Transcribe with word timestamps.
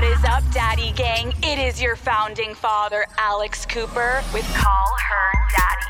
What 0.00 0.18
is 0.18 0.24
up, 0.24 0.42
Daddy 0.50 0.92
Gang? 0.92 1.34
It 1.42 1.58
is 1.58 1.82
your 1.82 1.94
founding 1.94 2.54
father, 2.54 3.04
Alex 3.18 3.66
Cooper, 3.66 4.22
with 4.32 4.46
Call 4.54 4.96
Her 4.96 5.32
Daddy. 5.54 5.86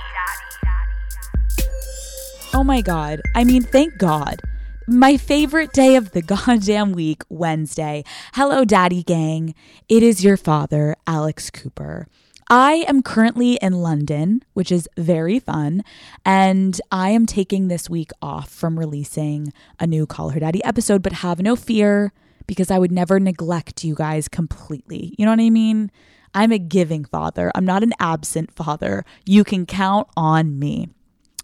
Oh 2.52 2.64
my 2.64 2.80
God. 2.80 3.20
I 3.36 3.44
mean, 3.44 3.62
thank 3.62 3.98
God. 3.98 4.42
My 4.88 5.16
favorite 5.16 5.72
day 5.72 5.94
of 5.94 6.10
the 6.10 6.22
goddamn 6.46 6.90
week, 6.90 7.22
Wednesday. 7.28 8.02
Hello, 8.34 8.64
Daddy 8.64 9.04
Gang. 9.04 9.54
It 9.88 10.02
is 10.02 10.24
your 10.24 10.36
father, 10.36 10.96
Alex 11.06 11.48
Cooper. 11.48 12.08
I 12.48 12.84
am 12.88 13.04
currently 13.04 13.60
in 13.62 13.74
London, 13.74 14.42
which 14.54 14.72
is 14.72 14.88
very 14.96 15.38
fun, 15.38 15.84
and 16.26 16.80
I 16.90 17.10
am 17.10 17.26
taking 17.26 17.68
this 17.68 17.88
week 17.88 18.10
off 18.20 18.50
from 18.50 18.76
releasing 18.76 19.52
a 19.78 19.86
new 19.86 20.04
Call 20.04 20.30
Her 20.30 20.40
Daddy 20.40 20.64
episode, 20.64 21.00
but 21.00 21.12
have 21.12 21.38
no 21.38 21.54
fear 21.54 22.12
because 22.46 22.70
I 22.70 22.78
would 22.78 22.92
never 22.92 23.20
neglect 23.20 23.84
you 23.84 23.94
guys 23.94 24.28
completely. 24.28 25.14
You 25.18 25.24
know 25.24 25.32
what 25.32 25.40
I 25.40 25.50
mean? 25.50 25.90
I'm 26.34 26.52
a 26.52 26.58
giving 26.58 27.04
father, 27.04 27.50
I'm 27.54 27.64
not 27.64 27.82
an 27.82 27.92
absent 27.98 28.52
father. 28.52 29.04
You 29.26 29.44
can 29.44 29.66
count 29.66 30.08
on 30.16 30.58
me. 30.58 30.88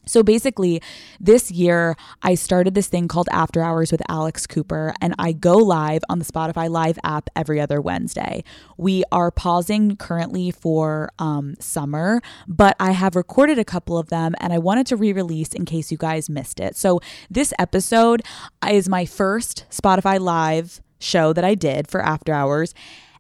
So 0.09 0.23
basically, 0.23 0.81
this 1.19 1.51
year 1.51 1.97
I 2.23 2.37
started 2.37 2.75
this 2.75 2.87
thing 2.87 3.09
called 3.09 3.29
After 3.33 3.61
Hours 3.61 3.91
with 3.91 4.01
Alex 4.09 4.47
Cooper, 4.47 4.95
and 5.01 5.15
I 5.19 5.33
go 5.33 5.57
live 5.57 6.03
on 6.09 6.21
the 6.21 6.25
Spotify 6.25 6.71
Live 6.71 6.97
app 7.03 7.29
every 7.35 7.61
other 7.61 7.81
Wednesday. 7.81 8.45
We 8.77 9.03
are 9.11 9.33
pausing 9.33 9.97
currently 9.97 10.53
for 10.53 11.11
um, 11.19 11.57
summer, 11.59 12.21
but 12.47 12.77
I 12.79 12.93
have 12.93 13.17
recorded 13.17 13.59
a 13.59 13.65
couple 13.65 13.99
of 13.99 14.09
them 14.09 14.35
and 14.39 14.53
I 14.53 14.59
wanted 14.59 14.87
to 14.89 14.97
re 14.97 15.13
release 15.13 15.53
in 15.53 15.65
case 15.65 15.91
you 15.91 15.99
guys 15.99 16.31
missed 16.31 16.61
it. 16.61 16.77
So 16.77 17.01
this 17.29 17.53
episode 17.59 18.23
is 18.69 18.89
my 18.89 19.07
first 19.07 19.65
Spotify 19.71 20.21
Live 20.21 20.81
show 20.99 21.33
that 21.33 21.45
I 21.45 21.55
did 21.55 21.89
for 21.89 22.01
After 22.01 22.33
Hours. 22.33 22.75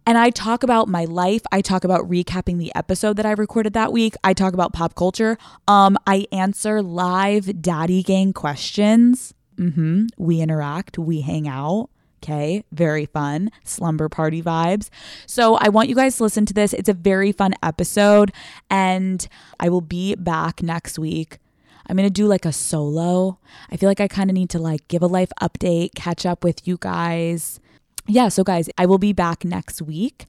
And 0.08 0.16
I 0.16 0.30
talk 0.30 0.62
about 0.62 0.86
my 0.86 1.04
life. 1.04 1.42
I 1.50 1.60
talk 1.60 1.82
about 1.82 2.08
recapping 2.08 2.58
the 2.58 2.72
episode 2.76 3.16
that 3.16 3.26
I 3.26 3.32
recorded 3.32 3.72
that 3.72 3.92
week. 3.92 4.14
I 4.22 4.34
talk 4.34 4.54
about 4.54 4.72
pop 4.72 4.94
culture. 4.94 5.36
Um, 5.66 5.98
I 6.06 6.26
answer 6.30 6.80
live 6.80 7.60
daddy 7.60 8.04
gang 8.04 8.32
questions. 8.32 9.34
Mm-hmm. 9.56 10.06
We 10.16 10.40
interact, 10.40 10.96
we 10.96 11.22
hang 11.22 11.48
out. 11.48 11.90
Okay, 12.22 12.64
very 12.72 13.06
fun. 13.06 13.50
Slumber 13.64 14.08
party 14.08 14.42
vibes. 14.42 14.90
So 15.26 15.56
I 15.56 15.68
want 15.68 15.88
you 15.88 15.94
guys 15.94 16.16
to 16.16 16.22
listen 16.22 16.46
to 16.46 16.54
this. 16.54 16.72
It's 16.72 16.88
a 16.88 16.94
very 16.94 17.30
fun 17.30 17.54
episode, 17.62 18.32
and 18.70 19.26
I 19.60 19.68
will 19.68 19.80
be 19.80 20.14
back 20.14 20.62
next 20.62 20.98
week. 20.98 21.38
I'm 21.86 21.96
going 21.96 22.08
to 22.08 22.12
do 22.12 22.26
like 22.26 22.44
a 22.44 22.52
solo. 22.52 23.38
I 23.70 23.76
feel 23.76 23.88
like 23.88 24.00
I 24.00 24.08
kind 24.08 24.30
of 24.30 24.34
need 24.34 24.50
to 24.50 24.58
like 24.58 24.88
give 24.88 25.02
a 25.02 25.06
life 25.06 25.30
update, 25.40 25.94
catch 25.94 26.26
up 26.26 26.42
with 26.42 26.66
you 26.66 26.78
guys 26.80 27.60
yeah, 28.06 28.28
so 28.28 28.44
guys, 28.44 28.68
I 28.78 28.86
will 28.86 28.98
be 28.98 29.12
back 29.12 29.44
next 29.44 29.82
week. 29.82 30.26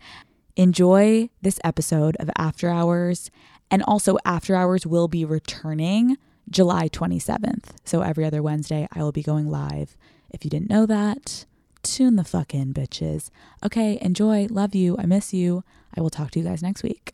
Enjoy 0.56 1.30
this 1.42 1.60
episode 1.64 2.16
of 2.20 2.30
After 2.38 2.70
Hours. 2.70 3.30
And 3.70 3.84
also, 3.84 4.18
After 4.26 4.56
Hours 4.56 4.88
will 4.88 5.08
be 5.08 5.26
returning 5.26 6.18
July 6.50 6.90
27th. 6.90 7.76
So 7.84 8.02
every 8.02 8.26
other 8.26 8.42
Wednesday, 8.42 8.88
I 8.92 9.00
will 9.00 9.12
be 9.12 9.24
going 9.24 9.50
live. 9.50 9.98
If 10.30 10.44
you 10.44 10.50
didn't 10.50 10.70
know 10.70 10.86
that, 10.86 11.46
tune 11.84 12.16
the 12.16 12.24
fuck 12.24 12.54
in, 12.54 12.74
bitches. 12.74 13.30
Okay, 13.64 14.00
enjoy. 14.02 14.48
Love 14.50 14.74
you. 14.74 14.96
I 14.98 15.06
miss 15.06 15.34
you. 15.34 15.64
I 15.96 16.02
will 16.02 16.10
talk 16.10 16.32
to 16.32 16.40
you 16.40 16.46
guys 16.46 16.64
next 16.64 16.84
week. 16.84 17.14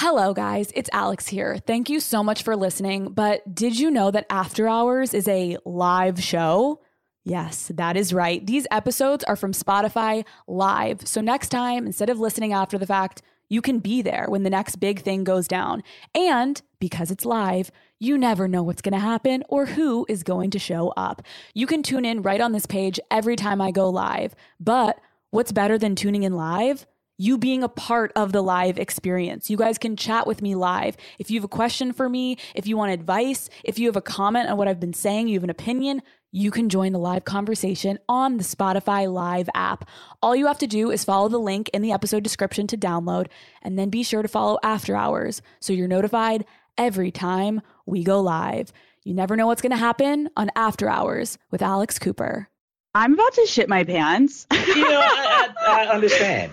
Hello, 0.00 0.32
guys. 0.32 0.70
It's 0.76 0.88
Alex 0.92 1.26
here. 1.26 1.58
Thank 1.66 1.90
you 1.90 1.98
so 1.98 2.22
much 2.22 2.44
for 2.44 2.54
listening. 2.54 3.10
But 3.10 3.52
did 3.52 3.76
you 3.76 3.90
know 3.90 4.12
that 4.12 4.26
After 4.30 4.68
Hours 4.68 5.12
is 5.12 5.26
a 5.26 5.56
live 5.64 6.22
show? 6.22 6.80
Yes, 7.24 7.72
that 7.74 7.96
is 7.96 8.14
right. 8.14 8.46
These 8.46 8.68
episodes 8.70 9.24
are 9.24 9.34
from 9.34 9.50
Spotify 9.50 10.24
live. 10.46 11.00
So 11.04 11.20
next 11.20 11.48
time, 11.48 11.84
instead 11.84 12.10
of 12.10 12.20
listening 12.20 12.52
after 12.52 12.78
the 12.78 12.86
fact, 12.86 13.22
you 13.48 13.60
can 13.60 13.80
be 13.80 14.00
there 14.00 14.26
when 14.28 14.44
the 14.44 14.50
next 14.50 14.76
big 14.76 15.00
thing 15.00 15.24
goes 15.24 15.48
down. 15.48 15.82
And 16.14 16.62
because 16.78 17.10
it's 17.10 17.24
live, 17.24 17.72
you 17.98 18.16
never 18.16 18.46
know 18.46 18.62
what's 18.62 18.82
going 18.82 18.92
to 18.92 19.00
happen 19.00 19.42
or 19.48 19.66
who 19.66 20.06
is 20.08 20.22
going 20.22 20.50
to 20.50 20.60
show 20.60 20.90
up. 20.96 21.22
You 21.54 21.66
can 21.66 21.82
tune 21.82 22.04
in 22.04 22.22
right 22.22 22.40
on 22.40 22.52
this 22.52 22.66
page 22.66 23.00
every 23.10 23.34
time 23.34 23.60
I 23.60 23.72
go 23.72 23.90
live. 23.90 24.36
But 24.60 25.00
what's 25.30 25.50
better 25.50 25.76
than 25.76 25.96
tuning 25.96 26.22
in 26.22 26.34
live? 26.34 26.86
You 27.18 27.36
being 27.36 27.64
a 27.64 27.68
part 27.68 28.12
of 28.14 28.32
the 28.32 28.40
live 28.40 28.78
experience. 28.78 29.50
You 29.50 29.56
guys 29.56 29.76
can 29.76 29.96
chat 29.96 30.26
with 30.26 30.40
me 30.40 30.54
live. 30.54 30.96
If 31.18 31.30
you 31.30 31.38
have 31.38 31.44
a 31.44 31.48
question 31.48 31.92
for 31.92 32.08
me, 32.08 32.38
if 32.54 32.66
you 32.66 32.76
want 32.76 32.92
advice, 32.92 33.50
if 33.64 33.78
you 33.78 33.88
have 33.88 33.96
a 33.96 34.00
comment 34.00 34.48
on 34.48 34.56
what 34.56 34.68
I've 34.68 34.80
been 34.80 34.94
saying, 34.94 35.26
you 35.26 35.34
have 35.34 35.44
an 35.44 35.50
opinion, 35.50 36.00
you 36.30 36.50
can 36.52 36.68
join 36.68 36.92
the 36.92 36.98
live 36.98 37.24
conversation 37.24 37.98
on 38.08 38.36
the 38.36 38.44
Spotify 38.44 39.12
Live 39.12 39.48
app. 39.54 39.88
All 40.22 40.36
you 40.36 40.46
have 40.46 40.58
to 40.58 40.66
do 40.66 40.90
is 40.90 41.04
follow 41.04 41.28
the 41.28 41.38
link 41.38 41.68
in 41.70 41.82
the 41.82 41.92
episode 41.92 42.22
description 42.22 42.66
to 42.68 42.76
download, 42.76 43.26
and 43.62 43.78
then 43.78 43.90
be 43.90 44.04
sure 44.04 44.22
to 44.22 44.28
follow 44.28 44.58
After 44.62 44.94
Hours 44.94 45.42
so 45.58 45.72
you're 45.72 45.88
notified 45.88 46.44
every 46.76 47.10
time 47.10 47.62
we 47.84 48.04
go 48.04 48.20
live. 48.20 48.72
You 49.02 49.14
never 49.14 49.36
know 49.36 49.46
what's 49.46 49.62
going 49.62 49.70
to 49.70 49.76
happen 49.76 50.28
on 50.36 50.50
After 50.54 50.88
Hours 50.88 51.38
with 51.50 51.62
Alex 51.62 51.98
Cooper. 51.98 52.48
I'm 52.94 53.14
about 53.14 53.32
to 53.34 53.46
shit 53.46 53.68
my 53.68 53.82
pants. 53.84 54.46
you 54.52 54.82
know, 54.82 55.00
I, 55.00 55.48
I, 55.66 55.84
I 55.84 55.86
understand. 55.94 56.52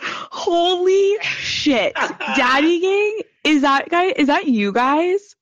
Holy 0.00 1.16
shit. 1.22 1.94
Daddy 1.94 2.80
Gang? 2.80 3.20
Is 3.44 3.62
that 3.62 3.88
guy 3.88 4.06
is 4.06 4.26
that 4.26 4.46
you 4.46 4.72
guys? 4.72 5.36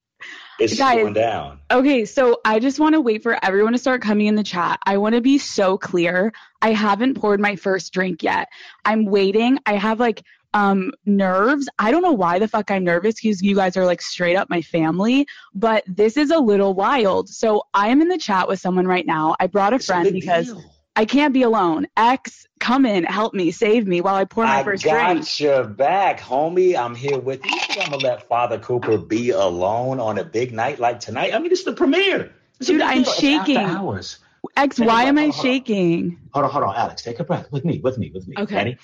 It's 0.59 0.77
guys, 0.77 0.97
going 0.97 1.13
down. 1.15 1.61
Okay, 1.71 2.05
so 2.05 2.41
I 2.45 2.59
just 2.59 2.81
want 2.81 2.95
to 2.95 3.01
wait 3.01 3.23
for 3.23 3.39
everyone 3.45 3.73
to 3.73 3.79
start 3.79 4.03
coming 4.03 4.27
in 4.27 4.35
the 4.35 4.43
chat. 4.43 4.81
I 4.85 4.97
want 4.99 5.15
to 5.15 5.21
be 5.21 5.39
so 5.39 5.79
clear. 5.79 6.33
I 6.63 6.73
haven't 6.73 7.15
poured 7.15 7.41
my 7.41 7.57
first 7.57 7.93
drink 7.93 8.23
yet. 8.23 8.49
I'm 8.85 9.05
waiting. 9.05 9.59
I 9.67 9.75
have 9.75 10.01
like 10.01 10.23
um 10.55 10.93
nerves. 11.05 11.69
I 11.79 11.91
don't 11.91 12.03
know 12.03 12.13
why 12.13 12.39
the 12.39 12.49
fuck 12.49 12.71
I'm 12.71 12.85
nervous 12.85 13.17
because 13.21 13.43
you 13.43 13.55
guys 13.55 13.77
are 13.77 13.85
like 13.85 14.01
straight 14.01 14.35
up 14.37 14.49
my 14.51 14.63
family, 14.63 15.27
but 15.55 15.85
this 15.87 16.17
is 16.17 16.31
a 16.31 16.39
little 16.39 16.75
wild. 16.75 17.29
So 17.29 17.63
I 17.75 17.89
am 17.89 18.01
in 18.01 18.09
the 18.09 18.19
chat 18.19 18.49
with 18.49 18.59
someone 18.59 18.87
right 18.87 19.07
now. 19.07 19.37
I 19.39 19.47
brought 19.47 19.73
a 19.73 19.77
It's 19.77 19.87
friend 19.87 20.05
big 20.05 20.15
because 20.15 20.47
deal. 20.47 20.75
I 20.99 21.05
can't 21.05 21.33
be 21.33 21.43
alone. 21.43 21.87
X, 21.97 22.49
come 22.59 22.85
in, 22.85 23.05
help 23.05 23.33
me, 23.33 23.53
save 23.53 23.87
me 23.87 24.01
while 24.01 24.17
I 24.17 24.25
pour 24.25 24.43
my 24.43 24.59
I 24.59 24.65
first 24.65 24.83
got 24.83 25.13
drink. 25.13 25.39
your 25.39 25.63
back, 25.63 26.19
homie. 26.19 26.77
I'm 26.77 26.97
here 26.97 27.21
with 27.21 27.41
you. 27.45 27.53
I'm 27.81 27.91
gonna 27.93 27.99
let 27.99 28.29
Father 28.29 28.59
Cooper 28.59 28.99
be 28.99 29.31
alone 29.31 30.01
on 30.01 30.19
a 30.19 30.25
big 30.25 30.53
night 30.53 30.81
like 30.81 30.99
tonight? 30.99 31.33
I 31.33 31.39
mean, 31.39 31.53
it's 31.53 31.63
the 31.63 31.73
premiere. 31.73 32.33
It's 32.59 32.67
Dude, 32.67 32.81
I'm 32.81 33.05
deal. 33.05 33.13
Shaking. 33.13 33.59
Hours. 33.59 34.19
X, 34.57 34.75
Take 34.75 34.89
why 34.89 35.05
am 35.05 35.19
I 35.19 35.23
Hold 35.23 35.35
hold 35.35 35.47
on. 35.47 35.53
shaking? 35.53 36.19
Hold 36.33 36.45
on, 36.47 36.51
hold 36.51 36.65
on, 36.65 36.75
Alex. 36.75 37.03
Take 37.03 37.21
a 37.21 37.25
breath 37.25 37.53
with 37.53 37.65
me, 37.65 37.79
with 37.79 37.97
me, 37.97 38.11
with 38.13 38.27
me. 38.27 38.35
Okay. 38.37 38.57
Ready? 38.57 38.79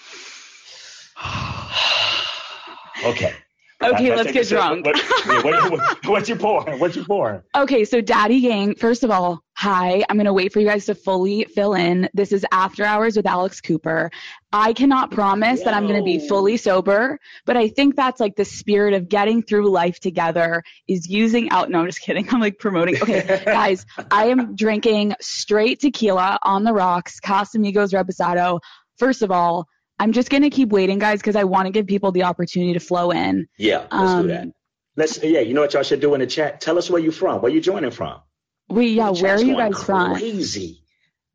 Okay. 3.05 3.35
Okay, 3.83 4.17
let's 4.17 4.33
get 4.33 4.49
drunk. 4.49 4.87
What, 4.87 4.97
what, 5.45 5.71
what, 5.73 6.07
what 6.07 6.29
you 6.29 6.37
pouring? 6.37 6.79
What 6.79 6.97
you 6.97 7.05
pouring? 7.05 7.43
Okay, 7.57 7.85
so 7.85 8.01
Daddy 8.01 8.41
Gang, 8.41 8.77
first 8.77 9.03
of 9.03 9.11
all, 9.11 9.44
hi. 9.65 10.05
I'm 10.11 10.17
going 10.17 10.27
to 10.27 10.33
wait 10.35 10.53
for 10.53 10.61
you 10.61 10.67
guys 10.67 10.85
to 10.87 10.95
fully 10.95 11.45
fill 11.45 11.73
in. 11.73 12.07
This 12.13 12.33
is 12.33 12.45
After 12.53 12.85
Hours 12.85 13.17
with 13.17 13.25
Alex 13.25 13.63
Cooper. 13.63 14.11
I 14.53 14.75
cannot 14.75 15.11
promise 15.11 15.63
that 15.63 15.73
I'm 15.73 15.87
going 15.87 15.99
to 15.99 16.05
be 16.05 16.29
fully 16.29 16.59
sober, 16.59 17.19
but 17.47 17.57
I 17.57 17.69
think 17.69 17.97
that's 17.97 18.21
like 18.21 18.37
the 18.37 18.45
spirit 18.45 18.93
of 18.93 19.09
getting 19.09 19.43
through 19.43 19.71
life 19.71 19.99
together 20.01 20.63
is 20.87 21.09
using 21.09 21.49
out. 21.49 21.71
No, 21.71 21.81
I'm 21.81 21.87
just 21.87 22.03
kidding. 22.03 22.29
I'm 22.31 22.41
like 22.41 22.59
promoting. 22.59 23.01
Okay, 23.01 23.43
guys, 23.47 23.87
I 24.11 24.27
am 24.27 24.55
drinking 24.55 25.15
straight 25.23 25.81
tequila 25.81 26.39
on 26.43 26.65
the 26.65 26.75
rocks, 26.75 27.19
Casamigos 27.19 27.95
Reposado. 27.95 28.61
First 28.99 29.23
of 29.23 29.31
all, 29.31 29.67
I'm 29.99 30.13
just 30.13 30.29
going 30.29 30.43
to 30.43 30.51
keep 30.51 30.69
waiting, 30.69 30.99
guys, 30.99 31.21
because 31.21 31.37
I 31.37 31.45
want 31.45 31.69
to 31.69 31.73
give 31.73 31.87
people 31.87 32.13
the 32.13 32.25
opportunity 32.25 32.75
to 32.75 32.81
flow 32.81 33.13
in. 33.13 33.47
Yeah, 33.57 33.79
let's 33.91 33.93
Um, 33.95 34.23
do 34.25 34.29
that. 34.29 34.49
Let's. 34.95 35.23
Yeah, 35.25 35.41
you 35.41 35.55
know 35.55 35.63
what 35.63 35.73
y'all 35.73 35.83
should 35.85 36.01
do 36.01 36.13
in 36.13 36.21
the 36.21 36.27
chat. 36.27 36.61
Tell 36.61 36.77
us 36.77 36.91
where 36.91 37.01
you're 37.01 37.13
from. 37.13 37.41
Where 37.41 37.51
you 37.51 37.63
joining 37.63 37.91
from? 37.91 38.21
Wait, 38.69 38.93
yeah, 38.93 39.13
The 39.13 39.23
where 39.23 39.37
are 39.37 39.43
you 39.43 39.57
guys 39.57 39.83
from? 39.83 40.15
Crazy. 40.15 40.81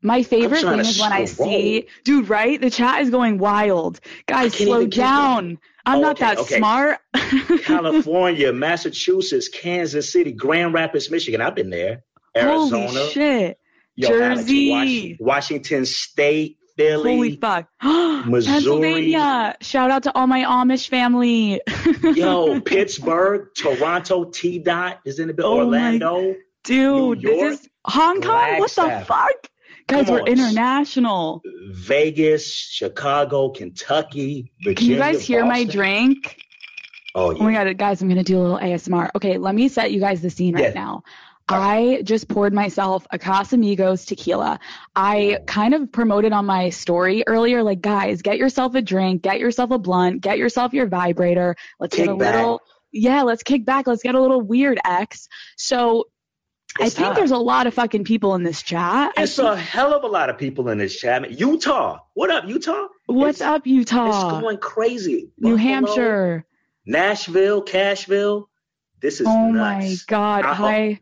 My 0.02 0.22
favorite 0.22 0.62
thing 0.62 0.78
is 0.78 0.98
when 0.98 1.12
I 1.12 1.26
see, 1.26 1.86
dude, 2.04 2.28
right? 2.28 2.58
The 2.58 2.70
chat 2.70 3.02
is 3.02 3.10
going 3.10 3.38
wild. 3.38 4.00
Guys, 4.26 4.54
slow 4.54 4.86
down. 4.86 5.58
I'm 5.84 6.00
not 6.00 6.18
that 6.18 6.38
okay. 6.38 6.56
smart. 6.56 7.00
California, 7.64 8.52
Massachusetts, 8.54 9.48
Kansas 9.48 10.10
City, 10.10 10.32
Grand 10.32 10.72
Rapids, 10.72 11.10
Michigan. 11.10 11.40
I've 11.40 11.54
been 11.54 11.70
there. 11.70 12.02
Arizona, 12.36 12.86
Holy 12.86 13.10
shit. 13.10 13.58
Yo, 13.96 14.08
Jersey. 14.08 15.16
Wash- 15.18 15.20
Washington 15.20 15.84
State, 15.84 16.56
Philly. 16.76 17.16
Holy 17.16 17.36
fuck. 17.36 17.68
Missouri. 17.82 18.54
Pennsylvania. 18.54 19.56
Shout 19.60 19.90
out 19.90 20.04
to 20.04 20.16
all 20.16 20.26
my 20.26 20.44
Amish 20.44 20.88
family. 20.88 21.60
Yo, 22.14 22.60
Pittsburgh, 22.60 23.48
Toronto, 23.54 24.24
T 24.24 24.58
Dot 24.60 25.00
is 25.04 25.18
in 25.18 25.28
the 25.28 25.34
building. 25.34 25.60
Oh 25.60 25.66
Orlando. 25.66 26.34
Dude, 26.64 27.22
this 27.22 27.60
is 27.60 27.68
Hong 27.84 28.20
Kong. 28.20 28.58
What 28.58 28.70
the 28.70 29.04
fuck? 29.06 29.30
Guys, 29.86 30.06
Come 30.06 30.14
we're 30.14 30.20
on. 30.22 30.28
international. 30.28 31.42
Vegas, 31.72 32.46
Chicago, 32.52 33.50
Kentucky, 33.50 34.52
Virginia. 34.62 34.74
Can 34.76 34.86
you 34.86 34.96
guys 34.96 35.22
hear 35.26 35.44
my 35.44 35.64
drink? 35.64 36.36
Oh, 37.14 37.32
yeah. 37.32 37.38
Oh 37.40 37.42
my 37.44 37.52
god, 37.52 37.76
guys, 37.76 38.00
I'm 38.00 38.08
gonna 38.08 38.22
do 38.22 38.38
a 38.38 38.42
little 38.42 38.58
ASMR. 38.58 39.10
Okay, 39.16 39.36
let 39.38 39.54
me 39.54 39.68
set 39.68 39.90
you 39.90 39.98
guys 39.98 40.22
the 40.22 40.30
scene 40.30 40.54
right 40.54 40.74
now. 40.74 41.02
I 41.48 42.02
just 42.04 42.28
poured 42.28 42.52
myself 42.52 43.06
a 43.10 43.18
Casamigos 43.18 44.06
tequila. 44.06 44.60
I 44.94 45.38
kind 45.48 45.74
of 45.74 45.90
promoted 45.90 46.32
on 46.32 46.46
my 46.46 46.70
story 46.70 47.24
earlier, 47.26 47.64
like, 47.64 47.80
guys, 47.80 48.22
get 48.22 48.38
yourself 48.38 48.76
a 48.76 48.82
drink, 48.82 49.22
get 49.22 49.40
yourself 49.40 49.72
a 49.72 49.78
blunt, 49.78 50.20
get 50.20 50.38
yourself 50.38 50.72
your 50.72 50.86
vibrator. 50.86 51.56
Let's 51.80 51.96
get 51.96 52.08
a 52.08 52.14
back. 52.14 52.36
little, 52.36 52.60
yeah, 52.92 53.22
let's 53.22 53.42
kick 53.42 53.64
back. 53.64 53.88
Let's 53.88 54.04
get 54.04 54.14
a 54.14 54.20
little 54.20 54.40
weird 54.40 54.78
X. 54.84 55.26
So 55.56 56.04
I 56.78 56.88
think 56.88 57.06
time. 57.08 57.14
there's 57.14 57.30
a 57.30 57.38
lot 57.38 57.66
of 57.66 57.74
fucking 57.74 58.04
people 58.04 58.34
in 58.34 58.42
this 58.42 58.62
chat. 58.62 59.12
I 59.16 59.22
It's 59.24 59.36
think- 59.36 59.48
a 59.48 59.56
hell 59.56 59.92
of 59.94 60.04
a 60.04 60.06
lot 60.06 60.30
of 60.30 60.38
people 60.38 60.68
in 60.68 60.78
this 60.78 60.96
chat. 60.96 61.30
Utah. 61.38 61.98
What 62.14 62.30
up, 62.30 62.46
Utah? 62.46 62.86
what's 63.06 63.40
it's- 63.40 63.50
up, 63.56 63.66
Utah? 63.66 64.06
It's 64.34 64.40
going 64.40 64.58
crazy. 64.58 65.30
New 65.38 65.52
Buffalo, 65.56 65.56
Hampshire. 65.56 66.46
Nashville, 66.86 67.62
Cashville. 67.64 68.44
This 69.00 69.20
is 69.20 69.26
Oh 69.26 69.50
my 69.52 69.96
god. 70.06 70.44
I- 70.44 70.54
Hi. 70.54 71.00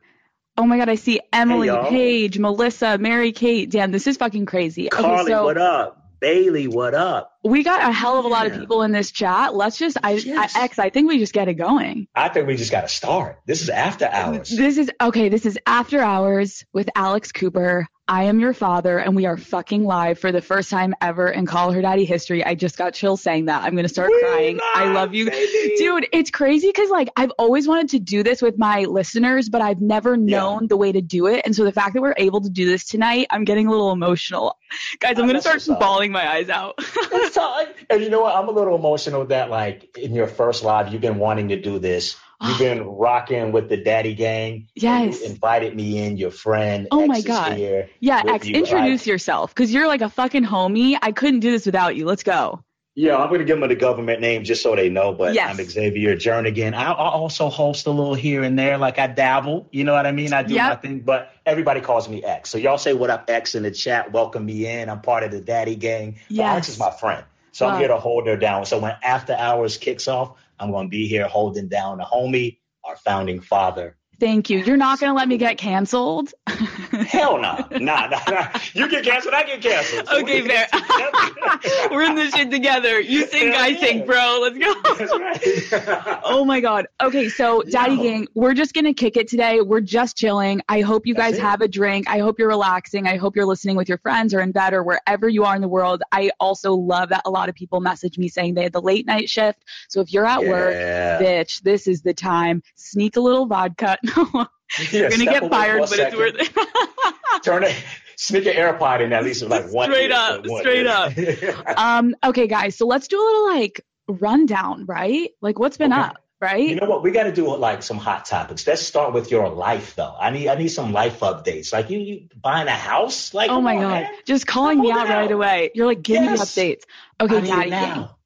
Oh 0.56 0.66
my 0.66 0.76
god, 0.78 0.88
I 0.88 0.96
see 0.96 1.20
Emily, 1.32 1.68
y'all. 1.68 1.88
Paige, 1.88 2.38
Melissa, 2.38 2.98
Mary 2.98 3.30
Kate. 3.32 3.70
Damn, 3.70 3.92
this 3.92 4.06
is 4.08 4.16
fucking 4.16 4.46
crazy. 4.46 4.88
Okay, 4.92 5.02
Carly, 5.02 5.30
so 5.30 5.44
what 5.44 5.56
up? 5.58 6.07
Bailey, 6.20 6.66
what 6.66 6.94
up? 6.94 7.32
we 7.44 7.62
got 7.62 7.88
a 7.88 7.92
hell 7.92 8.18
of 8.18 8.24
a 8.24 8.28
lot 8.28 8.46
of 8.46 8.52
people 8.58 8.82
in 8.82 8.92
this 8.92 9.10
chat. 9.10 9.54
Let's 9.54 9.78
just 9.78 9.96
I, 10.02 10.12
Yes. 10.12 10.54
I 10.56 10.64
X, 10.64 10.78
I 10.78 10.90
think 10.90 11.08
we 11.08 11.18
just 11.18 11.32
get 11.32 11.48
it 11.48 11.54
going. 11.54 12.08
I 12.14 12.28
think 12.28 12.46
we 12.46 12.56
just 12.56 12.72
got 12.72 12.82
to 12.82 12.88
start. 12.88 13.40
This 13.46 13.62
is 13.62 13.68
after 13.68 14.06
hours. 14.06 14.50
This 14.50 14.78
is 14.78 14.90
okay, 15.00 15.28
this 15.28 15.46
is 15.46 15.58
After 15.66 16.00
Hours 16.00 16.64
with 16.72 16.88
Alex 16.94 17.32
Cooper. 17.32 17.86
I 18.10 18.25
am 18.25 18.40
your 18.40 18.55
father, 18.55 18.99
and 18.99 19.14
we 19.14 19.26
are 19.26 19.37
fucking 19.37 19.84
live 19.84 20.19
for 20.19 20.32
the 20.32 20.40
first 20.40 20.70
time 20.70 20.94
ever 21.02 21.28
in 21.28 21.44
Call 21.44 21.72
Her 21.72 21.82
Daddy 21.82 22.06
history. 22.06 22.43
I 22.43 22.55
just 22.55 22.78
got 22.78 22.94
chills 22.94 23.20
saying 23.20 23.44
that. 23.46 23.62
I'm 23.64 23.76
gonna 23.76 23.87
start 23.88 24.08
We 24.10 24.20
crying. 24.20 24.58
I 24.75 24.90
love 24.90 25.14
you. 25.14 25.26
baby. 25.31 25.75
Dude, 25.76 26.06
it's 26.12 26.31
crazy 26.31 26.69
because 26.69 26.88
like 26.88 27.10
I've 27.16 27.32
always 27.38 27.69
wanted 27.69 27.90
to 27.90 27.99
do 27.99 28.22
this 28.22 28.40
with 28.40 28.56
my 28.56 28.84
listeners, 28.84 29.50
but 29.50 29.60
I've 29.60 29.82
never 29.82 30.16
known 30.16 30.69
the 30.69 30.76
way 30.78 30.90
to 30.90 31.02
do 31.02 31.26
it. 31.26 31.43
And 31.44 31.55
so 31.55 31.64
the 31.64 31.72
fact 31.72 31.93
that 31.94 32.00
we're 32.00 32.14
able 32.16 32.40
to 32.40 32.49
do 32.49 32.64
this 32.64 32.87
tonight, 32.87 33.26
I'm 33.31 33.44
getting 33.44 33.66
a 33.66 33.70
little 33.70 33.93
emotional. 33.93 34.56
Guys, 35.00 35.19
I'm 35.19 35.25
Oh, 35.25 35.26
gonna 35.26 35.43
start 35.43 35.66
bawling 35.78 36.11
my 36.11 36.26
eyes 36.31 36.49
out. 36.49 36.76
It's 36.78 37.34
time. 37.34 37.69
And 37.90 38.02
you 38.02 38.08
know 38.08 38.22
what? 38.22 38.34
I'm 38.34 38.49
a 38.49 38.52
little 38.52 38.75
emotional 38.76 39.26
that, 39.26 39.50
like, 39.50 39.99
in 39.99 40.14
your 40.14 40.26
first 40.28 40.64
live, 40.64 40.93
you've 40.93 41.02
been 41.02 41.19
wanting 41.19 41.49
to 41.49 41.61
do 41.61 41.78
this. 41.78 42.16
You've 42.40 42.58
been 42.58 42.85
rocking 42.85 43.50
with 43.50 43.69
the 43.69 43.76
Daddy 43.76 44.14
Gang. 44.14 44.69
Yes. 44.76 45.20
You 45.20 45.26
invited 45.26 45.75
me 45.75 45.99
in, 46.05 46.17
your 46.17 46.31
friend. 46.31 46.87
Oh 46.93 47.00
X 47.00 47.08
my 47.08 47.20
God. 47.23 47.56
Here. 47.56 47.90
yeah, 47.99 48.23
X, 48.26 48.46
you, 48.46 48.55
introduce 48.55 49.00
like- 49.00 49.06
yourself 49.06 49.52
because 49.55 49.73
you're 49.73 49.88
like 49.88 50.02
a 50.02 50.08
fucking 50.08 50.44
homie. 50.44 50.96
I 51.02 51.11
couldn't 51.12 51.40
do 51.40 51.50
this 51.50 51.67
without 51.67 51.96
you. 51.96 52.06
Let's 52.06 52.23
go. 52.23 52.62
Yeah, 52.94 53.17
I'm 53.17 53.29
going 53.29 53.38
to 53.40 53.44
give 53.44 53.61
them 53.61 53.69
the 53.69 53.76
government 53.76 54.20
name 54.20 54.43
just 54.43 54.61
so 54.62 54.75
they 54.75 54.88
know, 54.88 55.12
but 55.12 55.32
Yes. 55.35 55.56
I'm 55.58 55.64
Xavier 55.64 56.17
Jernigan. 56.17 56.75
I, 56.75 56.90
I 56.90 57.08
also 57.11 57.49
host 57.49 57.87
a 57.87 57.90
little 57.90 58.14
here 58.14 58.43
and 58.43 58.58
there, 58.58 58.76
like 58.76 58.99
I 58.99 59.06
dabble, 59.06 59.69
you 59.70 59.85
know 59.85 59.93
what 59.93 60.05
I 60.06 60.11
mean? 60.11 60.32
I 60.32 60.43
do 60.43 60.55
my 60.56 60.70
Yep. 60.70 60.82
thing, 60.82 61.00
but 61.00 61.31
everybody 61.46 61.81
calls 61.81 62.08
me 62.08 62.25
X. 62.25 62.50
So 62.50 62.58
y'all 62.58 62.76
say 62.79 62.94
what 62.94 63.11
up, 63.11 63.31
X, 63.31 63.55
in 63.55 63.62
the 63.62 63.70
chat. 63.70 64.11
Welcome 64.12 64.46
me 64.46 64.67
in. 64.67 64.88
I'm 64.90 65.00
part 65.00 65.23
of 65.23 65.31
the 65.31 65.40
Daddy 65.40 65.76
Gang. 65.76 66.19
But 66.29 66.56
X 66.56 66.69
is 66.70 66.79
my 66.79 66.90
friend. 66.90 67.25
So 67.52 67.67
Wow. 67.67 67.73
I'm 67.75 67.79
here 67.79 67.88
to 67.88 67.99
hold 67.99 68.26
her 68.26 68.37
down. 68.37 68.67
So 68.67 68.79
when 68.81 68.94
After 69.02 69.32
Hours 69.32 69.76
kicks 69.76 70.08
off, 70.08 70.37
I'm 70.60 70.70
going 70.70 70.87
to 70.87 70.90
be 70.90 71.06
here 71.06 71.28
holding 71.28 71.69
down 71.69 71.99
the 71.99 72.05
homie, 72.05 72.58
our 72.84 72.96
founding 72.96 73.40
father. 73.40 73.96
Thank 74.20 74.50
you. 74.50 74.58
You're 74.58 74.76
not 74.76 74.98
gonna 74.98 75.14
let 75.14 75.28
me 75.28 75.36
get 75.36 75.58
canceled. 75.58 76.32
Hell 76.48 77.38
no. 77.38 77.64
Nah, 77.78 78.08
nah, 78.08 78.20
nah. 78.28 78.48
You 78.74 78.88
get 78.88 79.04
canceled, 79.04 79.34
I 79.34 79.44
get 79.44 79.62
canceled. 79.62 80.08
So 80.08 80.18
Okay, 80.22 80.40
fair. 80.42 80.66
We're 81.90 82.02
in 82.02 82.16
this 82.16 82.34
shit 82.34 82.50
together. 82.50 83.00
You 83.00 83.26
sing, 83.26 83.52
Hell 83.52 83.62
I 83.62 83.68
yeah. 83.68 83.80
sing, 83.80 84.06
bro. 84.06 84.40
Let's 84.42 84.58
go. 84.58 84.74
That's 84.96 85.72
right. 85.72 86.20
Oh 86.24 86.44
my 86.44 86.60
God. 86.60 86.88
Okay, 87.00 87.28
so 87.28 87.62
Daddy 87.62 87.94
Yo. 87.94 88.02
Gang, 88.02 88.26
we're 88.34 88.54
just 88.54 88.74
gonna 88.74 88.92
kick 88.92 89.16
it 89.16 89.28
today. 89.28 89.60
We're 89.60 89.80
just 89.80 90.16
chilling. 90.16 90.62
I 90.68 90.80
hope 90.80 91.06
you 91.06 91.14
guys 91.14 91.38
have 91.38 91.60
a 91.60 91.68
drink. 91.68 92.08
I 92.08 92.18
hope 92.18 92.40
you're 92.40 92.48
relaxing. 92.48 93.06
I 93.06 93.16
hope 93.18 93.36
you're 93.36 93.46
listening 93.46 93.76
with 93.76 93.88
your 93.88 93.98
friends 93.98 94.34
or 94.34 94.40
in 94.40 94.50
bed 94.50 94.74
or 94.74 94.82
wherever 94.82 95.28
you 95.28 95.44
are 95.44 95.54
in 95.54 95.62
the 95.62 95.68
world. 95.68 96.02
I 96.10 96.32
also 96.40 96.74
love 96.74 97.10
that 97.10 97.22
a 97.24 97.30
lot 97.30 97.48
of 97.48 97.54
people 97.54 97.80
message 97.80 98.18
me 98.18 98.26
saying 98.26 98.54
they 98.54 98.64
had 98.64 98.72
the 98.72 98.82
late 98.82 99.06
night 99.06 99.30
shift. 99.30 99.64
So 99.88 100.00
if 100.00 100.12
you're 100.12 100.26
at 100.26 100.44
work, 100.44 100.75
bitch, 100.75 101.62
this 101.62 101.87
is 101.87 102.02
the 102.02 102.14
time. 102.14 102.64
Sneak 102.75 103.16
a 103.16 103.20
little 103.20 103.46
vodka. 103.46 103.96
you're 104.92 105.10
gonna 105.10 105.24
get 105.24 105.48
fired, 105.50 105.80
but 105.88 105.98
it's 105.98 106.16
worth 106.16 106.34
it. 106.38 107.42
Turn 107.44 107.62
it, 107.64 107.74
sneak 108.16 108.46
an 108.46 108.54
AirPod 108.54 109.00
in 109.00 109.12
at 109.12 109.24
least 109.24 109.42
like 109.42 109.70
one. 109.70 109.90
Straight 109.90 110.10
up, 110.12 110.46
one 110.46 110.60
straight 110.62 110.86
up. 110.86 111.12
um, 111.78 112.14
okay, 112.24 112.46
guys, 112.46 112.76
so 112.76 112.86
let's 112.86 113.08
do 113.08 113.16
a 113.20 113.24
little 113.24 113.46
like 113.46 113.80
rundown, 114.08 114.86
right? 114.86 115.30
Like 115.40 115.58
what's 115.58 115.76
been 115.76 115.92
Okay. 115.92 116.00
up, 116.00 116.16
right? 116.40 116.68
you 116.68 116.74
know 116.76 116.88
what? 116.88 117.02
We 117.02 117.10
got 117.12 117.24
to 117.24 117.32
do 117.32 117.54
like 117.56 117.82
some 117.82 117.98
hot 117.98 118.24
topics. 118.24 118.66
Let's 118.66 118.82
start 118.82 119.12
with 119.12 119.30
your 119.30 119.48
life, 119.48 119.94
though. 119.96 120.14
I 120.18 120.30
need 120.30 120.48
I 120.48 120.56
need 120.56 120.68
some 120.68 120.92
life 120.92 121.20
updates. 121.20 121.72
Like 121.72 121.90
you, 121.90 121.98
you 121.98 122.28
buying 122.40 122.68
a 122.68 122.72
house? 122.72 123.32
Like 123.34 123.50
Oh 123.50 123.60
my 123.60 123.76
on, 123.76 123.80
god, 123.82 124.02
man. 124.02 124.12
just 124.26 124.46
calling 124.46 124.80
me 124.80 124.90
Hold 124.90 125.08
out 125.10 125.14
right 125.16 125.30
away. 125.30 125.70
You're 125.74 125.86
like, 125.86 126.02
give 126.02 126.20
Yes. 126.20 126.56
me 126.56 126.64
updates. 126.64 126.82
Okay, 127.20 127.36
I 127.36 127.46
Daddy. 127.46 127.70
now. 127.70 128.17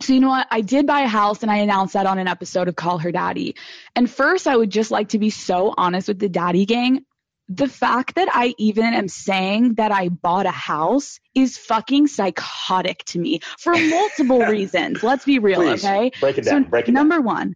So 0.00 0.12
you 0.12 0.20
know 0.20 0.28
what? 0.28 0.46
I 0.50 0.60
did 0.60 0.86
buy 0.86 1.00
a 1.00 1.08
house 1.08 1.42
and 1.42 1.50
I 1.50 1.56
announced 1.56 1.94
that 1.94 2.06
on 2.06 2.18
an 2.18 2.28
episode 2.28 2.68
of 2.68 2.76
Call 2.76 2.98
Her 2.98 3.10
Daddy. 3.10 3.56
And 3.96 4.08
first, 4.08 4.46
I 4.46 4.56
would 4.56 4.70
just 4.70 4.90
like 4.92 5.08
to 5.10 5.18
be 5.18 5.30
so 5.30 5.74
honest 5.76 6.06
with 6.08 6.20
the 6.20 6.28
Daddy 6.28 6.66
Gang. 6.66 7.04
The 7.48 7.66
fact 7.66 8.14
that 8.14 8.28
I 8.30 8.54
even 8.58 8.84
am 8.94 9.08
saying 9.08 9.74
that 9.74 9.90
I 9.90 10.08
bought 10.10 10.46
a 10.46 10.50
house 10.52 11.18
is 11.34 11.56
fucking 11.58 12.06
psychotic 12.06 13.04
to 13.06 13.18
me 13.18 13.40
for 13.58 13.72
multiple 13.76 14.40
reasons. 14.46 15.02
Let's 15.02 15.24
be 15.24 15.38
real, 15.40 15.62
Please 15.62 15.84
okay? 15.84 16.12
break 16.20 16.38
it 16.38 16.44
So 16.44 16.50
down. 16.52 16.64
break 16.64 16.88
it 16.88 16.92
number 16.92 17.20
one, 17.20 17.54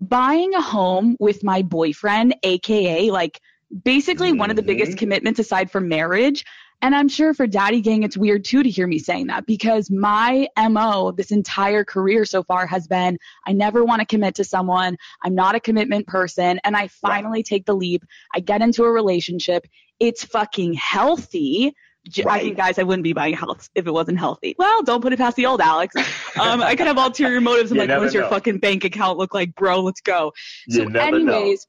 buying 0.00 0.54
a 0.54 0.62
home 0.62 1.16
with 1.20 1.44
my 1.44 1.62
boyfriend, 1.62 2.34
aka 2.42 3.10
like 3.10 3.38
basically 3.84 4.32
one 4.32 4.50
of 4.50 4.56
the 4.56 4.62
biggest 4.62 4.92
Mhm. 4.92 4.98
commitments 4.98 5.38
aside 5.38 5.70
from 5.70 5.88
marriage. 5.88 6.44
And 6.82 6.94
I'm 6.94 7.08
sure 7.08 7.32
for 7.34 7.46
Daddy 7.46 7.80
Gang, 7.80 8.02
it's 8.02 8.16
weird 8.16 8.44
too 8.44 8.62
to 8.62 8.68
hear 8.68 8.86
me 8.86 8.98
saying 8.98 9.28
that 9.28 9.46
because 9.46 9.90
my 9.90 10.46
MO 10.58 11.10
this 11.12 11.30
entire 11.32 11.84
career 11.84 12.24
so 12.24 12.42
far 12.42 12.66
has 12.66 12.86
been 12.86 13.18
I 13.46 13.52
never 13.52 13.84
want 13.84 14.00
to 14.00 14.06
commit 14.06 14.36
to 14.36 14.44
someone. 14.44 14.96
I'm 15.22 15.34
not 15.34 15.54
a 15.54 15.60
commitment 15.60 16.06
person. 16.06 16.60
And 16.64 16.76
I 16.76 16.88
finally 16.88 17.42
take 17.42 17.64
the 17.66 17.74
leap. 17.74 18.04
I 18.34 18.40
get 18.40 18.60
into 18.62 18.84
a 18.84 18.90
relationship. 18.90 19.66
It's 19.98 20.24
fucking 20.24 20.74
healthy. 20.74 21.74
J- 22.08 22.22
I 22.22 22.26
Right. 22.26 22.44
mean, 22.44 22.54
guys, 22.54 22.78
I 22.78 22.84
wouldn't 22.84 23.02
be 23.02 23.12
buying 23.14 23.34
a 23.34 23.36
house 23.38 23.68
if 23.74 23.86
it 23.86 23.90
wasn't 23.92 24.18
healthy. 24.18 24.54
Well, 24.58 24.82
don't 24.82 25.00
put 25.00 25.12
it 25.12 25.16
past 25.18 25.36
the 25.36 25.46
old 25.46 25.60
Alex. 25.60 25.96
Um, 26.38 26.60
I 26.62 26.76
could 26.76 26.86
have 26.86 26.98
ulterior 26.98 27.40
motives. 27.40 27.70
I'm 27.72 27.76
You 27.78 27.84
like, 27.86 27.96
what 27.96 28.04
does 28.04 28.12
your 28.14 28.28
fucking 28.28 28.58
bank 28.58 28.84
account 28.84 29.16
look 29.16 29.32
like, 29.32 29.54
bro? 29.54 29.80
Let's 29.80 30.02
go. 30.02 30.32
You 30.68 30.74
So, 30.74 30.84
never 30.84 31.18
know. 31.18 31.32
anyways, 31.34 31.66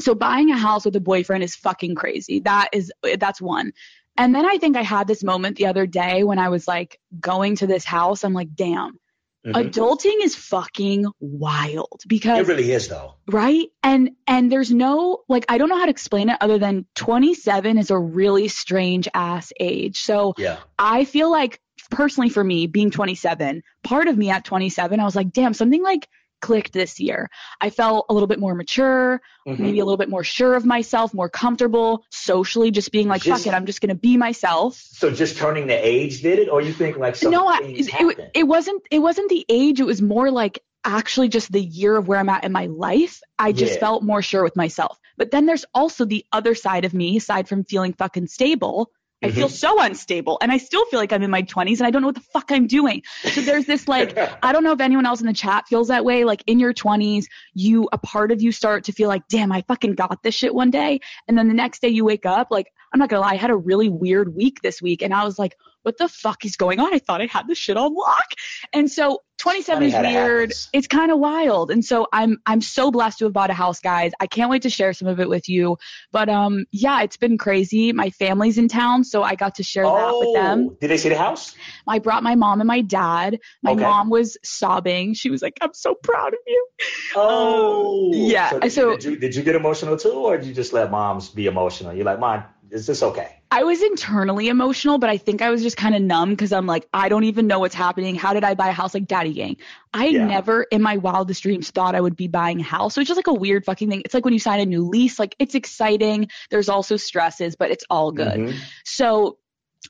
so 0.00 0.12
buying 0.14 0.50
a 0.50 0.56
house 0.58 0.84
with 0.84 0.96
a 0.96 1.00
boyfriend 1.00 1.44
is 1.44 1.54
fucking 1.54 1.94
crazy. 1.94 2.40
That 2.40 2.68
is 2.72 2.92
that's 3.18 3.40
one. 3.40 3.72
And 4.18 4.34
then 4.34 4.44
I 4.44 4.58
think 4.58 4.76
I 4.76 4.82
had 4.82 5.06
this 5.06 5.22
moment 5.24 5.56
the 5.56 5.66
other 5.66 5.86
day 5.86 6.24
when 6.24 6.38
I 6.38 6.48
was 6.50 6.66
like 6.68 6.98
going 7.20 7.56
to 7.56 7.66
this 7.66 7.84
house. 7.84 8.24
I'm 8.24 8.34
like, 8.34 8.54
damn, 8.54 8.98
Mhm. 9.46 9.52
adulting 9.70 10.16
is 10.22 10.34
fucking 10.34 11.06
wild 11.20 12.02
because 12.08 12.40
It 12.40 12.50
really 12.52 12.72
is 12.72 12.88
though. 12.88 13.14
right 13.28 13.68
and 13.84 14.10
and 14.26 14.50
there's 14.50 14.72
no 14.72 15.20
like 15.28 15.46
i 15.48 15.56
don't 15.58 15.68
know 15.68 15.78
how 15.78 15.84
to 15.84 15.90
explain 15.90 16.28
it 16.28 16.36
other 16.40 16.58
than 16.58 16.86
27 16.96 17.78
is 17.78 17.90
a 17.92 17.98
really 17.98 18.48
strange 18.48 19.08
ass 19.14 19.52
age 19.60 20.00
so 20.00 20.34
Yeah. 20.36 20.56
i 20.78 21.04
feel 21.04 21.30
like 21.30 21.60
personally 21.90 22.28
for 22.30 22.42
me 22.42 22.66
being 22.66 22.90
27 22.90 23.62
part 23.84 24.08
of 24.08 24.18
me 24.18 24.28
at 24.30 24.44
27 24.44 24.98
i 24.98 25.04
was 25.04 25.14
like 25.16 25.32
damn 25.32 25.54
something 25.54 25.82
like 25.84 26.08
clicked 26.40 26.72
this 26.72 27.00
year 27.00 27.28
i 27.60 27.70
felt 27.70 28.06
a 28.08 28.12
little 28.14 28.26
bit 28.26 28.38
more 28.38 28.54
mature 28.54 29.20
Mhm. 29.46 29.58
maybe 29.58 29.78
a 29.80 29.84
little 29.84 29.96
bit 29.96 30.08
more 30.08 30.24
sure 30.24 30.54
of 30.54 30.64
myself 30.64 31.12
more 31.14 31.28
comfortable 31.28 32.04
socially 32.10 32.70
just 32.70 32.92
being 32.92 33.08
like 33.08 33.22
Just- 33.22 33.44
fuck 33.44 33.52
it 33.52 33.56
i'm 33.56 33.66
just 33.66 33.80
gonna 33.80 33.94
be 33.94 34.16
myself 34.16 34.74
So 34.74 35.10
just 35.10 35.36
turning 35.36 35.66
the 35.66 35.74
age 35.74 36.22
did 36.22 36.38
it, 36.38 36.48
or 36.48 36.60
you 36.60 36.72
think 36.72 36.96
like 36.96 37.16
some 37.16 37.30
no 37.32 37.46
I, 37.48 37.58
it, 37.62 37.88
it, 38.18 38.30
it 38.34 38.44
wasn't 38.44 38.82
it 38.90 38.98
wasn't 39.00 39.28
the 39.30 39.44
age 39.48 39.80
it 39.80 39.84
was 39.84 40.00
more 40.02 40.30
like 40.30 40.60
actually 40.84 41.28
just 41.28 41.50
the 41.50 41.60
year 41.60 41.96
of 41.96 42.06
where 42.08 42.18
i'm 42.18 42.28
at 42.28 42.44
in 42.44 42.52
my 42.52 42.66
life 42.66 43.20
i 43.38 43.52
just 43.52 43.74
Yeah. 43.74 43.80
felt 43.80 44.02
more 44.02 44.22
sure 44.22 44.42
with 44.44 44.56
myself 44.56 44.98
but 45.16 45.30
then 45.32 45.46
there's 45.46 45.64
also 45.74 46.04
the 46.04 46.24
other 46.32 46.54
side 46.54 46.84
of 46.84 46.94
me 46.94 47.16
aside 47.16 47.48
from 47.48 47.64
feeling 47.64 47.92
fucking 47.94 48.28
stable 48.28 48.90
i 49.22 49.30
feel 49.30 49.48
mm-hmm. 49.48 49.54
so 49.54 49.80
unstable 49.82 50.38
and 50.40 50.52
i 50.52 50.58
still 50.58 50.84
feel 50.86 51.00
like 51.00 51.12
i'm 51.12 51.22
in 51.22 51.30
my 51.30 51.42
20s 51.42 51.78
and 51.78 51.86
i 51.86 51.90
don't 51.90 52.02
know 52.02 52.08
what 52.08 52.14
the 52.14 52.20
fuck 52.20 52.50
i'm 52.50 52.66
doing 52.66 53.02
so 53.32 53.40
there's 53.40 53.66
this 53.66 53.88
like 53.88 54.16
I 54.42 54.52
don't 54.52 54.64
know 54.64 54.72
if 54.72 54.80
anyone 54.80 55.06
else 55.06 55.20
in 55.20 55.26
the 55.26 55.32
chat 55.32 55.66
feels 55.68 55.88
that 55.88 56.04
way. 56.04 56.24
Like 56.24 56.42
in 56.46 56.58
your 56.58 56.72
20s, 56.72 57.26
you, 57.54 57.88
a 57.92 57.98
part 57.98 58.32
of 58.32 58.42
you 58.42 58.52
start 58.52 58.84
to 58.84 58.92
feel 58.92 59.08
like, 59.08 59.26
damn, 59.28 59.52
I 59.52 59.62
fucking 59.62 59.94
got 59.94 60.22
this 60.22 60.34
shit 60.34 60.54
one 60.54 60.70
day. 60.70 61.00
And 61.26 61.36
then 61.36 61.48
the 61.48 61.54
next 61.54 61.82
day 61.82 61.88
you 61.88 62.04
wake 62.04 62.26
up, 62.26 62.48
like, 62.50 62.72
I'm 62.92 62.98
not 62.98 63.08
gonna 63.08 63.20
lie, 63.20 63.32
I 63.32 63.36
had 63.36 63.50
a 63.50 63.56
really 63.56 63.88
weird 63.88 64.34
week 64.34 64.60
this 64.62 64.80
week. 64.80 65.02
And 65.02 65.12
I 65.12 65.24
was 65.24 65.38
like, 65.38 65.56
what 65.82 65.96
the 65.98 66.08
fuck 66.08 66.44
is 66.44 66.56
going 66.56 66.80
on? 66.80 66.92
I 66.94 66.98
thought 66.98 67.20
I 67.20 67.26
had 67.26 67.46
this 67.46 67.58
shit 67.58 67.76
on 67.76 67.94
lock. 67.94 68.26
And 68.72 68.90
so 68.90 69.22
27 69.38 69.84
is 69.84 69.92
Funny 69.92 69.96
how 69.96 70.02
that 70.02 70.08
weird. 70.24 70.40
happens. 70.50 70.68
It's 70.72 70.86
kind 70.88 71.12
of 71.12 71.18
wild. 71.20 71.70
And 71.70 71.84
so 71.84 72.08
I'm, 72.12 72.38
I'm 72.44 72.60
so 72.60 72.90
blessed 72.90 73.18
to 73.20 73.26
have 73.26 73.32
bought 73.32 73.50
a 73.50 73.54
house, 73.54 73.78
guys. 73.80 74.10
I 74.18 74.26
can't 74.26 74.50
wait 74.50 74.62
to 74.62 74.70
share 74.70 74.92
some 74.92 75.06
of 75.06 75.20
it 75.20 75.28
with 75.28 75.48
you. 75.48 75.78
But, 76.10 76.28
um, 76.28 76.64
yeah, 76.72 77.02
it's 77.02 77.16
been 77.16 77.38
crazy. 77.38 77.92
My 77.92 78.10
family's 78.10 78.58
in 78.58 78.66
town, 78.68 79.04
so 79.04 79.22
I 79.22 79.36
got 79.36 79.54
to 79.56 79.62
share 79.62 79.84
that 79.84 80.16
with 80.18 80.34
them. 80.34 80.68
Oh, 80.72 80.76
did 80.80 80.90
they 80.90 80.96
see 80.98 81.08
the 81.08 81.16
house? 81.16 81.54
I 81.86 82.00
brought 82.00 82.24
my 82.24 82.34
mom 82.34 82.60
and 82.60 82.66
my 82.66 82.80
dad. 82.80 83.38
My 83.62 83.72
Okay. 83.72 83.82
mom 83.82 84.10
was 84.10 84.36
sobbing. 84.42 85.14
She 85.14 85.30
was 85.30 85.40
like, 85.40 85.56
I'm 85.60 85.72
so 85.72 85.94
proud 85.94 86.32
of 86.32 86.38
you. 86.46 86.66
Oh, 87.14 88.10
yeah, 88.12 88.50
So, 88.50 88.60
did, 88.60 88.72
so- 88.72 88.90
did 88.96 89.04
you 89.04 89.16
did 89.16 89.34
you 89.36 89.42
get 89.42 89.54
emotional 89.54 89.96
too, 89.96 90.10
or 90.12 90.36
did 90.36 90.46
you 90.46 90.54
just 90.54 90.72
let 90.72 90.90
moms 90.90 91.28
be 91.28 91.46
emotional? 91.46 91.94
You're 91.94 92.04
like, 92.04 92.18
Mom, 92.20 92.44
is 92.70 92.86
this 92.86 93.02
okay? 93.02 93.37
I 93.50 93.64
was 93.64 93.82
internally 93.82 94.48
emotional, 94.48 94.98
but 94.98 95.08
I 95.08 95.16
think 95.16 95.40
I 95.40 95.50
was 95.50 95.62
just 95.62 95.76
kind 95.76 95.94
of 95.94 96.02
numb 96.02 96.30
because 96.30 96.52
I'm 96.52 96.66
like, 96.66 96.86
I 96.92 97.08
don't 97.08 97.24
even 97.24 97.46
know 97.46 97.60
what's 97.60 97.74
happening. 97.74 98.14
How 98.14 98.34
did 98.34 98.44
I 98.44 98.54
buy 98.54 98.68
a 98.68 98.72
house 98.72 98.92
like 98.92 99.06
Daddy 99.06 99.32
Gang? 99.32 99.56
I 99.94 100.06
Yeah. 100.08 100.26
never 100.26 100.64
in 100.64 100.82
my 100.82 100.98
wildest 100.98 101.42
dreams 101.42 101.70
thought 101.70 101.94
I 101.94 102.00
would 102.00 102.14
be 102.16 102.28
buying 102.28 102.60
a 102.60 102.64
house. 102.64 102.94
So 102.94 103.00
it's 103.00 103.08
just 103.08 103.16
like 103.16 103.26
a 103.26 103.32
weird 103.32 103.64
fucking 103.64 103.88
thing. 103.88 104.02
It's 104.04 104.12
like 104.12 104.24
when 104.24 104.34
you 104.34 104.40
sign 104.40 104.60
a 104.60 104.66
new 104.66 104.86
lease, 104.86 105.18
like 105.18 105.34
it's 105.38 105.54
exciting. 105.54 106.28
There's 106.50 106.68
also 106.68 106.96
stresses, 106.96 107.56
but 107.56 107.70
it's 107.70 107.84
all 107.88 108.12
good. 108.12 108.38
Mhm. 108.38 108.54
So, 108.84 109.38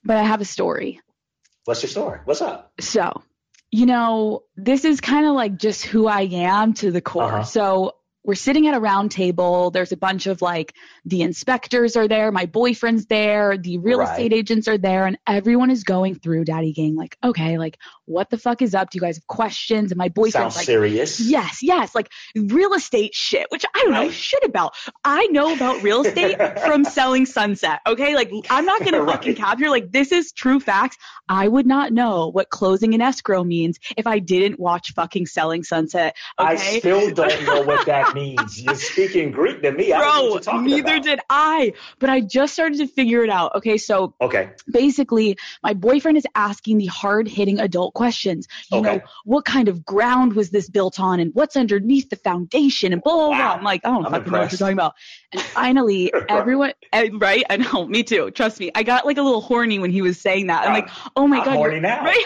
but 0.05 0.17
I 0.17 0.23
have 0.23 0.41
a 0.41 0.45
story. 0.45 1.01
What's 1.65 1.83
your 1.83 1.91
story? 1.91 2.21
What's 2.25 2.41
up? 2.41 2.73
So, 2.79 3.23
you 3.73 3.87
know, 3.87 4.45
this 4.57 4.85
is 4.85 5.01
kind 5.01 5.27
of 5.27 5.35
like 5.35 5.57
just 5.57 5.85
who 5.85 6.07
I 6.07 6.23
am 6.23 6.75
to 6.75 6.91
the 6.91 7.01
core. 7.01 7.25
Uh-huh. 7.25 7.43
So, 7.43 7.97
we're 8.29 8.35
sitting 8.35 8.69
at 8.69 8.75
a 8.75 8.79
round 8.79 9.11
table. 9.11 9.71
There's 9.71 9.91
a 9.91 9.97
bunch 9.97 10.27
of 10.27 10.43
like 10.43 10.75
the 11.07 11.23
inspectors 11.23 11.97
are 11.97 12.07
there, 12.07 12.31
my 12.31 12.45
boyfriend's 12.45 13.07
there, 13.07 13.57
the 13.57 13.79
real 13.79 14.01
Right. 14.01 14.11
estate 14.11 14.35
agents 14.35 14.69
are 14.69 14.77
there, 14.77 15.07
and 15.07 15.19
everyone 15.27 15.71
is 15.71 15.83
going 15.83 16.15
through 16.15 16.45
Daddy 16.45 16.75
Gang. 16.75 16.95
Like, 16.95 17.17
okay, 17.25 17.57
like 17.57 17.79
what 18.09 18.31
the 18.31 18.39
fuck 18.39 18.63
is 18.63 18.75
up? 18.75 18.91
Do 18.91 18.97
you 18.97 19.01
guys 19.03 19.17
have 19.17 19.27
questions? 19.27 19.93
And 19.93 19.99
my 19.99 20.09
boyfriend's 20.09 20.33
Sounds 20.55 20.57
like, 20.57 20.67
serious. 20.67 21.21
Yes, 21.21 21.59
yes, 21.63 21.95
like 21.95 22.11
real 22.37 22.73
estate 22.75 23.15
shit, 23.15 23.47
which 23.51 23.65
I 23.75 23.81
don't 23.85 23.93
know 23.93 24.11
shit 24.11 24.43
about. 24.45 24.75
I 25.05 25.27
know 25.27 25.53
about 25.55 25.83
real 25.83 26.03
estate 26.05 26.37
from 26.65 26.85
selling 26.85 27.27
Sunset. 27.27 27.81
Okay, 27.87 28.15
like 28.15 28.31
I'm 28.51 28.65
not 28.65 28.85
gonna 28.85 29.03
Right. 29.03 29.13
fucking 29.17 29.35
cap 29.37 29.59
here. 29.59 29.71
Like 29.71 29.93
this 29.93 30.11
is 30.13 30.33
true 30.33 30.59
facts. 30.61 30.97
I 31.29 31.47
would 31.47 31.67
not 31.67 31.93
know 31.93 32.29
what 32.29 32.49
closing 32.51 32.95
an 32.95 33.01
escrow 33.03 33.45
means 33.45 33.79
if 33.97 34.07
I 34.07 34.19
didn't 34.19 34.59
watch 34.59 34.93
fucking 34.95 35.27
Selling 35.27 35.63
Sunset. 35.63 36.17
Okay? 36.39 36.49
I 36.49 36.57
still 36.57 37.11
don't 37.15 37.45
know 37.45 37.63
what 37.63 37.87
that 37.87 38.15
means. 38.15 38.61
You're 38.61 38.75
speaking 38.75 39.31
Greek 39.31 39.63
to 39.63 39.73
me. 39.73 39.93
I 39.93 40.01
don't 40.01 40.25
know 40.27 40.31
what 40.33 40.45
Bro, 40.45 40.61
neither 40.63 40.95
about. 40.95 41.03
did 41.05 41.21
I. 41.29 41.73
But 41.99 42.11
I 42.11 42.21
just 42.23 42.55
started 42.55 42.79
to 42.79 42.87
figure 42.87 43.23
it 43.25 43.31
out. 43.31 43.55
Okay, 43.57 43.77
so 43.77 44.15
Okay. 44.21 44.51
basically 44.71 45.37
my 45.63 45.75
boyfriend 45.75 46.17
is 46.17 46.27
asking 46.35 46.79
the 46.79 46.87
hard 46.87 47.29
hitting 47.29 47.59
adult 47.61 47.95
questions. 48.03 48.47
You 48.73 48.81
know 48.81 49.01
what 49.25 49.45
kind 49.45 49.69
of 49.69 49.85
ground 49.85 50.33
was 50.35 50.51
this 50.51 50.71
built 50.71 50.99
on 51.01 51.21
and 51.21 51.31
what's 51.35 51.57
underneath 51.57 52.09
the 52.11 52.17
foundation 52.17 52.93
and 52.93 53.03
blah 53.03 53.15
blah 53.15 53.29
blah. 53.29 53.39
Wow. 53.39 53.55
i'm 53.59 53.65
like 53.65 53.83
i 53.85 53.91
don't 53.91 54.07
I'm 54.07 54.13
fucking 54.13 54.33
know 54.33 54.39
what 54.41 54.53
you're 54.53 54.59
talking 54.59 54.79
about. 54.83 54.95
And 55.33 55.43
finally 55.43 56.13
everyone 56.29 56.73
eh, 56.93 57.09
right? 57.15 57.45
I 57.51 57.57
know 57.59 57.87
me 57.87 58.03
too. 58.05 58.31
Trust 58.31 58.61
me. 58.61 58.71
I 58.75 58.83
got 58.83 59.05
like 59.05 59.19
a 59.19 59.23
little 59.23 59.41
horny 59.51 59.79
when 59.79 59.91
he 59.91 60.03
was 60.03 60.17
saying 60.21 60.47
that. 60.47 60.65
I'm 60.67 60.73
like 60.73 60.89
oh 61.17 61.27
my 61.27 61.39
I'm 61.39 61.45
god 61.45 61.57
horny 61.57 61.81
now. 61.81 62.05
right. 62.13 62.25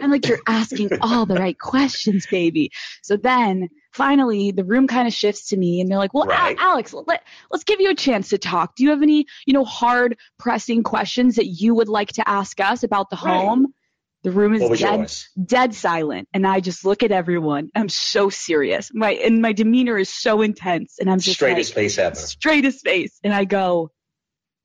I'm 0.00 0.10
like 0.10 0.26
you're 0.26 0.40
asking 0.46 0.90
all 1.02 1.26
the 1.26 1.34
right 1.36 1.58
questions 1.58 2.26
baby. 2.30 2.72
So 3.02 3.16
then 3.16 3.68
finally 3.92 4.50
the 4.50 4.64
room 4.64 4.86
kind 4.86 5.06
of 5.06 5.14
shifts 5.14 5.48
to 5.48 5.56
me 5.56 5.80
and 5.80 5.90
they're 5.90 5.98
like 5.98 6.14
well 6.14 6.26
Right. 6.26 6.56
alex 6.58 6.92
let, 6.92 7.22
let's 7.52 7.64
give 7.64 7.80
you 7.80 7.90
a 7.90 7.94
chance 7.94 8.30
to 8.30 8.38
talk. 8.38 8.74
Do 8.76 8.82
you 8.84 8.90
have 8.90 9.02
any 9.02 9.26
you 9.46 9.52
know 9.54 9.64
hard 9.64 10.16
pressing 10.38 10.82
questions 10.82 11.36
that 11.36 11.46
you 11.46 11.74
would 11.74 11.88
like 11.88 12.12
to 12.14 12.28
ask 12.28 12.58
us 12.60 12.82
about 12.82 13.10
the 13.10 13.16
Right. 13.16 13.38
home 13.46 13.74
the 14.24 14.32
room 14.32 14.54
is 14.54 14.80
dead 14.80 14.98
yours? 14.98 15.28
dead 15.44 15.74
silent 15.74 16.28
and 16.34 16.46
i 16.46 16.58
just 16.58 16.84
look 16.84 17.02
at 17.04 17.12
everyone. 17.12 17.70
I'm 17.74 17.88
so 17.88 18.30
serious. 18.30 18.90
My 18.92 19.12
and 19.12 19.40
my 19.40 19.52
demeanor 19.52 19.96
is 19.98 20.08
so 20.08 20.42
intense 20.42 20.98
and 20.98 21.08
i'm 21.10 21.20
just 21.20 21.36
Straightest 21.36 21.70
like, 21.70 21.74
face 21.84 21.98
ever. 21.98 22.16
straightest 22.16 22.84
face. 22.84 23.18
And 23.22 23.32
i 23.32 23.44
go 23.44 23.90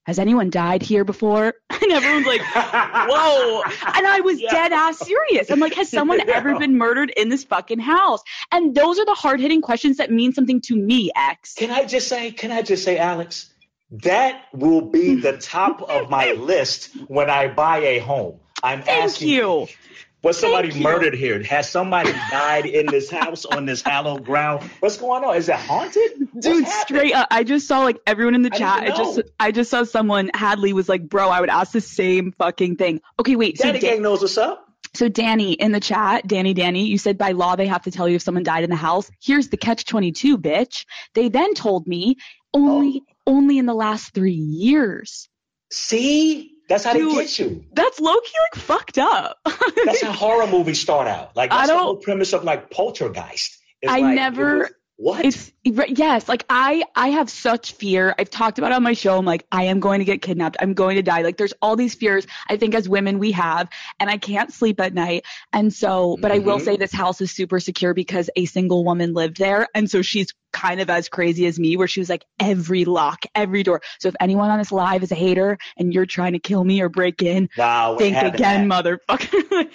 has 0.06 0.18
anyone 0.18 0.50
died 0.50 0.82
here 0.82 1.04
before? 1.04 1.54
And 1.82 1.92
everyone's 1.94 2.26
like 2.26 2.42
whoa. 2.56 3.62
And 3.96 4.08
i 4.08 4.20
was 4.24 4.40
Yeah. 4.42 4.52
dead 4.52 4.74
ass 4.74 5.00
serious. 5.00 5.50
I'm 5.52 5.60
like 5.60 5.74
has 5.76 5.90
someone 5.90 6.20
ever 6.30 6.58
been 6.58 6.78
murdered 6.78 7.10
in 7.16 7.30
this 7.30 7.44
fucking 7.44 7.80
house? 7.80 8.22
And 8.52 8.74
those 8.76 8.98
are 9.00 9.06
the 9.06 9.14
hard-hitting 9.14 9.62
questions 9.62 9.98
that 9.98 10.12
mean 10.12 10.34
something 10.34 10.62
to 10.62 10.76
me 10.76 11.12
x. 11.16 11.54
Can 11.56 11.70
I 11.72 11.86
just 11.86 12.08
say, 12.08 12.32
can 12.32 12.52
I 12.52 12.62
just 12.64 12.84
say, 12.84 12.98
Alex, 12.98 13.52
that 13.92 14.44
will 14.54 14.82
be 14.82 15.16
the 15.16 15.38
top 15.38 15.82
of 15.82 16.10
my 16.10 16.34
list 16.34 16.90
when 17.08 17.30
I 17.30 17.48
buy 17.48 17.78
a 17.80 18.00
home. 18.00 18.40
I'm 18.64 18.82
thank 18.84 19.04
asking, 19.04 19.30
you 19.30 19.68
was 20.22 20.38
somebody 20.38 20.70
Thank 20.70 20.80
you. 20.82 20.84
murdered 20.84 21.14
here? 21.14 21.42
Has 21.44 21.70
somebody 21.70 22.12
died 22.30 22.66
in 22.66 22.86
this 22.88 23.10
house 23.10 23.46
on 23.46 23.66
this 23.66 23.82
hallowed 23.82 24.26
ground? 24.26 24.70
What's 24.82 24.98
going 24.98 25.24
on? 25.24 25.38
Is 25.38 25.48
it 25.48 25.56
haunted? 25.56 26.28
What's 26.34 26.46
Dude, 26.46 26.66
happening? 26.66 27.00
straight 27.00 27.14
up. 27.14 27.28
I 27.32 27.44
just 27.46 27.68
saw 27.68 27.84
like 27.84 27.98
everyone 28.06 28.36
in 28.36 28.42
the 28.42 28.50
I 28.54 28.58
chat. 28.58 28.84
I 28.84 28.88
just. 28.98 29.22
I 29.40 29.52
just 29.52 29.72
saw 29.72 29.84
someone 29.84 30.30
Hadley 30.34 30.74
was 30.74 30.90
like, 30.90 31.08
bro, 31.08 31.30
I 31.30 31.40
would 31.40 31.50
ask 31.50 31.72
the 31.72 31.80
same 31.80 32.34
fucking 32.34 32.76
thing. 32.76 33.00
Okay, 33.20 33.38
wait. 33.38 33.58
So, 33.58 33.64
Daddy 33.66 33.80
Da- 33.80 33.92
Gang 33.92 34.02
knows 34.02 34.22
what's 34.22 34.38
up. 34.38 34.66
so 34.94 35.08
Danny 35.08 35.54
in 35.54 35.72
the 35.72 35.80
chat, 35.80 36.28
Danny, 36.28 36.54
Danny, 36.54 36.86
you 36.88 36.98
said 36.98 37.18
by 37.18 37.32
law 37.32 37.56
they 37.56 37.68
have 37.68 37.84
to 37.84 37.92
tell 37.92 38.10
you 38.10 38.16
if 38.18 38.22
someone 38.22 38.44
died 38.44 38.66
in 38.66 38.70
the 38.70 38.76
house. 38.76 39.10
Here's 39.24 39.48
the 39.48 39.58
catch 39.58 39.86
twenty 39.86 40.12
two, 40.12 40.38
bitch. 40.38 40.86
They 41.14 41.30
then 41.30 41.54
told 41.54 41.88
me 41.88 42.18
only 42.54 43.04
Oh. 43.08 43.14
only 43.36 43.58
in 43.58 43.66
the 43.68 43.74
last 43.74 44.14
three 44.14 44.34
years. 44.34 45.30
See? 45.72 46.56
That's 46.70 46.84
how 46.84 46.94
Dude. 46.94 47.12
they 47.12 47.16
get 47.24 47.40
you. 47.40 47.66
That's 47.74 48.00
low 48.00 48.16
key 48.22 48.32
like 48.54 48.64
fucked 48.64 48.98
up. 49.00 49.40
That's 49.86 50.02
how 50.04 50.12
horror 50.14 50.48
movies 50.48 50.80
start 50.80 51.08
out. 51.08 51.36
Like 51.36 51.50
that's 51.50 51.68
the 51.70 51.78
whole 51.78 51.98
premise 51.98 52.32
of 52.34 52.44
like 52.44 52.70
Poltergeist. 52.70 53.58
It's 53.82 53.92
I 53.92 54.00
like, 54.00 54.16
never- 54.16 54.70
what? 55.02 55.24
It's 55.24 55.52
yes, 55.64 56.28
like 56.28 56.46
I 56.50 56.84
I 56.96 57.10
have 57.10 57.30
such 57.30 57.72
fear. 57.74 58.14
I've 58.20 58.30
talked 58.30 58.58
about 58.60 58.72
it 58.72 58.76
on 58.76 58.84
my 58.84 58.94
show. 58.94 59.18
I'm 59.18 59.24
like 59.26 59.46
I 59.52 59.64
am 59.66 59.80
going 59.80 60.00
to 60.00 60.06
get 60.06 60.22
kidnapped. 60.22 60.58
I'm 60.60 60.74
going 60.74 60.98
to 60.98 61.02
die. 61.02 61.22
Like 61.22 61.38
there's 61.38 61.54
all 61.62 61.76
these 61.78 61.96
fears 61.96 62.28
I 62.50 62.58
think 62.58 62.76
as 62.76 62.90
women 62.90 63.18
we 63.18 63.32
have 63.32 63.70
and 64.00 64.10
I 64.10 64.18
can't 64.18 64.52
sleep 64.52 64.80
at 64.82 64.94
night. 64.94 65.26
And 65.54 65.74
so, 65.74 66.18
but 66.22 66.32
I 66.34 66.40
will 66.40 66.60
Mhm. 66.60 66.66
say 66.66 66.76
this 66.78 66.92
house 66.92 67.22
is 67.22 67.32
super 67.32 67.60
secure 67.62 67.94
because 67.94 68.30
a 68.36 68.44
single 68.46 68.84
woman 68.84 69.14
lived 69.14 69.38
there 69.38 69.68
and 69.74 69.90
so 69.90 70.02
she's 70.02 70.34
kind 70.52 70.82
of 70.82 70.90
as 70.90 71.08
crazy 71.10 71.46
as 71.46 71.60
me 71.60 71.78
where 71.78 71.88
she 71.88 72.00
was 72.02 72.10
like 72.10 72.26
every 72.40 72.84
lock, 72.84 73.24
every 73.36 73.62
door. 73.62 73.82
So 74.00 74.08
if 74.10 74.16
anyone 74.20 74.50
on 74.50 74.58
this 74.58 74.72
live 74.72 75.04
is 75.04 75.12
a 75.12 75.16
hater 75.16 75.60
and 75.78 75.94
you're 75.94 76.08
trying 76.08 76.34
to 76.34 76.40
kill 76.40 76.64
me 76.64 76.82
or 76.82 76.90
break 76.90 77.22
in, 77.22 77.50
we 77.56 77.96
think 78.00 78.18
again, 78.18 78.68
had- 78.70 78.84
motherfucker. 78.86 79.70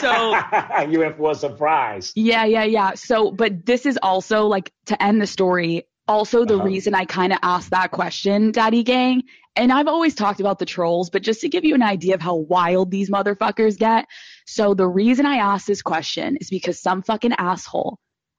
so 0.00 0.82
you 0.90 1.02
in 1.02 1.14
for 1.14 1.30
a 1.30 1.34
surprise. 1.34 2.12
yeah, 2.16 2.44
yeah, 2.44 2.64
yeah. 2.64 2.94
So, 2.94 3.30
but 3.30 3.64
this 3.66 3.86
is 3.86 3.98
also 4.02 4.49
like 4.50 4.72
to 4.86 5.02
end 5.02 5.20
the 5.22 5.26
story, 5.26 5.86
also 6.06 6.44
the 6.44 6.56
Uh-huh. 6.56 6.64
reason 6.64 6.94
I 6.94 7.04
kind 7.06 7.32
of 7.32 7.38
asked 7.42 7.70
that 7.70 7.90
question, 7.92 8.52
Daddy 8.52 8.82
Gang. 8.82 9.22
And 9.56 9.72
I've 9.72 9.88
always 9.88 10.14
talked 10.14 10.40
about 10.40 10.58
the 10.58 10.66
trolls, 10.66 11.10
but 11.10 11.22
just 11.22 11.40
to 11.40 11.48
give 11.48 11.64
you 11.64 11.74
an 11.74 11.82
idea 11.82 12.14
of 12.14 12.20
how 12.20 12.36
wild 12.36 12.90
these 12.90 13.10
motherfuckers 13.10 13.78
get. 13.78 14.06
So, 14.46 14.74
the 14.74 14.86
reason 14.88 15.26
I 15.26 15.36
asked 15.36 15.66
this 15.66 15.82
question 15.82 16.36
is 16.40 16.50
because 16.50 16.80
some 16.80 17.02
fucking 17.02 17.32
asshole, 17.38 17.98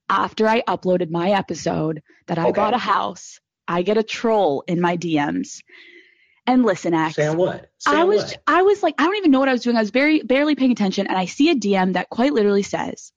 after 0.09 0.47
I 0.47 0.61
uploaded 0.61 1.09
my 1.11 1.31
episode 1.31 2.01
that 2.27 2.37
I 2.39 2.49
Okay. 2.49 2.59
bought 2.61 2.73
a 2.73 2.77
house, 2.77 3.39
I 3.67 3.81
get 3.83 3.97
a 3.97 4.03
troll 4.03 4.63
in 4.67 4.79
my 4.81 4.97
DMs. 4.97 5.61
And 6.47 6.63
listen, 6.65 6.93
X. 6.93 7.15
Saying 7.15 7.37
what? 7.37 7.69
Saying 7.77 7.97
I 7.97 8.03
was 8.05 8.23
what? 8.23 8.41
I 8.47 8.61
was 8.63 8.81
like 8.83 8.95
I 8.97 9.03
don't 9.05 9.15
even 9.17 9.31
know 9.31 9.39
what 9.39 9.49
I 9.49 9.53
was 9.53 9.63
doing. 9.63 9.77
I 9.77 9.81
was 9.81 9.91
very 9.91 10.21
barely 10.21 10.55
paying 10.55 10.71
attention 10.71 11.07
and 11.07 11.17
I 11.17 11.25
see 11.25 11.49
a 11.51 11.55
DM 11.55 11.93
that 11.93 12.09
quite 12.09 12.33
literally 12.33 12.63
says, 12.63 13.11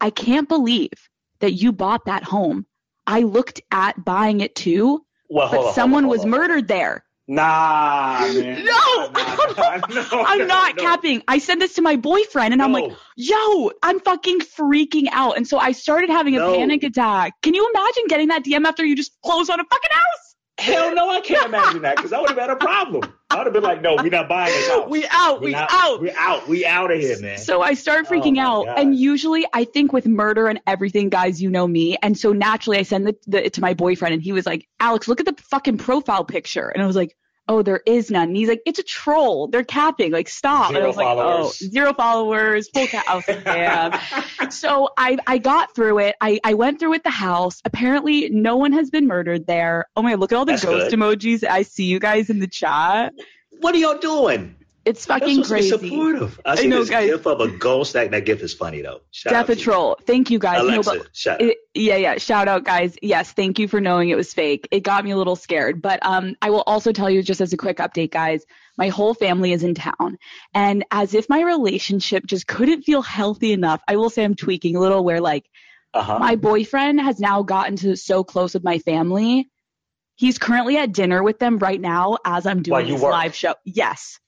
"I 0.00 0.10
can't 0.10 0.48
believe 0.48 0.92
that 1.40 1.52
you 1.52 1.72
bought 1.72 2.04
that 2.06 2.24
home. 2.24 2.66
I 3.06 3.20
looked 3.20 3.60
at 3.70 4.04
buying 4.04 4.40
it 4.40 4.54
too, 4.54 5.04
Well, 5.30 5.50
but 5.50 5.60
on, 5.60 5.72
someone 5.74 6.04
hold 6.04 6.04
on, 6.04 6.10
was 6.10 6.20
hold 6.22 6.34
on. 6.34 6.40
murdered 6.40 6.68
there." 6.68 7.04
Nah, 7.30 8.20
man. 8.32 8.64
No, 8.64 9.10
Nah, 9.10 9.12
nah, 9.12 9.76
no, 9.88 10.24
I'm 10.24 10.38
no, 10.38 10.44
not 10.46 10.76
no. 10.76 10.82
capping. 10.82 11.22
I 11.28 11.38
said 11.38 11.60
this 11.60 11.74
to 11.74 11.82
my 11.82 11.96
boyfriend 11.96 12.52
and 12.54 12.62
I'm 12.62 12.72
like, 12.72 12.90
"Yo, 13.16 13.70
I'm 13.82 14.00
fucking 14.00 14.40
freaking 14.40 15.08
out." 15.12 15.36
And 15.36 15.46
so 15.46 15.58
I 15.58 15.72
started 15.72 16.10
having 16.10 16.36
a 16.36 16.40
panic 16.40 16.82
attack. 16.84 17.34
Can 17.42 17.54
you 17.54 17.68
imagine 17.74 18.04
getting 18.08 18.28
that 18.28 18.44
DM 18.44 18.64
after 18.66 18.84
you 18.84 18.96
just 18.96 19.12
close 19.24 19.50
on 19.50 19.60
a 19.60 19.64
fucking 19.64 19.90
house? 19.90 20.27
Hell 20.58 20.94
no, 20.94 21.08
I 21.10 21.20
can't 21.20 21.46
imagine 21.54 21.82
that 21.82 21.96
because 21.96 22.12
I 22.12 22.20
would 22.20 22.30
have 22.30 22.38
had 22.38 22.50
a 22.50 22.56
problem. 22.56 23.12
I 23.30 23.36
would 23.36 23.46
have 23.46 23.52
been 23.52 23.62
like, 23.62 23.80
no, 23.82 23.94
we're 23.96 24.10
not 24.10 24.28
buying 24.28 24.52
this 24.52 24.68
house. 24.68 24.88
We 24.88 25.06
out, 25.10 25.40
We're 25.40 25.46
we 25.46 25.52
not- 25.52 25.68
out. 25.70 26.00
We're 26.00 26.14
out. 26.18 26.48
We 26.48 26.66
out 26.66 26.90
of 26.90 26.98
here, 26.98 27.20
man. 27.20 27.38
So 27.38 27.62
I 27.62 27.74
start 27.74 28.06
Oh 28.08 28.12
freaking 28.12 28.36
my 28.36 28.42
out. 28.42 28.64
God. 28.66 28.78
And 28.78 28.96
usually 28.96 29.46
I 29.52 29.64
think 29.64 29.92
with 29.92 30.06
murder 30.06 30.48
and 30.48 30.60
everything, 30.66 31.08
guys, 31.10 31.40
you 31.40 31.50
know 31.50 31.66
me. 31.68 31.96
And 32.02 32.16
so 32.18 32.32
naturally 32.32 32.78
I 32.78 32.82
send 32.82 33.08
it 33.32 33.52
to 33.54 33.60
my 33.60 33.74
boyfriend 33.74 34.14
and 34.14 34.22
he 34.22 34.32
was 34.32 34.46
like, 34.46 34.66
Alex, 34.80 35.06
look 35.08 35.20
at 35.20 35.26
the 35.26 35.34
fucking 35.42 35.78
profile 35.78 36.24
picture. 36.24 36.68
And 36.68 36.82
I 36.82 36.86
was 36.86 36.96
like, 36.96 37.16
oh, 37.48 37.62
there 37.62 37.80
is 37.86 38.10
none. 38.10 38.28
And 38.28 38.36
he's 38.36 38.48
like, 38.48 38.62
it's 38.66 38.78
a 38.78 38.82
troll. 38.82 39.48
They're 39.48 39.64
capping. 39.64 40.12
Like, 40.12 40.28
stop. 40.28 40.68
and 40.68 40.76
I 40.76 40.80
Zero 40.80 40.88
was 40.88 40.96
like, 40.96 41.06
oh, 41.06 41.16
followers. 41.16 41.62
oh, 41.62 41.68
zero 41.70 41.94
followers, 41.94 42.68
full 42.74 42.86
cat. 42.86 43.04
I 43.08 43.14
was 43.16 43.26
like, 43.28 43.44
damn. 43.44 44.50
so 44.50 44.90
I, 44.96 45.18
I 45.26 45.38
got 45.38 45.74
through 45.74 45.98
it. 46.00 46.16
I, 46.20 46.38
I 46.44 46.54
went 46.54 46.78
through 46.78 46.90
with 46.90 47.02
the 47.02 47.10
house. 47.10 47.60
Apparently 47.64 48.28
no 48.30 48.56
one 48.56 48.72
has 48.72 48.90
been 48.90 49.06
murdered 49.06 49.46
there. 49.46 49.86
Oh 49.96 50.02
my, 50.02 50.14
look 50.14 50.32
at 50.32 50.36
all 50.36 50.44
the 50.44 50.52
That's 50.52 50.64
ghost 50.64 50.90
good. 50.90 50.98
emojis. 50.98 51.44
I 51.44 51.62
see 51.62 51.84
you 51.84 51.98
guys 51.98 52.30
in 52.30 52.38
the 52.38 52.46
chat. 52.48 53.14
what 53.60 53.74
are 53.74 53.78
y'all 53.78 53.98
doing? 53.98 54.54
It's 54.88 55.06
fucking 55.06 55.44
supposed 55.44 55.70
to 55.70 55.78
be 55.78 55.88
crazy. 55.90 55.96
supportive. 55.96 56.40
I 56.44 56.54
see 56.56 56.66
know, 56.68 56.78
this 56.80 56.90
guys. 56.90 57.10
gif 57.10 57.26
of 57.26 57.40
a 57.40 57.48
ghost. 57.48 57.92
That 57.92 58.10
that 58.12 58.24
gif 58.24 58.40
is 58.42 58.54
funny 58.54 58.80
though. 58.82 59.00
Shout 59.10 59.32
Death 59.32 59.48
a 59.50 59.56
to 59.56 59.70
you. 59.70 59.96
Thank 60.06 60.30
you 60.30 60.38
guys. 60.38 60.62
No, 60.62 60.68
Alexa, 60.68 60.90
but- 60.98 61.16
shout 61.16 61.34
out. 61.34 61.40
It, 61.48 61.58
yeah, 61.74 61.96
yeah. 61.96 62.18
Shout 62.18 62.48
out, 62.48 62.64
guys. 62.64 62.96
Yes, 63.02 63.32
thank 63.32 63.58
you 63.58 63.68
for 63.68 63.80
knowing 63.80 64.08
it 64.10 64.16
was 64.16 64.32
fake. 64.32 64.66
It 64.70 64.82
got 64.82 65.04
me 65.04 65.10
a 65.12 65.16
little 65.16 65.36
scared, 65.36 65.80
but 65.82 65.98
um, 66.04 66.34
I 66.42 66.50
will 66.50 66.62
also 66.66 66.92
tell 66.92 67.10
you 67.10 67.22
just 67.22 67.40
as 67.40 67.52
a 67.52 67.56
quick 67.56 67.76
update, 67.78 68.10
guys. 68.10 68.44
My 68.76 68.88
whole 68.88 69.14
family 69.14 69.52
is 69.52 69.62
in 69.64 69.74
town, 69.74 70.18
and 70.54 70.84
as 70.90 71.12
if 71.14 71.28
my 71.28 71.42
relationship 71.42 72.24
just 72.26 72.46
couldn't 72.46 72.82
feel 72.82 73.02
healthy 73.02 73.52
enough, 73.52 73.80
I 73.88 73.96
will 73.96 74.10
say 74.10 74.24
I'm 74.24 74.34
tweaking 74.36 74.74
a 74.76 74.80
little. 74.80 75.04
Where 75.04 75.20
like 75.20 75.44
Uh-huh. 75.94 76.18
my 76.18 76.36
boyfriend 76.36 77.00
has 77.00 77.18
now 77.20 77.42
gotten 77.42 77.76
to 77.76 77.96
so 77.96 78.24
close 78.24 78.54
with 78.54 78.64
my 78.64 78.78
family. 78.78 79.48
He's 80.16 80.38
currently 80.38 80.76
at 80.76 80.92
dinner 80.92 81.22
with 81.22 81.38
them 81.38 81.58
right 81.58 81.80
now 81.80 82.18
as 82.24 82.44
I'm 82.46 82.62
doing 82.62 82.88
this 82.88 83.00
work? 83.00 83.12
live 83.12 83.34
show. 83.36 83.54
Yes. 83.64 84.18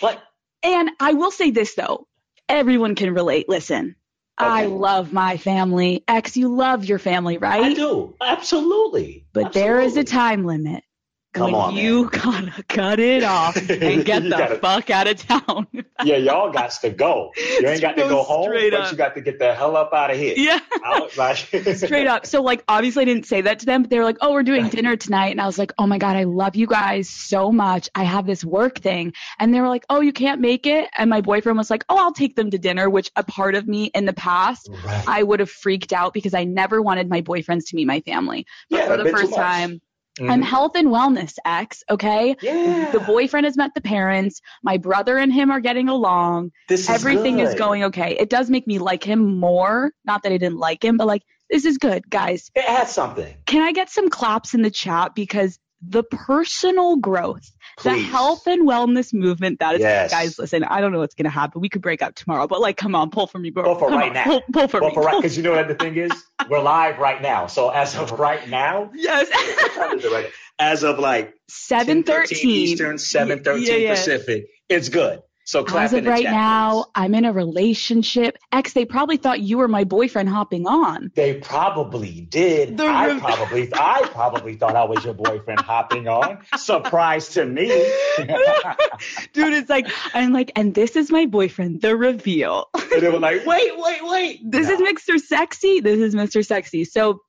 What? 0.00 0.22
And 0.62 0.90
I 0.98 1.14
will 1.14 1.30
say 1.30 1.50
this 1.50 1.74
though, 1.74 2.06
everyone 2.48 2.94
can 2.94 3.14
relate. 3.14 3.48
Listen, 3.48 3.96
I 4.36 4.66
love 4.66 5.12
my 5.12 5.36
family. 5.36 6.04
X, 6.08 6.36
you 6.36 6.54
love 6.54 6.84
your 6.84 6.98
family, 6.98 7.38
right? 7.38 7.62
I 7.62 7.74
do. 7.74 8.14
Absolutely. 8.20 9.26
But 9.32 9.52
there 9.52 9.80
is 9.80 9.96
a 9.96 10.04
time 10.04 10.44
limit. 10.44 10.82
Come 11.32 11.54
on, 11.54 11.76
you 11.76 12.02
man. 12.02 12.10
gotta 12.50 12.62
cut 12.64 12.98
it 12.98 13.22
off 13.22 13.56
and 13.70 14.04
get 14.04 14.24
the 14.24 14.30
gotta- 14.30 14.56
fuck 14.56 14.90
out 14.90 15.06
of 15.08 15.16
town. 15.16 15.66
Yeah, 16.02 16.16
y'all 16.16 16.50
got 16.50 16.70
to 16.80 16.88
go. 16.88 17.30
You 17.36 17.68
ain't 17.68 17.82
got 17.82 17.94
to 17.96 18.08
Go 18.08 18.22
home, 18.22 18.50
but 18.50 18.72
up. 18.72 18.90
you 18.90 18.96
got 18.96 19.14
to 19.16 19.20
get 19.20 19.38
the 19.38 19.54
hell 19.54 19.76
up 19.76 19.92
out 19.92 20.10
of 20.10 20.16
here. 20.16 20.32
yeah. 20.34 20.58
Out, 20.82 21.14
like, 21.18 21.36
Straight 21.36 22.06
up. 22.06 22.24
So 22.24 22.40
like 22.40 22.64
obviously 22.68 23.02
I 23.02 23.04
didn't 23.04 23.26
say 23.26 23.42
that 23.42 23.58
to 23.58 23.66
them, 23.66 23.82
but 23.82 23.90
they 23.90 23.98
were 23.98 24.04
like, 24.06 24.16
Oh, 24.22 24.32
we're 24.32 24.42
doing 24.42 24.70
dinner 24.70 24.96
tonight. 24.96 25.26
And 25.28 25.42
I 25.42 25.44
was 25.44 25.58
like, 25.58 25.72
Oh 25.76 25.86
my 25.86 25.98
God, 25.98 26.16
I 26.16 26.24
love 26.24 26.56
you 26.56 26.66
guys 26.66 27.10
so 27.10 27.52
much. 27.52 27.90
I 27.94 28.04
have 28.04 28.24
this 28.26 28.42
work 28.42 28.78
thing. 28.78 29.12
And 29.38 29.52
they 29.54 29.60
were 29.60 29.68
like, 29.68 29.84
Oh, 29.90 30.00
you 30.00 30.14
can't 30.14 30.40
make 30.40 30.66
it? 30.66 30.88
And 30.96 31.10
my 31.10 31.20
boyfriend 31.20 31.58
was 31.58 31.68
like, 31.68 31.84
Oh, 31.90 31.98
I'll 31.98 32.14
take 32.14 32.34
them 32.34 32.50
to 32.50 32.56
dinner, 32.58 32.88
which 32.88 33.10
a 33.16 33.22
part 33.22 33.54
of 33.54 33.68
me 33.68 33.90
in 33.94 34.06
the 34.06 34.14
past 34.14 34.70
Right. 34.82 35.04
I 35.06 35.22
would 35.22 35.40
have 35.40 35.50
freaked 35.50 35.92
out 35.92 36.14
because 36.14 36.32
I 36.32 36.44
never 36.44 36.80
wanted 36.80 37.10
my 37.10 37.20
boyfriends 37.20 37.66
to 37.68 37.76
meet 37.76 37.86
my 37.86 38.00
family. 38.00 38.46
But 38.70 38.76
Yeah, 38.78 38.86
for 38.86 38.96
the 38.96 39.10
first 39.10 39.34
time, 39.34 39.82
Mhm. 40.20 40.30
I'm 40.30 40.42
health 40.42 40.72
and 40.76 40.88
wellness 40.88 41.34
ex, 41.44 41.82
okay? 41.90 42.36
Yeah. 42.42 42.90
The 42.90 43.00
boyfriend 43.00 43.46
has 43.46 43.56
met 43.56 43.72
the 43.74 43.80
parents. 43.80 44.40
My 44.62 44.76
brother 44.76 45.16
and 45.16 45.32
him 45.32 45.50
are 45.50 45.60
getting 45.60 45.88
along. 45.88 46.52
This 46.68 46.82
is 46.82 46.90
Everything 46.90 47.40
is 47.40 47.50
good. 47.50 47.58
going 47.58 47.84
okay. 47.84 48.16
It 48.18 48.28
does 48.28 48.50
make 48.50 48.66
me 48.66 48.78
like 48.78 49.02
him 49.02 49.38
more. 49.38 49.92
Not 50.04 50.22
that 50.22 50.32
I 50.32 50.36
didn't 50.36 50.58
like 50.58 50.84
him, 50.84 50.96
but 50.96 51.06
like, 51.06 51.22
this 51.50 51.64
is 51.64 51.78
good, 51.78 52.08
guys. 52.08 52.50
It 52.54 52.64
has 52.64 52.92
something. 52.92 53.34
Can 53.46 53.62
I 53.62 53.72
get 53.72 53.90
some 53.90 54.08
claps 54.08 54.54
in 54.54 54.62
the 54.62 54.70
chat? 54.70 55.14
Because 55.14 55.58
the 55.82 56.02
personal 56.02 56.96
growth, 56.96 57.50
the 57.82 57.96
health 57.98 58.46
and 58.46 58.68
wellness 58.68 59.14
movement, 59.14 59.60
that 59.60 59.76
is, 59.76 59.80
Yes. 59.80 60.10
guys, 60.10 60.38
listen, 60.38 60.62
I 60.64 60.80
don't 60.80 60.92
know 60.92 60.98
what's 60.98 61.14
going 61.14 61.24
to 61.24 61.30
happen. 61.30 61.60
We 61.60 61.68
could 61.68 61.82
break 61.82 62.02
up 62.02 62.14
tomorrow, 62.14 62.46
but 62.46 62.60
like, 62.60 62.76
come 62.76 62.94
on, 62.94 63.10
pull 63.10 63.26
for 63.26 63.38
me, 63.38 63.50
bro. 63.50 63.64
Pull 63.64 63.74
for 63.76 63.88
Come 63.88 63.98
right 63.98 64.08
on, 64.08 64.14
now. 64.14 64.24
Pull, 64.24 64.42
pull 64.52 64.68
for 64.68 64.80
Well, 64.80 64.90
me. 64.90 64.94
for 64.94 65.02
right, 65.02 65.16
because 65.16 65.36
you 65.36 65.42
know 65.42 65.52
what 65.52 65.68
the 65.68 65.74
thing 65.74 65.96
is? 65.96 66.12
We're 66.50 66.60
live 66.60 66.98
right 66.98 67.20
now. 67.22 67.46
So 67.46 67.70
as 67.70 67.96
of 67.96 68.12
right 68.12 68.46
now, 68.48 68.90
Yes. 68.94 69.28
what 69.30 69.72
time 69.74 69.98
is 69.98 70.04
it 70.04 70.12
right? 70.12 70.30
As 70.58 70.82
of 70.82 70.98
like 70.98 71.32
713 71.48 72.50
Eastern, 72.50 72.98
713 72.98 73.66
Yeah, 73.66 73.76
yeah. 73.76 73.94
Pacific, 73.94 74.46
it's 74.68 74.90
good. 74.90 75.20
So 75.50 75.64
clap 75.64 75.86
As 75.86 75.92
in 75.94 75.98
of 75.98 76.04
the 76.04 76.10
right 76.12 76.22
chat, 76.22 76.32
now, 76.32 76.82
please. 76.84 76.90
I'm 76.94 77.14
in 77.16 77.24
a 77.24 77.32
relationship. 77.32 78.38
X, 78.52 78.72
they 78.72 78.84
probably 78.84 79.16
thought 79.16 79.40
you 79.40 79.58
were 79.58 79.66
my 79.66 79.82
boyfriend 79.82 80.28
hopping 80.28 80.64
on. 80.68 81.10
They 81.16 81.34
probably 81.40 82.20
did. 82.20 82.76
The 82.76 82.84
I 82.84 83.08
rev- 83.08 83.20
probably, 83.20 83.68
I 83.74 84.08
probably 84.12 84.54
thought 84.54 84.76
I 84.76 84.84
was 84.84 85.04
your 85.04 85.14
boyfriend 85.14 85.58
hopping 85.58 86.06
on. 86.06 86.38
Surprise 86.56 87.30
to 87.30 87.44
me. 87.44 87.66
Dude, 89.32 89.52
it's 89.54 89.68
like, 89.68 89.88
I'm 90.14 90.32
like, 90.32 90.52
and 90.54 90.72
this 90.72 90.94
is 90.94 91.10
my 91.10 91.26
boyfriend, 91.26 91.80
the 91.80 91.96
reveal. 91.96 92.68
and 92.74 93.02
they 93.02 93.08
were 93.08 93.18
like, 93.18 93.44
wait, 93.44 93.72
wait, 93.76 94.00
wait. 94.04 94.40
This 94.44 94.68
is 94.68 94.78
Mr. 94.80 95.18
Sexy. 95.18 95.80
This 95.80 95.98
is 95.98 96.14
Mr. 96.14 96.46
Sexy. 96.46 96.84
So, 96.84 97.22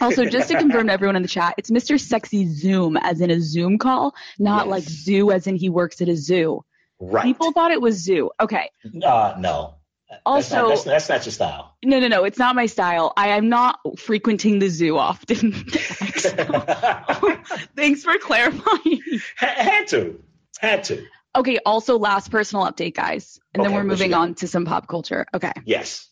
also, 0.00 0.24
just 0.30 0.48
to 0.48 0.56
confirm 0.56 0.86
to 0.86 0.94
everyone 0.94 1.16
in 1.16 1.20
the 1.22 1.28
chat, 1.28 1.52
it's 1.58 1.70
Mr. 1.70 2.00
Sexy 2.00 2.46
Zoom, 2.48 2.96
as 2.96 3.20
in 3.20 3.30
a 3.30 3.38
Zoom 3.38 3.76
call, 3.76 4.14
not 4.38 4.64
Yes. 4.66 4.70
like 4.70 4.82
zoo, 4.84 5.30
as 5.30 5.46
in 5.46 5.56
he 5.56 5.68
works 5.68 6.00
at 6.00 6.08
a 6.08 6.16
zoo. 6.16 6.64
Right. 7.00 7.24
People 7.24 7.52
thought 7.52 7.70
it 7.70 7.80
was 7.80 7.96
zoo. 8.02 8.30
Okay. 8.40 8.70
uh, 9.04 9.34
no. 9.38 9.74
That's 10.08 10.22
Also, 10.24 10.56
not, 10.56 10.68
that's, 10.68 10.84
that's 10.84 11.08
not 11.08 11.26
your 11.26 11.32
style. 11.32 11.76
no, 11.84 11.98
no, 11.98 12.06
no, 12.06 12.24
it's 12.24 12.38
not 12.38 12.54
my 12.54 12.66
style. 12.66 13.12
I 13.16 13.30
am 13.30 13.48
not 13.48 13.80
frequenting 13.98 14.60
the 14.60 14.68
zoo 14.68 14.96
often. 14.96 15.52
Thanks 17.76 18.04
for 18.04 18.16
clarifying. 18.18 19.00
Had 19.36 19.88
to. 19.88 20.22
Had 20.60 20.84
to. 20.84 21.04
Okay, 21.34 21.58
also 21.66 21.98
last 21.98 22.30
personal 22.30 22.64
update, 22.66 22.94
guys. 22.94 23.38
And 23.52 23.64
then 23.64 23.72
we're 23.74 23.84
moving 23.84 24.14
on 24.14 24.34
to 24.36 24.48
some 24.48 24.64
pop 24.64 24.88
culture. 24.88 25.26
Okay. 25.34 25.52
Yes. 25.64 26.08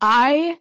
I, 0.00 0.58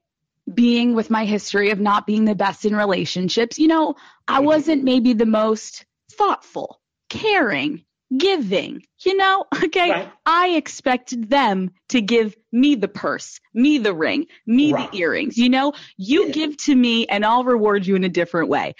being 0.52 0.96
with 0.96 1.10
my 1.10 1.26
history 1.26 1.72
of 1.72 1.80
not 1.80 2.08
being 2.08 2.26
the 2.26 2.36
best 2.36 2.66
in 2.66 2.76
relationships, 2.76 3.60
you 3.60 3.68
know, 3.68 3.96
I 4.28 4.40
Mhm. 4.42 4.46
wasn't 4.46 4.84
maybe 4.84 5.14
the 5.14 5.26
most 5.26 5.86
thoughtful, 6.14 6.80
caring, 7.10 7.84
giving, 8.17 8.84
you 9.06 9.15
know? 9.17 9.45
Okay. 9.65 9.89
Right. 9.89 10.12
I 10.25 10.49
expected 10.49 11.30
them 11.30 11.71
to 11.89 12.01
give 12.01 12.36
me 12.51 12.75
the 12.75 12.88
purse, 12.88 13.39
me 13.54 13.78
the 13.80 13.93
ring, 13.93 14.28
me 14.45 14.73
Right. 14.73 14.91
the 14.91 14.97
earrings, 14.99 15.38
you 15.38 15.49
know? 15.49 15.73
You 15.97 16.25
Yeah. 16.28 16.32
give 16.32 16.58
to 16.58 16.75
me 16.75 17.08
and 17.08 17.25
I'll 17.25 17.43
reward 17.43 17.86
you 17.86 17.95
in 17.95 18.04
a 18.04 18.10
different 18.10 18.49
way. 18.49 18.75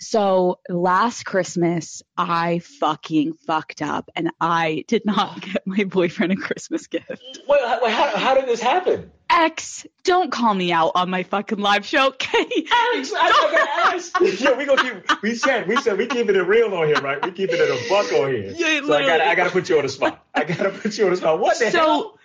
So 0.00 0.60
last 0.68 1.24
Christmas, 1.24 2.02
I 2.16 2.60
fucking 2.60 3.32
fucked 3.34 3.82
up 3.82 4.10
and 4.14 4.30
I 4.40 4.84
did 4.86 5.04
not 5.04 5.40
get 5.40 5.66
my 5.66 5.84
boyfriend 5.84 6.32
a 6.32 6.36
Christmas 6.36 6.86
gift. 6.86 7.40
Wait, 7.48 7.60
how, 7.60 7.88
how, 7.88 8.16
how 8.16 8.34
did 8.34 8.46
this 8.46 8.60
happen? 8.60 9.10
X, 9.30 9.86
don't 10.04 10.32
call 10.32 10.54
me 10.54 10.72
out 10.72 10.92
on 10.94 11.10
my 11.10 11.22
fucking 11.22 11.58
live 11.58 11.84
show, 11.84 12.08
okay? 12.08 12.38
Alex, 12.38 13.12
I, 13.12 13.18
I 13.26 13.48
gotta 13.84 13.96
ask. 13.96 14.40
yeah, 14.40 14.56
we 14.56 14.64
gonna 14.64 14.82
keep. 15.02 15.22
We 15.22 15.34
said 15.34 15.68
we 15.68 15.76
said 15.76 15.98
we 15.98 16.06
keeping 16.06 16.34
it 16.34 16.38
real 16.46 16.72
on 16.74 16.86
here, 16.86 16.96
right? 17.02 17.22
We 17.22 17.32
keeping 17.32 17.56
it 17.58 17.68
a 17.68 17.88
buck 17.90 18.10
on 18.14 18.30
here. 18.32 18.54
Yeah, 18.56 18.80
so 18.86 18.94
I 18.94 19.02
gotta 19.04 19.28
I 19.28 19.34
gotta 19.34 19.50
put 19.50 19.68
you 19.68 19.76
on 19.76 19.82
the 19.82 19.90
spot. 19.90 20.24
I 20.34 20.44
gotta 20.44 20.70
put 20.70 20.96
you 20.96 21.04
on 21.04 21.10
the 21.10 21.18
spot. 21.18 21.40
What 21.40 21.58
the 21.58 21.70
So- 21.70 21.78
hell? 21.78 22.17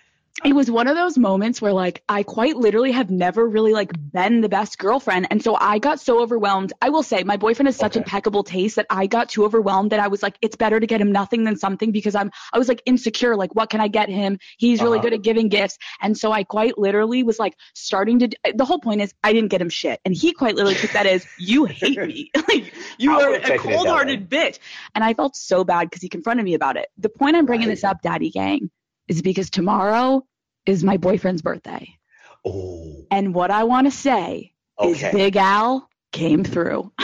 It 0.44 0.54
was 0.54 0.70
one 0.70 0.88
of 0.88 0.96
those 0.96 1.18
moments 1.18 1.62
where 1.62 1.72
like 1.72 2.04
I 2.10 2.24
quite 2.24 2.58
literally 2.58 2.92
have 2.92 3.10
never 3.10 3.48
really 3.48 3.72
like 3.72 3.92
been 4.12 4.42
the 4.42 4.50
best 4.50 4.78
girlfriend. 4.78 5.28
And 5.30 5.42
so 5.44 5.56
I 5.60 5.78
got 5.80 6.00
so 6.02 6.22
overwhelmed. 6.22 6.74
I 6.82 6.90
will 6.90 7.04
say 7.04 7.24
my 7.24 7.38
boyfriend 7.38 7.68
has 7.68 7.78
such 7.78 7.96
Okay. 7.96 8.00
impeccable 8.00 8.44
taste 8.44 8.76
that 8.78 8.88
I 8.90 9.06
got 9.08 9.30
too 9.30 9.46
overwhelmed 9.46 9.92
that 9.92 10.00
I 10.00 10.08
was 10.08 10.24
like, 10.24 10.38
it's 10.42 10.56
better 10.56 10.80
to 10.80 10.88
get 10.88 11.00
him 11.00 11.12
nothing 11.12 11.44
than 11.44 11.56
something 11.56 11.92
because 11.92 12.16
I'm 12.16 12.32
I 12.52 12.58
was 12.58 12.68
like 12.68 12.82
insecure. 12.86 13.36
Like, 13.38 13.56
what 13.56 13.70
can 13.70 13.80
I 13.80 13.88
get 13.88 14.10
him? 14.10 14.38
He's 14.58 14.82
really 14.82 14.98
Uh-huh. 14.98 15.04
good 15.10 15.14
at 15.14 15.22
giving 15.22 15.50
gifts. 15.50 15.78
And 16.02 16.18
so 16.18 16.32
I 16.32 16.44
quite 16.44 16.78
literally 16.78 17.24
was 17.24 17.40
like 17.40 17.54
starting 17.76 18.20
to 18.20 18.30
the 18.56 18.66
whole 18.66 18.80
point 18.80 19.02
is 19.02 19.14
I 19.24 19.34
didn't 19.34 19.50
get 19.50 19.62
him 19.62 19.70
shit. 19.70 20.00
And 20.04 20.16
he 20.16 20.34
quite 20.34 20.56
literally 20.56 20.76
took 20.76 20.92
that 20.94 21.06
as 21.06 21.28
you 21.38 21.66
hate 21.66 22.04
me. 22.06 22.32
like 22.50 22.74
you 22.98 23.20
I 23.20 23.22
are 23.22 23.34
a 23.36 23.40
taken 23.42 23.52
it 23.52 23.60
that 23.60 23.60
cold 23.60 23.88
hearted 23.88 24.30
bitch. 24.30 24.60
And 24.96 25.04
I 25.04 25.14
felt 25.14 25.36
so 25.36 25.64
bad 25.64 25.90
because 25.90 26.02
he 26.02 26.10
confronted 26.10 26.44
me 26.44 26.56
about 26.56 26.76
it. 26.76 26.88
The 26.98 27.10
point 27.10 27.36
I'm 27.36 27.46
bringing 27.46 27.68
Right. 27.68 27.76
this 27.76 27.84
up, 27.84 28.02
Daddy 28.02 28.32
Gang, 28.32 28.72
is 29.08 29.22
because 29.22 29.50
tomorrow 29.50 30.26
is 30.66 30.84
my 30.84 30.98
boyfriend's 30.98 31.42
birthday. 31.42 31.98
Oh, 32.46 33.06
And 33.12 33.34
what 33.34 33.52
I 33.52 33.64
want 33.64 33.88
to 33.88 33.92
say 33.92 34.54
is. 34.82 35.02
Big 35.02 35.38
Al 35.38 35.88
came 36.12 36.44
through. 36.44 36.92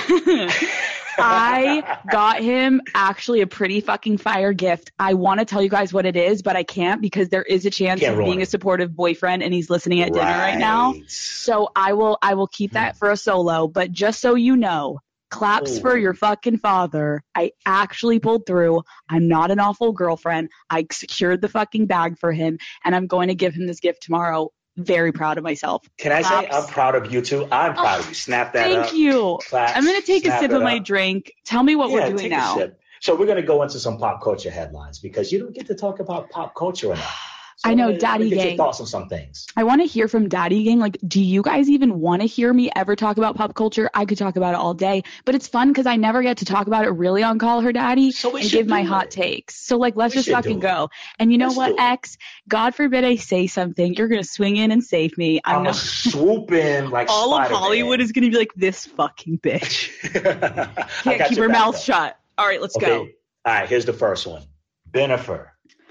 I 1.21 1.99
got 2.09 2.41
him 2.41 2.81
actually 2.93 3.41
a 3.41 3.47
pretty 3.47 3.81
fucking 3.81 4.19
fire 4.19 4.53
gift. 4.53 4.91
I 4.97 5.15
want 5.15 5.39
to 5.39 5.45
tell 5.45 5.61
you 5.61 5.69
guys 5.69 5.93
what 5.93 6.05
it 6.05 6.15
is, 6.15 6.41
but 6.41 6.55
I 6.55 6.63
can't 6.63 7.01
because 7.01 7.29
there 7.29 7.43
is 7.43 7.65
a 7.65 7.69
chance 7.69 8.01
of 8.03 8.17
being 8.17 8.39
it. 8.39 8.43
a 8.43 8.45
supportive 8.45 8.95
boyfriend 8.95 9.43
and 9.43 9.53
he's 9.53 9.69
listening 9.69 10.01
at 10.01 10.13
dinner 10.13 10.25
right 10.25 10.57
now. 10.57 10.93
So 11.07 11.69
I 11.75 11.93
will 11.93 12.17
I 12.21 12.35
will 12.35 12.47
keep 12.47 12.73
that 12.73 12.97
for 12.97 13.11
a 13.11 13.17
solo, 13.17 13.67
but 13.67 13.91
just 13.91 14.21
so 14.21 14.35
you 14.35 14.55
know, 14.55 14.99
claps 15.29 15.77
Ooh. 15.77 15.81
for 15.81 15.91
oh. 15.91 15.95
your 15.95 16.13
fucking 16.13 16.57
father. 16.57 17.23
I 17.35 17.51
actually 17.65 18.19
pulled 18.19 18.45
through. 18.45 18.83
I'm 19.07 19.27
not 19.27 19.51
an 19.51 19.59
awful 19.59 19.91
girlfriend. 19.91 20.49
I 20.69 20.87
secured 20.91 21.41
the 21.41 21.49
fucking 21.49 21.85
bag 21.87 22.17
for 22.19 22.31
him 22.31 22.59
and 22.83 22.95
I'm 22.95 23.07
going 23.07 23.29
to 23.29 23.35
give 23.35 23.53
him 23.53 23.67
this 23.67 23.79
gift 23.79 24.03
tomorrow. 24.03 24.51
Very 24.77 25.11
proud 25.11 25.37
of 25.37 25.43
myself. 25.43 25.85
Can 25.97 26.11
I 26.11 26.21
say 26.21 26.47
I'm 26.49 26.67
proud 26.67 26.95
of 26.95 27.11
you 27.11 27.21
too? 27.21 27.43
I'm 27.51 27.73
proud 27.73 27.97
Oh, 27.97 27.99
of 27.99 28.05
you. 28.05 28.11
Oh, 28.11 28.13
Snap 28.13 28.53
that 28.53 28.63
Thank 28.63 28.87
up. 28.87 28.93
you. 28.93 29.39
Claps, 29.47 29.73
I'm 29.75 29.83
going 29.83 29.99
to 29.99 30.05
take 30.05 30.25
a 30.25 30.39
sip 30.39 30.51
of 30.51 30.61
my 30.61 30.79
drink. 30.79 31.33
Tell 31.43 31.63
me 31.63 31.75
what 31.75 31.89
yeah, 31.89 31.95
we're 31.95 32.05
doing 32.07 32.17
take 32.17 32.31
now. 32.31 32.55
A 32.55 32.59
sip. 32.59 32.79
So 33.01 33.15
we're 33.15 33.25
going 33.25 33.37
to 33.41 33.47
go 33.47 33.63
into 33.63 33.79
some 33.79 33.97
pop 33.97 34.21
culture 34.21 34.49
headlines 34.49 34.99
because 34.99 35.31
you 35.31 35.39
don't 35.39 35.53
get 35.53 35.67
to 35.67 35.75
talk 35.75 35.99
about 35.99 36.29
pop 36.29 36.55
culture 36.55 36.93
enough. 36.93 37.38
So 37.59 37.69
I 37.69 37.73
know, 37.73 37.87
let 37.87 37.87
me- 37.87 37.91
let 37.93 37.99
Daddy 38.01 38.29
Gang. 38.29 38.47
Your 38.47 38.55
thoughts 38.57 38.79
on 38.79 38.87
some 38.87 39.09
things. 39.09 39.45
I 39.57 39.65
want 39.65 39.81
to 39.81 39.85
hear 39.87 40.07
from 40.07 40.29
Daddy 40.29 40.63
Gang. 40.63 40.79
Like, 40.79 40.97
do 41.05 41.21
you 41.21 41.41
guys 41.41 41.69
even 41.69 41.99
want 41.99 42.21
to 42.21 42.25
hear 42.27 42.53
me 42.53 42.71
ever 42.73 42.95
talk 42.95 43.17
about 43.17 43.35
pop 43.35 43.53
culture? 43.53 43.89
I 43.93 44.05
could 44.05 44.17
talk 44.17 44.37
about 44.37 44.53
it 44.53 44.57
all 44.57 44.73
day, 44.73 45.03
but 45.25 45.35
it's 45.35 45.47
fun 45.49 45.67
because 45.67 45.85
I 45.85 45.97
never 45.97 46.21
get 46.23 46.37
to 46.37 46.45
talk 46.45 46.67
about 46.67 46.85
it 46.85 46.91
really 46.91 47.21
on 47.21 47.37
Call 47.37 47.59
Her 47.59 47.73
Daddy 47.73 48.11
So 48.13 48.33
and 48.37 48.49
give 48.49 48.67
my 48.67 48.83
do 48.83 48.87
hot 48.87 49.11
takes. 49.11 49.57
So, 49.57 49.75
like, 49.77 49.97
let's 49.97 50.15
We 50.15 50.21
just 50.21 50.29
fucking 50.29 50.61
go. 50.61 50.89
And 51.19 51.33
you 51.33 51.37
know 51.37 51.47
Let's 51.47 51.57
what. 51.57 51.79
X? 51.79 52.17
God 52.47 52.75
forbid 52.75 53.03
I 53.03 53.17
say 53.17 53.47
something. 53.47 53.93
You're 53.93 54.07
going 54.07 54.21
to 54.21 54.27
swing 54.27 54.55
in 54.55 54.71
and 54.71 54.81
save 54.81 55.17
me. 55.17 55.41
I'm 55.43 55.57
I'm 55.57 55.63
gonna 55.65 55.73
swoop 55.73 56.53
in 56.53 56.89
like 56.91 57.07
All 57.11 57.33
of 57.33 57.39
Spider-Man. 57.47 57.61
Hollywood 57.61 57.99
is 57.99 58.13
going 58.13 58.23
to 58.23 58.31
be 58.31 58.37
like, 58.37 58.53
this 58.55 58.85
fucking 58.85 59.39
bitch. 59.39 59.89
Can't 61.03 61.27
keep 61.27 61.37
her 61.37 61.49
mouth 61.49 61.75
though. 61.75 61.81
shut. 61.81 62.17
All 62.37 62.47
right, 62.47 62.61
let's 62.61 62.77
Okay. 62.77 62.85
go. 62.85 62.99
All 63.45 63.53
right, 63.53 63.67
here's 63.67 63.83
the 63.85 63.91
first 63.93 64.25
one. 64.25 64.43
Bennifer. 64.89 65.47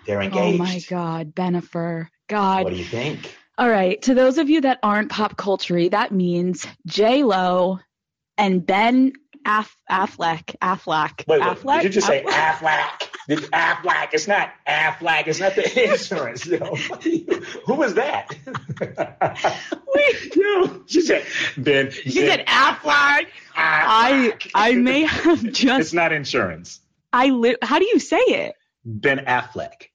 They're 0.09 0.23
Oh 0.33 0.53
my 0.53 0.81
God, 0.89 1.35
Bennifer. 1.35 2.09
God. 2.29 2.65
What 2.65 2.71
do 2.73 2.79
you 2.79 2.85
think? 2.85 3.37
All 3.59 3.69
right. 3.69 4.01
To 4.03 4.15
those 4.15 4.39
of 4.39 4.49
you 4.49 4.63
that 4.63 4.79
aren't 4.83 5.11
pop 5.11 5.37
culture, 5.37 5.87
that 5.91 6.13
means 6.13 6.67
J 6.87 7.25
Lo 7.25 7.79
and 8.39 8.65
Ben 8.65 9.13
Aff- 9.45 9.77
Affleck. 9.91 10.57
Affleck. 10.63 11.27
Wait, 11.27 11.41
wait. 11.41 11.43
Affleck. 11.43 11.83
Did 11.83 11.85
you 11.85 11.91
just 11.91 12.07
say 12.07 12.25
Affleck? 12.25 12.31
Affleck? 12.31 13.09
Did 13.29 13.39
Affleck? 13.51 14.09
It's 14.15 14.27
not 14.27 14.51
Affleck. 14.67 15.27
It's 15.27 15.41
not 15.41 15.55
the 15.55 15.91
insurance. 15.93 16.47
Yo. 16.47 16.59
Who 17.67 17.75
was 17.75 17.93
that? 17.95 18.35
Wait. 19.95 20.37
Yo, 20.37 20.83
she 20.87 21.03
said 21.03 21.27
Ben. 21.59 21.91
She 21.91 22.13
said 22.13 22.47
Affleck. 22.47 23.27
I 23.55 24.33
Affleck. 24.33 24.51
I 24.55 24.73
may 24.73 25.03
have 25.03 25.43
just. 25.53 25.81
It's 25.81 25.93
not 25.93 26.15
insurance. 26.15 26.81
I 27.13 27.29
li- 27.29 27.57
how 27.61 27.79
do 27.79 27.85
you 27.85 27.99
say 27.99 28.17
it? 28.17 28.55
Ben 28.87 29.19
Affleck. 29.27 29.89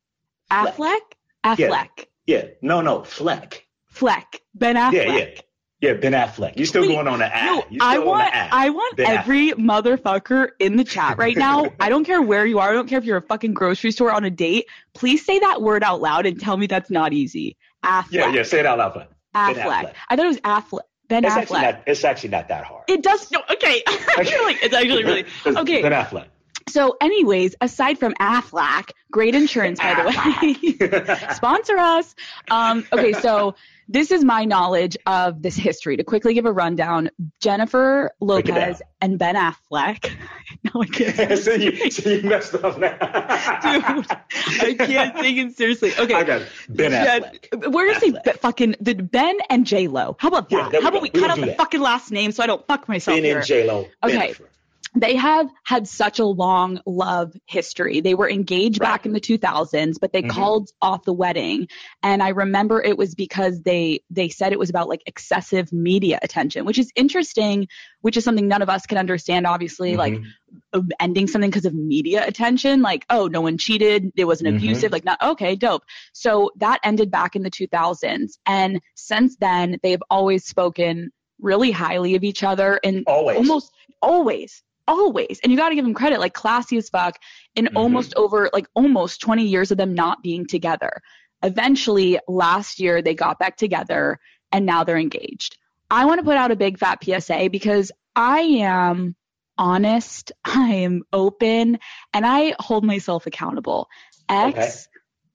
Affleck. 0.53 0.99
Affleck. 1.43 2.05
Yeah. 2.25 2.45
No, 2.61 2.81
no. 2.81 3.03
Fleck. 3.03 3.65
Fleck. 3.87 4.41
Ben 4.55 4.75
Affleck. 4.75 4.93
Yeah, 4.93 5.17
yeah. 5.17 5.41
Yeah, 5.81 5.93
Ben 5.95 6.13
Affleck. 6.13 6.55
You're 6.55 6.65
still 6.65 6.83
Wait, 6.83 6.93
going 6.95 7.09
on 7.09 7.19
the 7.19 7.25
app? 7.25 7.69
No, 7.69 7.77
I 7.81 7.99
want. 7.99 8.33
I 8.33 8.69
want 8.69 8.95
Ben 8.95 9.17
every 9.17 9.51
motherfucker 9.51 10.51
in 10.57 10.77
the 10.77 10.85
chat 10.85 11.17
right 11.17 11.35
now. 11.35 11.73
I 11.79 11.89
don't 11.89 12.05
care 12.05 12.21
where 12.21 12.45
you 12.45 12.59
are. 12.59 12.69
I 12.69 12.73
don't 12.73 12.87
care 12.87 12.99
if 12.99 13.03
you're 13.03 13.17
a 13.17 13.21
fucking 13.21 13.53
grocery 13.53 13.91
store 13.91 14.09
on 14.09 14.23
a 14.23 14.29
date. 14.29 14.67
Please 14.93 15.25
say 15.25 15.39
that 15.39 15.61
word 15.61 15.83
out 15.83 15.99
loud 16.01 16.25
and 16.25 16.39
tell 16.39 16.55
me 16.55 16.67
that's 16.67 16.89
not 16.89 17.11
easy. 17.11 17.57
Affleck. 17.83 18.11
Yeah, 18.11 18.31
yeah. 18.31 18.43
Say 18.43 18.61
it 18.61 18.65
out 18.65 18.77
loud. 18.77 18.93
Ben 18.93 19.07
Affleck. 19.35 19.55
Affleck. 19.55 19.93
I 20.07 20.15
thought 20.15 20.25
it 20.25 20.29
was 20.29 20.39
Affleck. 20.39 20.83
Ben 21.09 21.25
It's 21.25 21.33
Affleck. 21.33 21.41
actually 21.41 21.61
not. 21.61 21.83
It's 21.85 22.03
actually 22.05 22.29
not 22.29 22.47
that 22.47 22.63
hard. 22.63 22.83
it 22.87 23.03
does. 23.03 23.29
No, 23.29 23.41
okay. 23.51 23.83
I 23.87 24.23
feel 24.23 24.43
like 24.43 24.63
it's 24.63 24.73
actually 24.73 25.03
really 25.03 25.25
okay. 25.45 25.81
Ben 25.81 25.91
Affleck. 25.91 26.27
So, 26.69 26.95
anyways, 27.01 27.55
aside 27.61 27.99
from 27.99 28.13
Aflac, 28.15 28.91
great 29.11 29.35
insurance, 29.35 29.79
by 29.79 29.93
the 29.93 30.87
way. 30.89 31.33
Sponsor 31.35 31.77
us. 31.77 32.15
Um, 32.49 32.85
okay, 32.91 33.13
so 33.13 33.55
this 33.87 34.11
is 34.11 34.23
my 34.23 34.45
knowledge 34.45 34.97
of 35.05 35.41
this 35.41 35.55
history. 35.55 35.97
To 35.97 36.03
quickly 36.03 36.33
give 36.33 36.45
a 36.45 36.51
rundown, 36.51 37.09
Jennifer 37.39 38.11
Lopez 38.19 38.81
and 39.01 39.19
Ben 39.19 39.35
Affleck. 39.35 40.09
no, 40.63 40.81
I 40.81 40.85
can't. 40.85 41.39
so, 41.39 41.53
you, 41.53 41.91
so 41.91 42.09
you 42.09 42.21
messed 42.23 42.55
up 42.55 42.77
now. 42.79 42.91
Dude, 42.97 44.05
I 44.09 44.75
can't 44.77 45.15
take 45.17 45.37
it 45.37 45.57
seriously. 45.57 45.91
Okay. 45.97 46.13
I 46.13 46.23
got. 46.23 46.43
Ben 46.69 46.91
Affleck. 46.91 47.71
We're 47.71 47.87
gonna 47.87 47.99
say 47.99 48.11
Affleck. 48.11 48.23
be- 48.23 48.31
fucking 48.31 48.75
the 48.79 48.93
Ben 48.95 49.37
and 49.49 49.65
J 49.65 49.87
Lo. 49.87 50.15
How 50.19 50.29
about 50.29 50.49
that? 50.49 50.71
we 50.71 50.81
How 50.81 50.89
about 50.89 51.01
we 51.01 51.09
We 51.13 51.19
cut 51.19 51.29
out 51.29 51.39
the 51.39 51.53
fucking 51.53 51.81
last 51.81 52.11
name 52.11 52.31
so 52.31 52.41
I 52.41 52.47
don't 52.47 52.65
fuck 52.65 52.87
myself 52.87 53.17
Ben 53.17 53.23
here? 53.23 53.37
and 53.37 53.45
J 53.45 53.67
Lo. 53.67 53.87
Okay. 54.03 54.33
They 54.95 55.15
have 55.15 55.49
had 55.63 55.87
such 55.87 56.19
a 56.19 56.25
long 56.25 56.79
love 56.85 57.33
history. 57.47 57.99
They 58.01 58.13
were 58.13 58.29
engaged 58.29 58.79
Right. 58.79 58.89
back 58.89 59.05
in 59.05 59.13
the 59.13 59.19
2000s, 59.19 59.97
but 59.97 60.13
they 60.13 60.21
Mhm. 60.21 60.29
called 60.29 60.69
off 60.81 61.03
the 61.03 61.13
wedding. 61.13 61.67
And 62.03 62.21
I 62.21 62.29
remember 62.29 62.81
it 62.81 62.97
was 62.97 63.15
because 63.15 63.61
they 63.61 64.01
they 64.11 64.29
said 64.29 64.51
it 64.53 64.59
was 64.59 64.69
about 64.69 64.89
like 64.89 65.01
excessive 65.07 65.73
media 65.73 66.19
attention, 66.21 66.65
which 66.65 66.77
is 66.77 66.91
interesting, 66.95 67.67
which 68.01 68.17
is 68.17 68.23
something 68.23 68.47
none 68.47 68.61
of 68.61 68.69
us 68.69 68.85
can 68.85 68.97
understand 68.99 69.47
obviously, 69.47 69.97
like 69.97 70.21
uh, 70.73 70.81
ending 70.99 71.27
something 71.27 71.49
because 71.49 71.65
of 71.65 71.73
media 71.73 72.23
attention, 72.27 72.81
like 72.83 73.05
oh, 73.09 73.27
no 73.27 73.41
one 73.41 73.57
cheated, 73.57 74.11
it 74.15 74.25
wasn't 74.25 74.49
Mhm. 74.53 74.57
abusive, 74.57 74.91
like 74.91 75.05
not 75.05 75.21
okay, 75.21 75.55
dope. 75.55 75.83
So 76.13 76.51
that 76.57 76.79
ended 76.83 77.09
back 77.09 77.35
in 77.35 77.41
the 77.41 77.49
2000s 77.49 78.37
and 78.45 78.79
since 78.95 79.37
then 79.37 79.79
they've 79.81 80.03
always 80.09 80.45
spoken 80.45 81.11
really 81.41 81.71
highly 81.71 82.15
of 82.15 82.23
each 82.23 82.43
other 82.43 82.79
and 82.83 83.03
always. 83.07 83.37
almost 83.37 83.71
always 84.01 84.61
always 84.87 85.39
and 85.43 85.51
you 85.51 85.57
got 85.57 85.69
to 85.69 85.75
give 85.75 85.85
them 85.85 85.93
credit 85.93 86.19
like 86.19 86.33
classy 86.33 86.77
as 86.77 86.89
fuck 86.89 87.17
in 87.55 87.65
Mhm. 87.65 87.77
almost 87.77 88.13
over 88.15 88.49
like 88.53 88.67
almost 88.73 89.21
20 89.21 89.45
years 89.45 89.71
of 89.71 89.77
them 89.77 89.93
not 89.93 90.21
being 90.21 90.45
together 90.45 91.01
eventually 91.43 92.19
last 92.27 92.79
year 92.79 93.01
they 93.01 93.13
got 93.13 93.39
back 93.39 93.57
together 93.57 94.19
and 94.51 94.65
now 94.65 94.83
they're 94.83 94.97
engaged 94.97 95.57
i 95.89 96.05
want 96.05 96.19
to 96.19 96.23
put 96.25 96.37
out 96.37 96.51
a 96.51 96.55
big 96.55 96.77
fat 96.77 96.99
psa 97.03 97.47
because 97.49 97.91
i 98.15 98.39
am 98.41 99.15
honest 99.57 100.31
i 100.45 100.69
am 100.73 101.03
open 101.13 101.79
and 102.13 102.25
i 102.25 102.53
hold 102.59 102.83
myself 102.83 103.25
accountable 103.25 103.87
x 104.29 104.57
Okay. 104.57 104.71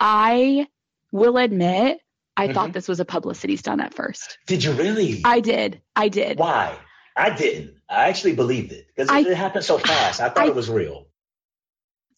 i 0.00 0.66
will 1.12 1.36
admit 1.38 2.00
i 2.36 2.48
Mhm. 2.48 2.54
thought 2.54 2.72
this 2.72 2.88
was 2.88 3.00
a 3.00 3.04
publicity 3.04 3.56
stunt 3.56 3.80
at 3.80 3.94
first 3.94 4.38
Did 4.46 4.62
you 4.64 4.72
really? 4.72 5.22
i 5.24 5.40
did 5.40 5.80
i 5.96 6.08
did 6.08 6.38
Why? 6.38 6.78
I 7.18 7.30
didn't. 7.30 7.74
I 7.90 8.08
actually 8.08 8.34
believed 8.34 8.72
it 8.72 8.86
because 8.86 9.10
it, 9.10 9.26
it 9.30 9.36
happened 9.36 9.64
so 9.64 9.78
fast. 9.78 10.20
I 10.20 10.28
thought 10.28 10.44
I- 10.44 10.48
it 10.48 10.54
was 10.54 10.70
real. 10.70 11.06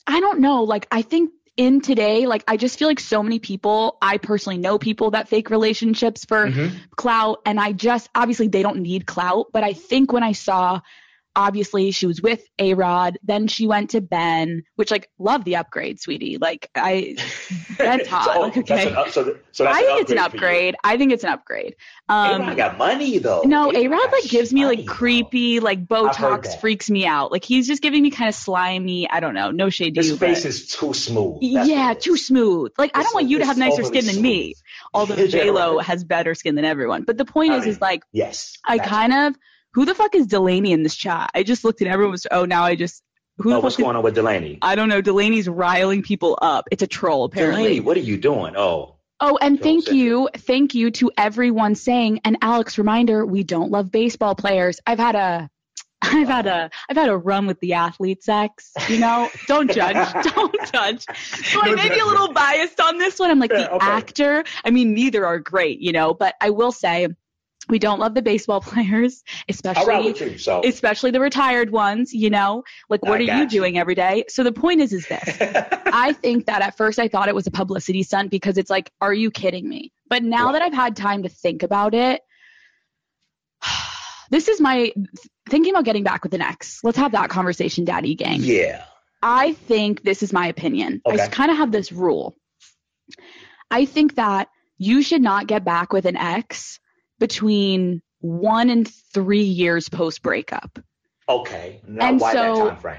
I 0.07 0.21
don't 0.21 0.41
know. 0.41 0.65
Like, 0.65 0.87
I 0.91 1.03
think 1.03 1.31
in 1.57 1.81
today, 1.81 2.27
like, 2.27 2.43
I 2.49 2.57
just 2.57 2.79
feel 2.79 2.89
like 2.89 3.01
so 3.01 3.23
many 3.23 3.39
people, 3.39 3.99
I 4.03 4.17
personally 4.19 4.59
know 4.59 4.79
people 4.79 5.13
that 5.13 5.29
fake 5.29 5.51
relationships 5.51 6.25
for 6.25 6.49
Mhm. 6.49 6.73
clout. 6.97 7.41
And 7.45 7.61
I 7.61 7.73
just, 7.73 8.09
obviously, 8.15 8.49
they 8.49 8.63
don't 8.63 8.79
need 8.81 9.07
clout. 9.07 9.49
But 9.53 9.63
I 9.63 9.73
think 9.75 10.13
when 10.13 10.23
I 10.23 10.33
saw, 10.33 10.81
obviously, 11.37 11.91
she 11.93 12.07
was 12.07 12.21
with 12.21 12.43
A 12.59 12.75
Rod, 12.75 13.19
then 13.23 13.47
she 13.49 13.67
went 13.67 13.91
to 13.91 14.01
Ben, 14.01 14.63
which, 14.77 14.91
like, 14.91 15.09
love 15.19 15.45
the 15.45 15.57
upgrade, 15.57 16.01
sweetie. 16.01 16.39
Like, 16.39 16.71
I, 16.75 17.17
Ben's 17.79 18.07
hot. 18.09 18.25
so, 18.35 18.41
like, 18.41 18.55
that's 18.55 18.71
okay. 18.71 18.89
an 18.91 18.97
up- 18.97 19.09
so, 19.11 19.37
so 19.53 19.67
I 19.67 19.81
think 19.83 20.01
it's 20.03 20.11
an 20.13 20.19
upgrade. 20.19 20.75
I 20.85 20.97
think 20.97 21.13
it's 21.13 21.25
an 21.25 21.31
upgrade. 21.31 21.77
Um, 22.09 22.43
A-Rod 22.43 22.57
got 22.57 22.79
money 22.79 23.19
though. 23.19 23.43
no, 23.45 23.73
A 23.73 23.85
A-Rod 23.87 24.13
like 24.13 24.25
gives 24.25 24.53
me 24.53 24.65
like 24.67 24.81
though. 24.81 24.93
creepy, 24.93 25.61
like 25.61 25.87
Botox 25.87 26.59
freaks 26.61 26.91
me 26.91 27.07
out. 27.07 27.31
Like 27.33 27.45
he's 27.45 27.67
just 27.67 27.83
giving 27.83 28.03
me 28.03 28.11
kind 28.11 28.29
of 28.29 28.35
slimy. 28.35 29.09
I 29.09 29.21
don't 29.21 29.35
know. 29.35 29.51
No 29.51 29.71
shade 29.71 29.95
to 29.95 30.01
His 30.01 30.11
you. 30.11 30.17
face 30.17 30.43
but- 30.43 30.49
is 30.49 30.67
too 30.69 30.93
smooth. 30.95 31.41
That's 31.55 31.69
yeah, 31.69 31.95
too 31.95 32.17
smooth. 32.17 32.73
Like 32.79 32.91
I 32.97 33.03
don't 33.03 33.15
want 33.15 33.29
you 33.29 33.39
to 33.39 33.47
have 33.47 33.59
nicer 33.59 33.85
skin 33.85 34.07
than 34.07 34.21
me. 34.21 34.55
Although 34.95 35.27
J 35.29 35.51
Lo 35.51 35.79
has 35.79 36.05
better 36.05 36.35
skin 36.35 36.55
than 36.55 36.65
everyone. 36.65 37.03
But 37.05 37.17
the 37.19 37.25
point 37.25 37.53
I 37.53 37.57
is, 37.57 37.61
mean, 37.65 37.71
is 37.71 37.81
like 37.81 38.03
Yes. 38.13 38.57
I 38.65 38.79
kind 38.79 39.13
of 39.13 39.37
who 39.75 39.85
the 39.85 39.95
fuck 39.95 40.15
is 40.15 40.27
Delaney 40.27 40.73
in 40.73 40.83
this 40.83 40.97
chat? 40.97 41.31
I 41.35 41.43
just 41.43 41.65
looked 41.65 41.81
and 41.81 41.91
everyone 41.91 42.13
was 42.13 42.27
oh 42.31 42.45
now 42.45 42.65
I 42.65 42.75
just 42.77 43.03
who 43.39 43.51
Oh, 43.51 43.55
the 43.55 43.61
what's 43.61 43.77
fuck 43.77 43.81
is, 43.81 43.85
going 43.85 43.97
on 43.97 44.03
with 44.03 44.15
Delaney? 44.15 44.59
I 44.63 44.75
don't 44.75 44.89
know. 44.89 45.01
Delaney's 45.01 45.49
riling 45.49 46.03
people 46.03 46.39
up. 46.43 46.67
It's 46.71 46.83
a 46.83 46.87
troll 46.87 47.25
apparently. 47.25 47.63
Delaney, 47.63 47.81
what 47.81 47.97
are 47.97 48.01
you 48.01 48.17
doing? 48.19 48.55
Oh, 48.57 48.97
Oh, 49.23 49.37
and 49.41 49.59
Troll 49.59 49.65
thank 49.65 49.85
syndrome. 49.85 49.99
you, 49.99 50.29
thank 50.35 50.75
you 50.75 50.91
to 50.93 51.11
everyone 51.19 51.75
saying. 51.75 52.21
And 52.25 52.39
Alex, 52.41 52.79
reminder: 52.79 53.25
we 53.27 53.43
don't 53.45 53.71
love 53.71 53.91
baseball 53.93 54.35
players. 54.35 54.81
I've 54.87 54.99
had 54.99 55.15
a, 55.15 55.51
I've 56.03 56.27
had 56.27 56.47
a, 56.47 56.71
I've 56.89 56.97
had 56.97 57.11
a 57.11 57.17
run 57.19 57.47
with 57.47 57.61
the 57.61 57.75
athlete 57.75 58.23
sex. 58.25 58.73
You 58.89 58.99
know, 58.99 59.29
don't 59.47 59.71
judge, 59.71 59.95
don't 60.35 60.57
judge. 60.73 61.05
So 61.53 61.61
I 61.63 61.75
may 61.75 61.91
be 61.91 61.99
a 61.99 62.07
little 62.07 62.33
biased 62.33 62.81
on 62.81 62.97
this 62.97 63.19
one. 63.19 63.31
I'm 63.31 63.39
like 63.39 63.51
Yeah, 63.53 63.65
the 63.65 63.73
okay. 63.75 63.87
actor. 63.87 64.45
I 64.65 64.71
mean, 64.71 64.95
neither 64.95 65.27
are 65.27 65.39
great, 65.39 65.81
you 65.81 65.93
know. 65.93 66.15
But 66.15 66.35
I 66.41 66.49
will 66.49 66.73
say, 66.73 67.09
we 67.69 67.79
don't 67.79 68.01
love 68.01 68.15
the 68.15 68.23
baseball 68.23 68.61
players, 68.61 69.23
especially 69.49 70.09
you. 70.09 70.39
So 70.39 70.63
especially 70.65 71.11
the 71.11 71.21
retired 71.21 71.71
ones. 71.71 72.13
You 72.13 72.31
know, 72.31 72.65
like 72.89 73.03
what 73.03 73.21
I 73.21 73.25
are 73.25 73.37
you 73.37 73.43
you. 73.43 73.49
doing 73.49 73.79
every 73.79 73.95
day? 73.95 74.25
So 74.29 74.43
the 74.43 74.53
point 74.53 74.81
is, 74.81 74.93
is 74.93 75.07
this. 75.07 75.37
I 75.41 76.13
think 76.13 76.47
that 76.47 76.63
at 76.63 76.77
first 76.77 76.99
I 76.99 77.09
thought 77.09 77.29
it 77.29 77.35
was 77.35 77.47
a 77.47 77.51
publicity 77.51 78.03
stunt 78.03 78.31
because 78.31 78.59
it's 78.59 78.71
like, 78.71 78.91
are 79.01 79.15
you 79.15 79.31
kidding 79.31 79.69
me? 79.69 79.93
But 80.09 80.23
now 80.23 80.53
that 80.53 80.63
I've 80.63 80.75
had 80.75 80.97
time 80.97 81.23
to 81.23 81.29
think 81.29 81.63
about 81.63 81.95
it, 81.95 82.23
this 84.31 84.49
is 84.49 84.61
my 84.61 84.93
thinking 85.49 85.73
about 85.73 85.85
getting 85.85 86.05
back 86.05 86.23
with 86.23 86.35
an 86.35 86.43
ex. 86.43 86.81
Let's 86.83 86.99
have 86.99 87.13
that 87.13 87.31
conversation, 87.31 87.85
Daddy 87.85 88.15
Gang. 88.15 88.41
Yeah. 88.43 88.85
I 89.23 89.53
think 89.53 90.03
this 90.03 90.23
is 90.23 90.33
my 90.33 90.47
opinion. 90.47 91.03
I 91.07 91.29
kind 91.29 91.51
of 91.51 91.59
have 91.59 91.73
this 91.73 91.93
rule. 91.93 92.37
I 93.71 93.85
think 93.85 94.15
that 94.15 94.49
you 94.79 95.03
should 95.03 95.21
not 95.21 95.47
get 95.47 95.63
back 95.63 95.93
with 95.93 96.07
an 96.07 96.17
ex 96.17 96.81
between 97.21 98.03
one 98.21 98.69
and 98.69 98.89
three 99.15 99.43
years 99.45 99.89
post 99.89 100.23
breakup. 100.23 100.81
Okay. 101.29 101.81
Now, 101.87 102.09
And 102.09 102.21
why 102.21 102.33
so- 102.33 102.57
that 102.57 102.71
time 102.71 102.81
frame? 102.81 102.99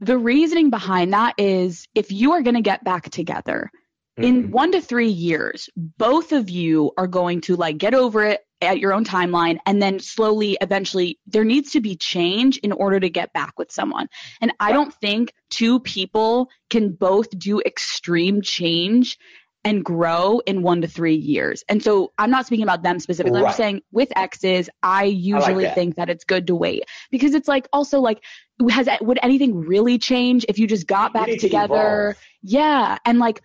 The 0.00 0.18
reasoning 0.18 0.68
behind 0.68 1.12
that 1.14 1.34
is 1.38 1.86
if 1.94 2.10
you 2.12 2.32
are 2.32 2.42
going 2.42 2.56
to 2.56 2.60
get 2.60 2.82
back 2.84 3.08
together 3.10 3.70
in 4.18 4.48
Mhm. 4.48 4.50
one 4.50 4.72
to 4.72 4.80
three 4.80 5.08
years, 5.08 5.70
both 5.76 6.32
of 6.32 6.50
you 6.50 6.90
are 6.98 7.06
going 7.06 7.40
to 7.42 7.56
like 7.56 7.78
get 7.78 7.94
over 7.94 8.24
it 8.24 8.40
at 8.60 8.78
your 8.78 8.92
own 8.92 9.04
timeline 9.04 9.58
and 9.64 9.80
then 9.80 10.00
slowly, 10.00 10.58
eventually, 10.60 11.18
there 11.26 11.44
needs 11.44 11.70
to 11.72 11.80
be 11.80 11.96
change 11.96 12.58
in 12.58 12.72
order 12.72 12.98
to 13.00 13.08
get 13.08 13.32
back 13.32 13.58
with 13.58 13.70
someone. 13.72 14.08
And 14.40 14.52
I 14.60 14.72
don't 14.72 14.92
think 14.94 15.32
two 15.50 15.78
people 15.80 16.50
can 16.68 16.90
both 16.92 17.30
do 17.38 17.60
extreme 17.60 18.42
change 18.42 19.18
and 19.64 19.84
grow 19.84 20.40
in 20.40 20.62
one 20.62 20.80
to 20.80 20.88
three 20.88 21.14
years. 21.14 21.62
And 21.68 21.82
so 21.82 22.12
I'm 22.18 22.30
not 22.30 22.46
speaking 22.46 22.64
about 22.64 22.82
them 22.82 22.98
specifically. 22.98 23.42
I'm 23.42 23.52
saying 23.52 23.82
with 23.92 24.12
exes, 24.16 24.68
I 24.82 25.04
usually 25.04 25.64
that. 25.64 25.74
think 25.74 25.96
that 25.96 26.10
it's 26.10 26.24
good 26.24 26.48
to 26.48 26.56
wait 26.56 26.84
because 27.10 27.34
it's 27.34 27.48
like 27.48 27.68
also 27.72 28.00
like 28.00 28.22
has 28.70 28.88
would 29.00 29.18
anything 29.22 29.60
really 29.60 29.98
change 29.98 30.44
if 30.48 30.58
you 30.58 30.66
just 30.66 30.86
got 30.86 31.12
back 31.12 31.28
together? 31.38 32.10
evolve. 32.10 32.16
Yeah, 32.42 32.98
and 33.04 33.18
like 33.18 33.40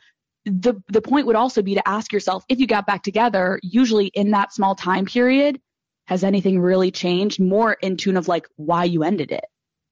the 0.46 0.76
the 0.88 1.02
point 1.02 1.28
would 1.28 1.36
also 1.36 1.62
be 1.62 1.76
to 1.76 1.88
ask 1.88 2.12
yourself 2.12 2.46
if 2.50 2.60
you 2.60 2.68
got 2.68 2.88
back 2.88 3.04
together, 3.04 3.60
usually 3.62 4.08
in 4.08 4.32
that 4.32 4.54
small 4.54 4.76
time 4.76 5.06
period, 5.06 5.60
has 6.06 6.24
anything 6.24 6.60
really 6.60 6.90
changed? 6.90 7.40
More 7.40 7.74
in 7.74 7.98
tune 7.98 8.18
of 8.18 8.28
like 8.28 8.48
why 8.56 8.86
you 8.86 9.04
ended 9.04 9.32
it. 9.32 9.46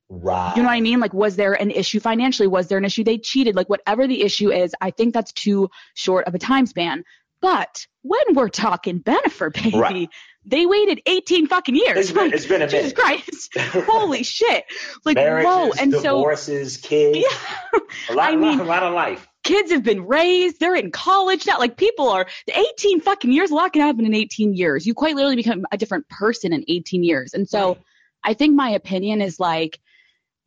Right. 0.10 0.54
You 0.56 0.62
know 0.62 0.70
what 0.70 0.76
I 0.76 0.82
mean? 0.82 1.00
Like, 1.00 1.13
was 1.13 1.36
there 1.36 1.54
an 1.54 1.72
issue 1.72 2.00
financially? 2.00 2.48
Was 2.48 2.68
there 2.68 2.78
an 2.78 2.86
issue 2.86 3.04
they 3.04 3.18
cheated? 3.18 3.56
Like, 3.56 3.70
whatever 3.70 4.08
the 4.08 4.22
issue 4.22 4.52
is, 4.52 4.76
I 4.80 4.91
think 4.91 5.13
that's 5.13 5.32
too 5.32 5.70
short 5.96 6.28
of 6.28 6.36
a 6.36 6.39
time 6.39 6.65
span. 6.68 7.04
But 7.41 7.86
when 8.04 8.22
we're 8.34 8.50
talking 8.50 9.00
Bennifer, 9.02 9.52
baby, 9.54 9.78
Right. 9.78 10.10
they 10.46 10.65
waited 10.65 11.02
18 11.06 11.48
fucking 11.48 11.76
years. 11.76 11.98
It's 11.98 12.12
been, 12.12 12.34
it's 12.34 12.46
been 12.46 12.62
a 12.62 12.68
Jesus 12.68 12.94
minute. 12.96 12.96
Christ. 13.56 13.58
Holy 13.88 14.24
shit. 14.24 14.65
Like, 15.06 15.15
Marriages, 15.15 15.46
whoa. 15.48 15.72
And 15.80 15.91
so, 15.91 16.02
divorces, 16.02 16.78
kids, 16.78 17.18
yeah, 17.20 17.80
a 18.10 18.13
lot, 18.13 18.32
I 18.34 18.36
mean- 18.36 18.60
a 18.60 18.63
lot 18.63 18.84
of 18.84 18.94
life. 18.94 19.28
kids 19.44 19.72
have 19.72 19.84
been 19.84 20.06
raised. 20.08 20.60
They're 20.60 20.76
in 20.76 20.91
college 20.91 21.46
now. 21.46 21.60
Like, 21.60 21.78
people 21.78 22.10
are 22.10 22.26
18 22.54 23.02
fucking 23.02 23.32
years. 23.32 23.52
A 23.52 23.56
lot 23.56 23.74
can 23.74 23.82
happen 23.82 24.06
in 24.06 24.13
18 24.15 24.54
years. 24.54 24.86
You 24.88 24.94
quite 24.94 25.15
literally 25.15 25.36
become 25.36 25.65
a 25.72 25.78
different 25.78 26.08
person 26.10 26.54
in 26.54 26.63
18 26.68 27.04
years. 27.04 27.34
And 27.34 27.48
so, 27.50 27.70
Right. 27.70 27.78
I 28.24 28.34
think 28.34 28.56
my 28.56 28.70
opinion 28.72 29.22
is 29.22 29.39
like, 29.39 29.80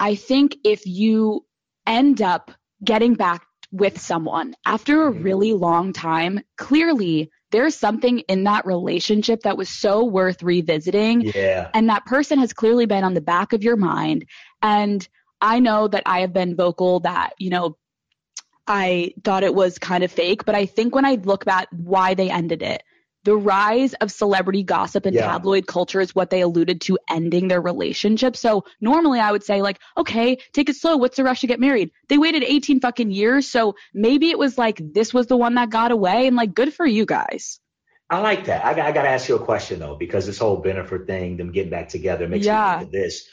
I 0.00 0.14
think 0.14 0.56
if 0.64 0.86
you 0.86 1.44
end 1.86 2.22
up 2.22 2.50
getting 2.84 3.14
back 3.14 3.44
with 3.70 4.00
someone 4.00 4.54
after 4.64 5.06
a 5.08 5.12
Mhm. 5.12 5.24
really 5.24 5.52
long 5.52 5.92
time, 5.92 6.40
clearly 6.56 7.30
there's 7.50 7.74
something 7.74 8.20
in 8.20 8.44
that 8.44 8.66
relationship 8.66 9.40
that 9.42 9.56
was 9.56 9.68
so 9.68 10.04
worth 10.04 10.42
revisiting. 10.42 11.22
Yeah. 11.34 11.70
And 11.74 11.88
that 11.88 12.04
person 12.04 12.38
has 12.38 12.52
clearly 12.52 12.86
been 12.86 13.04
on 13.04 13.14
the 13.14 13.20
back 13.20 13.52
of 13.52 13.62
your 13.64 13.76
mind. 13.76 14.26
And 14.62 15.06
I 15.40 15.60
know 15.60 15.88
that 15.88 16.02
I 16.06 16.20
have 16.20 16.32
been 16.32 16.56
vocal 16.56 17.00
that, 17.00 17.30
you 17.38 17.50
know, 17.50 17.76
I 18.66 19.14
thought 19.24 19.44
it 19.44 19.54
was 19.54 19.78
kind 19.78 20.04
of 20.04 20.12
fake, 20.12 20.44
but 20.44 20.54
I 20.54 20.66
think 20.66 20.94
when 20.94 21.06
I 21.06 21.14
look 21.14 21.46
at 21.46 21.72
why 21.72 22.14
they 22.14 22.30
ended 22.30 22.62
it, 22.62 22.82
the 23.24 23.36
rise 23.36 23.94
of 23.94 24.10
celebrity 24.12 24.62
gossip 24.62 25.04
and 25.06 25.14
Yeah. 25.14 25.26
tabloid 25.26 25.66
culture 25.66 26.00
is 26.00 26.14
what 26.14 26.30
they 26.30 26.40
alluded 26.40 26.80
to 26.82 26.98
ending 27.10 27.48
their 27.48 27.60
relationship. 27.60 28.36
So 28.36 28.64
normally 28.80 29.20
I 29.20 29.32
would 29.32 29.44
say 29.44 29.60
like, 29.60 29.78
okay, 29.96 30.38
take 30.52 30.68
it 30.68 30.76
slow. 30.76 30.96
What's 30.96 31.16
the 31.16 31.24
rush 31.24 31.40
to 31.40 31.46
get 31.46 31.60
married? 31.60 31.90
They 32.08 32.18
waited 32.18 32.42
18 32.44 32.80
fucking 32.80 33.10
years. 33.10 33.48
So 33.48 33.74
maybe 33.92 34.30
it 34.30 34.38
was 34.38 34.56
like, 34.56 34.80
this 34.94 35.12
was 35.12 35.26
the 35.26 35.36
one 35.36 35.54
that 35.54 35.70
got 35.70 35.90
away 35.90 36.26
and 36.26 36.36
like, 36.36 36.54
good 36.54 36.72
for 36.72 36.86
you 36.86 37.04
guys. 37.06 37.60
I 38.10 38.20
like 38.20 38.46
that. 38.46 38.64
I, 38.64 38.72
got- 38.72 38.86
I 38.86 38.92
got 38.92 39.02
to 39.02 39.10
ask 39.10 39.28
you 39.28 39.36
a 39.36 39.44
question 39.44 39.80
though, 39.80 39.96
because 39.96 40.24
this 40.24 40.38
whole 40.38 40.62
Bennifer 40.62 41.06
thing, 41.06 41.36
them 41.36 41.52
getting 41.52 41.70
back 41.70 41.88
together, 41.90 42.26
makes 42.26 42.46
Yeah. 42.46 42.70
me 42.72 42.78
think 42.78 42.86
of 42.88 42.92
this. 42.92 43.28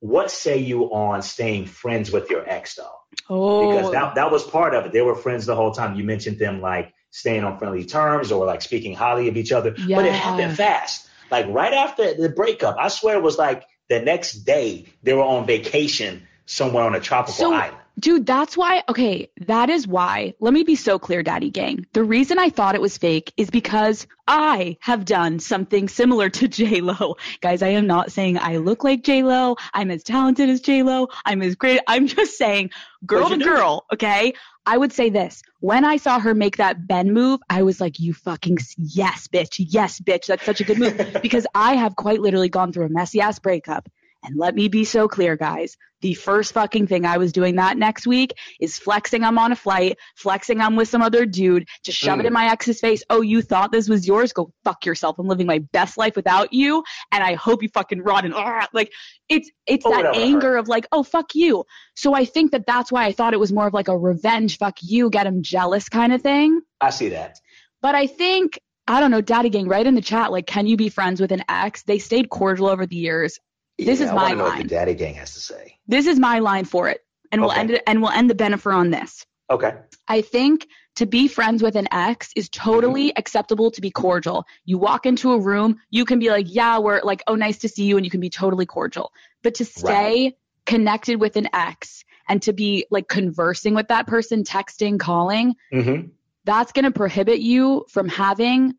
What 0.00 0.30
say 0.30 0.58
you 0.58 0.84
on 0.92 1.22
staying 1.22 1.66
friends 1.66 2.10
with 2.12 2.30
your 2.30 2.48
ex 2.48 2.74
though? 2.76 2.90
Oh, 3.28 3.70
Because 3.70 3.92
that 3.92 4.14
that 4.14 4.30
was 4.30 4.44
part 4.44 4.74
of 4.74 4.86
it. 4.86 4.92
They 4.92 5.02
were 5.02 5.14
friends 5.14 5.46
the 5.46 5.56
whole 5.56 5.72
time. 5.72 5.96
You 5.96 6.04
mentioned 6.04 6.38
them 6.38 6.60
like 6.60 6.92
staying 7.10 7.42
on 7.44 7.58
friendly 7.58 7.84
terms 7.84 8.30
or 8.30 8.46
like 8.46 8.62
speaking 8.62 8.94
highly 8.94 9.28
of 9.28 9.36
each 9.36 9.50
other, 9.52 9.74
yeah. 9.86 9.96
but 9.96 10.04
it 10.04 10.12
happened 10.12 10.56
fast. 10.56 11.08
Like 11.30 11.46
right 11.48 11.72
after 11.72 12.14
the 12.14 12.28
breakup, 12.28 12.76
I 12.78 12.88
swear 12.88 13.16
it 13.16 13.22
was 13.22 13.38
like 13.38 13.64
the 13.88 14.00
next 14.00 14.44
day 14.44 14.86
they 15.02 15.14
were 15.14 15.22
on 15.22 15.46
vacation 15.46 16.26
somewhere 16.46 16.84
on 16.84 16.94
a 16.94 17.00
tropical 17.00 17.34
So- 17.34 17.52
island. 17.52 17.76
Dude, 17.98 18.26
that's 18.26 18.56
why. 18.56 18.82
Okay, 18.88 19.30
that 19.46 19.70
is 19.70 19.86
why. 19.86 20.34
Let 20.40 20.52
me 20.52 20.62
be 20.62 20.76
so 20.76 20.98
clear, 20.98 21.22
Daddy 21.22 21.50
Gang. 21.50 21.86
The 21.92 22.04
reason 22.04 22.38
I 22.38 22.50
thought 22.50 22.74
it 22.74 22.80
was 22.80 22.96
fake 22.96 23.32
is 23.36 23.50
because 23.50 24.06
I 24.26 24.76
have 24.80 25.04
done 25.04 25.38
something 25.40 25.88
similar 25.88 26.28
to 26.30 26.48
J 26.58 26.80
Lo. 26.80 27.16
Guys, 27.40 27.62
I 27.62 27.68
am 27.68 27.86
not 27.86 28.12
saying 28.12 28.38
I 28.38 28.58
look 28.58 28.84
like 28.84 29.02
J 29.02 29.22
Lo. 29.22 29.56
I'm 29.74 29.90
as 29.90 30.04
talented 30.04 30.48
as 30.48 30.60
J 30.60 30.82
Lo. 30.82 31.08
I'm 31.24 31.42
as 31.42 31.56
great. 31.56 31.80
I'm 31.86 32.06
just 32.06 32.36
saying, 32.36 32.70
girl 33.04 33.28
to 33.30 33.38
girl. 33.38 33.86
Okay. 33.92 34.34
I 34.66 34.76
would 34.76 34.92
say 34.92 35.08
this. 35.08 35.42
When 35.60 35.84
I 35.86 35.96
saw 35.96 36.20
her 36.20 36.34
make 36.34 36.58
that 36.58 36.86
bend 36.86 37.14
move, 37.14 37.40
I 37.48 37.62
was 37.62 37.80
like, 37.80 37.98
you 37.98 38.12
fucking 38.12 38.58
yes, 38.76 39.26
bitch. 39.26 39.56
Yes, 39.58 39.98
bitch. 39.98 40.26
That's 40.26 40.44
such 40.44 40.60
a 40.60 40.64
good 40.64 40.78
move 40.78 41.18
because 41.22 41.46
I 41.54 41.74
have 41.76 41.96
quite 41.96 42.20
literally 42.20 42.50
gone 42.50 42.72
through 42.72 42.84
a 42.84 42.90
messy 42.90 43.22
ass 43.22 43.38
breakup. 43.38 43.88
And 44.24 44.36
let 44.36 44.54
me 44.54 44.68
be 44.68 44.84
so 44.84 45.06
clear, 45.08 45.36
guys. 45.36 45.76
The 46.00 46.14
first 46.14 46.52
fucking 46.52 46.86
thing 46.86 47.04
I 47.06 47.18
was 47.18 47.32
doing 47.32 47.56
that 47.56 47.76
next 47.76 48.06
week 48.06 48.32
is 48.60 48.78
flexing 48.78 49.24
I'm 49.24 49.38
on 49.38 49.50
a 49.52 49.56
flight, 49.56 49.96
flexing 50.16 50.60
I'm 50.60 50.76
with 50.76 50.88
some 50.88 51.02
other 51.02 51.24
dude, 51.26 51.66
to 51.84 51.92
shove 51.92 52.20
it 52.20 52.22
Mm. 52.22 52.26
in 52.28 52.32
my 52.32 52.50
ex's 52.50 52.80
face. 52.80 53.02
Oh, 53.10 53.20
you 53.20 53.42
thought 53.42 53.72
this 53.72 53.88
was 53.88 54.06
yours? 54.06 54.32
Go 54.32 54.52
fuck 54.64 54.86
yourself. 54.86 55.18
I'm 55.18 55.26
living 55.28 55.46
my 55.46 55.58
best 55.72 55.96
life 55.98 56.14
without 56.16 56.52
you, 56.52 56.84
and 57.10 57.22
I 57.24 57.34
hope 57.34 57.62
you 57.62 57.68
fucking 57.68 58.02
rot 58.02 58.24
and 58.24 58.34
ah, 58.34 58.66
like 58.72 58.92
it's 59.28 59.50
it's 59.66 59.84
Oh, 59.86 59.90
that 59.90 60.04
whatever. 60.04 60.16
anger 60.24 60.56
of 60.56 60.68
like, 60.68 60.86
oh 60.92 61.02
fuck 61.02 61.34
you. 61.34 61.64
So 61.96 62.14
I 62.14 62.24
think 62.24 62.52
that 62.52 62.66
that's 62.66 62.92
why 62.92 63.04
I 63.06 63.12
thought 63.12 63.34
it 63.34 63.40
was 63.40 63.52
more 63.52 63.66
of 63.66 63.74
like 63.74 63.88
a 63.88 63.98
revenge, 63.98 64.58
fuck 64.58 64.78
you, 64.82 65.10
get 65.10 65.26
him 65.26 65.42
jealous 65.42 65.88
kind 65.88 66.12
of 66.12 66.22
thing. 66.22 66.60
I 66.80 66.90
see 66.90 67.08
that. 67.10 67.38
But 67.82 67.94
I 67.96 68.06
think 68.06 68.58
I 68.86 69.00
don't 69.00 69.10
know, 69.10 69.20
Daddy 69.20 69.50
Gang, 69.50 69.68
right 69.68 69.86
in 69.86 69.94
the 69.94 70.00
chat, 70.00 70.32
like, 70.32 70.46
can 70.46 70.66
you 70.66 70.76
be 70.76 70.88
friends 70.88 71.20
with 71.20 71.30
an 71.32 71.42
ex? 71.48 71.82
They 71.82 71.98
stayed 71.98 72.30
cordial 72.30 72.68
over 72.68 72.86
the 72.86 72.96
years. 72.96 73.38
This 73.78 74.00
Yeah, 74.00 74.06
is 74.06 74.10
I 74.10 74.14
my 74.14 74.22
wanna 74.22 74.34
know 74.36 74.42
what 74.44 74.50
line. 74.54 74.62
the 74.62 74.68
Daddy 74.68 74.94
Gang 74.94 75.14
has 75.14 75.34
to 75.34 75.40
say. 75.40 75.78
This 75.86 76.06
is 76.06 76.18
my 76.18 76.40
line 76.40 76.64
for 76.64 76.88
it, 76.88 77.04
and 77.32 77.40
we'll 77.40 77.52
end 77.52 77.70
it, 77.70 77.82
and 77.86 78.02
we'll 78.02 78.10
end 78.10 78.28
the 78.28 78.34
Bennifer 78.34 78.74
on 78.74 78.90
this. 78.90 79.24
Okay. 79.50 79.72
I 80.08 80.20
think 80.20 80.66
to 80.96 81.06
be 81.06 81.28
friends 81.28 81.62
with 81.62 81.76
an 81.76 81.86
ex 81.92 82.30
is 82.34 82.48
totally 82.48 83.16
acceptable 83.16 83.70
to 83.70 83.80
be 83.80 83.90
cordial. 83.90 84.44
You 84.64 84.78
walk 84.78 85.06
into 85.06 85.32
a 85.32 85.38
room, 85.40 85.78
you 85.90 86.04
can 86.04 86.18
be 86.18 86.28
like, 86.30 86.46
yeah, 86.48 86.78
we're 86.78 87.00
like, 87.02 87.22
oh, 87.28 87.34
nice 87.36 87.58
to 87.58 87.68
see 87.68 87.84
you, 87.84 87.96
and 87.96 88.04
you 88.04 88.10
can 88.10 88.20
be 88.20 88.30
totally 88.30 88.66
cordial. 88.66 89.12
But 89.42 89.54
to 89.54 89.64
stay 89.64 90.34
connected 90.66 91.20
with 91.20 91.36
an 91.36 91.48
ex 91.54 92.04
and 92.28 92.42
to 92.42 92.52
be 92.52 92.84
like 92.90 93.08
conversing 93.08 93.74
with 93.74 93.88
that 93.88 94.06
person, 94.06 94.42
texting, 94.44 94.98
calling, 94.98 95.54
Mm-hmm. 95.72 96.08
that's 96.44 96.72
going 96.72 96.84
to 96.84 96.90
prohibit 96.90 97.38
you 97.38 97.86
from 97.90 98.08
having 98.08 98.74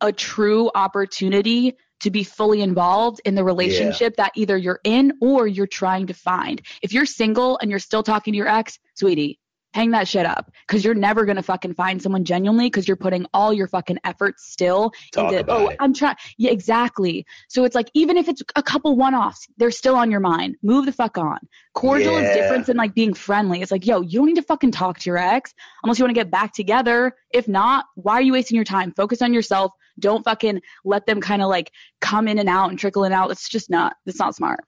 a 0.00 0.12
true 0.12 0.70
opportunity 0.74 1.76
to 2.00 2.10
be 2.10 2.24
fully 2.24 2.62
involved 2.62 3.20
in 3.24 3.34
the 3.34 3.44
relationship 3.44 4.16
that 4.16 4.32
either 4.36 4.56
you're 4.56 4.80
in 4.84 5.12
or 5.20 5.46
you're 5.46 5.66
trying 5.66 6.06
to 6.06 6.14
find. 6.14 6.62
If 6.82 6.92
you're 6.92 7.06
single 7.06 7.58
and 7.58 7.70
you're 7.70 7.78
still 7.78 8.02
talking 8.02 8.32
to 8.32 8.36
your 8.38 8.48
ex, 8.48 8.78
sweetie, 8.94 9.39
hang 9.72 9.90
that 9.92 10.08
shit 10.08 10.26
up 10.26 10.50
because 10.66 10.84
you're 10.84 10.94
never 10.94 11.24
going 11.24 11.36
to 11.36 11.42
fucking 11.42 11.74
find 11.74 12.02
someone 12.02 12.24
genuinely 12.24 12.66
because 12.66 12.88
you're 12.88 12.96
putting 12.96 13.26
all 13.32 13.52
your 13.52 13.68
fucking 13.68 13.98
efforts 14.04 14.50
still 14.50 14.92
Talk 15.12 15.32
into, 15.32 15.50
oh, 15.50 15.68
it. 15.68 15.76
I'm 15.80 15.94
trying. 15.94 16.16
Yeah, 16.38 16.50
exactly. 16.50 17.24
So 17.48 17.64
it's 17.64 17.74
like, 17.74 17.90
even 17.94 18.16
if 18.16 18.28
it's 18.28 18.42
a 18.56 18.62
couple 18.62 18.96
one 18.96 19.14
offs, 19.14 19.46
they're 19.56 19.70
still 19.70 19.94
on 19.94 20.10
your 20.10 20.20
mind. 20.20 20.56
Move 20.62 20.86
the 20.86 20.92
fuck 20.92 21.18
on. 21.18 21.38
Cordial 21.74 22.16
is 22.16 22.34
different 22.34 22.66
than 22.66 22.76
like 22.76 22.94
being 22.94 23.14
friendly. 23.14 23.62
It's 23.62 23.70
like, 23.70 23.86
yo, 23.86 24.00
you 24.00 24.18
don't 24.18 24.26
need 24.26 24.36
to 24.36 24.42
fucking 24.42 24.72
talk 24.72 24.98
to 24.98 25.10
your 25.10 25.18
ex 25.18 25.54
unless 25.82 25.98
you 25.98 26.04
want 26.04 26.10
to 26.10 26.20
get 26.20 26.30
back 26.30 26.52
together. 26.52 27.14
If 27.30 27.46
not, 27.46 27.86
why 27.94 28.14
are 28.14 28.22
you 28.22 28.32
wasting 28.32 28.56
your 28.56 28.64
time? 28.64 28.92
Focus 28.92 29.22
on 29.22 29.32
yourself. 29.32 29.72
Don't 29.98 30.24
fucking 30.24 30.60
let 30.84 31.06
them 31.06 31.20
kind 31.20 31.42
of 31.42 31.48
like 31.48 31.70
come 32.00 32.26
in 32.26 32.38
and 32.38 32.48
out 32.48 32.70
and 32.70 32.78
trickle 32.78 33.04
in 33.04 33.12
and 33.12 33.20
out. 33.20 33.30
It's 33.30 33.48
just 33.48 33.70
not, 33.70 33.94
it's 34.06 34.18
not 34.18 34.34
smart. 34.34 34.60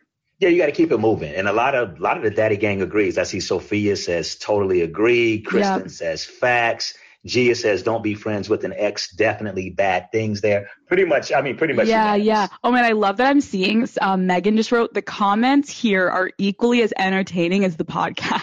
Yeah, 0.42 0.48
you 0.48 0.58
got 0.58 0.66
to 0.66 0.72
keep 0.72 0.90
it 0.90 0.98
moving. 0.98 1.32
And 1.32 1.46
a 1.46 1.52
lot 1.52 1.76
of 1.76 2.00
a 2.00 2.02
lot 2.02 2.16
of 2.16 2.24
the 2.24 2.30
Daddy 2.30 2.56
Gang 2.56 2.82
agrees. 2.82 3.16
I 3.16 3.22
see 3.22 3.38
Sophia 3.38 3.94
says 3.94 4.34
totally 4.34 4.80
agree. 4.80 5.40
Kristen 5.40 5.88
says 5.88 6.24
facts. 6.24 6.94
Gia 7.24 7.54
says 7.54 7.84
don't 7.84 8.02
be 8.02 8.14
friends 8.14 8.48
with 8.48 8.64
an 8.64 8.74
ex. 8.76 9.12
Definitely 9.12 9.70
bad 9.70 10.10
things 10.10 10.40
there. 10.40 10.68
Pretty 10.88 11.04
much. 11.04 11.32
I 11.32 11.42
mean, 11.42 11.56
pretty 11.56 11.74
much. 11.74 11.86
Yeah, 11.86 12.16
yeah. 12.16 12.48
Oh 12.64 12.72
man, 12.72 12.84
I 12.84 12.90
love 12.90 13.18
that 13.18 13.30
I'm 13.30 13.40
seeing. 13.40 13.86
Um, 14.00 14.26
Megan 14.26 14.56
just 14.56 14.72
wrote 14.72 14.92
the 14.92 15.00
comments 15.00 15.70
here 15.70 16.10
are 16.10 16.32
equally 16.38 16.82
as 16.82 16.92
entertaining 16.98 17.64
as 17.64 17.76
the 17.76 17.84
podcast. 17.84 18.34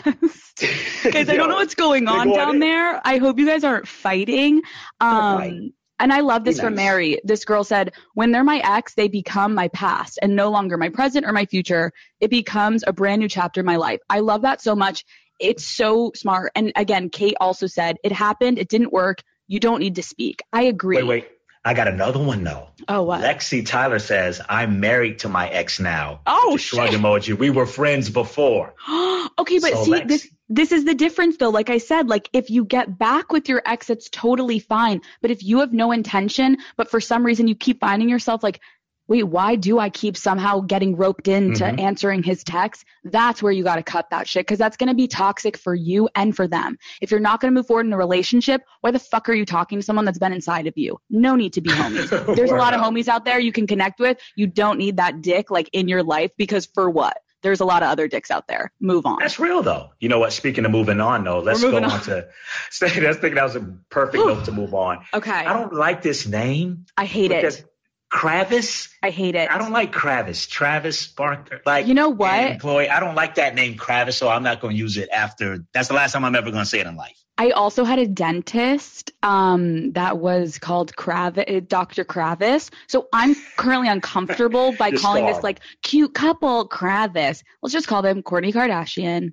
guys, 1.12 1.28
I 1.28 1.36
don't 1.36 1.50
know 1.50 1.56
what's 1.56 1.76
going 1.76 2.08
on 2.08 2.30
down 2.30 2.60
there. 2.60 3.06
I 3.06 3.18
hope 3.18 3.40
you 3.40 3.46
guys 3.46 3.66
aren't 3.66 3.90
fighting. 3.90 4.62
fight. 5.02 5.52
Um, 5.52 5.74
And 6.00 6.14
I 6.14 6.22
love 6.22 6.46
this 6.46 6.60
from. 6.60 6.76
Mary. 6.76 7.20
This 7.24 7.44
girl 7.46 7.64
said, 7.64 7.94
when 8.14 8.32
they're 8.32 8.44
my 8.44 8.62
ex, 8.64 8.94
they 8.94 9.10
become 9.10 9.54
my 9.54 9.68
past 9.68 10.18
and 10.22 10.36
no 10.36 10.50
longer 10.50 10.78
my 10.78 10.90
present 10.90 11.26
or 11.26 11.34
my 11.34 11.46
future. 11.46 11.92
It 12.22 12.30
becomes 12.30 12.84
a 12.88 12.94
brand 12.94 13.20
new 13.20 13.28
chapter 13.28 13.60
in 13.60 13.66
my 13.66 13.76
life. 13.76 14.00
I 14.10 14.20
love 14.20 14.44
that 14.44 14.62
so 14.62 14.76
much. 14.76 15.04
It's 15.40 15.66
so 15.66 16.12
smart. 16.16 16.52
And 16.56 16.72
again, 16.76 17.10
Kate 17.10 17.36
also 17.40 17.68
said, 17.68 17.98
it 18.04 18.12
happened. 18.12 18.60
It 18.60 18.70
didn't 18.70 18.94
work. 18.94 19.22
You 19.48 19.60
don't 19.60 19.80
need 19.80 19.96
to 19.96 20.04
speak. 20.04 20.42
I 20.54 20.64
agree. 20.64 20.98
Wait, 20.98 21.08
wait. 21.08 21.28
I 21.70 21.76
got 21.76 21.88
another 21.88 22.18
one 22.18 22.44
though. 22.44 22.70
Oh, 22.88 23.04
what? 23.04 23.22
Lexi 23.22 23.64
Tyler 23.64 24.00
says, 24.00 24.42
I'm 24.50 24.80
married 24.80 25.20
to 25.20 25.30
my 25.30 25.48
ex 25.50 25.80
now. 25.80 26.22
Oh, 26.26 26.58
shrug 26.58 26.90
shit. 26.90 27.00
emoji. 27.00 27.38
We 27.38 27.52
were 27.52 27.68
friends 27.68 28.10
before. 28.10 28.74
okay, 28.90 29.60
but 29.60 29.74
So, 29.74 29.84
see, 29.84 29.92
Lex- 29.92 30.08
this 30.08 30.28
this 30.50 30.72
is 30.72 30.86
the 30.86 30.96
difference 30.96 31.38
though. 31.38 31.52
Like 31.52 31.70
I 31.70 31.78
said, 31.78 32.10
like 32.10 32.28
if 32.34 32.50
you 32.50 32.66
get 32.66 32.98
back 32.98 33.32
with 33.32 33.48
your 33.48 33.62
ex, 33.68 33.92
it's 33.92 34.10
totally 34.10 34.58
fine. 34.58 35.02
But 35.22 35.30
if 35.30 35.44
you 35.44 35.60
have 35.60 35.72
no 35.72 35.92
intention, 35.92 36.58
but 36.76 36.90
for 36.90 37.00
some 37.00 37.24
reason 37.24 37.48
you 37.48 37.54
keep 37.54 37.80
finding 37.82 38.10
yourself 38.10 38.42
like, 38.42 38.62
wait, 39.10 39.24
why 39.24 39.56
do 39.56 39.80
I 39.80 39.90
keep 39.90 40.16
somehow 40.16 40.62
getting 40.62 40.96
roped 40.96 41.28
into 41.28 41.64
Mhm. 41.66 41.80
answering 41.80 42.24
his 42.24 42.44
text? 42.44 42.86
That's 43.04 43.42
where 43.44 43.52
you 43.52 43.64
got 43.64 43.76
to 43.78 43.84
cut 43.84 44.12
that 44.12 44.28
shit 44.28 44.46
because 44.46 44.60
that's 44.60 44.78
going 44.78 44.88
to 44.90 44.94
be 44.96 45.08
toxic 45.08 45.58
for 45.58 45.74
you 45.76 46.08
and 46.16 46.34
for 46.36 46.48
them. 46.48 46.78
If 47.02 47.12
you're 47.12 47.20
not 47.20 47.42
going 47.42 47.52
to 47.54 47.60
move 47.60 47.68
forward 47.68 47.88
in 47.88 47.94
a 47.94 47.98
relationship, 47.98 48.62
why 48.82 48.92
the 48.92 49.00
fuck 49.00 49.28
are 49.28 49.34
you 49.34 49.46
talking 49.46 49.80
to 49.80 49.84
someone 49.84 50.06
that's 50.06 50.20
been 50.20 50.32
inside 50.32 50.68
of 50.68 50.78
you? 50.78 51.00
No 51.10 51.36
need 51.36 51.54
to 51.54 51.62
be 51.62 51.72
homies. 51.72 52.10
There's 52.36 52.52
a 52.52 52.56
lot 52.56 52.74
of 52.74 52.82
homies 52.82 53.08
out 53.08 53.26
there 53.26 53.40
you 53.40 53.52
can 53.52 53.68
connect 53.68 54.00
with. 54.00 54.18
You 54.36 54.48
don't 54.48 54.78
need 54.78 54.98
that 54.98 55.22
dick 55.22 55.50
like 55.52 55.70
in 55.74 55.88
your 55.88 56.04
life 56.04 56.32
because 56.38 56.68
for 56.68 56.90
what? 56.90 57.18
There's 57.42 57.62
a 57.62 57.66
lot 57.66 57.84
of 57.84 57.90
other 57.90 58.10
dicks 58.10 58.32
out 58.32 58.48
there. 58.48 58.72
Move 58.82 59.06
on. 59.06 59.18
That's 59.22 59.40
real 59.40 59.64
though. 59.64 59.92
You 60.00 60.10
know 60.10 60.20
what? 60.20 60.34
Speaking 60.34 60.66
of 60.66 60.72
moving 60.72 61.00
on 61.00 61.24
though, 61.24 61.40
let's 61.40 61.62
go 61.62 61.78
on, 61.78 61.86
on. 61.86 62.02
to. 62.02 62.28
That's 62.80 63.20
thinking 63.20 63.36
that 63.36 63.44
was 63.44 63.56
a 63.56 63.62
perfect 63.90 64.24
note 64.26 64.46
to 64.46 64.52
move 64.52 64.74
on. 64.74 65.00
Okay. 65.14 65.32
I 65.32 65.54
don't 65.54 65.74
like 65.74 66.02
this 66.02 66.28
name. 66.28 66.86
I 66.98 67.06
hate 67.06 67.32
it. 67.32 67.66
Kravis. 68.12 68.90
I 69.04 69.12
hate 69.12 69.36
it. 69.36 69.52
I 69.52 69.58
don't 69.58 69.72
like 69.72 69.94
Kravis. 69.94 70.50
Travis 70.50 71.08
Barker. 71.08 71.62
Like 71.66 71.88
You 71.88 71.94
know 71.94 72.10
what? 72.10 72.52
Employee. 72.52 72.90
I 72.90 73.00
don't 73.00 73.16
like 73.16 73.36
that 73.36 73.56
name 73.56 73.76
Kravis, 73.76 74.14
so 74.14 74.30
I'm 74.30 74.44
not 74.44 74.62
going 74.62 74.74
to 74.76 74.80
use 74.80 74.98
it 74.98 75.10
after. 75.10 75.66
That's 75.74 75.88
the 75.88 75.94
last 75.94 76.14
time 76.14 76.26
I'm 76.26 76.36
ever 76.36 76.52
going 76.52 76.64
to 76.64 76.70
say 76.70 76.80
it 76.80 76.88
in 76.88 76.96
life. 76.96 77.18
I 77.38 77.52
also 77.52 77.86
had 77.86 78.00
a 78.00 78.08
dentist 78.08 79.12
um, 79.24 79.94
that 79.94 80.18
was 80.18 80.60
called 80.60 80.94
Kravis, 80.96 81.68
Dr. 81.70 82.04
Kravis. 82.04 82.70
So 82.88 83.08
I'm 83.14 83.34
currently 83.56 83.88
uncomfortable 83.88 84.76
by 84.78 84.92
calling 84.92 85.26
this 85.26 85.42
like 85.42 85.62
cute 85.82 86.14
couple 86.14 86.68
Kravis. 86.68 87.44
Let's 87.62 87.72
just 87.72 87.88
call 87.88 88.02
them 88.02 88.24
Kourtney 88.24 88.54
Kardashian 88.54 89.32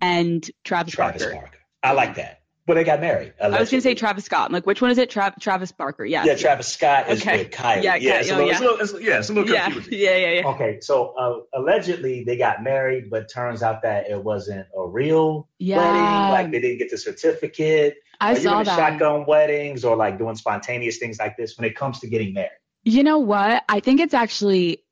and 0.00 0.50
Travis, 0.64 0.94
Travis 0.94 1.22
Barker. 1.22 1.36
Barker. 1.36 1.58
I 1.82 1.92
like 1.92 2.14
that. 2.14 2.39
But 2.70 2.76
they 2.76 2.84
got 2.84 3.00
married. 3.00 3.32
I 3.42 3.48
was 3.48 3.68
going 3.68 3.80
to 3.80 3.80
say. 3.80 3.96
Travis 3.96 4.26
Scott. 4.26 4.46
I'm 4.46 4.52
like, 4.52 4.64
which 4.64 4.80
one 4.80 4.92
is 4.92 4.98
it? 4.98 5.10
Tra- 5.10 5.34
Travis 5.40 5.72
Barker. 5.72 6.04
Yes. 6.04 6.24
Yeah, 6.24 6.36
Travis 6.36 6.68
Scott 6.68 7.10
is 7.10 7.20
Okay. 7.20 7.38
with 7.38 7.50
Kylie. 7.50 7.82
Yeah, 7.82 7.96
Yeah, 7.96 8.20
it's 8.20 8.30
a 8.30 8.36
little, 8.36 8.46
yeah. 8.46 8.52
It's 8.52 8.60
a 8.60 8.62
little, 8.62 8.78
it's, 8.80 8.92
yeah, 9.08 9.18
it's 9.18 9.28
a 9.30 9.32
little 9.32 9.52
yeah. 9.52 9.70
confusing. 9.70 9.92
yeah, 9.98 10.16
yeah, 10.16 10.30
yeah. 10.40 10.46
Okay, 10.46 10.78
so 10.80 11.08
uh, 11.18 11.58
allegedly 11.58 12.22
they 12.22 12.36
got 12.36 12.62
married, 12.62 13.10
but 13.10 13.28
turns 13.28 13.64
out 13.64 13.82
that 13.82 14.08
it 14.08 14.22
wasn't 14.22 14.68
a 14.78 14.86
real 14.86 15.48
Yeah. 15.58 15.78
wedding. 15.78 16.32
Like 16.32 16.52
they 16.52 16.60
didn't 16.60 16.78
get 16.78 16.92
the 16.92 16.98
certificate. 16.98 17.96
I 18.20 18.34
Are 18.34 18.36
saw 18.36 18.58
into 18.60 18.70
that. 18.70 18.76
shotgun 18.78 19.26
weddings 19.26 19.84
or 19.84 19.96
like 19.96 20.16
doing 20.16 20.36
spontaneous 20.36 20.98
things 20.98 21.18
like 21.18 21.36
this 21.36 21.58
when 21.58 21.68
it 21.68 21.74
comes 21.74 21.98
to 22.00 22.06
getting 22.06 22.34
married? 22.34 22.50
You 22.84 23.02
know 23.02 23.18
what? 23.18 23.64
I 23.68 23.80
think 23.80 23.98
it's 23.98 24.14
actually 24.14 24.84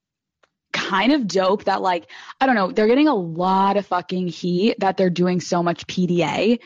kind 0.72 1.12
of 1.12 1.26
dope 1.26 1.64
that 1.64 1.80
like 1.80 2.10
I 2.40 2.46
don't 2.46 2.54
know, 2.54 2.70
they're 2.72 2.86
getting 2.86 3.08
a 3.08 3.14
lot 3.14 3.76
of 3.76 3.86
fucking 3.86 4.28
heat 4.28 4.80
that 4.80 4.96
they're 4.96 5.10
doing 5.10 5.40
so 5.40 5.62
much 5.62 5.86
PDA. 5.86 6.58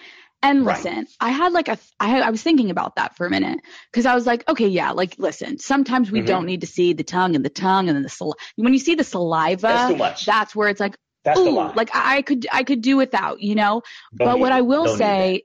And 0.44 0.64
Right. 0.64 0.76
listen, 0.76 1.06
I 1.20 1.30
had 1.30 1.52
like 1.52 1.68
a 1.68 1.78
I 2.00 2.08
had, 2.08 2.22
I 2.22 2.30
was 2.30 2.42
thinking 2.42 2.70
about 2.70 2.96
that 2.96 3.16
for 3.16 3.26
a 3.26 3.30
minute 3.30 3.60
cuz 3.92 4.06
I 4.06 4.14
was 4.14 4.26
like, 4.26 4.48
okay, 4.48 4.66
yeah, 4.66 4.90
like 4.90 5.16
listen, 5.18 5.58
sometimes 5.58 6.10
we 6.10 6.20
Mhm. 6.20 6.26
don't 6.26 6.46
need 6.46 6.62
to 6.62 6.66
see 6.66 6.92
the 6.94 7.04
tongue 7.04 7.36
and 7.36 7.44
the 7.44 7.48
tongue 7.50 7.88
and 7.88 7.96
then 7.96 8.02
the 8.02 8.08
sal- 8.08 8.36
when 8.56 8.72
you 8.72 8.78
see 8.80 8.96
the 8.96 9.04
saliva, 9.04 9.68
That's 9.68 9.86
too 9.92 9.96
much. 9.96 10.26
that's 10.26 10.56
where 10.56 10.68
it's 10.68 10.80
like, 10.80 10.96
That's 11.24 11.38
ooh, 11.38 11.70
like 11.76 11.94
I 11.94 12.16
I 12.16 12.22
could 12.22 12.46
I 12.52 12.64
could 12.64 12.80
do 12.82 12.96
without, 12.96 13.40
you 13.40 13.54
know? 13.54 13.82
Don't 14.16 14.26
but 14.28 14.40
what 14.40 14.52
it. 14.52 14.56
I 14.56 14.60
will 14.62 14.84
Don't 14.86 14.98
say 14.98 15.42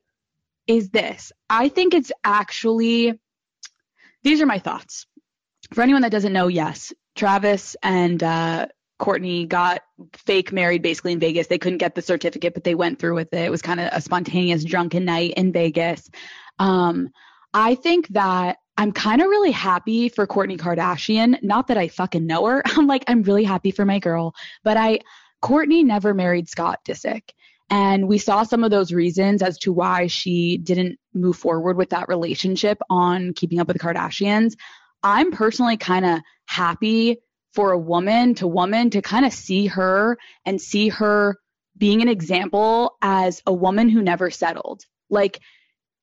is 0.65 0.89
this 0.89 1.31
I 1.49 1.69
think 1.69 1.93
it's 1.93 2.11
actually, 2.23 3.19
these 4.23 4.41
are 4.41 4.45
my 4.47 4.59
thoughts. 4.59 5.05
For 5.73 5.81
anyone 5.81 6.01
that 6.03 6.11
doesn't 6.11 6.33
know, 6.33 6.47
yes, 6.47 6.91
Travis 7.15 7.75
and 7.83 8.21
uh, 8.23 8.67
Kourtney 8.99 9.47
got 9.47 9.81
fake 10.13 10.51
married 10.51 10.81
basically 10.81 11.13
in 11.13 11.19
Vegas. 11.19 11.47
They 11.47 11.59
couldn't 11.59 11.77
get 11.77 11.95
the 11.95 12.01
certificate, 12.01 12.53
but 12.53 12.63
they 12.63 12.75
went 12.75 12.99
through 12.99 13.15
with 13.15 13.33
it. 13.33 13.45
It 13.45 13.51
was 13.51 13.61
kind 13.61 13.79
of 13.79 13.89
a 13.91 14.01
spontaneous 14.01 14.63
drunken 14.63 15.05
night 15.05 15.33
in 15.37 15.51
Vegas. 15.51 16.09
Um, 16.59 17.09
I 17.53 17.75
think 17.75 18.07
that 18.09 18.57
I'm 18.77 18.91
kind 18.91 19.21
of 19.21 19.27
really 19.27 19.51
happy 19.51 20.09
for 20.09 20.27
Kourtney 20.27 20.57
Kardashian. 20.57 21.41
Not 21.43 21.67
that 21.67 21.77
I 21.77 21.87
fucking 21.87 22.25
know 22.25 22.45
her. 22.45 22.61
I'm 22.65 22.87
like, 22.87 23.03
I'm 23.07 23.23
really 23.23 23.43
happy 23.43 23.71
for 23.71 23.85
my 23.85 23.99
girl. 23.99 24.33
But 24.63 24.77
I, 24.77 24.99
Kourtney 25.43 25.83
never 25.83 26.13
married 26.13 26.49
Scott 26.49 26.79
Disick. 26.85 27.29
And 27.69 28.07
we 28.07 28.17
saw 28.17 28.43
some 28.43 28.63
of 28.63 28.71
those 28.71 28.93
reasons 28.93 29.41
as 29.41 29.57
to 29.59 29.73
why 29.73 30.07
she 30.07 30.57
didn't 30.57 30.99
move 31.13 31.35
forward 31.35 31.75
with 31.75 31.89
that 31.89 32.07
relationship 32.07 32.79
on 32.89 33.33
keeping 33.33 33.59
up 33.59 33.67
with 33.67 33.77
the 33.77 33.83
Kardashians. 33.83 34.53
I'm 35.03 35.31
personally 35.31 35.77
kind 35.77 36.05
of 36.05 36.21
happy 36.45 37.17
for 37.53 37.71
a 37.71 37.79
woman 37.79 38.35
to 38.35 38.47
woman 38.47 38.89
to 38.91 39.01
kind 39.01 39.25
of 39.25 39.33
see 39.33 39.67
her 39.67 40.17
and 40.45 40.61
see 40.61 40.89
her 40.89 41.37
being 41.77 42.01
an 42.01 42.07
example 42.07 42.97
as 43.01 43.41
a 43.45 43.53
woman 43.53 43.89
who 43.89 44.01
never 44.01 44.29
settled. 44.29 44.83
Like, 45.09 45.39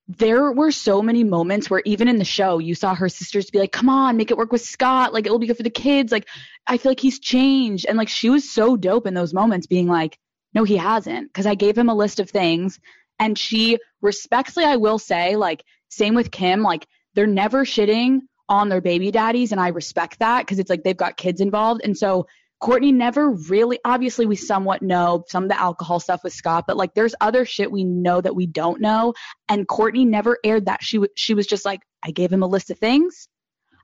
there 0.07 0.53
were 0.53 0.71
so 0.71 1.01
many 1.01 1.25
moments 1.25 1.71
where 1.71 1.83
even 1.87 2.09
in 2.09 2.19
the 2.19 2.25
show 2.25 2.59
you 2.59 2.75
saw 2.75 2.95
her 2.95 3.09
sisters 3.09 3.51
be 3.51 3.59
like 3.59 3.73
come 3.73 3.89
on 3.89 4.19
make 4.19 4.31
it 4.31 4.37
work 4.37 4.53
with 4.53 4.61
scott. 4.61 5.15
Like 5.15 5.25
it'll 5.25 5.39
be 5.39 5.47
good 5.47 5.57
for 5.57 5.63
the 5.63 5.71
kids. 5.71 6.13
Like 6.13 6.29
i 6.67 6.77
feel 6.77 6.91
like 6.91 7.01
he's 7.01 7.19
changed. 7.19 7.87
And 7.89 7.97
like 7.97 8.09
she 8.09 8.29
was 8.29 8.51
so 8.51 8.77
dope 8.77 9.07
in 9.07 9.15
those 9.15 9.33
moments 9.33 9.67
being 9.67 9.89
like 9.89 10.19
no 10.53 10.65
he 10.65 10.77
hasn't. 10.77 11.29
Because 11.29 11.47
i 11.47 11.55
gave 11.55 11.79
him 11.79 11.89
a 11.89 11.95
list 11.95 12.21
of 12.21 12.29
things 12.29 12.79
and 13.19 13.39
she 13.39 13.79
respectfully 14.03 14.67
i 14.67 14.77
will 14.77 14.99
say 14.99 15.37
like 15.37 15.65
same 15.89 16.15
with 16.15 16.31
kim 16.31 16.63
like 16.63 16.87
they're 17.15 17.27
never 17.27 17.65
shitting 17.65 18.21
on 18.55 18.69
their 18.69 18.81
baby 18.81 19.11
daddies 19.11 19.53
and 19.53 19.61
i 19.61 19.69
respect 19.69 20.19
that 20.19 20.41
because 20.41 20.59
it's 20.59 20.71
like 20.71 20.83
they've 20.83 20.97
got 20.97 21.17
kids 21.17 21.41
involved 21.41 21.81
and 21.85 21.97
so 21.97 22.27
Kourtney 22.63 22.95
never 22.95 23.31
really, 23.31 23.79
obviously, 23.85 24.25
we 24.25 24.37
somewhat 24.37 24.81
know 24.81 25.25
some 25.29 25.43
of 25.43 25.51
the 25.51 25.61
alcohol 25.61 26.01
stuff 26.01 26.25
with 26.25 26.33
Scott, 26.33 26.65
but 26.67 26.79
like 26.79 26.95
there's 26.95 27.15
other 27.21 27.45
shit 27.45 27.71
we 27.71 27.85
know 27.85 28.23
that 28.23 28.35
we 28.35 28.47
don't 28.47 28.81
know. 28.81 29.13
And 29.51 29.69
Kourtney 29.69 30.07
never 30.07 30.39
aired 30.43 30.65
that. 30.65 30.83
She, 30.83 30.97
w- 30.97 31.13
she 31.15 31.35
was 31.35 31.47
just 31.47 31.67
like, 31.67 31.83
I 32.03 32.11
gave 32.11 32.33
him 32.33 32.43
a 32.43 32.47
list 32.47 32.71
of 32.71 32.79
things. 32.79 33.29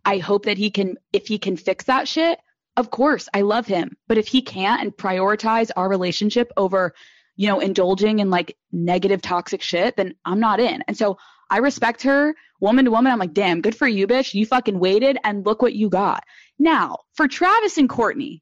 I 0.03 0.17
hope 0.17 0.47
that 0.47 0.57
he 0.57 0.71
can, 0.71 0.97
if 1.13 1.27
he 1.27 1.39
can 1.39 1.59
fix 1.59 1.85
that 1.87 2.09
shit, 2.09 2.39
of 2.77 2.91
course, 2.91 3.29
I 3.35 3.43
love 3.43 3.67
him. 3.67 3.99
But 4.09 4.17
if 4.17 4.29
he 4.29 4.41
can't 4.41 4.81
and 4.81 4.97
prioritize 4.97 5.71
our 5.77 5.89
relationship 5.89 6.51
over, 6.57 6.95
you 7.37 7.49
know, 7.49 7.61
indulging 7.61 8.21
in 8.21 8.31
like 8.31 8.57
negative, 8.73 9.21
toxic 9.21 9.61
shit, 9.61 9.97
then 9.97 10.15
I'm 10.25 10.41
not 10.41 10.59
in. 10.59 10.83
And 10.89 10.97
so 10.97 11.19
I 11.51 11.59
respect 11.59 12.03
her 12.05 12.35
woman 12.61 12.85
to 12.85 12.91
woman. 12.91 13.13
I'm 13.13 13.19
like, 13.19 13.33
damn, 13.35 13.61
good 13.61 13.75
for 13.75 13.89
you, 13.89 14.07
bitch. 14.07 14.35
You 14.35 14.47
fucking 14.47 14.79
waited 14.79 15.19
and 15.25 15.45
look 15.45 15.63
what 15.63 15.75
you 15.75 15.89
got. 15.89 16.23
Now, 16.59 16.99
for 17.15 17.27
Travis 17.27 17.77
and 17.79 17.89
Kourtney, 17.89 18.41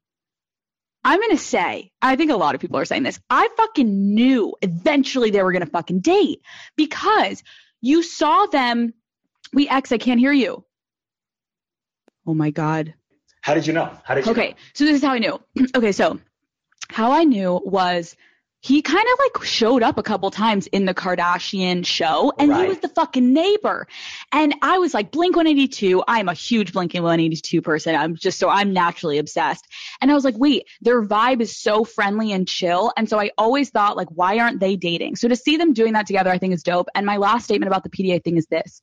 I'm 1.03 1.19
going 1.19 1.31
to 1.31 1.37
say, 1.37 1.91
I 2.01 2.15
think 2.17 2.29
a 2.29 2.35
lot 2.35 2.55
of 2.55 2.61
people 2.61 2.77
are 2.77 2.85
saying 2.85 3.03
this. 3.03 3.19
I 3.29 3.47
fucking 3.57 4.13
knew 4.13 4.53
eventually 4.61 5.31
they 5.31 5.41
were 5.41 5.53
going 5.53 5.65
to 5.65 5.71
fucking 5.71 6.01
date 6.01 6.41
because 6.75 7.41
you 7.81 8.03
saw 8.03 8.45
them. 8.47 8.93
We 9.53 9.67
X, 9.67 9.91
I 9.91 9.97
can't 9.97 10.19
hear 10.19 10.33
you. 10.33 10.63
Oh 12.27 12.33
my 12.33 12.51
God. 12.51 12.93
How 13.41 13.53
did 13.53 13.65
you 13.65 13.73
know? 13.73 13.91
How 14.03 14.13
did 14.13 14.25
you 14.25 14.31
Okay, 14.33 14.49
know? 14.49 14.55
so 14.73 14.85
this 14.85 14.97
is 14.97 15.01
how 15.01 15.13
I 15.13 15.19
knew. 15.19 15.39
okay, 15.75 15.93
so 15.93 16.19
how 16.89 17.11
I 17.11 17.23
knew 17.23 17.59
was 17.63 18.15
he 18.61 18.81
kind 18.81 19.05
of 19.13 19.19
like 19.19 19.45
showed 19.45 19.83
up 19.83 19.97
a 19.97 20.03
couple 20.03 20.29
times 20.31 20.67
in 20.67 20.85
the 20.85 20.93
Kardashian 20.93 21.85
show 21.85 22.33
and 22.37 22.53
he 22.53 22.67
was 22.67 22.79
the 22.79 22.89
fucking 22.89 23.33
neighbor. 23.33 23.87
And 24.33 24.53
I 24.61 24.79
was 24.79 24.93
like, 24.93 25.11
Blink 25.11 25.35
182, 25.35 26.03
I'm 26.07 26.27
a 26.27 26.33
huge 26.33 26.73
Blink 26.73 26.93
182 26.93 27.61
person. 27.61 27.95
I'm 27.95 28.15
just 28.15 28.37
so 28.37 28.49
I'm 28.49 28.73
naturally 28.73 29.17
obsessed. 29.17 29.65
And 30.01 30.11
I 30.11 30.13
was 30.13 30.25
like, 30.25 30.37
wait, 30.37 30.67
their 30.81 31.01
vibe 31.01 31.39
is 31.39 31.57
so 31.57 31.85
friendly 31.85 32.33
and 32.33 32.47
chill. 32.47 32.91
And 32.97 33.07
so 33.07 33.17
I 33.17 33.31
always 33.37 33.69
thought, 33.69 33.95
like, 33.95 34.09
why 34.09 34.39
aren't 34.39 34.59
they 34.59 34.75
dating? 34.75 35.15
So 35.15 35.29
to 35.29 35.35
see 35.37 35.55
them 35.55 35.73
doing 35.73 35.93
that 35.93 36.07
together, 36.07 36.29
I 36.29 36.37
think 36.37 36.53
is 36.53 36.63
dope. 36.63 36.89
And 36.93 37.05
my 37.05 37.17
last 37.17 37.45
statement 37.45 37.67
about 37.67 37.83
the 37.83 37.89
PDA 37.89 38.23
thing 38.23 38.35
is 38.35 38.47
this. 38.47 38.81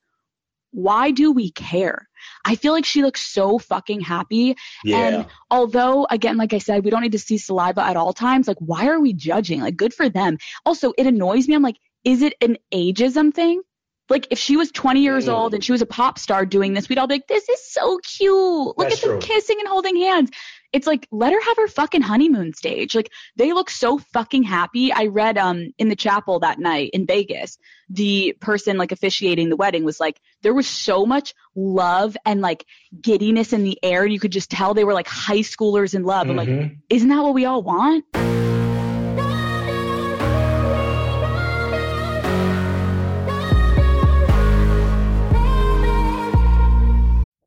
Why 0.77 1.11
do 1.11 1.33
we 1.33 1.51
care? 1.53 2.07
I 2.45 2.55
feel 2.55 2.75
like 2.75 2.85
she 2.85 3.03
looks 3.03 3.23
so 3.23 3.59
fucking 3.59 4.03
happy. 4.03 4.57
Yeah. 4.85 4.97
And 4.99 5.27
although, 5.51 6.07
again, 6.11 6.37
like 6.37 6.53
I 6.53 6.59
said, 6.59 6.85
we 6.85 6.91
don't 6.91 7.01
need 7.01 7.13
to 7.13 7.19
see 7.19 7.39
saliva 7.39 7.81
at 7.83 7.97
all 7.97 8.13
times. 8.13 8.47
Like, 8.47 8.59
why 8.61 8.89
are 8.89 9.01
we 9.01 9.15
judging? 9.15 9.61
Like, 9.63 9.77
good 9.77 9.95
for 9.95 10.11
them. 10.11 10.37
Also, 10.67 10.93
it 10.99 11.07
annoys 11.07 11.49
me. 11.49 11.55
I'm 11.55 11.63
like, 11.63 11.79
is 12.05 12.21
it 12.21 12.35
an 12.43 12.59
ageism 12.75 13.33
thing? 13.33 13.63
Like 14.09 14.29
if 14.31 14.39
she 14.39 14.57
was 14.57 14.71
20 14.71 15.01
years 15.01 15.27
Mm. 15.27 15.33
old 15.33 15.55
and 15.55 15.65
she 15.65 15.73
was 15.73 15.83
a 15.83 15.87
pop 15.87 16.19
star 16.19 16.47
doing 16.47 16.75
this, 16.75 16.89
we'd 16.89 16.99
all 16.99 17.09
be 17.09 17.15
like, 17.15 17.27
this 17.27 17.49
is 17.49 17.73
so 17.73 17.99
cute. 17.99 18.33
Look 18.35 18.77
That's 18.79 19.03
at 19.03 19.09
them 19.09 19.19
true. 19.19 19.35
kissing 19.35 19.57
and 19.59 19.67
holding 19.67 19.97
hands. 19.97 20.31
It's 20.77 20.87
like, 20.87 21.09
let 21.11 21.33
her 21.33 21.41
have 21.41 21.57
her 21.57 21.69
fucking 21.69 22.03
honeymoon 22.03 22.53
stage. 22.53 22.95
Like 22.95 23.11
they 23.37 23.55
look 23.55 23.71
so 23.71 23.97
fucking 23.97 24.43
happy. 24.43 24.93
I 24.93 25.07
read 25.07 25.39
um 25.39 25.73
in 25.79 25.89
the 25.89 25.97
chapel 25.97 26.41
that 26.41 26.59
night 26.59 26.91
in 26.93 27.07
Vegas, 27.07 27.57
the 27.89 28.37
person 28.43 28.77
like 28.77 28.93
officiating 28.93 29.49
the 29.49 29.57
wedding 29.57 29.85
was 29.85 29.99
like, 29.99 30.21
there 30.43 30.53
was 30.53 30.67
so 30.69 31.07
much 31.07 31.33
love 31.55 32.15
and 32.27 32.43
like 32.43 32.67
giddiness 33.01 33.55
in 33.55 33.65
the 33.65 33.79
air. 33.83 34.05
You 34.05 34.21
could 34.21 34.33
just 34.33 34.51
tell 34.51 34.75
they 34.75 34.85
were 34.85 34.93
like 34.93 35.09
high 35.09 35.39
schoolers 35.39 35.95
in 35.95 36.05
love. 36.05 36.29
I'm 36.29 36.37
like, 36.37 36.47
Mhm. 36.51 36.77
isn't 36.91 37.09
that 37.09 37.23
what 37.23 37.33
we 37.33 37.47
all 37.47 37.63
want? 37.63 38.05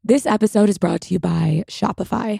This 0.04 0.26
episode 0.26 0.70
is 0.70 0.80
brought 0.80 1.02
to 1.02 1.14
you 1.14 1.20
by 1.20 1.64
Shopify. 1.68 2.40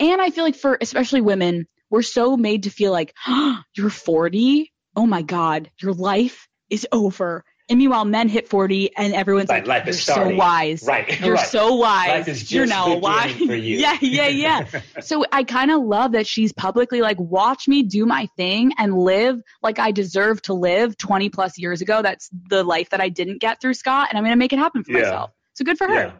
And 0.00 0.20
I 0.20 0.30
feel 0.30 0.44
like 0.44 0.56
for 0.56 0.78
especially 0.80 1.20
women, 1.20 1.66
we're 1.90 2.02
so 2.02 2.36
made 2.36 2.64
to 2.64 2.70
feel 2.70 2.92
like 2.92 3.14
ah, 3.26 3.62
you're 3.76 3.90
40. 3.90 4.72
Oh 4.96 5.06
my 5.06 5.22
God, 5.22 5.70
your 5.80 5.92
life 5.92 6.48
is 6.70 6.86
over. 6.92 7.44
And 7.70 7.78
meanwhile, 7.78 8.06
men 8.06 8.30
hit 8.30 8.48
40 8.48 8.96
and 8.96 9.12
everyone's 9.12 9.50
Like, 9.50 9.66
like, 9.66 9.80
life 9.80 9.84
you're 9.86 9.90
is 9.94 10.02
so 10.02 10.12
starting." 10.14 10.38
wise. 10.38 10.82
Right. 10.86 11.20
You're 11.20 11.34
right. 11.34 11.46
so 11.46 11.74
wise. 11.74 12.08
Life 12.08 12.28
is 12.28 12.50
you're 12.50 12.64
now 12.64 12.96
wise. 12.96 13.34
for 13.36 13.54
you. 13.54 13.76
yeah, 13.76 13.98
yeah, 14.00 14.28
yeah. 14.28 14.80
so 15.02 15.22
I 15.30 15.44
kind 15.44 15.70
of 15.70 15.82
love 15.82 16.12
that 16.12 16.26
she's 16.26 16.50
publicly 16.54 17.02
like, 17.02 17.18
watch 17.20 17.68
me 17.68 17.82
do 17.82 18.06
my 18.06 18.26
thing 18.38 18.72
and 18.78 18.96
live 18.96 19.42
like 19.62 19.78
I 19.78 19.90
deserve 19.90 20.40
to 20.42 20.54
live 20.54 20.96
20 20.96 21.28
plus 21.28 21.58
years 21.58 21.82
ago. 21.82 22.00
That's 22.00 22.30
the 22.48 22.64
life 22.64 22.88
that 22.90 23.02
I 23.02 23.10
didn't 23.10 23.40
get 23.42 23.60
through 23.60 23.74
Scott, 23.74 24.08
and 24.08 24.16
I'm 24.16 24.24
going 24.24 24.32
to 24.32 24.38
make 24.38 24.54
it 24.54 24.58
happen 24.58 24.82
for 24.82 24.92
Yeah. 24.92 25.00
myself. 25.00 25.30
So 25.54 25.64
good 25.66 25.76
for 25.76 25.86
her. 25.88 25.94
Yeah. 25.94 26.12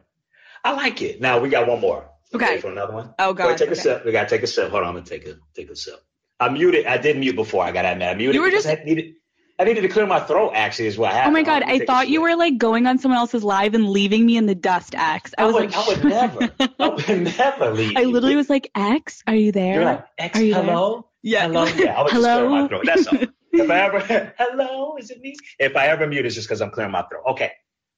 I 0.64 0.72
like 0.72 1.00
it. 1.00 1.18
Now 1.20 1.38
we 1.40 1.48
got 1.48 1.66
one 1.66 1.80
more. 1.80 2.10
Okay. 2.34 2.60
For 2.60 2.70
another 2.70 2.92
one. 2.92 3.14
Oh, 3.18 3.30
Wait, 3.30 3.36
God. 3.38 3.58
take 3.58 3.68
okay. 3.68 3.72
a 3.78 3.82
sip. 3.82 4.04
We 4.04 4.12
gotta 4.12 4.28
take 4.28 4.42
a 4.42 4.46
sip. 4.46 4.70
Hold 4.70 4.82
on, 4.82 4.88
I'm 4.90 4.94
gonna 4.94 5.06
take 5.06 5.26
a 5.26 5.36
take 5.54 5.70
a 5.70 5.76
sip. 5.76 6.00
I 6.40 6.48
muted. 6.50 6.86
I 6.86 6.98
did 6.98 7.16
mute 7.18 7.34
before. 7.36 7.64
I 7.64 7.72
got 7.72 7.82
to 7.82 7.92
admit, 7.92 8.08
I 8.08 8.14
muted. 8.14 8.34
You 8.36 8.42
were 8.42 8.50
just- 8.50 8.66
I 8.68 8.80
needed. 8.84 9.14
I 9.60 9.64
needed 9.64 9.80
to 9.80 9.88
clear 9.88 10.06
my 10.06 10.20
throat. 10.20 10.52
Actually, 10.54 10.86
is 10.86 10.96
what 10.96 11.10
happened. 11.12 11.30
Oh 11.30 11.32
my 11.32 11.42
God, 11.42 11.64
I 11.64 11.80
thought 11.84 12.08
you 12.08 12.22
were 12.22 12.36
like 12.36 12.58
going 12.58 12.86
on 12.86 12.98
someone 12.98 13.18
else's 13.18 13.42
live 13.42 13.74
and 13.74 13.88
leaving 13.88 14.24
me 14.24 14.36
in 14.36 14.46
the 14.46 14.54
dust, 14.54 14.94
X. 14.94 15.34
I 15.36 15.42
I 15.42 15.46
was 15.46 15.54
would, 15.54 15.72
like, 15.72 15.76
I 15.76 15.88
would 15.88 16.04
never. 16.04 16.50
I 16.78 16.88
would 16.90 17.36
never 17.36 17.70
leave. 17.74 17.96
I 17.96 18.04
literally 18.04 18.36
was 18.36 18.48
like, 18.48 18.70
X, 18.76 19.20
are 19.26 19.34
you 19.34 19.50
there? 19.50 19.74
You're 19.74 19.84
like, 19.84 20.04
X, 20.16 20.38
Are 20.38 20.42
you 20.44 20.54
there? 20.54 20.62
hello, 20.62 21.08
yeah. 21.22 21.48
hello. 21.48 21.64
Yeah, 21.64 21.98
I 21.98 22.02
was 22.02 22.12
just 22.12 22.24
Hello? 22.24 22.46
clearing 22.46 22.50
my 22.62 22.68
throat. 22.68 22.82
That's 22.86 23.06
all. 23.08 23.18
If 23.50 23.70
I 23.70 23.80
ever, 23.80 23.98
hello, 24.38 24.96
is 24.98 25.10
it 25.10 25.20
me? 25.20 25.34
If 25.58 25.74
I 25.74 25.86
ever 25.88 26.06
mute, 26.06 26.24
it's 26.26 26.34
just 26.36 26.46
because 26.46 26.60
I'm 26.60 26.70
clearing 26.70 26.92
my 26.92 27.02
throat. 27.10 27.22
Okay, 27.30 27.50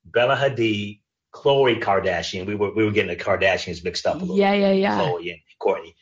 Bella 0.06 0.36
Hadid, 0.36 0.99
Khloe 1.34 1.80
Kardashian. 1.80 2.46
We 2.46 2.54
were 2.54 2.72
we 2.74 2.84
were 2.84 2.90
getting 2.90 3.16
the 3.16 3.22
Kardashians 3.22 3.84
mixed 3.84 4.06
up 4.06 4.16
a 4.16 4.18
little. 4.18 4.36
yeah, 4.36 4.52
yeah, 4.52 4.72
yeah. 4.72 5.00
Khloe 5.00 5.30
and 5.32 5.40
Kourtney. 5.60 5.94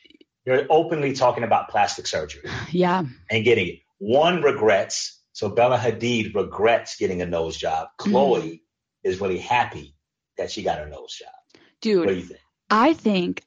You're 0.45 0.65
openly 0.69 1.13
talking 1.13 1.43
about 1.43 1.69
plastic 1.69 2.07
surgery 2.07 2.41
Yeah. 2.71 3.03
and 3.29 3.43
getting 3.43 3.67
it. 3.67 3.79
One 3.99 4.41
regrets. 4.41 5.21
So 5.33 5.49
Bella 5.49 5.77
Hadid 5.77 6.33
regrets 6.33 6.95
getting 6.97 7.21
a 7.21 7.25
nose 7.25 7.55
job. 7.55 7.89
Mm-hmm. 7.99 8.15
Khloe 8.15 8.61
is 9.03 9.21
really 9.21 9.37
happy 9.37 9.95
that 10.37 10.49
she 10.49 10.63
got 10.63 10.79
her 10.79 10.87
nose 10.89 11.13
job. 11.13 11.29
What 11.53 11.61
do 11.81 12.05
Dude, 12.05 12.17
you 12.17 12.23
think? 12.23 12.39
I 12.69 12.93
think 12.93 13.43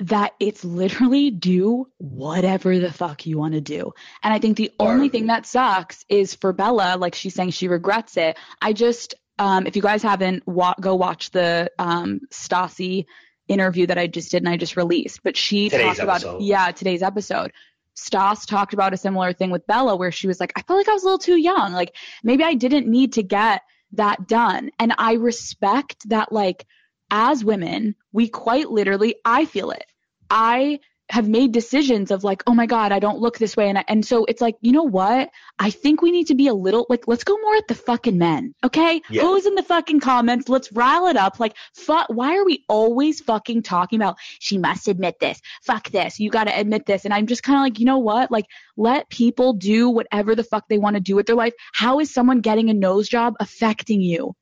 that 0.00 0.34
it's 0.38 0.62
literally 0.64 1.30
do 1.30 1.86
whatever 1.96 2.78
the 2.78 2.92
fuck 2.92 3.24
you 3.24 3.38
want 3.38 3.54
to 3.54 3.60
do. 3.62 3.92
And 4.22 4.34
I 4.34 4.38
think 4.38 4.56
the 4.58 4.70
only 4.78 5.08
thing 5.08 5.28
that 5.28 5.46
sucks 5.46 6.04
is 6.08 6.34
for 6.34 6.52
Bella, 6.52 6.96
like 6.98 7.14
she's 7.14 7.34
saying 7.34 7.50
she 7.52 7.68
regrets 7.68 8.16
it. 8.18 8.36
I 8.60 8.72
just, 8.74 9.14
um, 9.38 9.66
if 9.66 9.76
you 9.76 9.82
guys 9.82 10.02
haven't, 10.02 10.46
wa- 10.46 10.74
go 10.80 10.94
watch 10.94 11.30
the 11.30 11.70
um, 11.78 12.20
Stassi 12.32 13.06
interview 13.48 13.86
that 13.86 13.98
I 13.98 14.06
just 14.06 14.30
did 14.30 14.42
and 14.42 14.48
I 14.48 14.56
just 14.56 14.76
released. 14.76 15.22
But 15.22 15.36
she 15.36 15.68
Today's 15.68 15.86
talked 15.86 15.98
about, 16.00 16.16
episode. 16.16 16.42
yeah, 16.42 16.70
today's 16.72 17.02
episode. 17.02 17.52
Stas 17.94 18.44
talked 18.44 18.74
about 18.74 18.92
a 18.92 18.96
similar 18.96 19.32
thing 19.32 19.50
with 19.50 19.66
Bella 19.66 19.96
where 19.96 20.12
she 20.12 20.26
was 20.26 20.38
like, 20.40 20.52
I 20.56 20.62
felt 20.62 20.78
like 20.78 20.88
I 20.88 20.92
was 20.92 21.02
a 21.02 21.06
little 21.06 21.18
too 21.18 21.36
young. 21.36 21.72
Like 21.72 21.94
maybe 22.22 22.44
I 22.44 22.54
didn't 22.54 22.86
need 22.86 23.14
to 23.14 23.22
get 23.22 23.62
that 23.92 24.26
done. 24.28 24.70
And 24.78 24.94
I 24.98 25.14
respect 25.14 26.08
that, 26.08 26.32
like, 26.32 26.66
as 27.10 27.44
women, 27.44 27.94
we 28.12 28.28
quite 28.28 28.68
literally, 28.70 29.14
I 29.24 29.44
feel 29.44 29.70
it. 29.70 29.84
I 30.28 30.80
have 31.08 31.28
made 31.28 31.52
decisions 31.52 32.10
of 32.10 32.24
like, 32.24 32.42
oh 32.46 32.54
my 32.54 32.66
God, 32.66 32.90
I 32.90 32.98
don't 32.98 33.20
look 33.20 33.38
this 33.38 33.56
way. 33.56 33.68
And, 33.68 33.78
I, 33.78 33.84
and 33.86 34.04
so 34.04 34.24
it's 34.24 34.40
like, 34.40 34.56
you 34.60 34.72
know 34.72 34.82
what? 34.82 35.30
I 35.58 35.70
think 35.70 36.02
we 36.02 36.10
need 36.10 36.26
to 36.28 36.34
be 36.34 36.48
a 36.48 36.54
little 36.54 36.84
like, 36.88 37.06
let's 37.06 37.22
go 37.22 37.36
more 37.38 37.54
at 37.54 37.68
the 37.68 37.76
fucking 37.76 38.18
men. 38.18 38.54
Okay. 38.64 39.00
Yeah. 39.08 39.22
Who's 39.22 39.46
in 39.46 39.54
the 39.54 39.62
fucking 39.62 40.00
comments? 40.00 40.48
Let's 40.48 40.72
rile 40.72 41.06
it 41.06 41.16
up. 41.16 41.38
Like, 41.38 41.54
fuck, 41.74 42.08
why 42.08 42.36
are 42.36 42.44
we 42.44 42.64
always 42.68 43.20
fucking 43.20 43.62
talking 43.62 44.00
about 44.00 44.16
she 44.40 44.58
must 44.58 44.88
admit 44.88 45.20
this? 45.20 45.40
Fuck 45.62 45.90
this. 45.90 46.18
You 46.18 46.28
got 46.28 46.44
to 46.44 46.58
admit 46.58 46.86
this. 46.86 47.04
And 47.04 47.14
I'm 47.14 47.26
just 47.26 47.44
kind 47.44 47.58
of 47.58 47.62
like, 47.62 47.78
you 47.78 47.86
know 47.86 47.98
what? 47.98 48.32
Like, 48.32 48.46
let 48.76 49.08
people 49.08 49.52
do 49.52 49.88
whatever 49.88 50.34
the 50.34 50.44
fuck 50.44 50.64
they 50.68 50.78
want 50.78 50.96
to 50.96 51.00
do 51.00 51.14
with 51.14 51.26
their 51.26 51.36
life. 51.36 51.54
How 51.72 52.00
is 52.00 52.12
someone 52.12 52.40
getting 52.40 52.68
a 52.68 52.74
nose 52.74 53.08
job 53.08 53.34
affecting 53.38 54.00
you? 54.00 54.34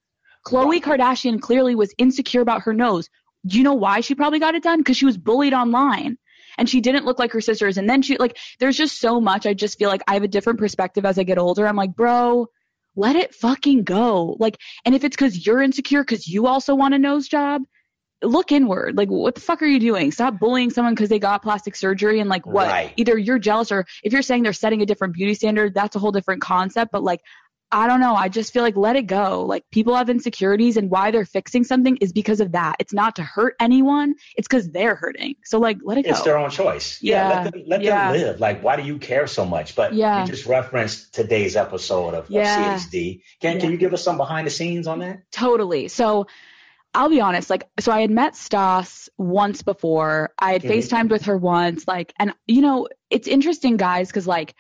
Khloe 0.46 0.64
Right. 0.64 0.82
Kardashian 0.82 1.40
clearly 1.40 1.74
was 1.74 1.94
insecure 1.98 2.40
about 2.40 2.62
her 2.62 2.72
nose. 2.72 3.10
Do 3.46 3.58
you 3.58 3.64
know 3.64 3.74
why 3.74 4.00
she 4.00 4.14
probably 4.14 4.38
got 4.38 4.54
it 4.54 4.62
done? 4.62 4.78
Because 4.78 4.96
she 4.96 5.04
was 5.04 5.18
bullied 5.18 5.52
online 5.52 6.16
and 6.58 6.68
she 6.68 6.80
didn't 6.80 7.04
look 7.04 7.18
like 7.18 7.32
her 7.32 7.40
sisters. 7.40 7.78
And 7.78 7.88
then 7.88 8.02
she, 8.02 8.16
like, 8.16 8.36
there's 8.58 8.76
just 8.76 9.00
so 9.00 9.20
much. 9.20 9.46
I 9.46 9.54
just 9.54 9.78
feel 9.78 9.88
like 9.88 10.02
I 10.08 10.14
have 10.14 10.22
a 10.22 10.28
different 10.28 10.58
perspective 10.58 11.04
as 11.04 11.18
I 11.18 11.22
get 11.22 11.38
older. 11.38 11.66
I'm 11.66 11.76
like, 11.76 11.94
bro, 11.94 12.48
let 12.96 13.16
it 13.16 13.34
fucking 13.34 13.84
go. 13.84 14.36
Like, 14.38 14.58
and 14.84 14.94
if 14.94 15.04
it's 15.04 15.16
because 15.16 15.46
you're 15.46 15.62
insecure 15.62 16.02
because 16.02 16.28
you 16.28 16.46
also 16.46 16.74
want 16.74 16.94
a 16.94 16.98
nose 16.98 17.28
job, 17.28 17.62
look 18.22 18.52
inward. 18.52 18.96
Like, 18.96 19.08
what 19.08 19.34
the 19.34 19.40
fuck 19.40 19.62
are 19.62 19.66
you 19.66 19.80
doing? 19.80 20.10
Stop 20.12 20.38
bullying 20.38 20.70
someone 20.70 20.94
because 20.94 21.08
they 21.08 21.18
got 21.18 21.42
plastic 21.42 21.76
surgery 21.76 22.20
and 22.20 22.30
like 22.30 22.46
what? 22.46 22.68
Right. 22.68 22.92
Either 22.96 23.18
you're 23.18 23.38
jealous 23.38 23.70
or 23.72 23.86
if 24.02 24.12
you're 24.12 24.22
saying 24.22 24.42
they're 24.42 24.52
setting 24.52 24.82
a 24.82 24.86
different 24.86 25.14
beauty 25.14 25.34
standard, 25.34 25.74
that's 25.74 25.96
a 25.96 25.98
whole 25.98 26.12
different 26.12 26.40
concept. 26.40 26.92
But 26.92 27.02
like, 27.02 27.20
I 27.74 27.88
don't 27.88 27.98
know. 27.98 28.14
I 28.14 28.28
just 28.28 28.52
feel 28.52 28.62
like 28.62 28.76
let 28.76 28.94
it 28.94 29.08
go. 29.08 29.42
Like 29.42 29.64
people 29.72 29.96
have 29.96 30.08
insecurities 30.08 30.76
and 30.76 30.88
why 30.90 31.10
they're 31.10 31.24
fixing 31.24 31.64
something 31.64 31.96
is 31.96 32.12
because 32.12 32.38
of 32.38 32.52
that. 32.52 32.76
It's 32.78 32.92
not 32.92 33.16
to 33.16 33.22
hurt 33.24 33.56
anyone. 33.58 34.14
It's 34.36 34.46
because 34.46 34.70
they're 34.70 34.94
hurting. 34.94 35.34
So 35.44 35.58
like 35.58 35.78
let 35.82 35.98
it 35.98 36.06
It's 36.06 36.10
go. 36.10 36.12
It's 36.14 36.22
their 36.24 36.38
own 36.38 36.50
choice. 36.50 36.98
Yeah, 37.02 37.28
let 37.42 37.52
them 37.52 37.62
let 37.66 37.82
yeah. 37.82 38.12
them 38.12 38.20
live. 38.22 38.40
Like, 38.40 38.62
why 38.62 38.76
do 38.76 38.82
you 38.82 38.98
care 38.98 39.26
so 39.26 39.44
much? 39.44 39.74
But 39.74 39.92
Yeah. 39.92 40.20
you 40.20 40.30
just 40.30 40.46
referenced 40.46 41.12
today's 41.14 41.56
episode 41.56 42.14
of, 42.14 42.24
of 42.26 42.30
Yeah. 42.30 42.76
CHD. 42.76 43.22
Can 43.40 43.54
Yeah. 43.56 43.60
can 43.60 43.70
you 43.72 43.76
give 43.76 43.92
us 43.92 44.04
some 44.04 44.18
behind 44.18 44.46
the 44.46 44.50
scenes 44.52 44.86
on 44.86 45.00
that? 45.00 45.22
Totally. 45.32 45.88
So 45.88 46.28
I'll 46.96 47.08
be 47.10 47.20
honest, 47.20 47.50
like, 47.50 47.64
so 47.80 47.90
I 47.90 48.02
had 48.02 48.10
met 48.12 48.36
Stas 48.36 49.08
once 49.18 49.62
before. 49.62 50.32
I 50.38 50.52
had 50.52 50.62
Mhm. 50.62 50.70
FaceTimed 50.76 51.10
with 51.10 51.24
her 51.24 51.36
once, 51.36 51.88
like, 51.88 52.12
and 52.20 52.32
you 52.46 52.62
know, 52.62 52.86
it's 53.10 53.26
interesting, 53.26 53.76
guys, 53.76 54.06
because 54.06 54.28
like, 54.28 54.54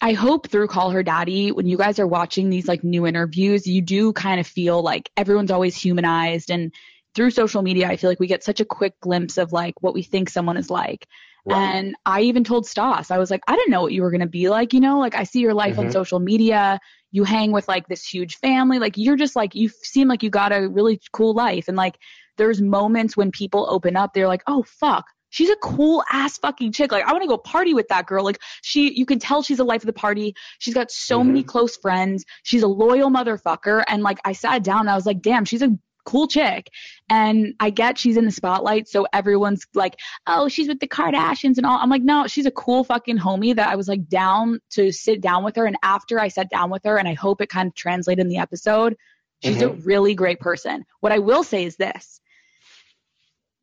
I 0.00 0.12
hope 0.12 0.48
through 0.48 0.68
Call 0.68 0.90
Her 0.90 1.02
Daddy, 1.02 1.50
when 1.50 1.66
you 1.66 1.78
guys 1.78 1.98
are 1.98 2.06
watching 2.06 2.50
these 2.50 2.68
like 2.68 2.84
new 2.84 3.06
interviews, 3.06 3.66
you 3.66 3.80
do 3.80 4.12
kind 4.12 4.40
of 4.40 4.46
feel 4.46 4.82
like 4.82 5.10
everyone's 5.16 5.50
always 5.50 5.76
humanized. 5.76 6.50
And 6.50 6.72
through 7.14 7.30
social 7.30 7.62
media, 7.62 7.88
I 7.88 7.96
feel 7.96 8.10
like 8.10 8.20
we 8.20 8.26
get 8.26 8.44
such 8.44 8.60
a 8.60 8.64
quick 8.64 8.98
glimpse 9.00 9.38
of 9.38 9.52
like 9.52 9.74
what 9.80 9.94
we 9.94 10.02
think 10.02 10.28
someone 10.28 10.56
is 10.56 10.68
like. 10.70 11.06
And 11.48 11.94
I 12.04 12.22
even 12.22 12.42
told 12.44 12.66
Stas, 12.66 13.10
I 13.10 13.18
was 13.18 13.30
like, 13.30 13.42
I 13.46 13.54
didn't 13.56 13.70
know 13.70 13.82
what 13.82 13.92
you 13.92 14.02
were 14.02 14.10
going 14.10 14.20
to 14.20 14.26
be 14.26 14.48
like, 14.48 14.72
you 14.72 14.80
know, 14.80 14.98
like 14.98 15.14
I 15.14 15.24
see 15.24 15.40
your 15.40 15.54
life 15.54 15.78
on 15.78 15.86
Mhm. 15.86 15.90
social 15.90 16.18
media. 16.18 16.80
You 17.12 17.24
hang 17.24 17.52
with 17.52 17.68
like 17.68 17.86
this 17.86 18.04
huge 18.06 18.36
family. 18.38 18.78
Like 18.78 18.96
you're 18.96 19.16
just 19.16 19.36
like, 19.36 19.54
you 19.54 19.68
seem 19.68 20.08
like 20.08 20.22
you 20.22 20.30
got 20.30 20.52
a 20.52 20.68
really 20.68 21.00
cool 21.12 21.34
life. 21.34 21.68
And 21.68 21.76
like 21.76 21.98
there's 22.36 22.60
moments 22.60 23.16
when 23.16 23.30
people 23.30 23.66
open 23.70 23.96
up, 23.96 24.12
they're 24.12 24.28
like, 24.28 24.42
oh, 24.46 24.64
fuck, 24.64 25.06
she's 25.34 25.50
a 25.50 25.56
cool 25.56 26.04
ass 26.12 26.38
fucking 26.38 26.70
chick. 26.70 26.92
Like 26.92 27.04
I 27.04 27.10
want 27.10 27.22
to 27.22 27.28
go 27.28 27.36
party 27.36 27.74
with 27.74 27.88
that 27.88 28.06
girl. 28.06 28.24
Like 28.24 28.38
she, 28.62 28.96
you 28.96 29.04
can 29.04 29.18
tell 29.18 29.42
she's 29.42 29.58
a 29.58 29.64
life 29.64 29.82
of 29.82 29.86
the 29.86 29.92
party. 29.92 30.36
She's 30.60 30.74
got 30.74 30.92
so 30.92 31.18
mm-hmm. 31.18 31.28
many 31.28 31.42
close 31.42 31.76
friends. 31.76 32.24
She's 32.44 32.62
a 32.62 32.68
loyal 32.68 33.10
motherfucker. 33.10 33.82
And 33.88 34.04
like 34.04 34.20
I 34.24 34.32
sat 34.32 34.62
down 34.62 34.80
and 34.80 34.90
I 34.90 34.94
was 34.94 35.06
like, 35.06 35.22
damn, 35.22 35.44
she's 35.44 35.62
a 35.62 35.76
cool 36.04 36.28
chick. 36.28 36.70
And 37.10 37.54
I 37.58 37.70
get 37.70 37.98
she's 37.98 38.16
in 38.16 38.26
the 38.26 38.30
spotlight, 38.30 38.88
so 38.88 39.06
everyone's 39.12 39.66
like, 39.74 39.96
oh, 40.26 40.48
she's 40.48 40.68
with 40.68 40.78
the 40.78 40.86
Kardashians 40.86 41.56
and 41.56 41.66
all. 41.66 41.78
I'm 41.78 41.90
like, 41.90 42.02
no, 42.02 42.28
she's 42.28 42.46
a 42.46 42.52
cool 42.52 42.84
fucking 42.84 43.18
homie 43.18 43.56
that 43.56 43.68
I 43.68 43.74
was 43.74 43.88
like 43.88 44.06
down 44.08 44.60
to 44.72 44.92
sit 44.92 45.20
down 45.20 45.42
with 45.42 45.56
her. 45.56 45.66
And 45.66 45.76
after 45.82 46.20
I 46.20 46.28
sat 46.28 46.48
down 46.48 46.70
with 46.70 46.84
her, 46.84 46.96
and 46.96 47.08
I 47.08 47.14
hope 47.14 47.40
it 47.40 47.48
kind 47.48 47.66
of 47.66 47.74
translated 47.74 48.22
in 48.22 48.28
the 48.28 48.38
episode, 48.38 48.96
she's 49.42 49.56
mm-hmm. 49.56 49.80
a 49.80 49.82
really 49.82 50.14
great 50.14 50.38
person. 50.38 50.84
What 51.00 51.10
I 51.10 51.18
will 51.18 51.42
say 51.42 51.64
is 51.64 51.76
this. 51.76 52.20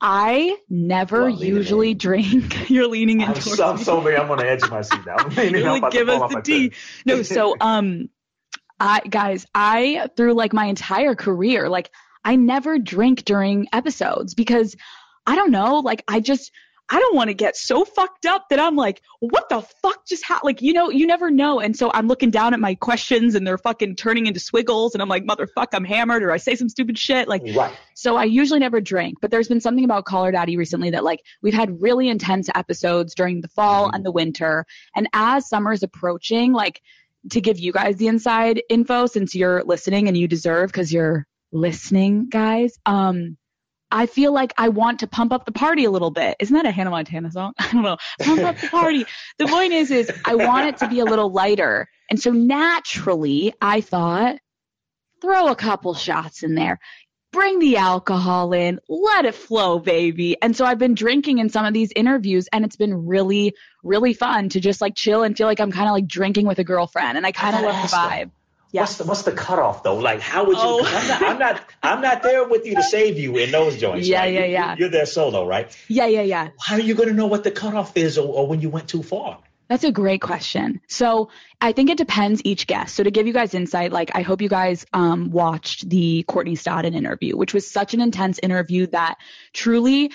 I 0.02 0.58
never 0.68 1.26
well, 1.26 1.30
usually 1.30 1.94
drink. 1.94 2.70
You're 2.72 2.88
leaning 2.88 3.22
into. 3.22 3.34
I'm, 3.34 3.42
so, 3.42 3.70
I'm 3.70 3.78
so 3.78 4.08
I'm 4.08 4.32
on 4.32 4.40
the 4.40 4.50
edge 4.50 4.64
of 4.64 4.72
my 4.72 4.82
seat 4.82 5.06
now. 5.06 5.30
You're 5.44 5.80
like, 5.80 5.92
give 5.92 6.10
us 6.10 6.34
the 6.34 6.42
tea. 6.42 6.72
No, 7.06 7.22
so 7.22 7.56
um, 7.62 8.10
I 8.80 9.02
guys, 9.02 9.46
I 9.54 10.10
through 10.18 10.34
like 10.34 10.54
my 10.54 10.66
entire 10.66 11.14
career, 11.14 11.70
like 11.70 11.92
I 12.26 12.36
never 12.36 12.80
drink 12.80 13.26
during 13.26 13.68
episodes 13.72 14.34
because 14.34 14.76
I 15.28 15.36
don't 15.36 15.52
know, 15.52 15.80
like 15.80 16.04
I 16.08 16.20
just 16.20 16.52
I 16.92 17.00
don't 17.00 17.16
want 17.16 17.30
to 17.30 17.34
get 17.34 17.56
so 17.56 17.86
fucked 17.86 18.26
up 18.26 18.50
that 18.50 18.60
I'm 18.60 18.76
like, 18.76 19.02
what 19.22 19.48
the 19.48 19.62
fuck 19.82 20.06
just 20.06 20.26
happened? 20.26 20.44
Like, 20.44 20.62
you 20.62 20.74
know, 20.74 20.90
you 20.90 21.08
never 21.08 21.32
know. 21.32 21.62
And 21.62 21.74
so 21.76 21.90
I'm 21.94 22.10
looking 22.10 22.32
down 22.32 22.54
at 22.54 22.60
my 22.60 22.76
questions 22.76 23.34
and 23.34 23.48
they're 23.48 23.58
fucking 23.58 23.96
turning 23.96 24.28
into 24.28 24.42
swiggles. 24.42 24.92
And 24.92 25.02
I'm 25.02 25.08
like, 25.08 25.24
motherfuck, 25.24 25.68
I'm 25.72 25.86
hammered 25.86 26.22
or 26.22 26.32
I 26.32 26.38
say 26.38 26.56
some 26.56 26.68
stupid 26.68 27.00
shit. 27.00 27.30
Like, 27.30 27.44
right. 27.56 27.74
so 27.96 28.18
I 28.18 28.26
usually 28.26 28.60
never 28.60 28.82
drink. 28.82 29.20
But 29.22 29.32
there's 29.32 29.48
been 29.48 29.62
something 29.62 29.86
about 29.86 30.04
Call 30.04 30.26
Her 30.26 30.34
Daddy 30.34 30.58
recently 30.58 30.90
that, 30.90 31.06
like, 31.06 31.22
we've 31.42 31.54
had 31.54 31.82
really 31.82 32.10
intense 32.10 32.50
episodes 32.54 33.16
during 33.16 33.40
the 33.40 33.48
fall 33.48 33.86
mm-hmm. 33.86 33.96
and 33.96 34.06
the 34.06 34.12
winter. 34.12 34.66
And 34.94 35.08
as 35.14 35.48
summer 35.48 35.72
is 35.72 35.84
approaching, 35.84 36.52
like, 36.52 36.82
to 37.30 37.40
give 37.40 37.58
you 37.58 37.72
guys 37.72 37.96
the 37.96 38.08
inside 38.08 38.64
info 38.70 39.06
since 39.06 39.34
you're 39.34 39.64
listening 39.64 40.10
and 40.10 40.18
you 40.18 40.28
deserve 40.28 40.72
because 40.72 40.92
you're 40.92 41.26
listening, 41.54 42.28
guys. 42.28 42.78
Um, 42.86 43.38
I 43.92 44.06
feel 44.06 44.32
like 44.32 44.54
I 44.58 44.70
want 44.70 45.00
to 45.02 45.08
pump 45.08 45.34
up 45.34 45.46
the 45.46 45.52
party 45.52 45.86
a 45.86 45.92
little 45.92 46.12
bit. 46.12 46.38
Isn't 46.40 46.56
that 46.56 46.66
a 46.66 46.72
Hannah 46.72 46.92
Montana 46.92 47.32
song? 47.32 47.54
I 47.60 47.72
don't 47.72 47.84
know. 47.84 47.98
Pump 48.20 48.42
up 48.42 48.58
the 48.58 48.68
party. 48.68 49.06
the 49.38 49.48
point 49.48 49.74
is, 49.74 49.92
is 49.92 50.12
I 50.26 50.36
want 50.36 50.68
it 50.68 50.78
to 50.78 50.88
be 50.88 51.00
a 51.00 51.06
little 51.06 51.32
lighter. 51.32 51.88
And 52.10 52.20
so 52.20 52.32
naturally, 52.32 53.54
I 53.62 53.82
thought, 53.82 54.38
throw 55.22 55.48
a 55.48 55.56
couple 55.56 55.94
shots 55.94 56.44
in 56.44 56.56
there. 56.56 56.80
Bring 57.32 57.60
the 57.60 57.78
alcohol 57.78 58.52
in, 58.52 58.82
let 58.90 59.24
it 59.24 59.36
flow, 59.36 59.80
baby. 59.80 60.36
And 60.42 60.56
so 60.56 60.66
I've 60.66 60.80
been 60.80 60.96
drinking 60.96 61.38
in 61.38 61.48
some 61.48 61.66
of 61.66 61.74
these 61.74 61.90
interviews, 61.96 62.50
and 62.52 62.66
it's 62.66 62.76
been 62.76 63.06
really, 63.08 63.54
really 63.84 64.14
fun 64.14 64.50
to 64.50 64.60
just 64.60 64.82
like 64.82 64.96
chill 64.96 65.24
and 65.24 65.38
feel 65.38 65.48
like 65.48 65.62
I'm 65.62 65.72
kind 65.72 65.88
of 65.88 65.94
like 65.94 66.08
drinking 66.08 66.46
with 66.46 66.60
a 66.60 66.66
girlfriend. 66.66 67.18
And 67.18 67.26
I 67.26 67.32
kind 67.32 67.56
of 67.56 67.62
love 67.62 67.90
the 67.90 67.96
vibe. 67.96 68.32
Yeah. 68.72 68.82
What's 68.82 68.98
the 68.98 69.04
what's 69.04 69.22
the 69.24 69.32
cutoff 69.34 69.84
though? 69.84 69.98
Like 69.98 70.22
how 70.22 70.46
would 70.46 70.56
you? 70.56 70.64
Oh. 70.64 70.86
I'm, 70.86 71.08
not, 71.08 71.22
I'm 71.22 71.40
not 71.40 71.62
I'm 71.84 72.02
not 72.02 72.24
there 72.24 72.48
with 72.48 72.66
you 72.66 72.76
to 72.76 72.84
save 72.96 73.18
you 73.18 73.38
in 73.38 73.52
those 73.52 73.78
joints. 73.78 74.08
Yeah, 74.08 74.22
right? 74.22 74.34
yeah, 74.34 74.46
yeah. 74.46 74.76
You're 74.78 74.90
there 74.90 75.06
solo, 75.06 75.46
right? 75.46 75.76
Yeah, 75.88 76.06
yeah, 76.06 76.22
yeah. 76.22 76.50
How 76.60 76.76
are 76.76 76.82
you 76.82 76.96
going 76.96 77.10
to 77.10 77.16
know 77.16 77.28
what 77.28 77.44
the 77.44 77.52
cutoff 77.52 77.98
is, 77.98 78.18
or, 78.18 78.28
or 78.28 78.48
when 78.48 78.62
you 78.62 78.70
went 78.70 78.88
too 78.88 79.04
far? 79.04 79.40
That's 79.72 79.86
a 79.86 79.92
great 79.94 80.20
question. 80.20 80.82
So 80.90 81.30
I 81.62 81.72
think 81.72 81.90
it 81.90 81.98
depends 81.98 82.42
each 82.44 82.68
guest. 82.68 82.94
So 82.94 83.04
to 83.04 83.12
give 83.12 83.26
you 83.26 83.32
guys 83.32 83.54
insight, 83.54 83.94
like 83.94 84.12
I 84.14 84.22
hope 84.22 84.42
you 84.42 84.50
guys 84.50 84.86
um, 84.92 85.32
watched 85.32 85.90
the 85.90 86.24
Courtney 86.28 86.58
Stodden 86.58 86.94
interview, 86.94 87.38
which 87.38 87.54
was 87.54 87.72
such 87.72 87.94
an 87.94 88.02
intense 88.02 88.38
interview 88.44 88.88
that 88.88 89.16
truly 89.54 90.12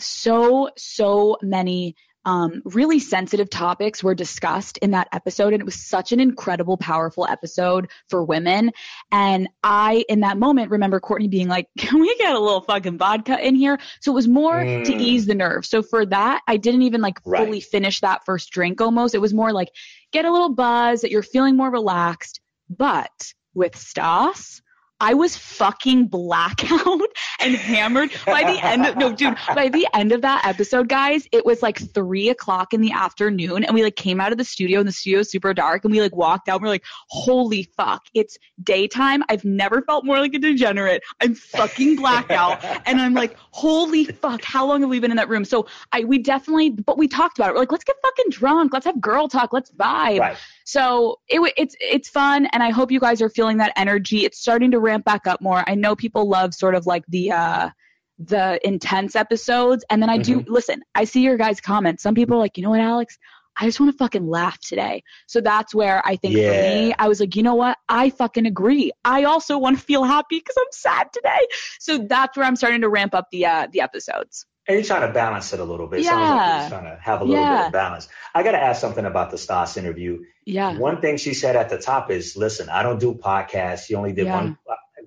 so 0.00 0.70
so 0.76 1.38
many 1.40 1.94
um, 2.26 2.60
really 2.64 2.98
sensitive 2.98 3.48
topics 3.48 4.02
were 4.02 4.14
discussed 4.14 4.78
in 4.78 4.90
that 4.90 5.08
episode. 5.12 5.52
And 5.52 5.62
it 5.62 5.64
was 5.64 5.76
such 5.76 6.10
an 6.10 6.18
incredible, 6.18 6.76
powerful 6.76 7.24
episode 7.24 7.88
for 8.08 8.24
women. 8.24 8.72
And 9.12 9.48
I, 9.62 10.04
in 10.08 10.20
that 10.20 10.36
moment, 10.36 10.72
remember 10.72 10.98
Courtney 10.98 11.28
being 11.28 11.48
like, 11.48 11.68
can 11.78 12.00
we 12.00 12.14
get 12.16 12.34
a 12.34 12.40
little 12.40 12.60
fucking 12.60 12.98
vodka 12.98 13.38
in 13.38 13.54
here? 13.54 13.78
So 14.00 14.10
it 14.10 14.16
was 14.16 14.26
more 14.26 14.56
mm. 14.56 14.84
to 14.84 14.94
ease 14.94 15.26
the 15.26 15.36
nerve. 15.36 15.64
So 15.64 15.82
for 15.82 16.04
that, 16.06 16.42
I 16.48 16.56
didn't 16.56 16.82
even 16.82 17.00
like 17.00 17.20
right. 17.24 17.44
fully 17.44 17.60
finish 17.60 18.00
that 18.00 18.24
first 18.26 18.50
drink 18.50 18.80
almost. 18.80 19.14
It 19.14 19.20
was 19.20 19.32
more 19.32 19.52
like, 19.52 19.70
get 20.12 20.24
a 20.24 20.32
little 20.32 20.52
buzz 20.52 21.02
that 21.02 21.12
you're 21.12 21.22
feeling 21.22 21.56
more 21.56 21.70
relaxed. 21.70 22.40
But 22.68 23.32
with 23.54 23.76
Stas, 23.76 24.62
I 24.98 25.14
was 25.14 25.36
fucking 25.36 26.06
blackout 26.08 27.00
and 27.40 27.54
hammered 27.54 28.10
by 28.26 28.42
the 28.42 28.64
end 28.64 28.86
of 28.86 28.96
no 28.96 29.12
dude 29.12 29.36
by 29.54 29.68
the 29.68 29.86
end 29.94 30.12
of 30.12 30.22
that 30.22 30.44
episode 30.46 30.88
guys 30.88 31.28
it 31.32 31.44
was 31.44 31.62
like 31.62 31.78
three 31.92 32.28
o'clock 32.28 32.72
in 32.72 32.80
the 32.80 32.92
afternoon 32.92 33.64
and 33.64 33.74
we 33.74 33.82
like 33.82 33.96
came 33.96 34.20
out 34.20 34.32
of 34.32 34.38
the 34.38 34.44
studio 34.44 34.78
and 34.78 34.88
the 34.88 34.92
studio 34.92 35.18
was 35.18 35.30
super 35.30 35.52
dark 35.54 35.84
and 35.84 35.92
we 35.92 36.00
like 36.00 36.14
walked 36.14 36.48
out 36.48 36.56
and 36.56 36.62
we 36.62 36.68
are 36.68 36.72
like 36.72 36.84
holy 37.08 37.64
fuck 37.76 38.06
it's 38.14 38.38
daytime. 38.62 39.22
I've 39.28 39.44
never 39.44 39.82
felt 39.82 40.04
more 40.04 40.18
like 40.18 40.34
a 40.34 40.38
degenerate. 40.38 41.02
I'm 41.20 41.34
fucking 41.34 41.96
blackout 41.96 42.64
and 42.86 43.00
I'm 43.00 43.14
like 43.14 43.36
holy 43.50 44.04
fuck 44.04 44.42
how 44.42 44.66
long 44.66 44.80
have 44.80 44.90
we 44.90 45.00
been 45.00 45.10
in 45.10 45.16
that 45.16 45.28
room? 45.28 45.44
So 45.44 45.66
I 45.92 46.04
we 46.04 46.18
definitely 46.18 46.70
but 46.70 46.98
we 46.98 47.08
talked 47.08 47.38
about 47.38 47.50
it. 47.50 47.52
We're 47.54 47.60
like 47.60 47.72
let's 47.72 47.84
get 47.84 47.96
fucking 48.02 48.26
drunk. 48.30 48.72
Let's 48.72 48.86
have 48.86 49.00
girl 49.00 49.28
talk. 49.28 49.52
Let's 49.52 49.70
vibe. 49.70 50.20
Right. 50.20 50.36
so 50.64 51.20
it 51.28 51.40
it's 51.56 51.76
it's 51.80 52.08
fun 52.08 52.46
and 52.46 52.62
I 52.62 52.70
hope 52.70 52.90
you 52.90 53.00
guys 53.00 53.22
are 53.22 53.30
feeling 53.30 53.58
that 53.58 53.72
energy. 53.76 54.24
It's 54.24 54.38
starting 54.38 54.70
to 54.72 54.78
ramp 54.78 55.04
back 55.04 55.26
up 55.26 55.40
more. 55.40 55.62
I 55.66 55.74
know 55.74 55.96
people 55.96 56.28
love 56.28 56.54
sort 56.54 56.74
of 56.74 56.86
like 56.86 57.04
the 57.08 57.25
uh 57.32 57.70
the 58.18 58.58
intense 58.66 59.14
episodes 59.14 59.84
and 59.90 60.00
then 60.00 60.08
I 60.08 60.18
do 60.18 60.40
mm-hmm. 60.40 60.52
listen, 60.52 60.82
I 60.94 61.04
see 61.04 61.22
your 61.22 61.36
guys 61.36 61.60
comments. 61.60 62.02
Some 62.02 62.14
people 62.14 62.36
are 62.36 62.40
like, 62.40 62.56
"You 62.56 62.62
know 62.62 62.70
what, 62.70 62.80
Alex? 62.80 63.18
I 63.58 63.64
just 63.64 63.80
want 63.80 63.92
to 63.92 63.98
fucking 63.98 64.26
laugh 64.26 64.58
today." 64.60 65.02
So 65.26 65.40
that's 65.40 65.74
where 65.74 66.00
I 66.04 66.16
think 66.16 66.34
yeah. 66.34 66.50
for 66.50 66.86
me, 66.86 66.94
I 66.98 67.08
was 67.08 67.20
like, 67.20 67.36
"You 67.36 67.42
know 67.42 67.56
what? 67.56 67.76
I 67.88 68.10
fucking 68.10 68.46
agree. 68.46 68.92
I 69.04 69.24
also 69.24 69.58
want 69.58 69.78
to 69.78 69.84
feel 69.84 70.04
happy 70.04 70.40
cuz 70.40 70.56
I'm 70.58 70.64
sad 70.72 71.12
today." 71.12 71.46
So 71.78 71.98
that's 71.98 72.36
where 72.36 72.46
I'm 72.46 72.56
starting 72.56 72.80
to 72.82 72.88
ramp 72.88 73.14
up 73.14 73.26
the 73.30 73.46
uh 73.46 73.66
the 73.70 73.82
episodes. 73.82 74.46
And 74.68 74.76
you're 74.76 74.84
trying 74.84 75.06
to 75.06 75.12
balance 75.12 75.52
it 75.52 75.60
a 75.60 75.64
little 75.64 75.86
bit. 75.86 76.00
Yeah. 76.00 76.10
Sounds 76.10 76.30
like 76.30 76.60
you're 76.60 76.80
trying 76.80 76.96
to 76.96 77.02
have 77.02 77.20
a 77.20 77.24
little 77.24 77.40
yeah. 77.40 77.56
bit 77.58 77.66
of 77.66 77.72
balance. 77.72 78.08
I 78.34 78.42
got 78.42 78.52
to 78.52 78.62
ask 78.62 78.80
something 78.80 79.04
about 79.04 79.30
the 79.30 79.38
Stas 79.38 79.76
interview. 79.76 80.24
Yeah. 80.44 80.76
One 80.76 81.00
thing 81.00 81.18
she 81.18 81.34
said 81.34 81.54
at 81.54 81.68
the 81.68 81.78
top 81.78 82.10
is, 82.10 82.36
listen, 82.36 82.68
I 82.68 82.82
don't 82.82 82.98
do 82.98 83.14
podcasts. 83.14 83.86
She 83.86 83.94
only 83.94 84.12
did 84.12 84.26
yeah. 84.26 84.34
one 84.34 84.58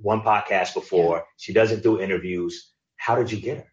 one 0.02 0.22
podcast 0.22 0.74
before. 0.74 1.18
Yeah. 1.18 1.24
She 1.38 1.54
doesn't 1.54 1.84
do 1.84 2.00
interviews. 2.00 2.72
How 2.98 3.16
did 3.16 3.32
you 3.32 3.40
get 3.40 3.58
her? 3.58 3.66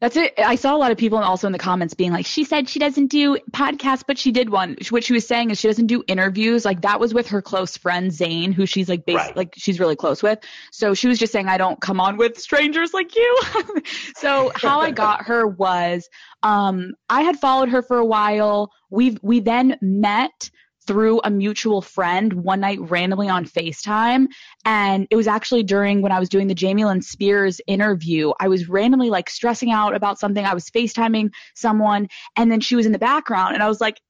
That's 0.00 0.16
it. 0.16 0.32
I 0.38 0.54
saw 0.54 0.74
a 0.74 0.78
lot 0.78 0.92
of 0.92 0.96
people 0.96 1.18
also 1.18 1.46
in 1.46 1.52
the 1.52 1.58
comments 1.58 1.92
being 1.92 2.10
like, 2.10 2.24
she 2.24 2.44
said 2.44 2.70
she 2.70 2.78
doesn't 2.78 3.08
do 3.08 3.36
podcasts, 3.50 4.02
but 4.06 4.16
she 4.16 4.32
did 4.32 4.48
one. 4.48 4.78
What 4.88 5.04
she 5.04 5.12
was 5.12 5.26
saying 5.26 5.50
is 5.50 5.60
she 5.60 5.68
doesn't 5.68 5.88
do 5.88 6.02
interviews. 6.06 6.64
Like 6.64 6.80
that 6.82 6.98
was 6.98 7.12
with 7.12 7.28
her 7.28 7.42
close 7.42 7.76
friend 7.76 8.10
Zane, 8.10 8.52
who 8.52 8.64
she's 8.64 8.88
like, 8.88 9.02
right. 9.06 9.36
like 9.36 9.52
she's 9.58 9.78
really 9.78 9.96
close 9.96 10.22
with. 10.22 10.38
So 10.72 10.94
she 10.94 11.06
was 11.06 11.18
just 11.18 11.34
saying, 11.34 11.48
I 11.48 11.58
don't 11.58 11.78
come 11.82 12.00
on 12.00 12.16
with 12.16 12.40
strangers 12.40 12.94
like 12.94 13.14
you. 13.14 13.42
so 14.16 14.50
how 14.54 14.80
I 14.80 14.90
got 14.90 15.26
her 15.26 15.46
was, 15.46 16.08
um, 16.42 16.94
I 17.10 17.20
had 17.20 17.38
followed 17.38 17.68
her 17.68 17.82
for 17.82 17.98
a 17.98 18.06
while. 18.06 18.70
We've, 18.88 19.18
we 19.22 19.40
then 19.40 19.76
met 19.82 20.50
through 20.90 21.20
a 21.22 21.30
mutual 21.30 21.80
friend 21.80 22.32
one 22.32 22.58
night 22.58 22.80
randomly 22.80 23.28
on 23.28 23.44
FaceTime. 23.44 24.26
And 24.64 25.06
it 25.08 25.14
was 25.14 25.28
actually 25.28 25.62
during 25.62 26.02
when 26.02 26.10
I 26.10 26.18
was 26.18 26.28
doing 26.28 26.48
the 26.48 26.54
Jamie 26.54 26.84
Lynn 26.84 27.00
Spears 27.00 27.60
interview. 27.68 28.32
I 28.40 28.48
was 28.48 28.68
randomly 28.68 29.08
like 29.08 29.30
stressing 29.30 29.70
out 29.70 29.94
about 29.94 30.18
something. 30.18 30.44
I 30.44 30.52
was 30.52 30.68
FaceTiming 30.68 31.30
someone 31.54 32.08
and 32.34 32.50
then 32.50 32.58
she 32.60 32.74
was 32.74 32.86
in 32.86 32.92
the 32.92 32.98
background 32.98 33.54
and 33.54 33.62
I 33.62 33.68
was 33.68 33.80
like, 33.80 34.00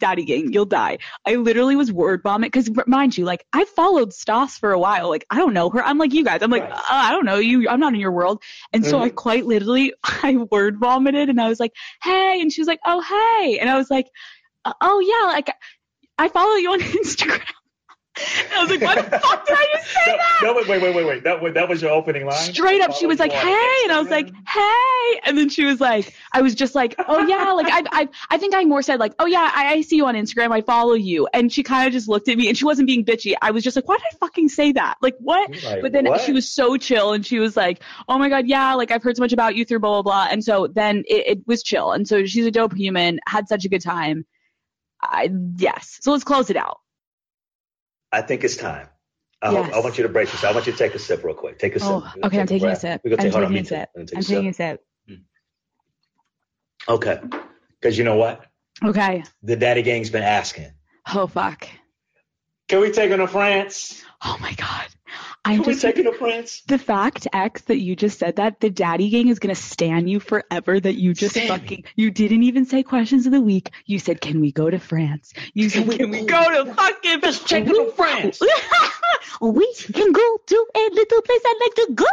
Daddy 0.00 0.24
Gang, 0.24 0.52
you'll 0.52 0.64
die. 0.64 0.98
I 1.24 1.36
literally 1.36 1.76
was 1.76 1.92
word 1.92 2.24
bombing 2.24 2.48
because 2.48 2.68
mind 2.88 3.16
you, 3.16 3.24
like 3.24 3.46
I 3.52 3.64
followed 3.64 4.12
Stas 4.12 4.58
for 4.58 4.72
a 4.72 4.78
while. 4.78 5.10
Like 5.10 5.26
I 5.30 5.36
don't 5.36 5.54
know 5.54 5.70
her. 5.70 5.84
I'm 5.84 5.98
like 5.98 6.12
you 6.12 6.24
guys. 6.24 6.42
I'm 6.42 6.50
like, 6.50 6.64
right. 6.64 6.72
uh, 6.72 6.82
I 6.88 7.12
don't 7.12 7.26
know 7.26 7.38
you. 7.38 7.68
I'm 7.68 7.78
not 7.78 7.94
in 7.94 8.00
your 8.00 8.10
world. 8.10 8.42
And 8.72 8.82
mm-hmm. 8.82 8.90
so 8.90 8.98
I 8.98 9.06
mm-hmm. 9.06 9.14
quite 9.14 9.46
literally, 9.46 9.94
I 10.02 10.36
word 10.50 10.80
vomited 10.80 11.28
and 11.28 11.40
I 11.40 11.48
was 11.48 11.60
like, 11.60 11.74
hey. 12.02 12.40
And 12.40 12.52
she 12.52 12.60
was 12.60 12.66
like, 12.66 12.80
oh, 12.84 13.00
hey. 13.02 13.60
And 13.60 13.70
I 13.70 13.76
was 13.76 13.88
like, 13.88 14.08
oh 14.80 15.00
yeah, 15.00 15.32
like 15.32 15.54
I 16.18 16.28
follow 16.28 16.56
you 16.56 16.72
on 16.72 16.80
Instagram. 17.02 17.42
I 18.16 18.62
was 18.62 18.70
like, 18.70 18.80
what 18.80 19.10
the 19.10 19.18
fuck 19.18 19.44
did 19.44 19.56
I 19.58 19.66
just 19.74 19.90
say 19.90 20.00
no, 20.06 20.16
that? 20.16 20.40
No, 20.42 20.54
wait, 20.54 20.68
wait, 20.68 20.82
wait, 20.82 20.94
wait, 20.94 21.06
wait. 21.06 21.24
That, 21.24 21.54
that 21.54 21.68
was 21.68 21.82
your 21.82 21.90
opening 21.90 22.24
line? 22.26 22.36
Straight 22.36 22.80
up, 22.80 22.94
she 22.94 23.06
was 23.06 23.18
like, 23.18 23.32
hey. 23.32 23.80
And 23.82 23.92
I 23.92 23.98
was 23.98 24.08
like, 24.08 24.28
hey. 24.46 25.20
And 25.24 25.36
then 25.36 25.48
she 25.48 25.64
was 25.64 25.80
like, 25.80 26.14
I 26.32 26.40
was 26.40 26.54
just 26.54 26.76
like, 26.76 26.94
oh, 27.08 27.26
yeah. 27.26 27.50
Like, 27.52 27.66
I, 27.68 27.82
I, 27.90 28.08
I 28.30 28.38
think 28.38 28.54
I 28.54 28.62
more 28.64 28.82
said, 28.82 29.00
like, 29.00 29.14
oh, 29.18 29.26
yeah, 29.26 29.50
I, 29.52 29.72
I 29.72 29.80
see 29.80 29.96
you 29.96 30.06
on 30.06 30.14
Instagram. 30.14 30.52
I 30.52 30.60
follow 30.60 30.94
you. 30.94 31.26
And 31.34 31.52
she 31.52 31.64
kind 31.64 31.88
of 31.88 31.92
just 31.92 32.08
looked 32.08 32.28
at 32.28 32.38
me 32.38 32.48
and 32.48 32.56
she 32.56 32.64
wasn't 32.64 32.86
being 32.86 33.04
bitchy. 33.04 33.34
I 33.42 33.50
was 33.50 33.64
just 33.64 33.74
like, 33.74 33.88
why 33.88 33.96
did 33.96 34.04
I 34.12 34.16
fucking 34.18 34.48
say 34.48 34.70
that? 34.72 34.94
Like, 35.02 35.16
what? 35.18 35.50
Like, 35.64 35.82
but 35.82 35.90
then 35.90 36.06
what? 36.06 36.20
she 36.20 36.32
was 36.32 36.48
so 36.48 36.76
chill 36.76 37.14
and 37.14 37.26
she 37.26 37.40
was 37.40 37.56
like, 37.56 37.82
oh 38.08 38.18
my 38.18 38.28
God, 38.28 38.46
yeah, 38.46 38.74
like, 38.74 38.92
I've 38.92 39.02
heard 39.02 39.16
so 39.16 39.22
much 39.22 39.32
about 39.32 39.56
you 39.56 39.64
through 39.64 39.80
blah, 39.80 40.02
blah, 40.02 40.02
blah. 40.02 40.28
And 40.30 40.44
so 40.44 40.68
then 40.68 41.02
it, 41.08 41.26
it 41.26 41.46
was 41.48 41.64
chill. 41.64 41.90
And 41.90 42.06
so 42.06 42.26
she's 42.26 42.46
a 42.46 42.52
dope 42.52 42.74
human, 42.74 43.18
had 43.26 43.48
such 43.48 43.64
a 43.64 43.68
good 43.68 43.82
time. 43.82 44.24
I, 45.10 45.30
yes. 45.56 45.98
So 46.00 46.12
let's 46.12 46.24
close 46.24 46.50
it 46.50 46.56
out. 46.56 46.78
I 48.12 48.22
think 48.22 48.44
it's 48.44 48.56
time. 48.56 48.88
I, 49.42 49.52
yes. 49.52 49.74
I, 49.74 49.80
want 49.80 49.98
you 49.98 50.04
to 50.04 50.08
break 50.08 50.30
this. 50.30 50.44
I 50.44 50.52
want 50.52 50.66
you 50.66 50.72
to 50.72 50.78
take 50.78 50.94
a 50.94 50.98
sip 50.98 51.22
real 51.24 51.34
quick. 51.34 51.58
Take 51.58 51.76
a 51.76 51.78
oh, 51.82 52.00
sip. 52.14 52.24
Okay, 52.24 52.40
I'm 52.40 52.46
taking 52.46 52.68
a, 52.68 52.76
sip. 52.76 53.00
I'm 53.04 53.16
taking 53.18 53.58
a 53.58 53.64
sip. 53.64 53.88
I'm 53.96 54.06
taking 54.06 54.48
a 54.48 54.52
sip. 54.52 54.80
Okay. 56.88 57.20
Because 57.80 57.98
you 57.98 58.04
know 58.04 58.16
what? 58.16 58.44
Okay. 58.82 59.24
The 59.42 59.56
daddy 59.56 59.82
gang's 59.82 60.10
been 60.10 60.22
asking. 60.22 60.72
Oh 61.14 61.26
fuck. 61.26 61.68
Can 62.68 62.80
we 62.80 62.90
take 62.90 63.10
him 63.10 63.18
to 63.18 63.26
France? 63.26 64.02
Oh 64.22 64.36
my 64.40 64.52
god. 64.52 64.86
I'm 65.46 65.58
Can 65.58 65.66
we 65.66 65.72
just 65.72 65.82
take 65.82 65.96
him 65.98 66.04
to 66.04 66.12
France? 66.12 66.62
the 66.66 66.78
fact 66.78 67.28
X 67.32 67.62
that 67.62 67.78
you 67.78 67.94
just 67.96 68.18
said 68.18 68.36
that 68.36 68.60
the 68.60 68.70
daddy 68.70 69.10
gang 69.10 69.28
is 69.28 69.38
gonna 69.38 69.54
stand 69.54 70.08
you 70.08 70.20
forever. 70.20 70.80
That 70.80 70.94
you 70.94 71.12
just 71.14 71.32
Stand 71.34 71.50
me. 71.50 71.56
fucking 71.58 71.84
you 71.96 72.10
didn't 72.10 72.44
even 72.44 72.64
say 72.64 72.82
questions 72.82 73.26
of 73.26 73.32
the 73.32 73.40
week. 73.40 73.70
You 73.86 73.98
said, 73.98 74.20
"Can 74.20 74.40
we 74.40 74.52
go 74.52 74.70
to 74.70 74.78
France?" 74.78 75.34
You 75.52 75.68
said, 75.68 75.86
we 75.86 75.98
"Can 75.98 76.10
we 76.10 76.24
go- 76.24 76.64
to 76.64 76.72
fucking 76.74 77.20
Let's 77.22 77.40
take 77.44 77.64
him 77.66 77.74
to 77.74 77.92
France. 77.94 78.40
we 79.40 79.74
can 79.92 80.12
go 80.12 80.38
to 80.46 80.66
a 80.76 80.82
little 80.92 81.22
place 81.22 81.40
I'd 81.46 81.60
like 81.60 81.74
to 81.88 81.92
go. 81.94 82.04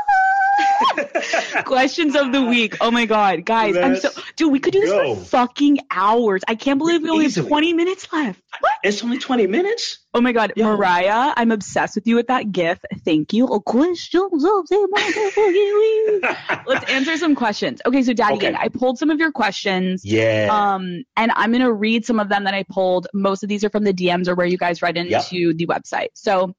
Questions 1.65 2.15
of 2.15 2.31
the 2.31 2.41
week. 2.43 2.77
Oh 2.81 2.91
my 2.91 3.05
god, 3.05 3.45
guys! 3.45 3.75
I'm 3.77 3.95
so 3.97 4.09
dude. 4.35 4.51
We 4.51 4.59
could 4.59 4.73
do 4.73 4.81
this 4.81 4.89
go. 4.89 5.15
for 5.15 5.23
fucking 5.25 5.79
hours. 5.89 6.41
I 6.47 6.55
can't 6.55 6.77
believe 6.79 7.01
we 7.03 7.09
only 7.09 7.29
have 7.29 7.47
20 7.47 7.73
minutes 7.73 8.11
left. 8.11 8.41
What? 8.59 8.71
It's 8.83 9.03
only 9.03 9.17
20 9.17 9.47
minutes. 9.47 9.99
Oh 10.13 10.19
my 10.21 10.33
god, 10.33 10.53
Yo. 10.55 10.65
Mariah, 10.65 11.33
I'm 11.37 11.51
obsessed 11.51 11.95
with 11.95 12.05
you 12.07 12.15
with 12.15 12.27
that 12.27 12.51
gif. 12.51 12.79
Thank 13.05 13.31
you. 13.33 13.47
Oh, 13.47 13.59
questions 13.61 14.43
of 14.43 14.67
the 14.67 16.19
week. 16.21 16.37
Let's 16.67 16.91
answer 16.91 17.15
some 17.17 17.35
questions. 17.35 17.81
Okay, 17.85 18.03
so 18.03 18.13
Daddy 18.13 18.35
Okay. 18.35 18.53
I 18.53 18.67
pulled 18.67 18.97
some 18.97 19.09
of 19.09 19.19
your 19.19 19.31
questions. 19.31 20.03
yeah. 20.03 20.47
Um, 20.51 21.03
and 21.15 21.31
I'm 21.33 21.51
gonna 21.51 21.71
read 21.71 22.05
some 22.05 22.19
of 22.19 22.27
them 22.29 22.43
that 22.43 22.53
I 22.53 22.63
pulled. 22.69 23.07
Most 23.13 23.43
of 23.43 23.49
these 23.49 23.63
are 23.63 23.69
from 23.69 23.83
the 23.83 23.93
DMs 23.93 24.27
or 24.27 24.35
where 24.35 24.45
you 24.47 24.57
guys 24.57 24.81
write 24.81 24.97
into 24.97 25.11
Yep. 25.11 25.29
the 25.57 25.67
website. 25.67 26.09
So 26.13 26.53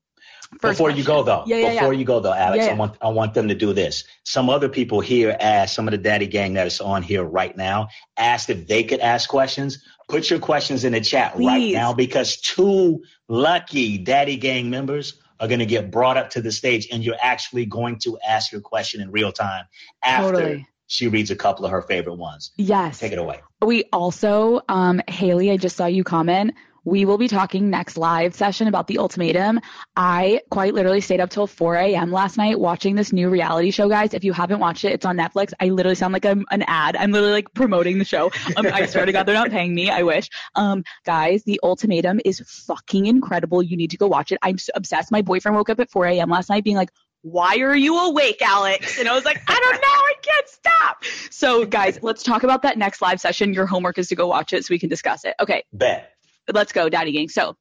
first 0.61 0.79
Before 0.79 0.91
you 0.91 1.05
go 1.05 1.23
though, 1.23 1.45
Yeah, 1.47 1.57
yeah, 1.57 1.75
before 1.75 1.93
yeah. 1.93 1.99
you 1.99 2.05
go 2.05 2.21
though, 2.21 2.33
Alex. 2.33 2.67
I 2.67 2.75
want 2.75 2.97
I 3.01 3.09
want 3.09 3.35
them 3.35 3.49
to 3.49 3.55
do 3.55 3.73
this. 3.73 4.05
Some 4.25 4.51
other 4.51 4.69
people 4.69 5.01
here 5.01 5.37
asked 5.39 5.75
some 5.75 5.89
of 5.89 5.93
the 5.93 5.99
daddy 5.99 6.27
gang 6.27 6.55
that 6.55 6.67
is 6.67 6.81
on 6.81 7.03
here 7.03 7.25
right 7.25 7.57
now 7.57 7.89
asked 8.17 8.51
if 8.51 8.67
they 8.67 8.85
could 8.85 9.01
ask 9.01 9.29
questions. 9.29 9.83
Put 10.09 10.29
your 10.29 10.39
questions 10.41 10.85
in 10.85 10.93
the 10.93 11.01
chat 11.01 11.35
right 11.37 11.73
now 11.73 11.95
because 11.95 12.37
two 12.37 13.03
lucky 13.29 13.99
daddy 13.99 14.37
gang 14.37 14.69
members 14.69 15.15
are 15.41 15.49
going 15.49 15.61
to 15.61 15.67
get 15.67 15.91
brought 15.91 16.17
up 16.17 16.31
to 16.31 16.41
the 16.41 16.53
stage 16.53 16.89
and 16.93 17.05
you're 17.05 17.17
actually 17.21 17.67
going 17.67 17.99
to 17.99 18.19
ask 18.27 18.53
your 18.53 18.61
question 18.61 19.01
in 19.01 19.11
real 19.11 19.33
time 19.33 19.65
after 20.05 20.33
Totally. 20.33 20.67
she 20.87 21.09
reads 21.09 21.31
a 21.31 21.37
couple 21.37 21.65
of 21.65 21.71
her 21.73 21.83
favorite 21.83 22.15
ones. 22.15 22.53
Yes. 22.57 23.01
Take 23.01 23.13
it 23.13 23.19
away. 23.19 23.41
We 23.61 23.85
also, 23.93 24.61
um, 24.69 25.01
Haley, 25.09 25.51
I 25.51 25.57
just 25.57 25.77
saw 25.77 25.87
you 25.87 26.05
comment. 26.05 26.55
We 26.85 27.05
will 27.05 27.19
be 27.19 27.29
talking 27.29 27.71
next 27.71 27.97
live 27.97 28.35
session 28.35 28.67
about 28.67 28.87
the 28.87 28.99
ultimatum. 28.99 29.61
I 29.97 30.41
quite 30.51 30.75
literally 30.75 31.01
stayed 31.01 31.21
up 31.21 31.31
till 31.31 31.47
4 31.47 31.77
a.m. 31.77 32.11
last 32.11 32.37
night 32.37 32.59
watching 32.59 32.97
this 32.97 33.13
new 33.13 33.29
reality 33.31 33.71
show, 33.71 33.89
guys. 33.89 34.15
If 34.15 34.25
you 34.25 34.33
haven't 34.33 34.59
watched 34.59 34.85
it, 34.85 34.93
it's 34.93 35.07
on 35.07 35.17
Netflix. 35.17 35.53
I 35.61 35.67
literally 35.67 35.95
sound 35.95 36.13
like 36.13 36.25
I'm 36.25 36.45
an 36.51 36.63
ad. 36.67 36.97
I'm 36.97 37.13
literally 37.13 37.33
like 37.33 37.55
promoting 37.55 37.99
the 37.99 38.05
show. 38.05 38.31
Um, 38.57 38.67
I 38.67 38.87
swear 38.87 39.07
to 39.07 39.13
God, 39.13 39.25
they're 39.25 39.35
not 39.35 39.51
paying 39.51 39.75
me. 39.75 39.91
I 39.91 40.03
wish. 40.03 40.29
Um, 40.55 40.85
guys, 41.05 41.43
the 41.45 41.59
ultimatum 41.63 42.21
is 42.25 42.41
fucking 42.67 43.07
incredible. 43.07 43.63
You 43.63 43.77
need 43.77 43.91
to 43.93 43.97
go 43.97 44.07
watch 44.07 44.33
it. 44.33 44.39
I'm 44.43 44.59
so 44.59 44.73
obsessed. 44.75 45.11
My 45.11 45.23
boyfriend 45.23 45.57
woke 45.57 45.71
up 45.71 45.81
at 45.81 45.91
4 45.91 46.07
a.m. 46.07 46.31
last 46.31 46.51
night 46.51 46.65
being 46.65 46.77
like, 46.77 46.91
why 47.23 47.57
are 47.59 47.77
you 47.77 47.99
awake, 47.99 48.43
Alex? 48.43 48.99
And 48.99 49.09
I 49.09 49.15
was 49.15 49.25
like, 49.25 49.41
I 49.49 49.59
don't 49.59 49.75
know. 49.75 49.81
I 49.83 50.15
can't 50.23 50.49
stop. 50.49 51.05
So, 51.31 51.65
guys, 51.65 51.99
let's 52.03 52.23
talk 52.23 52.43
about 52.43 52.63
that 52.63 52.77
next 52.77 53.01
live 53.01 53.21
session. 53.21 53.55
Your 53.55 53.67
homework 53.67 53.99
is 53.99 54.09
to 54.09 54.17
go 54.17 54.27
watch 54.27 54.53
it 54.53 54.65
so 54.65 54.73
we 54.73 54.79
can 54.79 54.89
discuss 54.89 55.25
it. 55.25 55.35
Okay, 55.41 55.63
Bet. 55.73 56.12
Let's 56.53 56.73
go, 56.73 56.89
Daddy 56.89 57.13
Gang. 57.13 57.29
So, 57.29 57.57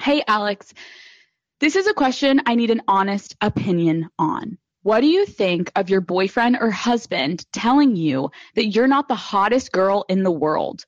hey, 0.00 0.22
Alex, 0.26 0.72
this 1.60 1.76
is 1.76 1.86
a 1.86 1.94
question 1.94 2.42
I 2.46 2.54
need 2.54 2.70
an 2.70 2.82
honest 2.88 3.36
opinion 3.40 4.08
on. 4.18 4.58
What 4.82 5.00
do 5.00 5.06
you 5.06 5.24
think 5.24 5.72
of 5.76 5.88
your 5.88 6.02
boyfriend 6.02 6.58
or 6.60 6.70
husband 6.70 7.44
telling 7.52 7.96
you 7.96 8.30
that 8.54 8.66
you're 8.66 8.86
not 8.86 9.08
the 9.08 9.14
hottest 9.14 9.72
girl 9.72 10.04
in 10.08 10.22
the 10.22 10.30
world? 10.30 10.84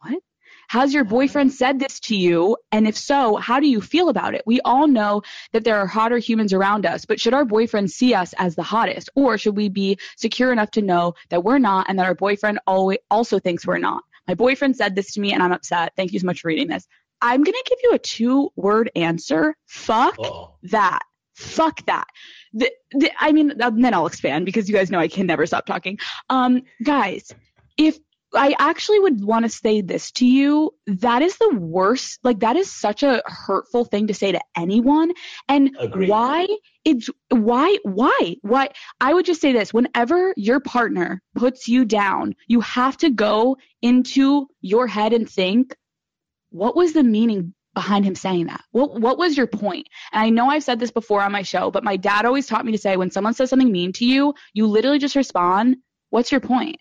What? 0.00 0.22
Has 0.68 0.92
your 0.92 1.04
boyfriend 1.04 1.52
said 1.52 1.78
this 1.78 2.00
to 2.00 2.14
you? 2.14 2.58
And 2.70 2.86
if 2.86 2.96
so, 2.98 3.36
how 3.36 3.58
do 3.58 3.66
you 3.66 3.80
feel 3.80 4.08
about 4.08 4.34
it? 4.34 4.42
We 4.46 4.60
all 4.60 4.86
know 4.86 5.22
that 5.52 5.64
there 5.64 5.78
are 5.78 5.86
hotter 5.86 6.18
humans 6.18 6.52
around 6.52 6.86
us, 6.86 7.06
but 7.06 7.18
should 7.18 7.34
our 7.34 7.44
boyfriend 7.44 7.90
see 7.90 8.14
us 8.14 8.34
as 8.36 8.54
the 8.54 8.62
hottest? 8.62 9.08
Or 9.14 9.38
should 9.38 9.56
we 9.56 9.68
be 9.68 9.98
secure 10.16 10.52
enough 10.52 10.70
to 10.72 10.82
know 10.82 11.14
that 11.30 11.42
we're 11.42 11.58
not 11.58 11.86
and 11.88 11.98
that 11.98 12.06
our 12.06 12.14
boyfriend 12.14 12.60
always 12.66 12.98
also 13.10 13.38
thinks 13.38 13.66
we're 13.66 13.78
not? 13.78 14.02
My 14.30 14.34
boyfriend 14.34 14.76
said 14.76 14.94
this 14.94 15.12
to 15.14 15.20
me 15.20 15.32
and 15.32 15.42
I'm 15.42 15.50
upset. 15.50 15.92
Thank 15.96 16.12
you 16.12 16.20
so 16.20 16.26
much 16.26 16.42
for 16.42 16.46
reading 16.46 16.68
this. 16.68 16.86
I'm 17.20 17.42
going 17.42 17.52
to 17.52 17.64
give 17.68 17.78
you 17.82 17.94
a 17.94 17.98
two 17.98 18.50
word 18.54 18.88
answer. 18.94 19.56
Fuck 19.66 20.20
Uh-oh. 20.20 20.54
that. 20.70 21.00
Fuck 21.34 21.84
that. 21.86 22.06
The, 22.52 22.70
the, 22.92 23.10
I 23.18 23.32
mean, 23.32 23.54
then 23.56 23.92
I'll 23.92 24.06
expand 24.06 24.46
because 24.46 24.68
you 24.68 24.74
guys 24.76 24.88
know 24.88 25.00
I 25.00 25.08
can 25.08 25.26
never 25.26 25.46
stop 25.46 25.66
talking. 25.66 25.98
Um, 26.28 26.62
guys, 26.84 27.34
if 27.76 27.98
I 28.34 28.54
actually 28.58 29.00
would 29.00 29.24
want 29.24 29.44
to 29.44 29.48
say 29.48 29.80
this 29.80 30.12
to 30.12 30.26
you, 30.26 30.72
that 30.86 31.22
is 31.22 31.36
the 31.38 31.56
worst. 31.56 32.20
Like 32.22 32.40
that 32.40 32.56
is 32.56 32.72
such 32.72 33.02
a 33.02 33.22
hurtful 33.26 33.84
thing 33.84 34.06
to 34.06 34.14
say 34.14 34.32
to 34.32 34.40
anyone. 34.56 35.12
And 35.48 35.76
Agreed. 35.78 36.08
why? 36.08 36.46
It's 36.84 37.10
why? 37.30 37.78
Why? 37.82 38.36
Why? 38.42 38.68
I 39.00 39.12
would 39.14 39.26
just 39.26 39.40
say 39.40 39.52
this: 39.52 39.74
whenever 39.74 40.32
your 40.36 40.60
partner 40.60 41.22
puts 41.34 41.66
you 41.68 41.84
down, 41.84 42.36
you 42.46 42.60
have 42.60 42.96
to 42.98 43.10
go 43.10 43.56
into 43.82 44.46
your 44.60 44.86
head 44.86 45.12
and 45.12 45.28
think, 45.28 45.74
what 46.50 46.76
was 46.76 46.92
the 46.92 47.02
meaning 47.02 47.54
behind 47.74 48.04
him 48.04 48.14
saying 48.14 48.46
that? 48.46 48.62
What 48.70 49.00
what 49.00 49.18
was 49.18 49.36
your 49.36 49.46
point? 49.46 49.88
And 50.12 50.22
I 50.22 50.30
know 50.30 50.48
I've 50.48 50.64
said 50.64 50.78
this 50.78 50.90
before 50.92 51.22
on 51.22 51.32
my 51.32 51.42
show, 51.42 51.70
but 51.70 51.84
my 51.84 51.96
dad 51.96 52.26
always 52.26 52.46
taught 52.46 52.64
me 52.64 52.72
to 52.72 52.78
say 52.78 52.96
when 52.96 53.10
someone 53.10 53.34
says 53.34 53.50
something 53.50 53.72
mean 53.72 53.92
to 53.94 54.04
you, 54.04 54.34
you 54.52 54.66
literally 54.66 54.98
just 54.98 55.16
respond, 55.16 55.76
"What's 56.10 56.30
your 56.30 56.40
point?" 56.40 56.80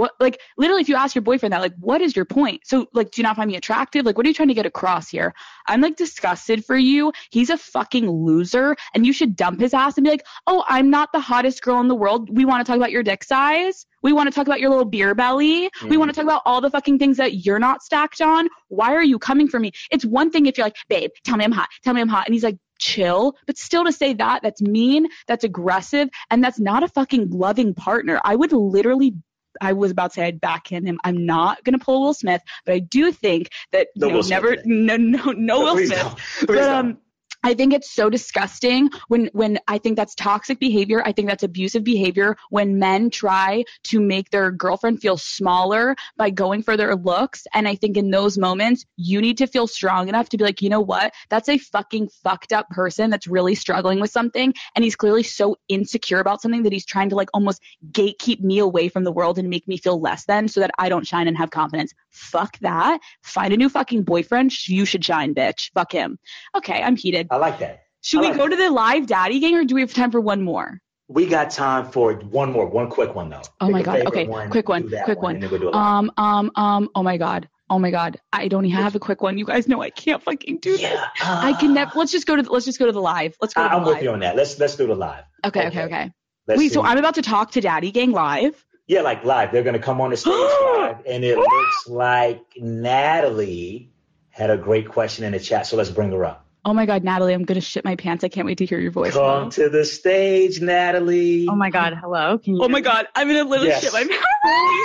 What 0.00 0.12
like 0.18 0.40
literally 0.56 0.80
if 0.80 0.88
you 0.88 0.96
ask 0.96 1.14
your 1.14 1.20
boyfriend 1.22 1.52
that, 1.52 1.60
like, 1.60 1.74
what 1.78 2.00
is 2.00 2.16
your 2.16 2.24
point? 2.24 2.62
So 2.64 2.86
like, 2.94 3.10
do 3.10 3.20
you 3.20 3.22
not 3.22 3.36
find 3.36 3.48
me 3.50 3.56
attractive? 3.56 4.06
Like, 4.06 4.16
what 4.16 4.24
are 4.24 4.30
you 4.30 4.34
trying 4.34 4.48
to 4.48 4.54
get 4.54 4.64
across 4.64 5.10
here? 5.10 5.34
I'm 5.68 5.82
like 5.82 5.96
disgusted 5.96 6.64
for 6.64 6.76
you. 6.76 7.12
He's 7.30 7.50
a 7.50 7.58
fucking 7.58 8.08
loser, 8.10 8.76
and 8.94 9.04
you 9.04 9.12
should 9.12 9.36
dump 9.36 9.60
his 9.60 9.74
ass 9.74 9.98
and 9.98 10.04
be 10.04 10.10
like, 10.10 10.26
oh, 10.46 10.64
I'm 10.66 10.88
not 10.88 11.12
the 11.12 11.20
hottest 11.20 11.60
girl 11.62 11.80
in 11.80 11.88
the 11.88 11.94
world. 11.94 12.34
We 12.34 12.46
want 12.46 12.64
to 12.64 12.70
talk 12.70 12.78
about 12.78 12.92
your 12.92 13.02
dick 13.02 13.22
size. 13.24 13.84
We 14.02 14.14
want 14.14 14.28
to 14.28 14.34
talk 14.34 14.46
about 14.46 14.60
your 14.60 14.70
little 14.70 14.86
beer 14.86 15.14
belly. 15.14 15.68
We 15.82 15.96
Mm. 15.96 15.98
want 15.98 16.10
to 16.10 16.14
talk 16.14 16.24
about 16.24 16.40
all 16.46 16.62
the 16.62 16.70
fucking 16.70 16.98
things 16.98 17.18
that 17.18 17.44
you're 17.44 17.58
not 17.58 17.82
stacked 17.82 18.22
on. 18.22 18.48
Why 18.68 18.94
are 18.94 19.04
you 19.04 19.18
coming 19.18 19.48
for 19.48 19.60
me? 19.60 19.72
It's 19.90 20.06
one 20.06 20.30
thing 20.30 20.46
if 20.46 20.56
you're 20.56 20.66
like, 20.66 20.76
babe, 20.88 21.10
tell 21.24 21.36
me 21.36 21.44
I'm 21.44 21.52
hot. 21.52 21.68
Tell 21.84 21.92
me 21.92 22.00
I'm 22.00 22.08
hot. 22.08 22.26
And 22.26 22.32
he's 22.32 22.42
like, 22.44 22.56
chill. 22.78 23.36
But 23.46 23.58
still 23.58 23.84
to 23.84 23.92
say 23.92 24.14
that, 24.14 24.40
that's 24.42 24.62
mean, 24.62 25.06
that's 25.28 25.44
aggressive, 25.44 26.08
and 26.30 26.42
that's 26.42 26.58
not 26.58 26.82
a 26.82 26.88
fucking 26.88 27.28
loving 27.30 27.74
partner. 27.74 28.18
I 28.24 28.34
would 28.36 28.52
literally 28.52 29.14
I 29.60 29.72
was 29.72 29.90
about 29.90 30.12
to 30.12 30.14
say 30.16 30.26
I'd 30.26 30.40
backhand 30.40 30.86
him. 30.86 30.98
I'm 31.04 31.26
not 31.26 31.62
gonna 31.64 31.78
pull 31.78 32.02
Will 32.02 32.14
Smith, 32.14 32.42
but 32.64 32.74
I 32.74 32.78
do 32.80 33.12
think 33.12 33.50
that 33.72 33.88
No 33.96 34.08
you 34.08 34.12
know, 34.14 34.20
never 34.22 34.56
today. 34.56 34.62
no 34.66 34.96
no 34.96 35.32
no 35.32 35.60
Will 35.60 35.76
Smith. 35.76 35.98
don't. 35.98 36.18
Please 36.46 36.46
But 36.46 36.54
don't. 36.56 36.98
I 37.42 37.54
think 37.54 37.72
it's 37.72 37.90
so 37.90 38.10
disgusting 38.10 38.90
when 39.08 39.30
when 39.32 39.58
I 39.66 39.78
think 39.78 39.96
that's 39.96 40.14
toxic 40.14 40.58
behavior. 40.58 41.02
I 41.04 41.12
think 41.12 41.28
that's 41.28 41.42
abusive 41.42 41.84
behavior 41.84 42.36
when 42.50 42.78
men 42.78 43.08
try 43.10 43.64
to 43.84 44.00
make 44.00 44.30
their 44.30 44.50
girlfriend 44.50 45.00
feel 45.00 45.16
smaller 45.16 45.96
by 46.16 46.30
going 46.30 46.62
for 46.62 46.76
their 46.76 46.94
looks. 46.96 47.46
And 47.54 47.66
I 47.66 47.76
think 47.76 47.96
in 47.96 48.10
those 48.10 48.36
moments, 48.36 48.84
you 48.96 49.20
need 49.20 49.38
to 49.38 49.46
feel 49.46 49.66
strong 49.66 50.08
enough 50.08 50.28
to 50.30 50.36
be 50.36 50.44
like, 50.44 50.60
you 50.60 50.68
know 50.68 50.80
what? 50.80 51.14
That's 51.30 51.48
a 51.48 51.56
fucking 51.56 52.10
fucked 52.22 52.52
up 52.52 52.68
person 52.68 53.08
that's 53.08 53.26
really 53.26 53.54
struggling 53.54 54.00
with 54.00 54.10
something. 54.10 54.52
And 54.74 54.84
he's 54.84 54.96
clearly 54.96 55.22
so 55.22 55.56
insecure 55.68 56.20
about 56.20 56.42
something 56.42 56.64
that 56.64 56.72
he's 56.72 56.86
trying 56.86 57.08
to 57.10 57.16
like 57.16 57.30
almost 57.32 57.62
gatekeep 57.90 58.40
me 58.40 58.58
away 58.58 58.88
from 58.88 59.04
the 59.04 59.12
world 59.12 59.38
and 59.38 59.48
make 59.48 59.66
me 59.66 59.78
feel 59.78 59.98
less 59.98 60.26
than 60.26 60.48
so 60.48 60.60
that 60.60 60.72
I 60.78 60.90
don't 60.90 61.06
shine 61.06 61.26
and 61.26 61.38
have 61.38 61.50
confidence. 61.50 61.94
Fuck 62.10 62.58
that. 62.58 63.00
Find 63.22 63.54
a 63.54 63.56
new 63.56 63.70
fucking 63.70 64.02
boyfriend. 64.02 64.68
You 64.68 64.84
should 64.84 65.04
shine, 65.04 65.34
bitch. 65.34 65.70
Fuck 65.72 65.92
him. 65.92 66.18
Okay, 66.54 66.82
I'm 66.82 66.96
heated. 66.96 67.28
I 67.30 67.36
like 67.36 67.58
that. 67.60 67.82
Should 68.02 68.24
I 68.24 68.30
we 68.32 68.36
go 68.36 68.46
it. 68.46 68.50
to 68.50 68.56
the 68.56 68.70
live 68.70 69.06
daddy 69.06 69.38
gang 69.40 69.54
or 69.54 69.64
do 69.64 69.74
we 69.74 69.80
have 69.82 69.92
time 69.94 70.10
for 70.10 70.20
one 70.20 70.42
more? 70.42 70.78
We 71.08 71.26
got 71.26 71.50
time 71.50 71.90
for 71.90 72.14
one 72.14 72.52
more, 72.52 72.66
one 72.66 72.88
quick 72.88 73.14
one 73.14 73.30
though. 73.30 73.42
Oh 73.60 73.66
Pick 73.66 73.72
my 73.72 73.82
God. 73.82 74.00
Okay, 74.06 74.26
quick 74.26 74.68
one, 74.68 74.88
quick 75.04 75.22
one. 75.22 75.40
then 75.40 75.50
we'll 75.50 75.60
do 75.60 75.68
a 75.68 75.70
live. 75.70 75.74
Um, 75.74 76.12
um, 76.16 76.50
um, 76.54 76.88
oh 76.94 77.02
my 77.02 77.16
god. 77.16 77.48
Oh 77.68 77.78
my 77.78 77.90
god. 77.90 78.18
I 78.32 78.48
don't 78.48 78.64
even 78.64 78.80
have 78.82 78.94
a 78.94 79.00
quick 79.00 79.20
one. 79.22 79.36
You 79.38 79.44
guys 79.44 79.68
know 79.68 79.80
I 79.82 79.90
can't 79.90 80.22
fucking 80.22 80.58
do 80.58 80.72
this. 80.72 80.82
yeah, 80.82 81.08
I 81.20 81.52
can 81.58 81.74
never 81.74 81.92
let's 81.96 82.12
just 82.12 82.26
go 82.26 82.36
to 82.36 82.42
the, 82.42 82.50
let's 82.50 82.64
just 82.64 82.78
go 82.78 82.86
to 82.86 82.92
the 82.92 83.00
live. 83.00 83.36
Let's 83.40 83.54
go 83.54 83.62
to 83.62 83.68
the 83.68 83.74
I'm 83.74 83.84
live. 83.84 83.94
with 83.96 84.02
you 84.04 84.10
on 84.10 84.20
that. 84.20 84.34
Let's 84.36 84.58
let's 84.58 84.76
do 84.76 84.86
the 84.86 84.94
live. 84.94 85.24
Okay, 85.44 85.66
okay, 85.68 85.84
Okay. 85.84 85.94
okay. 85.94 86.12
Wait, 86.58 86.72
so. 86.72 86.82
I'm 86.82 86.98
about 86.98 87.14
to 87.16 87.22
talk 87.22 87.52
to 87.52 87.60
Daddy 87.60 87.90
Gang 87.92 88.10
live. 88.12 88.64
yeah, 88.88 89.02
like 89.02 89.24
live. 89.24 89.52
They're 89.52 89.62
gonna 89.62 89.78
come 89.78 90.00
on 90.00 90.10
the 90.10 90.16
stage 90.24 90.32
live, 90.32 90.96
and 91.06 91.24
it 91.24 91.36
looks 91.36 91.88
like 91.88 92.44
Natalie 92.56 93.90
had 94.30 94.50
a 94.50 94.56
great 94.56 94.88
question 94.88 95.24
in 95.24 95.32
the 95.32 95.40
chat. 95.40 95.66
So 95.66 95.76
let's 95.76 95.90
bring 95.90 96.10
her 96.12 96.24
up. 96.24 96.46
Oh 96.64 96.74
my 96.74 96.84
god, 96.84 97.04
Natalie, 97.04 97.32
I'm 97.32 97.44
gonna 97.44 97.60
shit 97.62 97.84
my 97.84 97.96
pants. 97.96 98.22
I 98.22 98.28
can't 98.28 98.46
wait 98.46 98.58
to 98.58 98.66
hear 98.66 98.78
your 98.78 98.90
voice. 98.90 99.14
Come 99.14 99.44
now. 99.44 99.48
to 99.50 99.68
the 99.70 99.84
stage, 99.84 100.60
Natalie. 100.60 101.46
Oh 101.48 101.54
my 101.54 101.70
God! 101.70 101.94
Hello. 101.94 102.36
Can 102.38 102.56
you? 102.56 102.62
Oh 102.62 102.68
my 102.68 102.80
god, 102.80 103.06
I'm 103.14 103.28
gonna 103.28 103.44
literally 103.44 103.68
Yes. 103.68 103.82
shit 103.82 103.92
my 103.94 104.04
pants. 104.04 104.26
Holy 104.44 104.76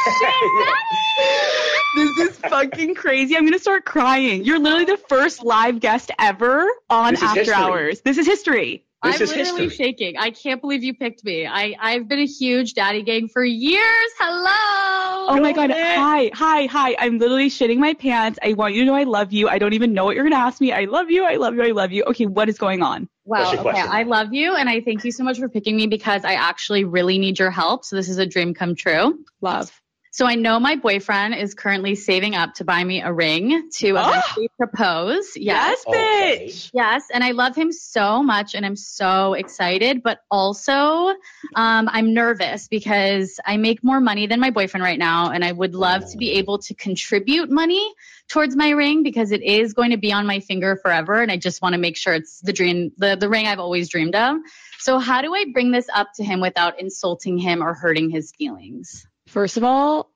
shit, 1.97 2.17
this 2.17 2.29
is 2.29 2.37
fucking 2.37 2.95
crazy. 2.95 3.35
I'm 3.35 3.43
gonna 3.45 3.59
start 3.59 3.83
crying. 3.83 4.43
You're 4.45 4.59
literally 4.59 4.85
the 4.85 4.97
first 5.09 5.43
live 5.43 5.79
guest 5.81 6.11
ever 6.17 6.65
on 6.89 7.15
After 7.15 7.39
history. 7.39 7.53
Hours. 7.53 8.01
This 8.01 8.17
is 8.17 8.25
history. 8.25 8.84
This 9.05 9.15
I'm 9.15 9.21
is 9.21 9.29
literally 9.29 9.63
history. 9.65 9.85
shaking. 9.85 10.17
I 10.17 10.31
can't 10.31 10.59
believe 10.59 10.83
you 10.83 10.95
picked 10.95 11.23
me. 11.23 11.45
I, 11.45 11.75
I've 11.79 12.07
been 12.07 12.19
a 12.19 12.25
huge 12.25 12.73
daddy 12.73 13.03
gang 13.03 13.27
for 13.27 13.45
years. 13.45 14.11
Hello. 14.17 14.49
Oh, 14.49 15.25
oh 15.29 15.39
my 15.39 15.53
god. 15.53 15.71
Hi, 15.71 16.31
hi, 16.33 16.65
hi. 16.65 16.95
I'm 16.97 17.19
literally 17.19 17.49
shitting 17.49 17.77
my 17.77 17.93
pants. 17.93 18.39
I 18.41 18.53
want 18.53 18.73
you 18.73 18.81
to 18.81 18.87
know 18.87 18.95
I 18.95 19.03
love 19.03 19.31
you. 19.31 19.47
I 19.47 19.59
don't 19.59 19.73
even 19.73 19.93
know 19.93 20.05
what 20.05 20.15
you're 20.15 20.23
gonna 20.23 20.35
ask 20.37 20.59
me. 20.59 20.71
I 20.71 20.85
love 20.85 21.11
you. 21.11 21.23
I 21.23 21.35
love 21.35 21.53
you. 21.53 21.63
I 21.63 21.71
love 21.71 21.91
you. 21.91 22.03
Okay, 22.05 22.25
what 22.25 22.49
is 22.49 22.57
going 22.57 22.81
on? 22.81 23.07
Wow. 23.25 23.51
Okay. 23.53 23.61
question? 23.61 23.89
I 23.91 24.03
love 24.03 24.33
you. 24.33 24.55
And 24.55 24.67
I 24.69 24.81
thank 24.81 25.03
you 25.03 25.11
so 25.11 25.23
much 25.23 25.37
for 25.37 25.49
picking 25.49 25.75
me 25.75 25.85
because 25.85 26.25
I 26.25 26.33
actually 26.33 26.83
really 26.83 27.19
need 27.19 27.37
your 27.37 27.51
help. 27.51 27.85
So 27.85 27.95
this 27.95 28.09
is 28.09 28.17
a 28.17 28.25
dream 28.25 28.55
come 28.55 28.75
true. 28.75 29.23
Love. 29.41 29.71
So 30.15 30.25
I 30.25 30.35
know 30.35 30.61
my 30.61 30.77
boyfriend 30.77 31.35
is 31.35 31.53
currently 31.53 31.93
saving 31.93 32.35
up 32.35 32.53
to 32.53 32.63
buy 32.63 32.81
me 32.85 33.01
a 33.01 33.11
ring 33.11 33.69
to 33.69 33.97
Oh. 33.97 34.09
eventually 34.09 34.49
propose. 34.55 35.35
Yes. 35.35 35.83
Okay. 35.85 36.45
bitch. 36.47 36.71
Yes, 36.73 37.07
and 37.13 37.21
I 37.21 37.31
love 37.31 37.53
him 37.53 37.73
so 37.73 38.23
much, 38.23 38.55
and 38.55 38.65
I'm 38.65 38.77
so 38.77 39.33
excited. 39.33 40.01
But 40.01 40.19
also, 40.31 41.09
um, 41.57 41.89
I'm 41.91 42.13
nervous 42.13 42.69
because 42.69 43.41
I 43.45 43.57
make 43.57 43.83
more 43.83 43.99
money 43.99 44.25
than 44.25 44.39
my 44.39 44.51
boyfriend 44.51 44.85
right 44.85 44.97
now, 44.97 45.31
and 45.31 45.43
I 45.43 45.51
would 45.51 45.75
love 45.75 46.09
to 46.11 46.17
be 46.17 46.31
able 46.31 46.59
to 46.59 46.73
contribute 46.75 47.49
money 47.49 47.85
towards 48.29 48.55
my 48.55 48.69
ring 48.69 49.03
because 49.03 49.33
it 49.33 49.41
is 49.43 49.73
going 49.73 49.91
to 49.91 49.97
be 49.97 50.13
on 50.13 50.25
my 50.25 50.39
finger 50.39 50.77
forever, 50.77 51.21
and 51.21 51.29
I 51.29 51.35
just 51.35 51.61
want 51.61 51.73
to 51.73 51.77
make 51.77 51.97
sure 51.97 52.13
it's 52.13 52.39
the 52.39 52.53
dream, 52.53 52.93
the 52.97 53.17
the 53.17 53.27
ring 53.27 53.47
I've 53.47 53.59
always 53.59 53.89
dreamed 53.89 54.15
of. 54.15 54.37
So, 54.79 54.97
how 54.97 55.21
do 55.21 55.35
I 55.35 55.43
bring 55.51 55.71
this 55.71 55.89
up 55.93 56.13
to 56.15 56.23
him 56.23 56.39
without 56.39 56.79
insulting 56.79 57.37
him 57.37 57.61
or 57.61 57.73
hurting 57.73 58.11
his 58.11 58.31
feelings? 58.31 59.05
First 59.27 59.57
of 59.57 59.63
all, 59.63 60.11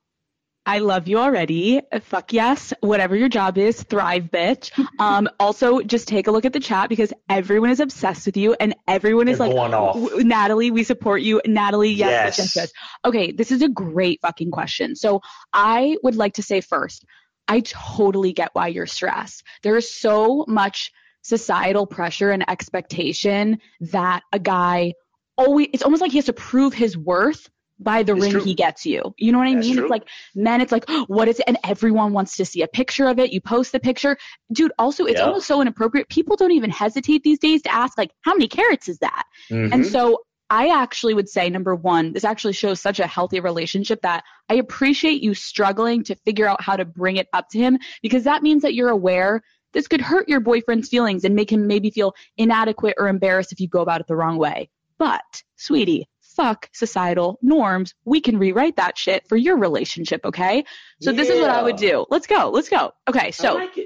I 0.65 0.79
love 0.79 1.07
you 1.07 1.17
already. 1.17 1.81
Fuck 2.01 2.31
yes. 2.31 2.73
Whatever 2.81 3.15
your 3.15 3.29
job 3.29 3.57
is, 3.57 3.81
thrive, 3.83 4.25
bitch. 4.25 4.71
Um, 4.99 5.29
also, 5.39 5.79
just 5.81 6.09
take 6.09 6.27
a 6.27 6.31
look 6.31 6.43
at 6.45 6.51
the 6.51 6.59
chat 6.59 6.89
because 6.89 7.13
everyone 7.29 7.69
is 7.69 7.79
obsessed 7.79 8.25
with 8.25 8.35
you 8.35 8.53
and 8.59 8.75
everyone 8.87 9.29
is 9.29 9.37
They're 9.37 9.47
like, 9.47 9.73
off. 9.73 9.95
Natalie, 10.17 10.71
we 10.71 10.83
support 10.83 11.21
you. 11.21 11.41
Natalie, 11.45 11.91
yes, 11.91 12.09
yes, 12.09 12.37
Yes. 12.37 12.37
yes, 12.37 12.55
yes. 12.55 12.71
Okay, 13.05 13.31
this 13.31 13.51
is 13.51 13.61
a 13.61 13.69
great 13.69 14.19
fucking 14.21 14.51
question. 14.51 14.95
So 14.97 15.21
I 15.53 15.95
would 16.03 16.15
like 16.15 16.33
to 16.33 16.43
say 16.43 16.59
first, 16.59 17.05
I 17.47 17.61
totally 17.61 18.33
get 18.33 18.49
why 18.53 18.67
you're 18.67 18.85
stressed. 18.85 19.43
There 19.63 19.77
is 19.77 19.89
so 19.91 20.43
much 20.49 20.91
societal 21.21 21.87
pressure 21.87 22.31
and 22.31 22.47
expectation 22.49 23.59
that 23.79 24.23
a 24.33 24.39
guy 24.39 24.93
always, 25.37 25.67
it's 25.73 25.83
almost 25.83 26.01
like 26.01 26.11
he 26.11 26.17
has 26.17 26.25
to 26.25 26.33
prove 26.33 26.73
his 26.73 26.97
worth 26.97 27.49
by 27.79 28.03
the 28.03 28.13
It's 28.13 28.21
ring 28.21 28.31
true. 28.33 28.43
he 28.43 28.53
gets 28.53 28.85
you. 28.85 29.13
You 29.17 29.31
know 29.31 29.37
what 29.37 29.47
I 29.47 29.53
That's 29.55 29.67
mean? 29.67 29.75
true. 29.75 29.83
It's 29.85 29.91
like 29.91 30.07
men, 30.35 30.61
it's 30.61 30.71
like, 30.71 30.89
what 31.07 31.27
is 31.27 31.39
it? 31.39 31.45
And 31.47 31.57
everyone 31.63 32.13
wants 32.13 32.35
to 32.37 32.45
see 32.45 32.61
a 32.61 32.67
picture 32.67 33.07
of 33.07 33.19
it. 33.19 33.31
You 33.31 33.41
post 33.41 33.71
the 33.71 33.79
picture. 33.79 34.17
Dude, 34.51 34.71
also, 34.77 35.05
it's 35.05 35.19
Yeah. 35.19 35.25
almost 35.27 35.47
so 35.47 35.61
inappropriate. 35.61 36.09
People 36.09 36.35
don't 36.35 36.51
even 36.51 36.69
hesitate 36.69 37.23
these 37.23 37.39
days 37.39 37.61
to 37.63 37.73
ask, 37.73 37.97
like, 37.97 38.11
how 38.21 38.33
many 38.33 38.47
carats 38.47 38.89
is 38.89 38.99
that? 38.99 39.23
And 39.49 39.71
Mhm. 39.73 39.85
so 39.85 40.19
I 40.51 40.69
actually 40.69 41.13
would 41.13 41.29
say, 41.29 41.49
number 41.49 41.75
one, 41.75 42.11
this 42.11 42.23
actually 42.23 42.53
shows 42.53 42.81
such 42.81 42.99
a 42.99 43.05
healthy 43.05 43.39
relationship 43.39 44.01
that 44.01 44.23
I 44.49 44.55
appreciate 44.55 45.21
you 45.21 45.33
struggling 45.35 46.03
to 46.05 46.15
figure 46.15 46.47
out 46.47 46.61
how 46.61 46.75
to 46.75 46.85
bring 46.85 47.17
it 47.17 47.27
up 47.33 47.49
to 47.49 47.59
him 47.59 47.77
because 48.01 48.23
that 48.23 48.41
means 48.41 48.63
that 48.63 48.73
you're 48.73 48.89
aware 48.89 49.41
this 49.73 49.87
could 49.87 50.01
hurt 50.01 50.27
your 50.27 50.39
boyfriend's 50.39 50.89
feelings 50.89 51.23
and 51.23 51.35
make 51.35 51.51
him 51.51 51.67
maybe 51.67 51.91
feel 51.91 52.15
inadequate 52.37 52.95
or 52.97 53.07
embarrassed 53.07 53.51
if 53.51 53.59
you 53.59 53.67
go 53.67 53.81
about 53.81 54.01
it 54.01 54.07
the 54.07 54.15
wrong 54.15 54.37
way. 54.39 54.67
But, 54.97 55.43
sweetie, 55.57 56.07
fuck 56.39 56.69
societal 56.71 57.37
norms. 57.41 57.93
We 58.05 58.21
can 58.21 58.37
rewrite 58.37 58.77
that 58.77 58.97
shit 58.97 59.27
for 59.27 59.35
your 59.35 59.57
relationship, 59.57 60.21
okay? 60.25 60.63
So 61.01 61.11
this 61.11 61.27
is 61.29 61.39
what 61.39 61.49
I 61.49 61.61
would 61.61 61.75
do. 61.75 62.05
Let's 62.09 62.27
go. 62.27 62.49
Let's 62.49 62.69
go. 62.69 62.93
Okay, 63.07 63.31
so 63.31 63.55
like. 63.55 63.77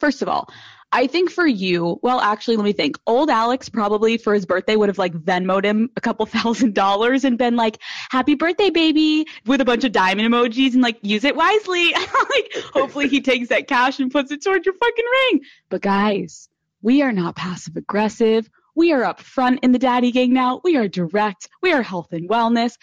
First 0.00 0.20
of 0.20 0.28
all, 0.28 0.48
I 0.90 1.06
think 1.06 1.30
for 1.30 1.46
you, 1.46 2.00
well, 2.02 2.20
actually, 2.20 2.56
let 2.56 2.64
me 2.64 2.72
think. 2.72 2.98
Old 3.06 3.30
Alex 3.30 3.68
probably 3.68 4.18
for 4.18 4.34
his 4.34 4.46
birthday 4.46 4.74
would 4.74 4.88
have 4.88 4.98
like 4.98 5.14
Venmoed 5.14 5.64
him 5.64 5.90
a 5.96 6.00
couple 6.00 6.26
thousand 6.38 6.74
dollars 6.74 7.24
and 7.24 7.38
been 7.38 7.54
like, 7.54 7.78
"Happy 8.10 8.34
birthday, 8.34 8.70
baby!" 8.70 9.26
with 9.46 9.60
a 9.60 9.64
bunch 9.64 9.84
of 9.84 9.92
diamond 9.92 10.28
emojis 10.28 10.72
and 10.74 10.82
like, 10.82 10.98
use 11.02 11.22
it 11.22 11.36
wisely. 11.36 11.92
like, 11.94 12.52
hopefully, 12.74 13.06
he 13.06 13.20
takes 13.20 13.48
that 13.48 13.68
cash 13.68 14.00
and 14.00 14.10
puts 14.10 14.32
it 14.32 14.42
towards 14.42 14.66
your 14.66 14.74
fucking 14.74 15.04
ring. 15.12 15.40
But 15.68 15.82
guys, 15.82 16.48
we 16.82 17.02
are 17.02 17.12
not 17.12 17.36
passive 17.36 17.76
aggressive. 17.76 18.50
We 18.74 18.92
are 18.92 19.04
up 19.04 19.20
front 19.20 19.60
in 19.62 19.72
the 19.72 19.78
daddy 19.78 20.10
gang 20.12 20.32
now. 20.32 20.60
We 20.64 20.76
are 20.76 20.88
direct. 20.88 21.48
We 21.62 21.72
are 21.72 21.82
health 21.82 22.12
and 22.12 22.28
wellness. 22.28 22.76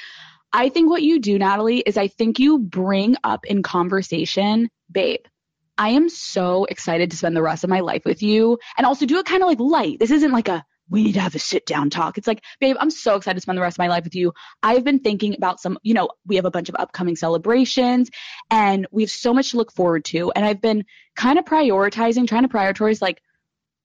I 0.52 0.70
think 0.70 0.90
what 0.90 1.04
you 1.04 1.20
do, 1.20 1.38
Natalie, 1.38 1.80
is 1.80 1.98
I 1.98 2.08
think 2.08 2.40
you 2.40 2.60
bring 2.60 3.16
up 3.24 3.46
in 3.46 3.64
conversation, 3.64 4.70
babe. 4.92 5.22
I 5.78 5.90
am 5.90 6.10
so 6.10 6.66
excited 6.66 7.12
to 7.12 7.18
spend 7.18 7.36
the 7.36 7.42
rest 7.42 7.64
of 7.64 7.70
my 7.70 7.80
life 7.80 8.04
with 8.06 8.22
you 8.22 8.60
and 8.78 8.86
also 8.86 9.06
do 9.06 9.18
it 9.18 9.26
kind 9.26 9.42
of 9.42 9.48
like 9.48 9.60
light. 9.60 10.00
This 10.00 10.12
isn't 10.12 10.32
like 10.32 10.50
a 10.50 10.66
we 10.90 11.04
need 11.04 11.14
to 11.14 11.20
have 11.20 11.36
a 11.36 11.40
sit 11.40 11.66
down 11.66 11.90
talk. 11.90 12.18
It's 12.18 12.28
like, 12.28 12.44
babe, 12.60 12.76
I'm 12.80 12.90
so 12.90 13.16
excited 13.16 13.36
to 13.36 13.42
spend 13.42 13.58
the 13.58 13.62
rest 13.62 13.76
of 13.76 13.80
my 13.80 13.88
life 13.88 14.04
with 14.04 14.16
you. 14.16 14.34
I've 14.64 14.84
been 14.84 15.00
thinking 15.00 15.36
about 15.36 15.60
some, 15.60 15.78
you 15.84 15.94
know, 15.94 16.10
we 16.26 16.36
have 16.38 16.46
a 16.46 16.52
bunch 16.52 16.70
of 16.70 16.76
upcoming 16.80 17.16
celebrations 17.16 18.10
and 18.50 18.88
we 18.92 19.04
have 19.04 19.12
so 19.12 19.34
much 19.34 19.52
to 19.52 19.58
look 19.58 19.72
forward 19.72 20.04
to. 20.06 20.32
And 20.32 20.46
I've 20.46 20.62
been 20.62 20.86
kind 21.16 21.38
of 21.38 21.46
prioritizing, 21.46 22.28
trying 22.28 22.44
to 22.44 22.50
prioritize 22.50 23.02
like, 23.02 23.22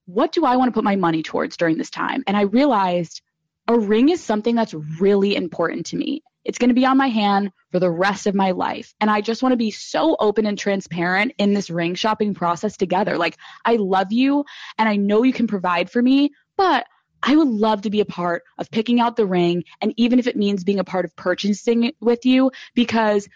what 0.07 0.33
do 0.33 0.45
I 0.45 0.57
want 0.57 0.69
to 0.69 0.73
put 0.73 0.85
my 0.85 0.97
money 0.97 1.23
towards 1.23 1.57
during 1.57 1.79
this 1.79 1.91
time? 1.91 2.25
And 2.27 2.37
I 2.37 2.43
realized 2.43 3.23
a 3.69 3.79
ring 3.79 4.11
is 4.11 4.23
something 4.23 4.55
that's 4.55 4.75
really 4.75 5.35
important 5.35 5.87
to 5.87 5.97
me. 5.97 6.23
It's 6.45 6.59
going 6.59 6.69
to 6.69 6.75
be 6.75 6.85
on 6.85 6.99
my 6.99 7.09
hand 7.09 7.53
for 7.73 7.81
the 7.81 7.91
rest 7.91 8.27
of 8.27 8.35
my 8.35 8.51
life. 8.51 8.95
And 9.01 9.11
I 9.11 9.23
just 9.23 9.43
want 9.43 9.55
to 9.55 9.57
be 9.57 9.71
so 9.71 10.15
open 10.21 10.45
and 10.45 10.59
transparent 10.59 11.33
in 11.39 11.55
this 11.55 11.71
ring 11.71 11.95
shopping 11.95 12.35
process 12.35 12.77
together. 12.77 13.17
Like, 13.17 13.39
I 13.65 13.77
love 13.77 14.13
you 14.13 14.45
and 14.77 14.87
I 14.87 14.97
know 14.97 15.23
you 15.23 15.33
can 15.33 15.47
provide 15.47 15.89
for 15.89 16.03
me, 16.03 16.33
but 16.59 16.87
I 17.23 17.35
would 17.35 17.49
love 17.49 17.83
to 17.83 17.91
be 17.91 18.01
a 18.01 18.05
part 18.05 18.43
of 18.59 18.71
picking 18.71 19.01
out 19.01 19.17
the 19.17 19.25
ring. 19.25 19.65
And 19.81 19.95
even 19.97 20.19
if 20.19 20.27
it 20.27 20.37
means 20.37 20.65
being 20.65 20.81
a 20.81 20.85
part 20.85 21.07
of 21.07 21.17
purchasing 21.17 21.85
it 21.85 21.97
with 21.99 22.27
you, 22.27 22.53
because 22.75 23.27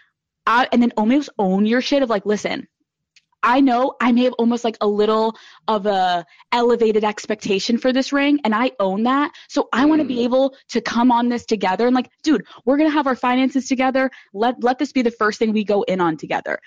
I, 0.45 0.67
and 0.71 0.81
then 0.81 0.93
almost 0.95 1.29
own 1.39 1.65
your 1.65 1.81
shit 1.81 2.03
of 2.03 2.09
like, 2.11 2.27
listen, 2.27 2.67
I 3.43 3.61
know 3.61 3.95
I 4.01 4.11
may 4.11 4.23
have 4.23 4.33
almost 4.33 4.63
like 4.63 4.77
a 4.81 4.87
little 4.87 5.35
of 5.67 5.85
a 5.85 6.25
elevated 6.51 7.03
expectation 7.03 7.77
for 7.77 7.93
this 7.93 8.11
ring 8.11 8.39
and 8.43 8.53
I 8.53 8.71
own 8.79 9.03
that. 9.03 9.31
So 9.47 9.69
I 9.71 9.85
want 9.85 10.01
to 10.01 10.07
be 10.07 10.17
Mm. 10.17 10.23
able 10.23 10.55
to 10.69 10.81
come 10.81 11.11
on 11.11 11.29
this 11.29 11.45
together 11.45 11.87
and 11.87 11.95
like, 11.95 12.09
dude, 12.23 12.45
we're 12.65 12.77
going 12.77 12.89
to 12.89 12.93
have 12.93 13.07
our 13.07 13.15
finances 13.15 13.67
together. 13.67 14.11
Let 14.33 14.63
let 14.63 14.77
this 14.79 14.91
be 14.91 15.01
the 15.01 15.11
first 15.11 15.39
thing 15.39 15.53
we 15.53 15.63
go 15.63 15.83
in 15.83 16.01
on 16.01 16.17
together. 16.17 16.59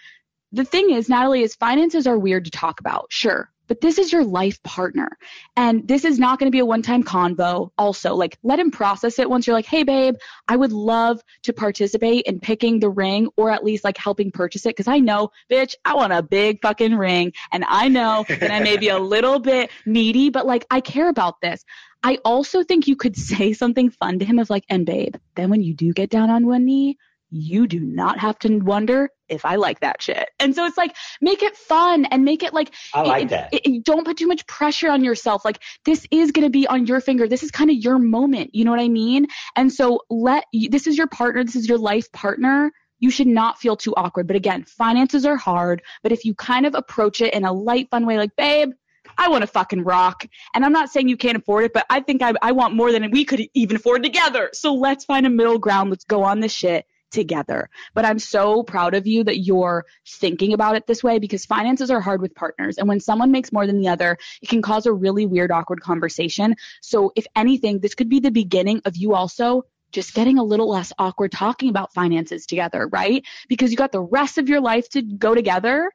The 0.53 0.65
thing 0.65 0.91
is, 0.91 1.09
Natalie, 1.09 1.43
is 1.43 1.55
finances 1.55 2.07
are 2.07 2.19
weird 2.19 2.45
to 2.47 2.51
talk 2.51 2.81
about. 2.81 3.07
Sure. 3.11 3.51
But 3.73 3.81
this 3.81 3.97
is 3.97 4.13
your 4.13 4.23
life 4.23 4.63
partner. 4.63 5.17
And 5.57 5.89
this 5.89 6.05
is 6.05 6.19
not 6.19 6.39
going 6.39 6.47
to 6.47 6.55
be 6.55 6.59
a 6.59 6.67
one-time 6.67 7.03
convo. 7.03 7.71
Also, 7.79 8.15
like 8.15 8.37
let 8.43 8.59
him 8.59 8.71
process 8.71 9.19
it 9.19 9.31
once 9.31 9.47
you're 9.47 9.57
like, 9.57 9.65
"Hey 9.65 9.83
babe, 9.83 10.17
I 10.47 10.57
would 10.57 10.73
love 10.73 11.23
to 11.45 11.55
participate 11.55 12.27
in 12.27 12.39
picking 12.39 12.81
the 12.81 12.91
ring 12.91 13.31
or 13.35 13.51
at 13.51 13.65
least 13.65 13.83
like 13.83 13.97
helping 13.97 14.31
purchase 14.31 14.67
it 14.67 14.77
cuz 14.77 14.89
I 14.89 14.99
know, 14.99 15.31
bitch, 15.51 15.75
I 15.87 15.95
want 15.95 16.13
a 16.13 16.23
big 16.23 16.61
fucking 16.61 16.95
ring 16.97 17.33
and 17.51 17.65
I 17.67 17.89
know 17.89 18.27
that 18.29 18.53
I 18.53 18.61
may 18.61 18.77
be 18.77 18.91
a 18.91 18.99
little 18.99 19.39
bit 19.39 19.71
needy, 19.87 20.29
but 20.29 20.45
like 20.45 20.67
I 20.71 20.83
care 20.83 21.09
about 21.09 21.41
this." 21.41 21.65
I 22.03 22.19
also 22.27 22.63
think 22.63 22.87
you 22.87 22.97
could 22.97 23.17
say 23.31 23.55
something 23.55 23.89
fun 23.89 24.19
to 24.19 24.27
him 24.27 24.39
of 24.39 24.51
like, 24.51 24.67
"And 24.69 24.85
babe, 24.85 25.15
then 25.35 25.49
when 25.49 25.63
you 25.63 25.73
do 25.73 25.95
get 25.95 26.11
down 26.11 26.29
on 26.29 26.47
one 26.47 26.67
knee, 26.67 26.99
you 27.31 27.67
do 27.67 27.81
not 27.81 28.19
have 28.19 28.39
to 28.41 28.59
wonder 28.59 29.09
if 29.33 29.45
I 29.45 29.57
like 29.57 29.81
that 29.81 30.01
shit." 30.03 30.29
And 30.39 30.55
so 30.55 30.65
it's 30.67 30.77
like 30.77 30.95
make 31.21 31.43
it 31.43 31.57
fun 31.57 32.05
and 32.07 32.25
make 32.25 32.43
it 32.43 32.53
like 32.55 32.71
I 32.95 33.03
like 33.03 33.23
it- 33.25 33.29
that. 33.31 33.55
it- 33.55 33.67
it- 33.67 33.85
don't 33.85 34.05
put 34.05 34.17
too 34.17 34.27
much 34.27 34.47
pressure 34.47 34.91
on 34.91 35.03
yourself. 35.03 35.45
Like 35.45 35.59
this 35.85 36.07
is 36.11 36.31
going 36.31 36.47
to 36.47 36.51
be 36.51 36.67
on 36.67 36.87
your 36.87 37.01
finger. 37.01 37.27
This 37.27 37.43
is 37.43 37.51
kind 37.51 37.71
of 37.71 37.77
your 37.77 37.99
moment. 37.99 38.55
You 38.55 38.65
know 38.65 38.71
what 38.71 38.81
I 38.81 38.89
mean? 38.89 39.27
And 39.57 39.73
so 39.73 40.03
let 40.11 40.45
this 40.53 40.87
is 40.87 40.97
your 40.97 41.07
partner. 41.09 41.43
This 41.45 41.57
is 41.57 41.69
your 41.69 41.79
life 41.79 42.11
partner. 42.13 42.73
You 43.01 43.11
should 43.11 43.27
not 43.27 43.59
feel 43.59 43.77
too 43.77 43.95
awkward. 43.97 44.29
But 44.29 44.37
again, 44.37 44.65
finances 44.65 45.27
are 45.27 45.37
hard. 45.37 45.83
But 46.05 46.13
if 46.13 46.25
you 46.25 46.35
kind 46.35 46.67
of 46.67 46.75
approach 46.77 47.21
it 47.21 47.35
in 47.35 47.45
a 47.45 47.53
light, 47.53 47.91
fun 47.91 48.07
way, 48.07 48.17
like, 48.17 48.37
babe, 48.37 48.71
I 49.19 49.29
want 49.29 49.43
to 49.43 49.49
fucking 49.49 49.83
rock. 49.83 50.25
And 50.55 50.65
I'm 50.65 50.73
not 50.73 50.89
saying 50.91 51.09
you 51.09 51.17
can't 51.17 51.37
afford 51.37 51.65
it, 51.65 51.73
but 51.73 51.85
I 51.91 51.99
think 52.01 52.23
I, 52.23 52.33
I 52.41 52.53
want 52.53 52.75
more 52.75 52.93
than 52.93 53.11
we 53.11 53.25
could 53.25 53.43
even 53.55 53.75
afford 53.77 54.05
together. 54.05 54.51
So 54.53 54.75
let's 54.75 55.05
find 55.05 55.27
a 55.27 55.31
middle 55.31 55.59
ground. 55.59 55.91
Let's 55.91 56.05
go 56.05 56.23
on 56.23 56.39
this 56.39 56.53
shit 56.53 56.87
together. 57.13 57.69
But 57.95 58.05
I'm 58.05 58.19
so 58.19 58.63
proud 58.63 58.95
of 58.95 59.07
you 59.07 59.25
that 59.25 59.39
you're 59.39 59.85
thinking 60.07 60.53
about 60.53 60.77
it 60.77 60.87
this 60.87 61.05
way 61.05 61.19
because 61.19 61.45
finances 61.45 61.91
are 61.91 62.01
hard 62.01 62.21
with 62.21 62.35
partners. 62.35 62.79
And 62.79 62.89
when 62.89 63.01
someone 63.01 63.31
makes 63.31 63.53
more 63.53 63.67
than 63.67 63.79
the 63.79 63.89
other, 63.89 64.19
it 64.41 64.49
can 64.49 64.63
cause 64.63 64.87
a 64.87 64.93
really 64.93 65.27
weird, 65.27 65.53
awkward 65.53 65.81
conversation. 65.81 66.57
So 66.81 67.13
if 67.15 67.27
anything, 67.37 67.79
this 67.79 67.95
could 67.95 68.09
be 68.09 68.21
the 68.21 68.31
beginning 68.31 68.83
of 68.85 68.97
you 68.97 69.15
also 69.15 69.65
just 69.93 70.15
getting 70.15 70.39
a 70.39 70.43
little 70.43 70.71
less 70.71 70.93
awkward 70.99 71.31
talking 71.31 71.69
about 71.69 71.93
finances 71.93 72.47
together, 72.47 72.89
right? 72.91 73.25
Because 73.49 73.71
you 73.71 73.77
got 73.77 73.93
the 73.93 74.01
rest 74.01 74.39
of 74.39 74.49
your 74.49 74.61
life 74.61 74.89
to 74.91 75.03
go 75.03 75.35
together. 75.35 75.93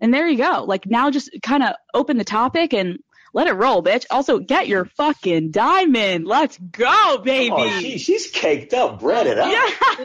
And 0.00 0.12
there 0.12 0.28
you 0.28 0.36
go. 0.36 0.64
Like 0.66 0.84
now 0.84 1.10
just 1.10 1.30
kind 1.42 1.62
of 1.62 1.74
open 1.94 2.18
the 2.18 2.24
topic 2.24 2.74
and 2.74 2.98
let 3.36 3.48
it 3.48 3.52
roll, 3.52 3.82
bitch. 3.82 4.06
Also, 4.08 4.38
get 4.38 4.66
your 4.66 4.86
fucking 4.86 5.50
diamond. 5.50 6.26
Let's 6.26 6.56
go, 6.56 7.18
baby. 7.18 7.52
Oh, 7.54 7.80
she, 7.80 7.98
she's 7.98 8.28
caked 8.28 8.72
up, 8.72 8.98
breaded 8.98 9.36
up. 9.38 9.52
yeah. 9.52 10.04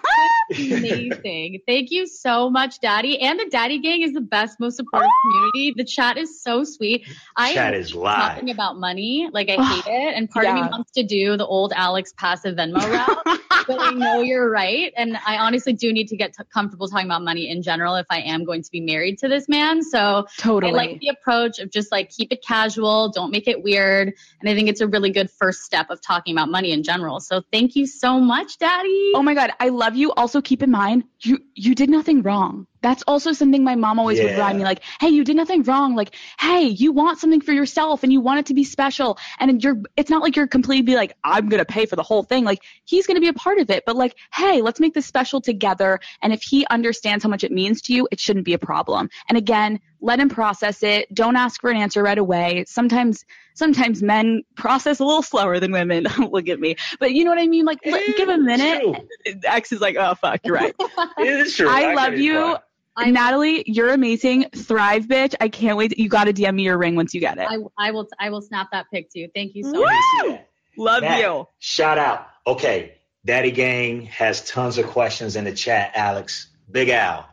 Amazing. 0.78 1.62
Thank 1.66 1.92
you 1.92 2.08
so 2.08 2.50
much, 2.50 2.82
Daddy. 2.82 3.22
And 3.22 3.40
the 3.40 3.46
Daddy 3.50 3.80
Gang 3.80 4.02
is 4.02 4.12
the 4.12 4.20
best, 4.20 4.60
most 4.60 4.76
supportive 4.76 5.10
community. 5.24 5.74
The 5.78 5.86
chat 5.86 6.18
is 6.18 6.44
so 6.44 6.66
sweet. 6.66 7.08
I 7.38 7.54
Chat 7.54 7.74
am 7.74 7.80
is 7.80 7.96
live. 7.96 8.34
talking 8.34 8.50
about 8.50 8.78
money. 8.78 9.30
Like 9.32 9.50
I 9.50 9.64
hate 9.64 9.84
it. 9.88 10.14
And 10.14 10.30
part 10.30 10.48
of 10.48 10.56
me 10.56 10.62
wants 10.62 10.92
to 10.92 11.04
do 11.04 11.38
the 11.38 11.46
old 11.46 11.72
Alex 11.74 12.14
passive 12.18 12.58
Venmo 12.58 12.82
route. 12.82 13.40
but 13.68 13.80
I 13.80 13.92
know 13.92 14.22
you're 14.22 14.50
right. 14.50 14.92
And 14.98 15.16
I 15.26 15.38
honestly 15.38 15.72
do 15.72 15.94
need 15.94 16.10
to 16.10 16.18
get 16.18 16.34
t- 16.34 16.44
comfortable 16.54 16.90
talking 16.90 17.06
about 17.06 17.24
money 17.24 17.50
in 17.50 17.62
general 17.62 17.96
if 17.96 18.08
I 18.10 18.22
am 18.22 18.44
going 18.44 18.64
to 18.64 18.72
be 18.72 18.82
married 18.82 19.20
to 19.20 19.30
this 19.30 19.48
man. 19.48 19.84
So 19.84 20.28
totally. 20.38 20.74
I 20.74 20.76
like 20.76 21.00
the 21.00 21.10
approach 21.10 21.60
of 21.60 21.72
just 21.72 21.92
like 21.94 22.10
keep 22.10 22.34
it 22.34 22.44
casual, 22.46 23.10
don't 23.10 23.21
make 23.28 23.48
it 23.48 23.64
weird. 23.64 24.14
And 24.40 24.50
I 24.50 24.56
think 24.56 24.70
it's 24.70 24.82
a 24.82 24.88
really 24.88 25.12
good 25.12 25.30
first 25.30 25.62
step 25.62 25.90
of 25.90 26.02
talking 26.02 26.36
about 26.36 26.50
money 26.50 26.72
in 26.72 26.84
general. 26.84 27.20
So 27.20 27.42
thank 27.52 27.76
you 27.76 27.86
so 27.86 28.20
much, 28.20 28.58
Daddy. 28.58 29.12
Oh 29.16 29.24
my 29.24 29.34
god, 29.34 29.52
I 29.60 29.70
love 29.70 29.96
you. 29.96 30.12
Also 30.14 30.42
keep 30.42 30.64
in 30.64 30.72
mind, 30.72 31.04
you 31.22 31.40
you 31.56 31.76
did 31.76 31.90
nothing 31.90 32.22
wrong. 32.22 32.68
That's 32.82 33.04
also 33.04 33.32
something 33.32 33.64
my 33.64 33.76
mom 33.76 34.00
always 34.00 34.20
would 34.20 34.28
Yeah. 34.28 34.38
remind 34.38 34.58
me 34.58 34.64
like, 34.64 34.82
"Hey, 35.00 35.10
you 35.10 35.24
did 35.24 35.36
nothing 35.36 35.64
wrong. 35.64 35.96
Like, 35.96 36.16
hey, 36.40 36.64
you 36.64 36.92
want 36.92 37.20
something 37.20 37.42
for 37.42 37.54
yourself 37.54 38.04
and 38.04 38.12
you 38.12 38.22
want 38.22 38.40
it 38.40 38.46
to 38.48 38.54
be 38.54 38.64
special." 38.64 39.18
And 39.40 39.64
you're 39.64 39.82
it's 39.98 40.10
not 40.10 40.22
like 40.22 40.36
you're 40.36 40.48
completely 40.48 40.96
like, 40.96 41.14
"I'm 41.24 41.50
going 41.50 41.60
to 41.60 41.66
pay 41.66 41.86
for 41.86 41.96
the 41.96 42.04
whole 42.04 42.24
thing." 42.24 42.44
Like, 42.44 42.64
he's 42.86 43.08
going 43.08 43.16
to 43.16 43.22
be 43.22 43.28
a 43.28 43.34
part 43.34 43.60
of 43.60 43.70
it, 43.70 43.84
but 43.86 43.96
like, 43.96 44.16
"Hey, 44.34 44.62
let's 44.62 44.80
make 44.80 44.94
this 44.94 45.06
special 45.06 45.42
together." 45.42 46.00
And 46.22 46.34
if 46.34 46.42
he 46.42 46.66
understands 46.70 47.24
how 47.24 47.30
much 47.30 47.44
it 47.44 47.52
means 47.52 47.82
to 47.84 47.94
you, 47.94 48.08
it 48.12 48.20
shouldn't 48.20 48.46
be 48.46 48.54
a 48.54 48.60
problem. 48.60 49.10
And 49.30 49.38
again, 49.38 49.80
let 50.02 50.20
him 50.20 50.30
process 50.30 50.82
it. 50.84 51.14
Don't 51.14 51.36
ask 51.36 51.62
for 51.62 51.70
an 51.70 51.78
answer 51.78 52.02
right 52.02 52.18
away. 52.18 52.66
Sometimes 52.68 53.24
sometimes 53.54 54.02
men 54.02 54.44
process 54.56 55.00
a 55.00 55.06
little 55.06 55.22
slower 55.22 55.60
than 55.60 55.72
women. 55.72 56.08
Look 56.32 56.50
at 56.50 56.60
me. 56.60 56.76
But 57.00 57.12
you 57.14 57.24
know 57.24 57.32
what 57.32 57.40
I 57.40 57.48
mean? 57.48 57.66
Like, 57.66 57.80
let, 57.86 58.04
give 58.18 58.30
a 58.30 58.38
minute. 58.38 58.82
True. 58.82 58.96
X 59.44 59.72
is 59.72 59.82
like, 59.82 59.96
oh 59.98 60.16
fuck, 60.16 60.42
you're 60.44 60.56
right. 60.56 60.74
It 61.20 61.28
is 61.28 61.56
true. 61.56 61.70
I 61.70 61.82
get 61.82 61.96
love 61.96 62.14
you. 62.18 62.34
Brian. 62.34 62.58
I- 63.02 63.12
Natalie, 63.12 63.64
you're 63.66 63.94
amazing. 63.94 64.50
Thrive, 64.56 65.08
bitch. 65.08 65.36
I 65.40 65.50
can't 65.50 65.78
wait. 65.78 65.98
You 65.98 66.10
got 66.10 66.26
to 66.26 66.34
DM 66.34 66.56
me 66.56 66.64
your 66.64 66.78
ring 66.78 66.96
once 66.96 67.14
you 67.14 67.20
get 67.20 67.38
it. 67.38 67.48
I, 67.50 67.58
I 67.78 67.92
will 67.92 68.08
I 68.20 68.30
will 68.30 68.42
snap 68.42 68.70
that 68.72 68.86
pic 68.92 69.12
to 69.12 69.20
you. 69.20 69.30
Thank 69.34 69.56
you 69.56 69.64
so 69.64 69.72
Woo! 69.74 69.82
much. 69.82 69.90
Let 69.90 69.94
me 69.94 70.02
see 70.22 70.30
that. 70.30 70.48
love 70.78 71.04
Matt, 71.04 71.20
you. 71.20 71.48
Shout 71.60 71.98
out. 71.98 72.28
Okay. 72.48 72.96
Daddy 73.24 73.52
Gang 73.52 74.04
has 74.08 74.44
tons 74.44 74.78
of 74.78 74.88
questions 74.88 75.36
in 75.36 75.44
the 75.44 75.54
chat, 75.54 75.92
Alex. 75.94 76.48
Big 76.70 76.90
Al. 76.90 77.28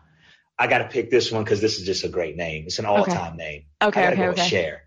I 0.58 0.66
got 0.66 0.78
to 0.78 0.88
pick 0.88 1.10
this 1.10 1.30
one 1.30 1.44
because 1.44 1.60
this 1.60 1.78
is 1.78 1.86
just 1.86 2.04
a 2.04 2.08
great 2.08 2.36
name. 2.36 2.64
It's 2.66 2.78
an 2.78 2.84
all 2.84 3.04
time 3.04 3.36
name. 3.36 3.64
Okay, 3.80 4.00
I 4.00 4.04
gotta 4.04 4.16
okay, 4.16 4.24
go 4.24 4.30
okay. 4.32 4.48
Share. 4.48 4.82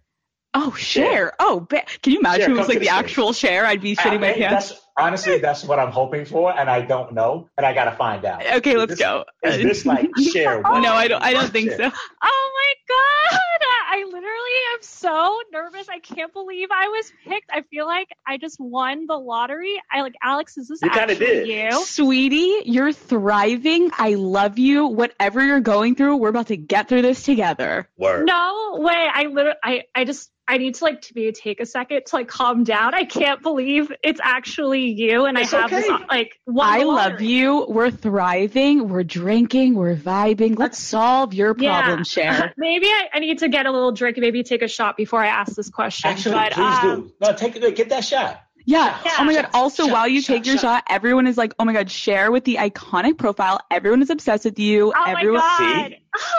Oh, 0.53 0.73
share. 0.73 1.33
Oh, 1.39 1.61
ba- 1.61 1.85
can 2.01 2.11
you 2.11 2.19
imagine 2.19 2.41
Cher, 2.41 2.51
if 2.51 2.57
it 2.57 2.59
was 2.59 2.67
like 2.67 2.79
the 2.79 2.85
the 2.85 2.91
actual 2.91 3.31
share? 3.31 3.65
I'd 3.65 3.81
be 3.81 3.95
shitting 3.95 4.17
ah, 4.17 4.19
my 4.19 4.31
I 4.31 4.35
mean, 4.35 4.49
pants. 4.49 4.73
That's, 4.97 5.07
honestly, 5.07 5.39
that's 5.39 5.63
what 5.63 5.79
I'm 5.79 5.91
hoping 5.91 6.25
for, 6.25 6.51
and 6.57 6.69
I 6.69 6.81
don't 6.81 7.13
know, 7.13 7.49
and 7.57 7.65
I 7.65 7.73
got 7.73 7.85
to 7.85 7.91
find 7.91 8.23
out. 8.25 8.45
Okay, 8.57 8.71
Is 8.71 8.77
let's 8.77 8.89
this- 8.91 8.99
go. 8.99 9.25
Is 9.43 9.57
this 9.63 9.85
like 9.85 10.09
Share? 10.33 10.61
no, 10.63 10.69
I 10.93 11.07
don't. 11.07 11.23
I 11.23 11.33
don't 11.33 11.49
think 11.51 11.69
Share. 11.71 11.91
so. 11.91 11.97
Oh 12.23 12.51
my 12.55 12.95
god! 12.95 13.39
I 13.93 14.03
literally 14.05 14.23
am 14.73 14.81
so 14.81 15.39
nervous. 15.51 15.89
I 15.89 15.99
can't 15.99 16.31
believe 16.33 16.69
I 16.71 16.87
was 16.87 17.11
picked. 17.25 17.49
I 17.51 17.61
feel 17.63 17.85
like 17.85 18.07
I 18.25 18.37
just 18.37 18.57
won 18.59 19.05
the 19.07 19.15
lottery. 19.17 19.81
I 19.91 20.01
like 20.01 20.13
Alex. 20.23 20.57
Is 20.57 20.67
this 20.69 20.81
You 20.81 20.89
kinda 20.89 21.11
actually 21.11 21.25
did. 21.25 21.47
you? 21.47 21.85
Sweetie, 21.85 22.61
you're 22.65 22.93
thriving. 22.93 23.91
I 23.97 24.15
love 24.15 24.57
you. 24.59 24.87
Whatever 24.87 25.43
you're 25.45 25.59
going 25.59 25.95
through, 25.95 26.17
we're 26.17 26.29
about 26.29 26.47
to 26.47 26.57
get 26.57 26.87
through 26.89 27.01
this 27.03 27.23
together. 27.23 27.89
Word. 27.97 28.25
No 28.25 28.77
way. 28.79 29.07
I 29.13 29.23
literally. 29.25 29.57
I. 29.63 29.83
I 29.95 30.05
just. 30.05 30.29
I 30.47 30.57
need 30.57 30.75
to 30.75 30.83
like 30.83 31.01
to 31.03 31.13
be 31.13 31.31
take 31.31 31.61
a 31.61 31.65
second 31.65 32.01
to 32.07 32.15
like 32.15 32.27
calm 32.27 32.63
down. 32.65 32.93
I 32.93 33.05
can't 33.05 33.41
believe 33.41 33.91
it's 34.03 34.19
actually 34.21 34.89
you, 34.91 35.25
and 35.25 35.37
It's 35.37 35.53
I 35.53 35.61
have 35.61 35.69
this 35.69 35.89
okay. 35.89 36.03
like. 36.09 36.39
won 36.45 36.67
I 36.67 36.83
love 36.83 37.21
you. 37.21 37.65
We're 37.69 37.91
thriving. 37.91 38.89
We're 38.89 39.03
drinking. 39.03 39.75
We're 39.75 39.95
vibing. 39.95 40.57
Let's 40.59 40.77
solve 40.77 41.33
your 41.33 41.55
Yeah. 41.57 41.81
problem, 41.83 42.03
share. 42.03 42.53
Maybe 42.57 42.87
I, 42.87 43.09
I 43.13 43.19
need 43.19 43.39
to 43.39 43.47
get 43.49 43.65
a 43.65 43.71
little 43.71 43.91
drink 43.93 44.17
and 44.17 44.21
maybe 44.23 44.43
take 44.43 44.61
a 44.61 44.67
shot 44.67 44.97
before 44.97 45.21
I 45.23 45.27
ask 45.27 45.53
this 45.55 45.69
question. 45.69 46.09
Actually, 46.09 46.35
but, 46.35 46.51
please 46.53 46.83
um, 46.83 47.01
do. 47.01 47.13
No, 47.21 47.33
take 47.33 47.55
it. 47.55 47.75
Get 47.75 47.89
that 47.89 48.03
shot. 48.03 48.41
Yeah. 48.65 48.99
Yeah. 49.05 49.11
Oh 49.19 49.23
my 49.23 49.33
god. 49.33 49.49
Also, 49.53 49.83
shot, 49.85 49.91
while 49.93 50.07
you 50.07 50.21
shot, 50.21 50.33
take 50.33 50.45
your 50.45 50.55
shot. 50.57 50.61
shot, 50.61 50.83
everyone 50.89 51.27
is 51.27 51.37
like, 51.37 51.53
"Oh 51.57 51.65
my 51.65 51.73
god, 51.73 51.89
share 51.89 52.31
with 52.31 52.43
the 52.43 52.55
iconic 52.57 53.17
profile. 53.17 53.59
Everyone 53.71 54.01
is 54.01 54.09
obsessed 54.09 54.45
with 54.45 54.59
you. 54.59 54.93
Oh 54.95 55.03
everyone." 55.03 55.39
my 55.39 55.89
god. 55.89 55.91
See? 55.91 55.97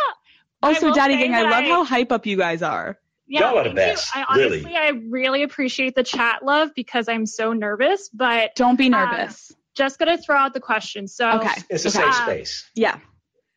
Also, 0.65 0.93
Daddy 0.95 1.17
Gang, 1.17 1.35
I 1.35 1.43
love 1.43 1.65
I- 1.65 1.69
how 1.69 1.85
hype 1.85 2.13
up 2.13 2.25
you 2.25 2.37
guys 2.37 2.63
are. 2.63 2.97
Yeah, 3.33 3.49
Y'all 3.49 3.59
are 3.59 3.64
the 3.64 3.74
thank 3.74 3.97
best, 3.97 4.14
You. 4.14 4.24
I 4.28 4.37
really. 4.37 4.59
honestly, 4.59 4.76
I 4.76 4.89
really 5.09 5.43
appreciate 5.43 5.95
the 5.95 6.03
chat 6.03 6.45
love 6.45 6.68
because 6.76 7.09
I'm 7.09 7.24
so 7.24 7.55
nervous. 7.55 8.11
But 8.11 8.55
Don't 8.57 8.76
be 8.76 8.87
Um, 8.87 8.91
nervous. 8.93 9.51
just 9.74 9.99
gonna 9.99 10.18
throw 10.18 10.37
out 10.37 10.53
the 10.53 10.61
question. 10.61 11.09
So, 11.09 11.30
okay. 11.41 11.62
It's 11.70 11.87
a 11.87 11.89
Okay. 11.89 11.97
safe 11.99 12.05
Um, 12.05 12.12
space. 12.12 12.70
Yeah. 12.74 12.99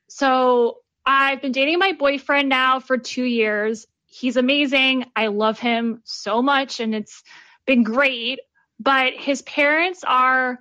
so 0.07 0.77
I've 1.05 1.41
been 1.41 1.51
dating 1.51 1.77
my 1.79 1.91
boyfriend 1.91 2.47
now 2.49 2.79
for 2.79 2.97
two 2.97 3.25
years. 3.25 3.85
He's 4.05 4.37
amazing. 4.37 5.11
I 5.15 5.27
love 5.27 5.59
him 5.59 6.01
so 6.05 6.41
much, 6.41 6.79
and 6.79 6.95
it's 6.95 7.21
been 7.67 7.83
great. 7.83 8.39
But 8.79 9.13
his 9.13 9.41
parents 9.41 10.03
are 10.07 10.59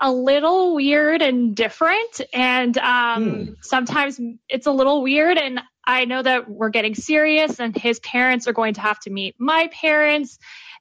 a 0.00 0.12
little 0.12 0.74
weird 0.74 1.22
and 1.22 1.54
different, 1.56 2.20
and 2.34 2.76
um, 2.78 3.24
Hmm. 3.46 3.52
sometimes 3.62 4.20
it's 4.48 4.66
a 4.66 4.70
little 4.72 5.02
weird. 5.02 5.38
And 5.38 5.60
I 5.90 6.04
know 6.04 6.22
that 6.22 6.48
we're 6.48 6.70
getting 6.70 6.94
serious, 6.94 7.58
and 7.58 7.76
his 7.76 7.98
parents 7.98 8.46
are 8.46 8.52
going 8.52 8.74
to 8.74 8.80
have 8.80 9.00
to 9.00 9.10
meet 9.10 9.34
my 9.38 9.68
parents, 9.72 10.38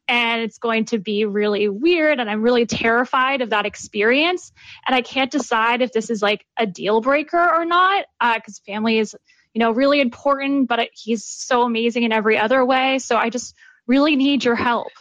and 0.07 0.43
it's 0.43 0.59
going 0.59 0.85
to 0.85 0.99
be 0.99 1.25
really 1.25 1.67
weird. 1.67 2.19
And 2.19 2.29
I'm 2.29 2.43
really 2.43 2.67
terrified 2.67 3.41
of 3.41 3.49
that 3.49 3.65
experience. 3.65 4.51
And 4.85 4.95
I 4.95 5.01
can't 5.01 5.31
decide 5.31 5.81
if 5.81 5.91
this 5.91 6.11
is 6.11 6.21
like 6.21 6.45
a 6.57 6.67
deal 6.67 7.01
breaker 7.01 7.39
or 7.39 7.65
not, 7.65 8.05
uh, 8.21 8.35
because 8.35 8.59
family 8.59 8.99
is, 8.99 9.15
you 9.53 9.59
know, 9.59 9.71
really 9.71 9.99
important. 9.99 10.67
But 10.67 10.79
it, 10.79 10.89
he's 10.93 11.25
so 11.25 11.63
amazing 11.63 12.03
in 12.03 12.11
every 12.11 12.37
other 12.37 12.63
way. 12.63 12.99
So 12.99 13.17
I 13.17 13.31
just 13.31 13.55
really 13.87 14.15
need 14.15 14.43
your 14.43 14.55
help. 14.55 14.91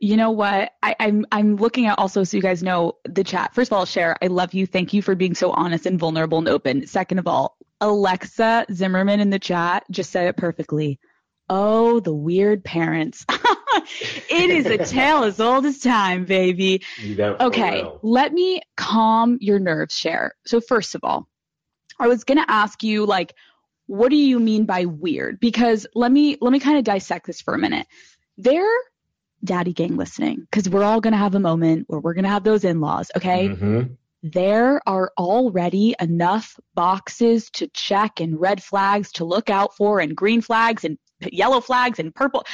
You 0.00 0.16
know 0.16 0.32
what? 0.32 0.72
I, 0.82 0.96
I'm 0.98 1.26
I'm 1.30 1.56
looking 1.56 1.86
at 1.86 1.98
also 1.98 2.24
so 2.24 2.36
you 2.36 2.42
guys 2.42 2.62
know 2.62 2.94
the 3.04 3.24
chat. 3.24 3.54
First 3.54 3.70
of 3.70 3.78
all, 3.78 3.86
share. 3.86 4.16
I 4.20 4.26
love 4.26 4.52
you. 4.52 4.66
Thank 4.66 4.92
you 4.92 5.00
for 5.00 5.14
being 5.14 5.34
so 5.34 5.52
honest 5.52 5.86
and 5.86 5.98
vulnerable 5.98 6.38
and 6.38 6.48
open. 6.48 6.86
Second 6.86 7.18
of 7.18 7.26
all, 7.26 7.55
Alexa 7.80 8.66
Zimmerman 8.72 9.20
in 9.20 9.30
the 9.30 9.38
chat 9.38 9.84
just 9.90 10.10
said 10.10 10.26
it 10.28 10.36
perfectly. 10.36 10.98
Oh, 11.48 12.00
the 12.00 12.14
weird 12.14 12.64
parents. 12.64 13.24
it 13.30 14.50
is 14.50 14.66
a 14.66 14.78
tale 14.84 15.22
as 15.22 15.40
old 15.40 15.64
as 15.66 15.78
time, 15.80 16.24
baby. 16.24 16.82
You 17.02 17.14
got- 17.14 17.38
for 17.38 17.44
Okay, 17.46 17.82
real. 17.82 18.00
let 18.02 18.32
me 18.32 18.60
calm 18.76 19.38
your 19.40 19.58
nerves, 19.58 19.94
share. 19.96 20.32
So 20.46 20.60
first 20.60 20.94
of 20.94 21.02
all, 21.04 21.28
I 22.00 22.08
was 22.08 22.24
gonna 22.24 22.44
ask 22.48 22.82
you 22.82 23.06
like, 23.06 23.34
what 23.86 24.08
do 24.10 24.16
you 24.16 24.40
mean 24.40 24.64
by 24.64 24.86
weird? 24.86 25.38
Because 25.38 25.86
let 25.94 26.10
me 26.10 26.36
let 26.40 26.50
me 26.52 26.58
kind 26.58 26.78
of 26.78 26.84
dissect 26.84 27.26
this 27.26 27.40
for 27.40 27.54
a 27.54 27.58
minute. 27.58 27.86
They're 28.36 28.66
daddy 29.44 29.72
gang 29.72 29.96
listening 29.96 30.40
because 30.50 30.68
we're 30.68 30.82
all 30.82 31.00
gonna 31.00 31.16
have 31.18 31.34
a 31.36 31.40
moment 31.40 31.84
where 31.88 32.00
we're 32.00 32.14
gonna 32.14 32.28
have 32.28 32.42
those 32.42 32.64
in-laws. 32.64 33.10
Okay, 33.16 33.50
Mhm. 33.50 33.96
There 34.32 34.80
are 34.86 35.12
already 35.18 35.94
enough 36.00 36.58
boxes 36.74 37.50
to 37.50 37.68
check 37.68 38.20
and 38.20 38.40
red 38.40 38.62
flags 38.62 39.12
to 39.12 39.24
look 39.24 39.50
out 39.50 39.76
for 39.76 40.00
and 40.00 40.16
green 40.16 40.40
flags 40.40 40.84
and 40.84 40.98
yellow 41.32 41.60
flags 41.60 41.98
and 41.98 42.14
purple 42.14 42.44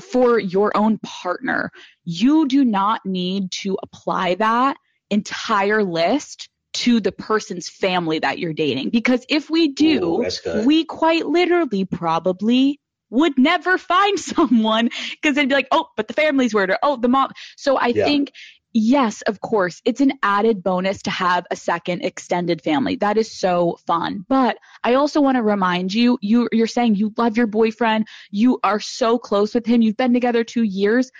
for 0.00 0.38
your 0.38 0.76
own 0.76 0.98
partner. 0.98 1.70
You 2.04 2.48
do 2.48 2.64
not 2.64 3.04
need 3.04 3.50
to 3.62 3.78
apply 3.82 4.36
that 4.36 4.76
entire 5.10 5.84
list 5.84 6.48
to 6.74 7.00
the 7.00 7.12
person's 7.12 7.68
family 7.68 8.18
that 8.18 8.38
you're 8.38 8.54
dating 8.54 8.88
because 8.88 9.24
if 9.28 9.50
we 9.50 9.68
do, 9.68 10.24
Ooh, 10.46 10.64
we 10.64 10.84
quite 10.84 11.26
literally 11.26 11.84
probably 11.84 12.80
would 13.10 13.36
never 13.38 13.76
find 13.92 14.18
someone 14.18 14.88
because 15.10 15.36
they'd 15.36 15.48
be 15.48 15.54
like, 15.54 15.68
oh, 15.70 15.86
but 15.96 16.08
the 16.08 16.14
family's 16.14 16.54
weird 16.54 16.70
or 16.70 16.78
oh, 16.82 16.96
the 16.96 17.08
mom. 17.08 17.30
So 17.56 17.76
I 17.76 17.88
Yeah. 17.88 18.06
think 18.06 18.32
Yes, 18.74 19.20
of 19.22 19.40
course. 19.40 19.82
It's 19.84 20.00
an 20.00 20.14
added 20.22 20.62
bonus 20.62 21.02
to 21.02 21.10
have 21.10 21.46
a 21.50 21.56
second 21.56 22.02
extended 22.04 22.62
family. 22.62 22.96
That 22.96 23.18
is 23.18 23.30
so 23.30 23.78
fun. 23.86 24.24
But 24.28 24.56
I 24.82 24.94
also 24.94 25.20
want 25.20 25.36
to 25.36 25.42
remind 25.42 25.92
you, 25.92 26.18
you 26.22 26.48
you're 26.52 26.66
saying 26.66 26.94
you 26.94 27.12
love 27.18 27.36
your 27.36 27.46
boyfriend, 27.46 28.06
you 28.30 28.58
are 28.62 28.80
so 28.80 29.18
close 29.18 29.54
with 29.54 29.66
him, 29.66 29.82
you've 29.82 29.96
been 29.98 30.14
together 30.14 30.42
2 30.42 30.62
years. 30.62 31.10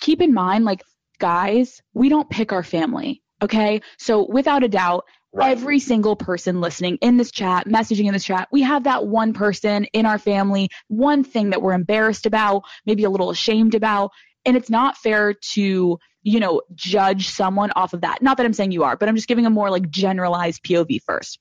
Keep 0.00 0.22
in 0.22 0.32
mind 0.32 0.64
like 0.64 0.82
guys, 1.18 1.82
we 1.94 2.08
don't 2.08 2.30
pick 2.30 2.52
our 2.52 2.62
family, 2.62 3.22
okay? 3.42 3.82
So 3.98 4.26
without 4.30 4.62
a 4.62 4.68
doubt, 4.68 5.04
Right. 5.32 5.52
every 5.52 5.78
single 5.78 6.16
person 6.16 6.60
listening 6.60 6.98
in 7.02 7.16
this 7.16 7.30
chat, 7.30 7.68
messaging 7.68 8.06
in 8.06 8.12
this 8.12 8.24
chat, 8.24 8.48
we 8.50 8.62
have 8.62 8.82
that 8.82 9.06
one 9.06 9.32
person 9.32 9.84
in 9.92 10.04
our 10.04 10.18
family, 10.18 10.70
one 10.88 11.22
thing 11.22 11.50
that 11.50 11.62
we're 11.62 11.74
embarrassed 11.74 12.26
about, 12.26 12.64
maybe 12.84 13.04
a 13.04 13.10
little 13.10 13.30
ashamed 13.30 13.76
about, 13.76 14.10
and 14.44 14.56
it's 14.56 14.70
not 14.70 14.96
fair 14.96 15.34
to 15.52 15.98
you 16.22 16.40
know, 16.40 16.62
judge 16.74 17.28
someone 17.28 17.70
off 17.76 17.92
of 17.92 18.02
that. 18.02 18.22
Not 18.22 18.36
that 18.36 18.46
I'm 18.46 18.52
saying 18.52 18.72
you 18.72 18.84
are, 18.84 18.96
but 18.96 19.08
I'm 19.08 19.16
just 19.16 19.28
giving 19.28 19.46
a 19.46 19.50
more 19.50 19.70
like 19.70 19.90
generalized 19.90 20.62
POV 20.62 21.02
first. 21.02 21.38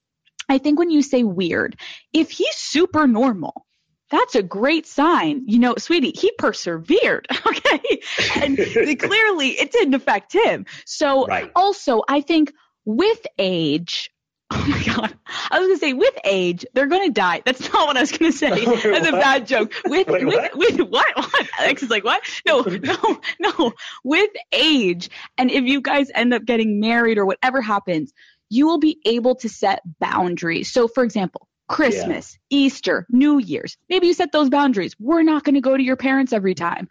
I 0.48 0.58
think 0.58 0.80
when 0.80 0.90
you 0.90 1.02
say 1.02 1.24
weird, 1.24 1.80
if 2.14 2.32
he's 2.32 2.56
super 2.56 3.08
normal, 3.08 3.66
that's 4.10 4.34
a 4.36 4.42
great 4.42 4.88
sign. 4.88 5.44
You 5.46 5.60
know, 5.60 5.76
sweetie, 5.78 6.14
he 6.16 6.32
persevered. 6.38 7.28
Okay. 7.46 8.02
And 8.36 8.58
clearly 9.00 9.50
it 9.50 9.72
didn't 9.72 9.94
affect 9.94 10.34
him. 10.34 10.66
So 10.86 11.26
Right. 11.28 11.52
also, 11.56 12.02
I 12.08 12.22
think 12.22 12.54
with 12.86 13.26
age, 13.38 14.10
oh 14.52 14.66
my 14.68 14.84
God, 14.84 15.16
I 15.52 15.60
was 15.60 15.68
going 15.68 15.76
to 15.76 15.80
say 15.80 15.94
with 15.94 16.14
age, 16.24 16.66
they're 16.74 16.88
going 16.88 17.08
to 17.08 17.14
die. 17.14 17.44
That's 17.46 17.62
not 17.72 17.88
what 17.88 17.98
I 17.98 18.02
was 18.02 18.12
going 18.12 18.32
to 18.32 18.38
say. 18.38 18.50
Wait, 18.66 18.84
That's 18.84 19.08
a 19.08 19.12
bad 19.12 19.46
joke. 19.46 19.74
With, 19.86 20.08
Wait, 20.08 20.26
with, 20.26 20.36
what? 20.36 20.58
with 20.58 20.80
what? 20.80 21.08
What? 21.16 21.48
Alex 21.60 21.84
is 21.84 21.92
like, 21.92 22.04
what? 22.04 22.24
No, 22.48 22.62
no, 22.62 23.22
no. 23.40 23.74
With 24.04 24.32
age. 24.52 25.12
And 25.38 25.52
if 25.52 25.66
you 25.66 25.82
guys 25.82 26.10
end 26.16 26.34
up 26.34 26.46
getting 26.46 26.80
married 26.80 27.20
or 27.20 27.26
whatever 27.28 27.62
happens, 27.62 28.12
you 28.50 28.66
will 28.66 28.80
be 28.80 29.00
able 29.06 29.36
to 29.36 29.50
set 29.50 29.82
boundaries. 30.00 30.72
So, 30.72 30.88
for 30.88 31.04
example, 31.04 31.48
Christmas, 31.68 32.40
Easter, 32.50 33.06
New 33.10 33.38
Year's, 33.38 33.78
maybe 33.88 34.08
you 34.08 34.14
set 34.14 34.32
those 34.32 34.50
boundaries. 34.50 34.96
We're 35.00 35.22
not 35.22 35.44
going 35.44 35.56
to 35.56 35.62
go 35.62 35.78
to 35.78 35.84
your 35.84 35.98
parents 35.98 36.34
every 36.34 36.56
time. 36.56 36.90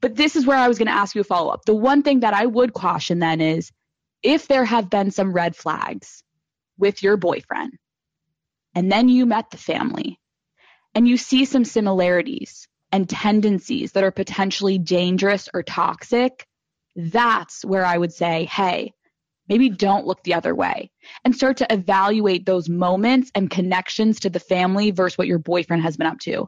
But 0.00 0.16
this 0.16 0.36
is 0.36 0.46
where 0.46 0.56
I 0.56 0.68
was 0.68 0.78
going 0.78 0.86
to 0.86 0.94
ask 0.94 1.14
you 1.14 1.20
a 1.20 1.24
follow 1.24 1.50
up. 1.50 1.66
The 1.66 1.74
one 1.74 2.02
thing 2.02 2.20
that 2.20 2.32
I 2.32 2.46
would 2.46 2.72
caution 2.72 3.18
then 3.18 3.42
is 3.42 3.70
if 4.22 4.48
there 4.48 4.64
have 4.64 4.88
been 4.88 5.10
some 5.10 5.32
red 5.32 5.54
flags 5.54 6.22
with 6.78 7.02
your 7.02 7.16
boyfriend, 7.16 7.72
and 8.74 8.90
then 8.90 9.08
you 9.08 9.26
met 9.26 9.50
the 9.50 9.56
family, 9.56 10.18
and 10.94 11.08
you 11.08 11.16
see 11.16 11.44
some 11.44 11.64
similarities 11.64 12.68
and 12.92 13.08
tendencies 13.08 13.92
that 13.92 14.04
are 14.04 14.10
potentially 14.10 14.78
dangerous 14.78 15.48
or 15.52 15.62
toxic, 15.62 16.46
that's 16.96 17.64
where 17.64 17.84
I 17.84 17.96
would 17.96 18.12
say, 18.12 18.44
hey, 18.46 18.92
maybe 19.48 19.68
don't 19.68 20.06
look 20.06 20.22
the 20.22 20.34
other 20.34 20.54
way 20.54 20.90
and 21.24 21.34
start 21.34 21.58
to 21.58 21.72
evaluate 21.72 22.44
those 22.44 22.68
moments 22.68 23.30
and 23.34 23.50
connections 23.50 24.20
to 24.20 24.30
the 24.30 24.40
family 24.40 24.90
versus 24.90 25.16
what 25.16 25.26
your 25.26 25.38
boyfriend 25.38 25.82
has 25.82 25.96
been 25.96 26.06
up 26.06 26.18
to. 26.20 26.46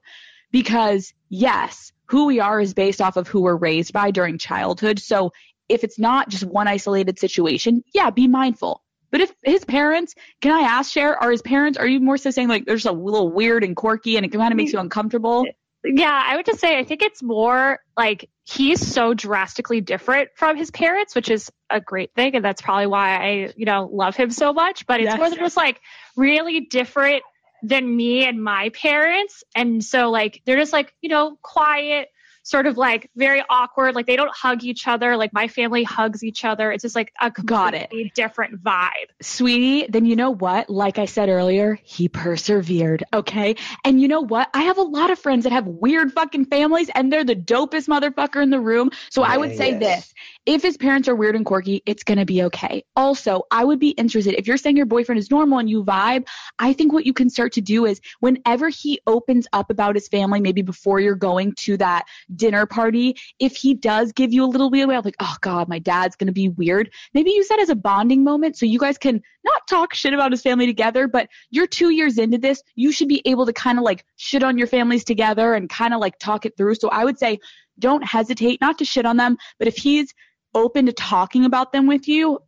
Because, 0.51 1.12
yes, 1.28 1.93
who 2.07 2.26
we 2.26 2.41
are 2.41 2.61
is 2.61 2.74
based 2.74 3.01
off 3.01 3.16
of 3.16 3.28
who 3.28 3.43
we're 3.43 3.57
raised 3.57 3.93
by 3.93 4.11
during 4.11 4.39
childhood. 4.39 4.99
So, 4.99 5.33
if 5.68 5.85
it's 5.85 6.01
not 6.01 6.28
just 6.28 6.43
one 6.43 6.66
isolated 6.66 7.20
situation, 7.20 7.85
yeah, 7.95 8.11
be 8.11 8.26
mindful. 8.26 8.83
But 9.11 9.20
if 9.20 9.32
his 9.42 9.64
parents, 9.64 10.14
can 10.40 10.52
I 10.52 10.61
ask, 10.61 10.92
Cher, 10.92 11.20
are 11.20 11.30
his 11.30 11.42
parents, 11.42 11.78
are 11.78 11.86
you 11.86 12.00
more 12.00 12.16
so 12.16 12.30
saying 12.30 12.48
like 12.48 12.64
they're 12.64 12.76
just 12.76 12.86
a 12.86 12.92
little 12.92 13.30
weird 13.30 13.64
and 13.64 13.74
quirky 13.74 14.16
and 14.16 14.24
it 14.24 14.30
kind 14.30 14.52
of 14.52 14.56
makes 14.56 14.72
you 14.72 14.78
mm. 14.78 14.82
uncomfortable? 14.82 15.46
Yeah, 15.82 16.22
I 16.26 16.36
would 16.36 16.44
just 16.44 16.61
say 16.61 16.78
I 16.78 16.84
think 16.84 17.02
it's 17.02 17.22
more 17.22 17.78
like 17.96 18.28
he's 18.44 18.86
so 18.86 19.14
drastically 19.14 19.80
different 19.80 20.28
from 20.36 20.56
his 20.56 20.70
parents, 20.70 21.14
which 21.14 21.30
is 21.30 21.50
a 21.70 21.80
great 21.80 22.12
thing, 22.14 22.36
and 22.36 22.44
that's 22.44 22.61
probably 22.61 22.86
why 22.86 23.16
I, 23.16 23.52
you 23.56 23.64
know, 23.64 23.88
love 23.90 24.14
him 24.14 24.30
so 24.30 24.52
much. 24.52 24.86
But 24.86 25.00
it's 25.00 25.06
Yes. 25.06 25.18
more 25.18 25.30
than 25.30 25.38
just 25.38 25.56
like 25.56 25.80
really 26.16 26.61
different 26.61 27.22
than 27.62 27.96
me 27.96 28.26
and 28.26 28.42
my 28.42 28.68
parents, 28.70 29.42
and 29.54 29.82
so 29.82 30.11
like 30.11 30.42
they're 30.44 30.58
just 30.58 30.72
like 30.72 30.92
you 31.00 31.08
know 31.08 31.38
quiet, 31.40 32.08
sort 32.51 32.66
of 32.66 32.76
like 32.76 33.09
very 33.16 33.42
awkward. 33.48 33.94
Like 33.94 34.07
they 34.07 34.16
don't 34.16 34.34
hug 34.34 34.64
each 34.64 34.88
other. 34.88 35.16
Like 35.16 35.32
my 35.32 35.46
family 35.48 35.84
hugs 35.84 36.24
each 36.24 36.44
other. 36.44 36.72
It's 36.72 36.82
just 36.82 36.96
like 36.96 37.12
a 37.20 37.30
Got 37.30 37.74
it. 37.74 37.88
completely 37.88 38.12
different 38.14 38.62
vibe. 38.62 38.90
Sweetie, 39.22 39.86
then 39.88 40.05
you 40.05 40.16
know 40.16 40.30
what? 40.30 40.68
Like 40.68 40.98
I 40.98 41.05
said 41.05 41.28
earlier, 41.28 41.78
he 41.84 42.09
persevered, 42.09 43.05
okay? 43.12 43.55
And 43.84 44.01
you 44.01 44.09
know 44.09 44.20
what? 44.20 44.51
I 44.53 44.62
have 44.62 44.78
a 44.78 44.82
lot 44.82 45.11
of 45.11 45.18
friends 45.18 45.44
that 45.44 45.53
have 45.53 45.66
weird 45.66 46.12
fucking 46.12 46.46
families 46.46 46.90
and 46.94 47.12
they're 47.12 47.24
the 47.24 47.36
dopest 47.36 47.86
motherfucker 47.88 48.42
in 48.42 48.51
the 48.51 48.61
room. 48.61 48.90
So 49.11 49.22
I 49.22 49.36
would 49.36 49.57
say 49.57 49.70
Yes. 49.70 49.80
this 49.80 50.14
if 50.47 50.62
his 50.62 50.76
parents 50.76 51.09
are 51.09 51.14
weird 51.14 51.36
and 51.36 51.45
quirky, 51.45 51.82
it's 51.86 52.03
gonna 52.03 52.24
be 52.24 52.43
okay. 52.45 52.84
Also, 52.97 53.43
I 53.51 53.64
would 53.64 53.78
be 53.78 53.91
interested 53.91 54.34
if 54.38 54.47
you're 54.47 54.57
saying 54.57 54.76
your 54.76 54.86
boyfriend 54.86 55.18
is 55.18 55.30
normal 55.30 55.59
and 55.59 55.68
you 55.68 55.84
vibe. 55.84 56.26
I 56.59 56.72
think 56.72 56.93
what 56.93 57.07
you 57.07 57.12
can 57.12 57.28
start 57.28 57.53
to 57.55 57.61
do 57.61 57.84
is 57.84 58.01
whenever 58.20 58.68
he 58.68 59.01
opens 59.07 59.47
up 59.53 59.70
about 59.70 59.95
his 59.95 60.09
family, 60.09 60.41
maybe 60.41 60.62
before 60.62 60.99
you're 60.99 61.14
going 61.14 61.53
to 61.57 61.76
that 61.78 62.05
dinner 62.34 62.66
party, 62.66 63.16
if 63.38 63.57
he 63.57 63.74
does 63.74 64.12
give 64.12 64.32
you 64.32 64.45
a 64.45 64.47
little 64.47 64.70
way 64.70 64.80
of 64.80 65.05
like, 65.05 65.16
oh 65.20 65.36
God, 65.41 65.68
my 65.68 65.78
dad's 65.78 66.16
gonna 66.16 66.32
be 66.32 66.49
weird, 66.49 66.91
maybe 67.12 67.30
use 67.30 67.49
that 67.49 67.61
as 67.61 67.68
a 67.68 67.74
bonding 67.74 68.24
moment 68.24 68.57
so 68.57 68.66
you 68.66 68.78
guys 68.78 68.99
can 68.99 69.22
not 69.45 69.66
talk 69.68 69.95
shit 69.95 70.14
about 70.14 70.32
his 70.32 70.43
family 70.43 70.66
together, 70.66 71.09
but 71.09 71.28
you're 71.51 71.66
two 71.66 71.91
years 71.91 72.18
into 72.18 72.38
this, 72.38 72.62
you 72.74 72.93
should 72.93 73.09
be 73.09 73.22
able 73.24 73.47
to 73.47 73.53
kind 73.53 73.78
of 73.78 73.84
like 73.84 74.05
shit 74.16 74.43
on 74.43 74.59
your 74.59 74.66
families 74.66 75.05
together 75.05 75.55
and 75.55 75.68
kind 75.68 75.95
of 75.95 76.01
like 76.01 76.18
talk 76.18 76.47
it 76.47 76.57
through. 76.57 76.74
So 76.74 76.88
I 76.88 77.05
would 77.05 77.18
say 77.18 77.38
don't 77.81 78.05
hesitate 78.05 78.61
not 78.61 78.78
to 78.78 78.85
shit 78.85 79.07
on 79.07 79.16
them, 79.16 79.39
but 79.59 79.68
if 79.68 79.76
he's 79.76 80.12
open 80.55 80.87
to 80.87 80.93
talking 80.93 81.45
about 81.45 81.72
them 81.72 81.87
with 81.87 82.09
you, 82.09 82.41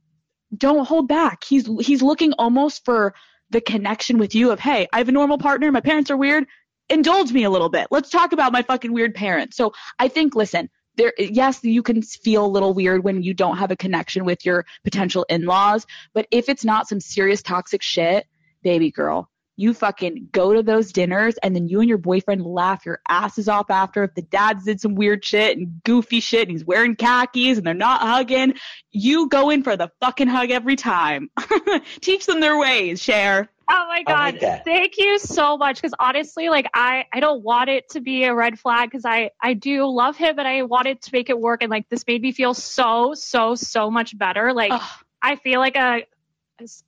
don't 0.57 0.87
hold 0.87 1.09
back. 1.09 1.45
He's 1.45 1.67
he's 1.81 2.03
looking 2.03 2.33
almost 2.35 2.85
for 2.85 3.15
the 3.51 3.61
connection 3.61 4.19
with 4.19 4.35
you 4.35 4.51
of, 4.51 4.61
hey, 4.61 4.89
I 4.93 4.99
have 4.99 5.09
a 5.09 5.13
normal 5.13 5.39
partner, 5.39 5.71
my 5.73 5.81
parents 5.81 6.11
are 6.11 6.17
weird. 6.17 6.47
Indulge 6.89 7.33
me 7.33 7.45
a 7.45 7.51
little 7.51 7.69
bit. 7.69 7.89
Let's 7.91 8.11
talk 8.11 8.33
about 8.33 8.53
my 8.53 8.63
fucking 8.63 8.93
weird 8.93 9.15
parents. 9.15 9.57
So 9.57 9.73
I 9.99 10.09
think, 10.09 10.35
listen, 10.35 10.69
there 10.97 11.13
yes, 11.19 11.63
you 11.63 11.83
can 11.83 12.03
feel 12.03 12.45
a 12.45 12.49
little 12.49 12.75
weird 12.75 13.05
when 13.05 13.23
you 13.23 13.35
don't 13.35 13.59
have 13.59 13.71
a 13.71 13.77
connection 13.77 14.25
with 14.25 14.45
your 14.45 14.67
potential 14.85 15.25
in-laws, 15.29 15.87
but 16.13 16.27
if 16.31 16.49
it's 16.49 16.65
not 16.65 16.89
some 16.89 17.01
serious 17.01 17.43
toxic 17.43 17.83
shit, 17.83 18.27
baby 18.63 18.91
girl, 18.91 19.31
you 19.57 19.75
fucking 19.75 20.29
go 20.33 20.55
to 20.55 20.63
those 20.63 20.93
dinners 20.93 21.37
and 21.43 21.55
then 21.55 21.69
you 21.69 21.81
and 21.81 21.89
your 21.89 21.99
boyfriend 21.99 22.45
laugh 22.45 22.87
your 22.87 23.01
asses 23.09 23.49
off 23.49 23.71
after 23.71 24.05
if 24.05 24.15
the 24.15 24.23
dads 24.23 24.65
did 24.65 24.81
some 24.81 24.95
weird 24.95 25.25
shit 25.25 25.57
and 25.57 25.83
goofy 25.85 26.21
shit 26.21 26.43
and 26.43 26.51
he's 26.51 26.65
wearing 26.65 26.97
khakis 26.97 27.59
and 27.59 27.67
they're 27.67 27.75
not 27.75 28.01
hugging 28.01 28.55
you 28.91 29.29
go 29.29 29.51
in 29.51 29.63
for 29.63 29.77
the 29.77 29.91
fucking 30.01 30.29
hug 30.29 30.51
every 30.51 30.77
time 30.77 31.31
teach 32.01 32.27
them 32.27 32.41
their 32.41 32.59
ways 32.59 33.03
Cher 33.03 33.49
Oh 33.71 33.87
my 33.89 34.03
I 34.07 34.13
like 34.13 34.41
god! 34.41 34.63
Thank 34.65 34.99
you 34.99 35.19
so 35.19 35.57
much. 35.57 35.77
Because 35.77 35.95
honestly, 35.99 36.51
like 36.51 36.67
I, 36.75 37.07
I 37.13 37.21
don't 37.21 37.43
want 37.43 37.71
it 37.71 37.89
to 37.91 38.01
be 38.01 38.25
a 38.25 38.35
red 38.35 38.59
flag 38.59 38.91
because 38.91 39.07
I, 39.07 39.31
I 39.41 39.55
do 39.55 39.87
love 39.87 40.17
him 40.17 40.39
and 40.39 40.47
I 40.47 40.63
wanted 40.63 41.01
to 41.03 41.11
make 41.13 41.31
it 41.31 41.39
work. 41.39 41.63
And 41.63 41.71
like 41.71 41.89
this 41.89 42.05
made 42.07 42.21
me 42.21 42.33
feel 42.33 42.53
so, 42.55 43.15
so, 43.15 43.55
so 43.55 43.91
much 43.91 44.19
better. 44.19 44.53
Like 44.53 44.73
Ugh. 44.73 44.83
I 45.23 45.37
feel 45.37 45.61
like 45.61 45.77
a, 45.77 46.03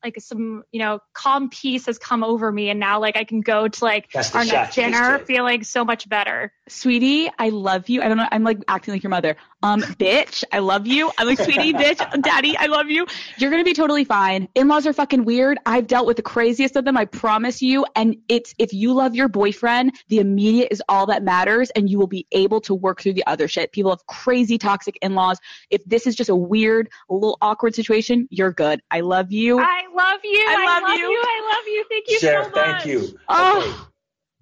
like 0.03 0.17
some, 0.21 0.63
you 0.73 0.81
know, 0.81 1.01
calm 1.13 1.49
peace 1.51 1.87
has 1.87 1.99
come 1.99 2.25
over 2.25 2.51
me, 2.51 2.71
and 2.71 2.81
now 2.81 3.01
like 3.01 3.17
I 3.17 3.25
can 3.25 3.41
go 3.41 3.69
to 3.69 3.85
like 3.85 4.11
That's 4.13 4.35
our 4.35 4.45
shot 4.45 4.53
next 4.53 4.75
dinner 4.75 5.19
feeling 5.21 5.65
so 5.65 5.85
much 5.85 6.09
better. 6.09 6.53
sweetie 6.69 7.31
i 7.39 7.51
love 7.51 7.89
you. 7.89 8.03
I 8.03 8.09
don't 8.09 8.17
know 8.17 8.27
i'm 8.31 8.43
like 8.43 8.59
acting 8.69 8.95
like 8.95 9.03
your 9.03 9.11
mother. 9.11 9.37
Um 9.63 9.81
bitch 10.01 10.45
i 10.53 10.59
love 10.59 10.87
you. 10.87 11.11
I'm 11.19 11.27
like 11.27 11.39
sweetie 11.39 11.73
bitch 11.73 12.23
daddy 12.23 12.57
i 12.57 12.67
love 12.67 12.89
you. 12.89 13.07
You're 13.39 13.51
gonna 13.51 13.65
be 13.65 13.75
totally 13.75 14.05
fine. 14.05 14.49
In-laws 14.55 14.87
are 14.87 14.93
fucking 14.93 15.25
weird. 15.25 15.59
I've 15.67 15.87
dealt 15.87 16.07
with 16.07 16.17
the 16.17 16.23
craziest 16.23 16.77
of 16.77 16.85
them 16.85 16.97
i 16.97 17.05
promise 17.05 17.63
you. 17.63 17.87
And 17.97 18.17
it's 18.29 18.55
if 18.59 18.73
you 18.73 18.93
love 18.95 19.15
your 19.15 19.29
boyfriend 19.29 19.93
the 20.09 20.19
immediate 20.19 20.69
is 20.71 20.83
all 20.89 21.07
that 21.07 21.23
matters 21.23 21.71
and 21.71 21.89
you 21.89 21.99
will 21.99 22.07
be 22.07 22.27
able 22.33 22.61
to 22.63 22.75
work 22.75 23.01
through 23.03 23.15
the 23.15 23.27
other 23.27 23.49
shit. 23.49 23.73
People 23.73 23.91
have 23.91 24.07
crazy 24.07 24.59
toxic 24.59 24.99
in-laws. 25.03 25.39
If 25.71 25.85
this 25.85 26.07
is 26.07 26.15
just 26.17 26.31
a 26.31 26.37
weird 26.37 26.89
a 27.11 27.15
little 27.15 27.39
awkward 27.41 27.75
situation 27.75 28.29
you're 28.31 28.53
good. 28.53 28.81
I 28.91 29.01
love 29.01 29.33
you 29.33 29.64
I 29.65 29.83
love 29.95 30.21
you. 30.25 30.45
I 30.49 30.57
I, 30.59 30.65
love 30.67 30.83
love, 30.89 30.99
you. 30.99 31.11
you. 31.11 31.23
I 31.25 31.55
love 31.55 31.67
you. 31.67 31.85
Thank 31.89 32.05
you 32.09 32.19
Sheriff, 32.19 32.45
so 32.47 32.51
much. 32.51 32.83
thank 32.83 32.87
you. 32.87 33.19
Oh. 33.29 33.59
Okay. 33.59 33.91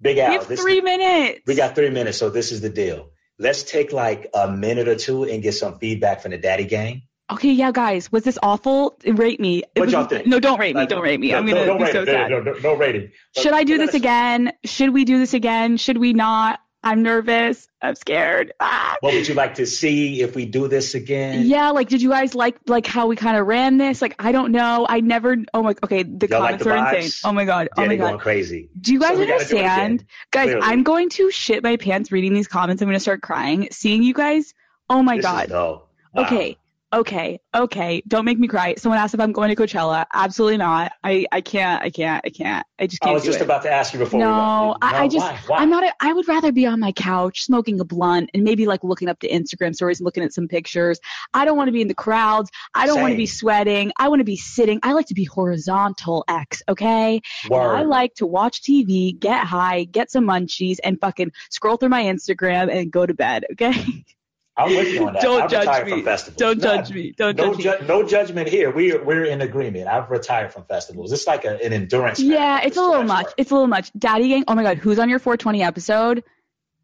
Big 0.01 0.15
we 0.17 0.21
Al, 0.21 0.31
have 0.33 0.47
this 0.49 0.61
three 0.61 0.81
minutes 0.81 1.41
we 1.47 1.55
got 1.55 1.75
three 1.75 1.89
minutes, 1.89 2.17
so 2.17 2.29
this 2.29 2.51
is 2.51 2.59
the 2.61 2.69
deal. 2.69 3.09
Let's 3.39 3.63
take 3.63 3.93
like 3.93 4.29
a 4.33 4.51
minute 4.51 4.87
or 4.87 4.95
two 4.95 5.23
and 5.23 5.41
get 5.41 5.53
some 5.53 5.79
feedback 5.79 6.21
from 6.21 6.31
the 6.31 6.37
daddy 6.37 6.65
gang. 6.65 7.03
Okay, 7.31 7.51
yeah, 7.51 7.71
guys, 7.71 8.11
was 8.11 8.23
this 8.23 8.37
awful? 8.43 8.97
Rate 9.05 9.39
me. 9.39 9.63
What 9.77 9.89
y'all 9.89 10.05
think? 10.05 10.27
No, 10.27 10.39
don't 10.41 10.59
rate 10.59 10.75
me. 10.75 10.85
Don't 10.85 11.01
rate 11.01 11.19
me. 11.19 11.31
no, 11.31 11.37
I'm 11.37 11.45
gonna 11.47 11.65
don't 11.65 11.77
be 11.77 11.85
rate 11.85 11.93
so 11.93 12.01
it. 12.01 12.07
Sad. 12.07 12.29
No, 12.31 12.41
no, 12.41 12.51
no 12.61 12.73
rating. 12.75 13.11
But- 13.33 13.43
Should 13.43 13.53
I 13.53 13.63
do 13.63 13.77
this 13.77 13.93
again? 13.93 14.51
Should 14.65 14.89
we 14.93 15.05
do 15.05 15.17
this 15.19 15.33
again? 15.33 15.77
Should 15.77 15.97
we 15.97 16.11
not? 16.13 16.59
I'm 16.83 17.01
nervous. 17.01 17.67
I'm 17.81 17.95
scared. 17.95 18.53
Ah. 18.59 18.97
What 18.99 19.13
would 19.13 19.27
you 19.27 19.33
like 19.35 19.55
to 19.55 19.65
see 19.65 20.21
if 20.21 20.35
we 20.35 20.45
do 20.45 20.67
this 20.67 20.95
again? 20.95 21.45
Yeah, 21.45 21.69
like, 21.71 21.87
did 21.89 22.01
you 22.01 22.09
guys 22.09 22.35
like 22.35 22.57
like 22.67 22.85
how 22.85 23.07
we 23.07 23.15
kind 23.15 23.37
of 23.37 23.47
ran 23.47 23.77
this? 23.77 24.01
Like, 24.01 24.15
I 24.19 24.31
don't 24.33 24.51
know. 24.51 24.85
I 24.87 24.99
never. 24.99 25.37
Oh 25.53 25.63
my. 25.63 25.75
Okay, 25.83 26.03
the 26.03 26.27
Y'all 26.27 26.41
like 26.41 26.59
comments 26.59 26.63
the 26.65 26.69
are 26.71 26.77
vibes? 26.77 27.05
insane. 27.05 27.29
Oh 27.29 27.33
my 27.33 27.45
god. 27.45 27.69
Yeah, 27.77 27.83
Oh 27.83 27.87
my 27.87 27.95
god. 27.95 28.07
going 28.09 28.19
crazy. 28.19 28.69
Do 28.79 28.91
you 28.93 28.99
guys 28.99 29.17
So 29.17 29.25
do 29.25 29.31
understand? 29.31 30.05
guys, 30.31 30.45
clearly. 30.47 30.61
I'm 30.63 30.83
going 30.83 31.09
to 31.11 31.31
shit 31.31 31.63
my 31.63 31.77
pants 31.77 32.11
reading 32.11 32.33
these 32.33 32.47
comments. 32.47 32.81
I'm 32.81 32.87
going 32.87 32.95
to 32.97 32.99
start 33.01 33.21
crying. 33.21 33.69
Seeing 33.71 34.03
you 34.03 34.13
guys. 34.13 34.53
Oh 34.89 35.01
my 35.01 35.15
This 35.17 35.25
god. 35.25 35.51
Wow. 35.51 35.83
Okay. 36.17 36.57
Okay. 36.93 37.39
Okay. 37.55 38.03
Don't 38.07 38.23
make 38.23 38.37
me 38.37 38.47
cry. 38.47 38.75
Someone 38.77 38.99
asked 38.99 39.15
if 39.15 39.19
I'm 39.19 39.31
going 39.31 39.53
to 39.53 39.55
Coachella. 39.55 40.05
Absolutely 40.13 40.57
not. 40.57 40.91
I, 41.03 41.25
I 41.31 41.41
can't. 41.41 41.81
I 41.81 41.89
can't. 41.89 42.23
I 42.23 42.29
can't. 42.29 42.65
I 42.79 42.85
just 42.85 43.01
can't. 43.01 43.11
I 43.11 43.13
was 43.13 43.23
just 43.23 43.39
it. 43.39 43.43
about 43.43 43.63
to 43.63 43.71
ask 43.71 43.93
you 43.93 43.99
before. 43.99 44.19
we 44.19 44.23
No, 44.23 44.77
went. 44.81 44.93
I, 44.93 45.03
I 45.03 45.07
just, 45.07 45.25
why? 45.25 45.39
Why? 45.47 45.57
I'm 45.57 45.71
not, 45.71 45.83
a, 45.83 45.91
I 46.01 46.13
would 46.13 46.27
rather 46.27 46.51
be 46.51 46.67
on 46.67 46.79
my 46.79 46.91
couch 46.91 47.41
smoking 47.41 47.79
a 47.79 47.85
blunt 47.85 48.29
and 48.35 48.43
maybe 48.43 48.67
like 48.67 48.83
looking 48.83 49.09
up 49.09 49.19
to 49.21 49.29
Instagram 49.29 49.73
stories 49.73 49.99
and 49.99 50.05
looking 50.05 50.23
at 50.23 50.33
some 50.33 50.47
pictures. 50.47 50.99
I 51.33 51.45
don't 51.45 51.57
want 51.57 51.67
to 51.67 51.71
be 51.71 51.81
in 51.81 51.87
the 51.87 51.95
crowds. 51.95 52.51
I 52.75 52.85
don't 52.85 53.01
want 53.01 53.11
to 53.11 53.17
be 53.17 53.25
sweating. 53.25 53.91
I 53.97 54.09
want 54.09 54.19
to 54.19 54.25
be 54.25 54.37
sitting. 54.37 54.79
I 54.83 54.93
like 54.93 55.07
to 55.07 55.15
be 55.15 55.23
horizontal 55.23 56.23
X, 56.27 56.61
okay? 56.69 57.21
I 57.51 57.83
like 57.83 58.13
to 58.15 58.27
watch 58.27 58.61
TV, 58.61 59.17
get 59.17 59.45
high, 59.45 59.85
get 59.85 60.11
some 60.11 60.25
munchies, 60.25 60.77
and 60.83 60.99
fucking 61.01 61.31
scroll 61.49 61.77
through 61.77 61.89
my 61.89 62.03
Instagram 62.03 62.71
and 62.71 62.91
go 62.91 63.05
to 63.05 63.13
bed, 63.13 63.45
okay? 63.53 64.03
I'm 64.55 64.69
with 64.69 64.93
you 64.93 65.07
on 65.07 65.13
that. 65.13 65.21
Don't 65.23 65.49
judge 65.49 65.85
me. 65.85 65.91
from 65.91 66.03
festivals. 66.03 66.37
Don't 66.37 66.57
No, 66.59 66.63
judge 66.77 66.91
me. 66.93 67.11
Don't 67.17 67.35
no, 67.37 67.55
judge 67.55 67.81
me. 67.81 67.87
no 67.87 68.03
judgment 68.07 68.47
here. 68.49 68.69
We're 68.71 69.03
we're 69.03 69.25
in 69.25 69.41
agreement. 69.41 69.87
I've 69.87 70.11
retired 70.11 70.53
from 70.53 70.65
festivals. 70.65 71.11
It's 71.11 71.25
like 71.25 71.43
a, 71.45 71.55
an 71.63 71.73
endurance. 71.73 72.19
Yeah, 72.19 72.61
it's 72.63 72.77
a 72.77 72.81
little 72.81 73.03
much. 73.03 73.25
work. 73.25 73.33
It's 73.37 73.49
a 73.49 73.53
little 73.55 73.67
much. 73.67 73.91
Daddy 73.97 74.27
Gang. 74.29 74.43
Oh 74.47 74.53
my 74.53 74.61
God, 74.63 74.77
who's 74.77 74.99
on 74.99 75.09
your 75.09 75.17
420 75.19 75.63
episode? 75.63 76.23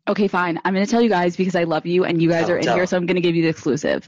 Okay, 0.08 0.28
fine. 0.28 0.60
I'm 0.66 0.74
gonna 0.74 0.88
tell 0.88 1.02
you 1.02 1.10
guys 1.10 1.36
because 1.36 1.56
I 1.56 1.66
love 1.66 1.86
you 1.86 2.06
and 2.06 2.20
you 2.20 2.30
guys 2.30 2.48
Tell- 2.48 2.56
are 2.56 2.58
in 2.58 2.68
here, 2.68 2.88
so 2.88 2.98
I'm 2.98 3.06
gonna 3.06 3.22
give 3.22 3.36
you 3.36 3.44
the 3.44 3.50
exclusive. 3.50 4.08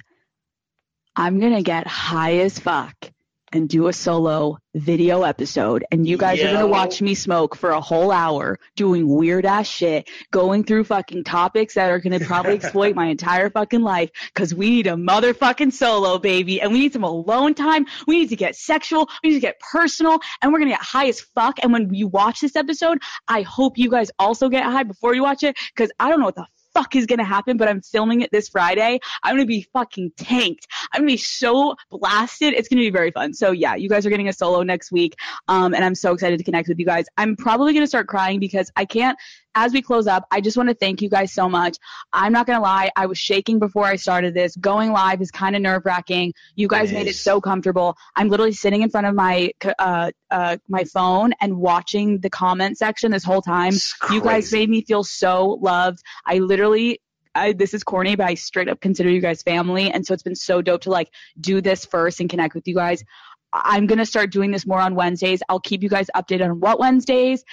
I'm 1.16 1.39
gonna 1.39 1.62
get 1.62 1.86
high 1.86 2.38
as 2.39 2.57
fuck 2.57 3.11
and 3.51 3.67
do 3.67 3.87
a 3.87 3.93
solo 3.93 4.57
video 4.73 5.23
episode, 5.23 5.83
and 5.91 6.07
you 6.07 6.17
guys 6.17 6.41
are 6.41 6.51
gonna 6.51 6.67
watch 6.67 7.01
me 7.01 7.13
smoke 7.13 7.55
for 7.55 7.71
a 7.71 7.81
whole 7.81 8.11
hour 8.11 8.57
doing 8.75 9.07
weird 9.07 9.45
ass 9.45 9.67
shit, 9.67 10.09
going 10.31 10.63
through 10.63 10.85
fucking 10.85 11.23
topics 11.23 11.73
that 11.73 11.89
are 11.89 11.99
gonna 11.99 12.19
probably 12.19 12.53
exploit 12.55 12.95
my 12.95 13.07
entire 13.07 13.49
fucking 13.49 13.81
life. 13.81 14.09
Cause 14.33 14.53
we 14.53 14.69
need 14.69 14.87
a 14.87 14.91
motherfucking 14.91 15.73
solo, 15.73 16.17
baby, 16.17 16.61
and 16.61 16.71
we 16.71 16.79
need 16.79 16.93
some 16.93 17.03
alone 17.03 17.53
time. 17.53 17.85
We 18.07 18.19
need 18.19 18.29
to 18.29 18.35
get 18.35 18.55
sexual. 18.55 19.09
We 19.23 19.29
need 19.29 19.35
to 19.35 19.41
get 19.41 19.59
personal, 19.59 20.19
and 20.41 20.51
we're 20.51 20.59
gonna 20.59 20.71
get 20.71 20.81
high 20.81 21.07
as 21.07 21.19
fuck. 21.19 21.59
And 21.61 21.73
when 21.73 21.93
you 21.93 22.07
watch 22.07 22.41
this 22.41 22.55
episode, 22.55 22.99
I 23.27 23.41
hope 23.41 23.77
you 23.77 23.89
guys 23.89 24.11
also 24.19 24.49
get 24.49 24.63
high 24.63 24.83
before 24.83 25.13
you 25.15 25.23
watch 25.23 25.43
it, 25.43 25.57
cause 25.75 25.91
I 25.99 26.09
don't 26.09 26.19
know 26.19 26.25
what 26.25 26.35
the 26.35 26.45
fuck 26.74 26.95
is 26.95 27.05
gonna 27.05 27.24
happen, 27.24 27.57
but 27.57 27.67
I'm 27.67 27.82
filming 27.82 28.22
it 28.22 28.32
this 28.32 28.49
Friday. 28.49 28.99
I'm 29.24 29.36
gonna 29.36 29.45
be 29.45 29.67
fucking 29.74 30.11
tanked. 30.17 30.67
I'm 30.91 31.01
gonna 31.01 31.11
be 31.11 31.17
so 31.17 31.76
blasted. 31.89 32.53
It's 32.53 32.67
gonna 32.67 32.82
be 32.82 32.89
very 32.89 33.11
fun. 33.11 33.34
So 33.34 33.51
yeah, 33.51 33.76
you 33.76 33.89
guys 33.89 34.05
are 34.05 34.09
getting 34.09 34.28
a 34.28 34.34
solo 34.34 34.63
next 34.63 34.91
week. 34.91 35.15
Um, 35.47 35.74
and 35.74 35.84
I'm 35.84 35.95
so 35.95 36.13
excited 36.13 36.38
to 36.38 36.43
connect 36.43 36.67
with 36.67 36.80
you 36.80 36.86
guys. 36.86 37.05
I'm 37.17 37.36
probably 37.36 37.74
gonna 37.74 37.88
start 37.88 38.07
crying 38.07 38.39
because 38.39 38.72
I 38.76 38.86
can't 38.86 39.17
as 39.55 39.73
we 39.73 39.81
close 39.81 40.07
up, 40.07 40.25
I 40.31 40.41
just 40.41 40.57
want 40.57 40.69
to 40.69 40.75
thank 40.75 41.01
you 41.01 41.09
guys 41.09 41.33
so 41.33 41.49
much. 41.49 41.77
I'm 42.13 42.31
not 42.31 42.47
going 42.47 42.57
to 42.57 42.63
lie, 42.63 42.91
I 42.95 43.05
was 43.05 43.17
shaking 43.17 43.59
before 43.59 43.85
I 43.85 43.95
started 43.95 44.33
this. 44.33 44.55
Going 44.55 44.91
live 44.91 45.21
is 45.21 45.31
kind 45.31 45.55
of 45.55 45.61
nerve 45.61 45.85
wracking. 45.85 46.33
You 46.55 46.67
guys 46.67 46.91
It 46.91 46.95
made 46.95 47.07
it 47.07 47.15
so 47.15 47.41
comfortable. 47.41 47.97
I'm 48.15 48.29
literally 48.29 48.53
sitting 48.53 48.81
in 48.81 48.89
front 48.89 49.07
of 49.07 49.15
my 49.15 49.51
uh, 49.79 50.11
uh, 50.29 50.57
my 50.67 50.83
phone 50.85 51.33
and 51.41 51.57
watching 51.57 52.19
the 52.19 52.29
comment 52.29 52.77
section 52.77 53.11
this 53.11 53.23
whole 53.23 53.41
time. 53.41 53.73
You 54.11 54.21
guys 54.21 54.51
made 54.51 54.69
me 54.69 54.83
feel 54.83 55.03
so 55.03 55.59
loved. 55.61 55.99
I 56.25 56.39
literally. 56.39 57.01
I, 57.33 57.53
this 57.53 57.73
is 57.73 57.81
corny, 57.85 58.17
but 58.17 58.27
I 58.27 58.33
straight 58.33 58.67
up 58.67 58.81
consider 58.81 59.09
you 59.09 59.21
guys 59.21 59.41
family. 59.41 59.89
And 59.89 60.05
so 60.05 60.13
it's 60.13 60.21
been 60.21 60.35
so 60.35 60.61
dope 60.61 60.81
to 60.81 60.89
like 60.89 61.09
do 61.39 61.61
this 61.61 61.85
first 61.85 62.19
and 62.19 62.29
connect 62.29 62.53
with 62.53 62.67
you 62.67 62.75
guys. 62.75 63.05
I'm 63.53 63.87
going 63.87 63.99
to 63.99 64.05
start 64.05 64.31
doing 64.31 64.51
this 64.51 64.67
more 64.67 64.81
on 64.81 64.95
Wednesdays. 64.95 65.41
I'll 65.47 65.61
keep 65.61 65.81
you 65.81 65.87
guys 65.87 66.07
updated 66.13 66.43
on 66.43 66.59
what 66.59 66.77
Wednesdays. 66.77 67.45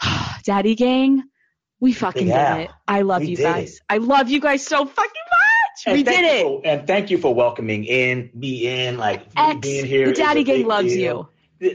Daddy 0.44 0.74
Gang, 0.74 1.22
we 1.80 1.92
fucking 1.92 2.28
Yeah, 2.28 2.56
did 2.56 2.64
it. 2.64 2.70
I 2.86 3.02
love 3.02 3.24
you 3.24 3.36
guys. 3.36 3.76
it. 3.76 3.80
I 3.88 3.98
love 3.98 4.28
you 4.30 4.40
guys 4.40 4.64
so 4.66 4.84
fucking 4.84 5.10
much. 5.30 5.86
And 5.86 5.96
we 5.96 6.02
did 6.02 6.24
it. 6.24 6.42
for- 6.42 6.62
and 6.64 6.86
thank 6.86 7.10
you 7.10 7.18
for 7.18 7.34
welcoming 7.34 7.84
in 7.84 8.30
me 8.34 8.66
in 8.86 8.96
like 8.98 9.26
X, 9.36 9.60
being 9.60 9.86
here. 9.86 10.06
the 10.06 10.12
Daddy 10.12 10.44
Gang 10.44 10.66
loves 10.66 10.92
deal. 10.92 11.30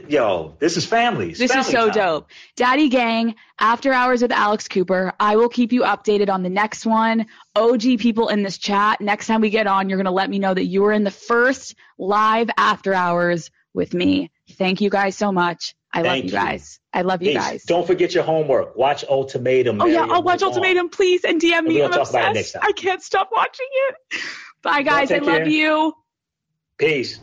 Yo, 0.08 0.54
this 0.60 0.76
is 0.76 0.86
family. 0.86 1.30
It's 1.30 1.38
This 1.38 1.54
is 1.54 1.66
so 1.66 1.86
time. 1.86 1.94
dope. 1.94 2.30
Daddy 2.54 2.88
Gang, 2.88 3.34
After 3.58 3.92
Hours 3.92 4.22
with 4.22 4.30
Alex 4.30 4.68
Cooper. 4.68 5.12
I 5.18 5.36
will 5.36 5.48
keep 5.48 5.72
you 5.72 5.82
updated 5.82 6.28
on 6.28 6.42
the 6.42 6.50
next 6.50 6.86
one. 6.86 7.26
OG 7.56 7.98
people 7.98 8.28
in 8.28 8.42
this 8.42 8.58
chat. 8.58 9.00
Next 9.00 9.26
time 9.26 9.40
we 9.40 9.50
get 9.50 9.66
on, 9.66 9.88
you're 9.88 9.96
going 9.96 10.04
to 10.04 10.12
let 10.12 10.30
me 10.30 10.38
know 10.38 10.54
that 10.54 10.66
you 10.66 10.82
were 10.82 10.92
in 10.92 11.02
the 11.02 11.10
first 11.10 11.74
live 11.98 12.50
After 12.56 12.94
Hours 12.94 13.50
with 13.74 13.92
me. 13.94 14.30
Thank 14.52 14.80
you 14.80 14.90
guys 14.90 15.16
so 15.16 15.32
much. 15.32 15.74
I 15.92 16.02
love 16.02 16.16
you 16.18 16.22
you. 16.24 16.30
guys. 16.30 16.78
I 16.92 17.02
love 17.02 17.22
you 17.22 17.28
Hey, 17.30 17.34
guys. 17.34 17.64
Don't 17.64 17.86
forget 17.86 18.14
your 18.14 18.22
homework. 18.24 18.76
Watch 18.76 19.04
Ultimatum. 19.08 19.80
Oh 19.80 19.86
yeah, 19.86 20.06
I'll 20.08 20.22
watch 20.22 20.40
move 20.40 20.48
on. 20.50 20.54
Ultimatum, 20.54 20.88
please, 20.90 21.24
and 21.24 21.40
DM 21.40 21.64
me. 21.64 21.74
We'll 21.76 21.86
I'm 21.86 21.90
talk 21.92 22.10
about 22.10 22.22
it 22.22 22.28
obsessed. 22.28 22.34
next 22.34 22.52
time. 22.52 22.62
I 22.64 22.72
can't 22.72 23.02
stop 23.02 23.30
watching 23.32 23.66
it. 23.88 24.20
Bye, 24.62 24.82
guys. 24.82 25.10
I 25.10 25.18
love 25.18 25.36
care. 25.38 25.48
you. 25.48 25.92
Peace. 26.78 27.20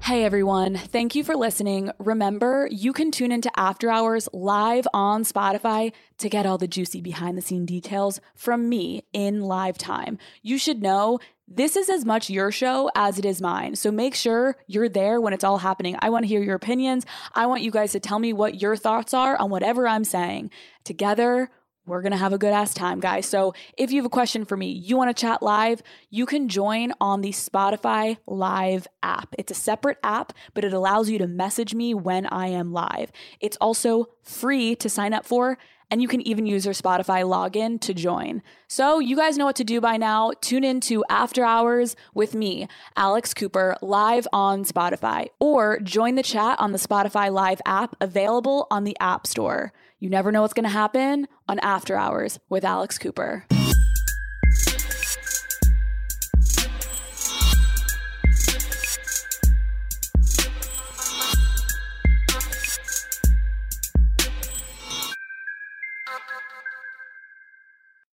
Hey 0.00 0.24
everyone, 0.24 0.76
thank 0.76 1.14
you 1.14 1.22
for 1.22 1.36
listening. 1.36 1.92
Remember, 2.00 2.68
you 2.72 2.92
can 2.92 3.12
tune 3.12 3.30
into 3.30 3.48
After 3.56 3.88
Hours 3.88 4.28
live 4.32 4.86
on 4.92 5.22
Spotify 5.22 5.92
to 6.18 6.28
get 6.28 6.44
all 6.44 6.58
the 6.58 6.66
juicy 6.66 7.00
behind 7.00 7.38
the 7.38 7.42
scene 7.42 7.64
details 7.64 8.20
from 8.34 8.68
me 8.68 9.04
in 9.12 9.42
live 9.42 9.78
time. 9.78 10.18
You 10.42 10.58
should 10.58 10.82
know 10.82 11.20
this 11.56 11.76
is 11.76 11.90
as 11.90 12.04
much 12.04 12.30
your 12.30 12.50
show 12.50 12.90
as 12.94 13.18
it 13.18 13.24
is 13.24 13.42
mine. 13.42 13.76
So 13.76 13.90
make 13.90 14.14
sure 14.14 14.56
you're 14.66 14.88
there 14.88 15.20
when 15.20 15.32
it's 15.32 15.44
all 15.44 15.58
happening. 15.58 15.96
I 16.00 16.10
want 16.10 16.24
to 16.24 16.28
hear 16.28 16.42
your 16.42 16.56
opinions. 16.56 17.04
I 17.34 17.46
want 17.46 17.62
you 17.62 17.70
guys 17.70 17.92
to 17.92 18.00
tell 18.00 18.18
me 18.18 18.32
what 18.32 18.60
your 18.60 18.76
thoughts 18.76 19.12
are 19.12 19.36
on 19.36 19.50
whatever 19.50 19.86
I'm 19.86 20.04
saying. 20.04 20.50
Together, 20.84 21.50
we're 21.86 22.02
going 22.02 22.12
to 22.12 22.18
have 22.18 22.32
a 22.32 22.38
good 22.38 22.52
ass 22.52 22.74
time, 22.74 23.00
guys. 23.00 23.26
So 23.26 23.54
if 23.76 23.90
you 23.90 23.98
have 23.98 24.06
a 24.06 24.10
question 24.10 24.44
for 24.44 24.56
me, 24.56 24.70
you 24.70 24.96
want 24.96 25.14
to 25.14 25.20
chat 25.20 25.42
live, 25.42 25.82
you 26.10 26.26
can 26.26 26.48
join 26.48 26.92
on 27.00 27.22
the 27.22 27.30
Spotify 27.30 28.18
Live 28.26 28.86
app. 29.02 29.34
It's 29.36 29.50
a 29.50 29.54
separate 29.54 29.98
app, 30.04 30.32
but 30.54 30.64
it 30.64 30.72
allows 30.72 31.10
you 31.10 31.18
to 31.18 31.26
message 31.26 31.74
me 31.74 31.92
when 31.94 32.26
I 32.26 32.46
am 32.48 32.72
live. 32.72 33.10
It's 33.40 33.56
also 33.60 34.10
free 34.22 34.76
to 34.76 34.88
sign 34.88 35.12
up 35.12 35.26
for, 35.26 35.58
and 35.90 36.00
you 36.00 36.08
can 36.08 36.26
even 36.26 36.46
use 36.46 36.64
your 36.64 36.72
Spotify 36.72 37.22
login 37.22 37.80
to 37.80 37.92
join. 37.92 38.42
So 38.68 38.98
you 38.98 39.14
guys 39.16 39.36
know 39.36 39.44
what 39.44 39.56
to 39.56 39.64
do 39.64 39.80
by 39.80 39.96
now. 39.96 40.32
Tune 40.40 40.64
in 40.64 40.80
to 40.82 41.04
After 41.10 41.44
Hours 41.44 41.96
with 42.14 42.34
me, 42.34 42.66
Alex 42.96 43.34
Cooper, 43.34 43.76
live 43.82 44.26
on 44.32 44.64
Spotify, 44.64 45.26
or 45.38 45.80
join 45.80 46.14
the 46.14 46.22
chat 46.22 46.58
on 46.58 46.72
the 46.72 46.78
Spotify 46.78 47.30
Live 47.30 47.60
app 47.66 47.96
available 48.00 48.68
on 48.70 48.84
the 48.84 48.96
App 49.00 49.26
Store. 49.26 49.72
You 50.02 50.10
never 50.10 50.32
know 50.32 50.42
what's 50.42 50.52
going 50.52 50.64
to 50.64 50.68
happen 50.68 51.28
on 51.48 51.60
After 51.60 51.94
Hours 51.94 52.40
with 52.48 52.64
Alex 52.64 52.98
Cooper. 52.98 53.46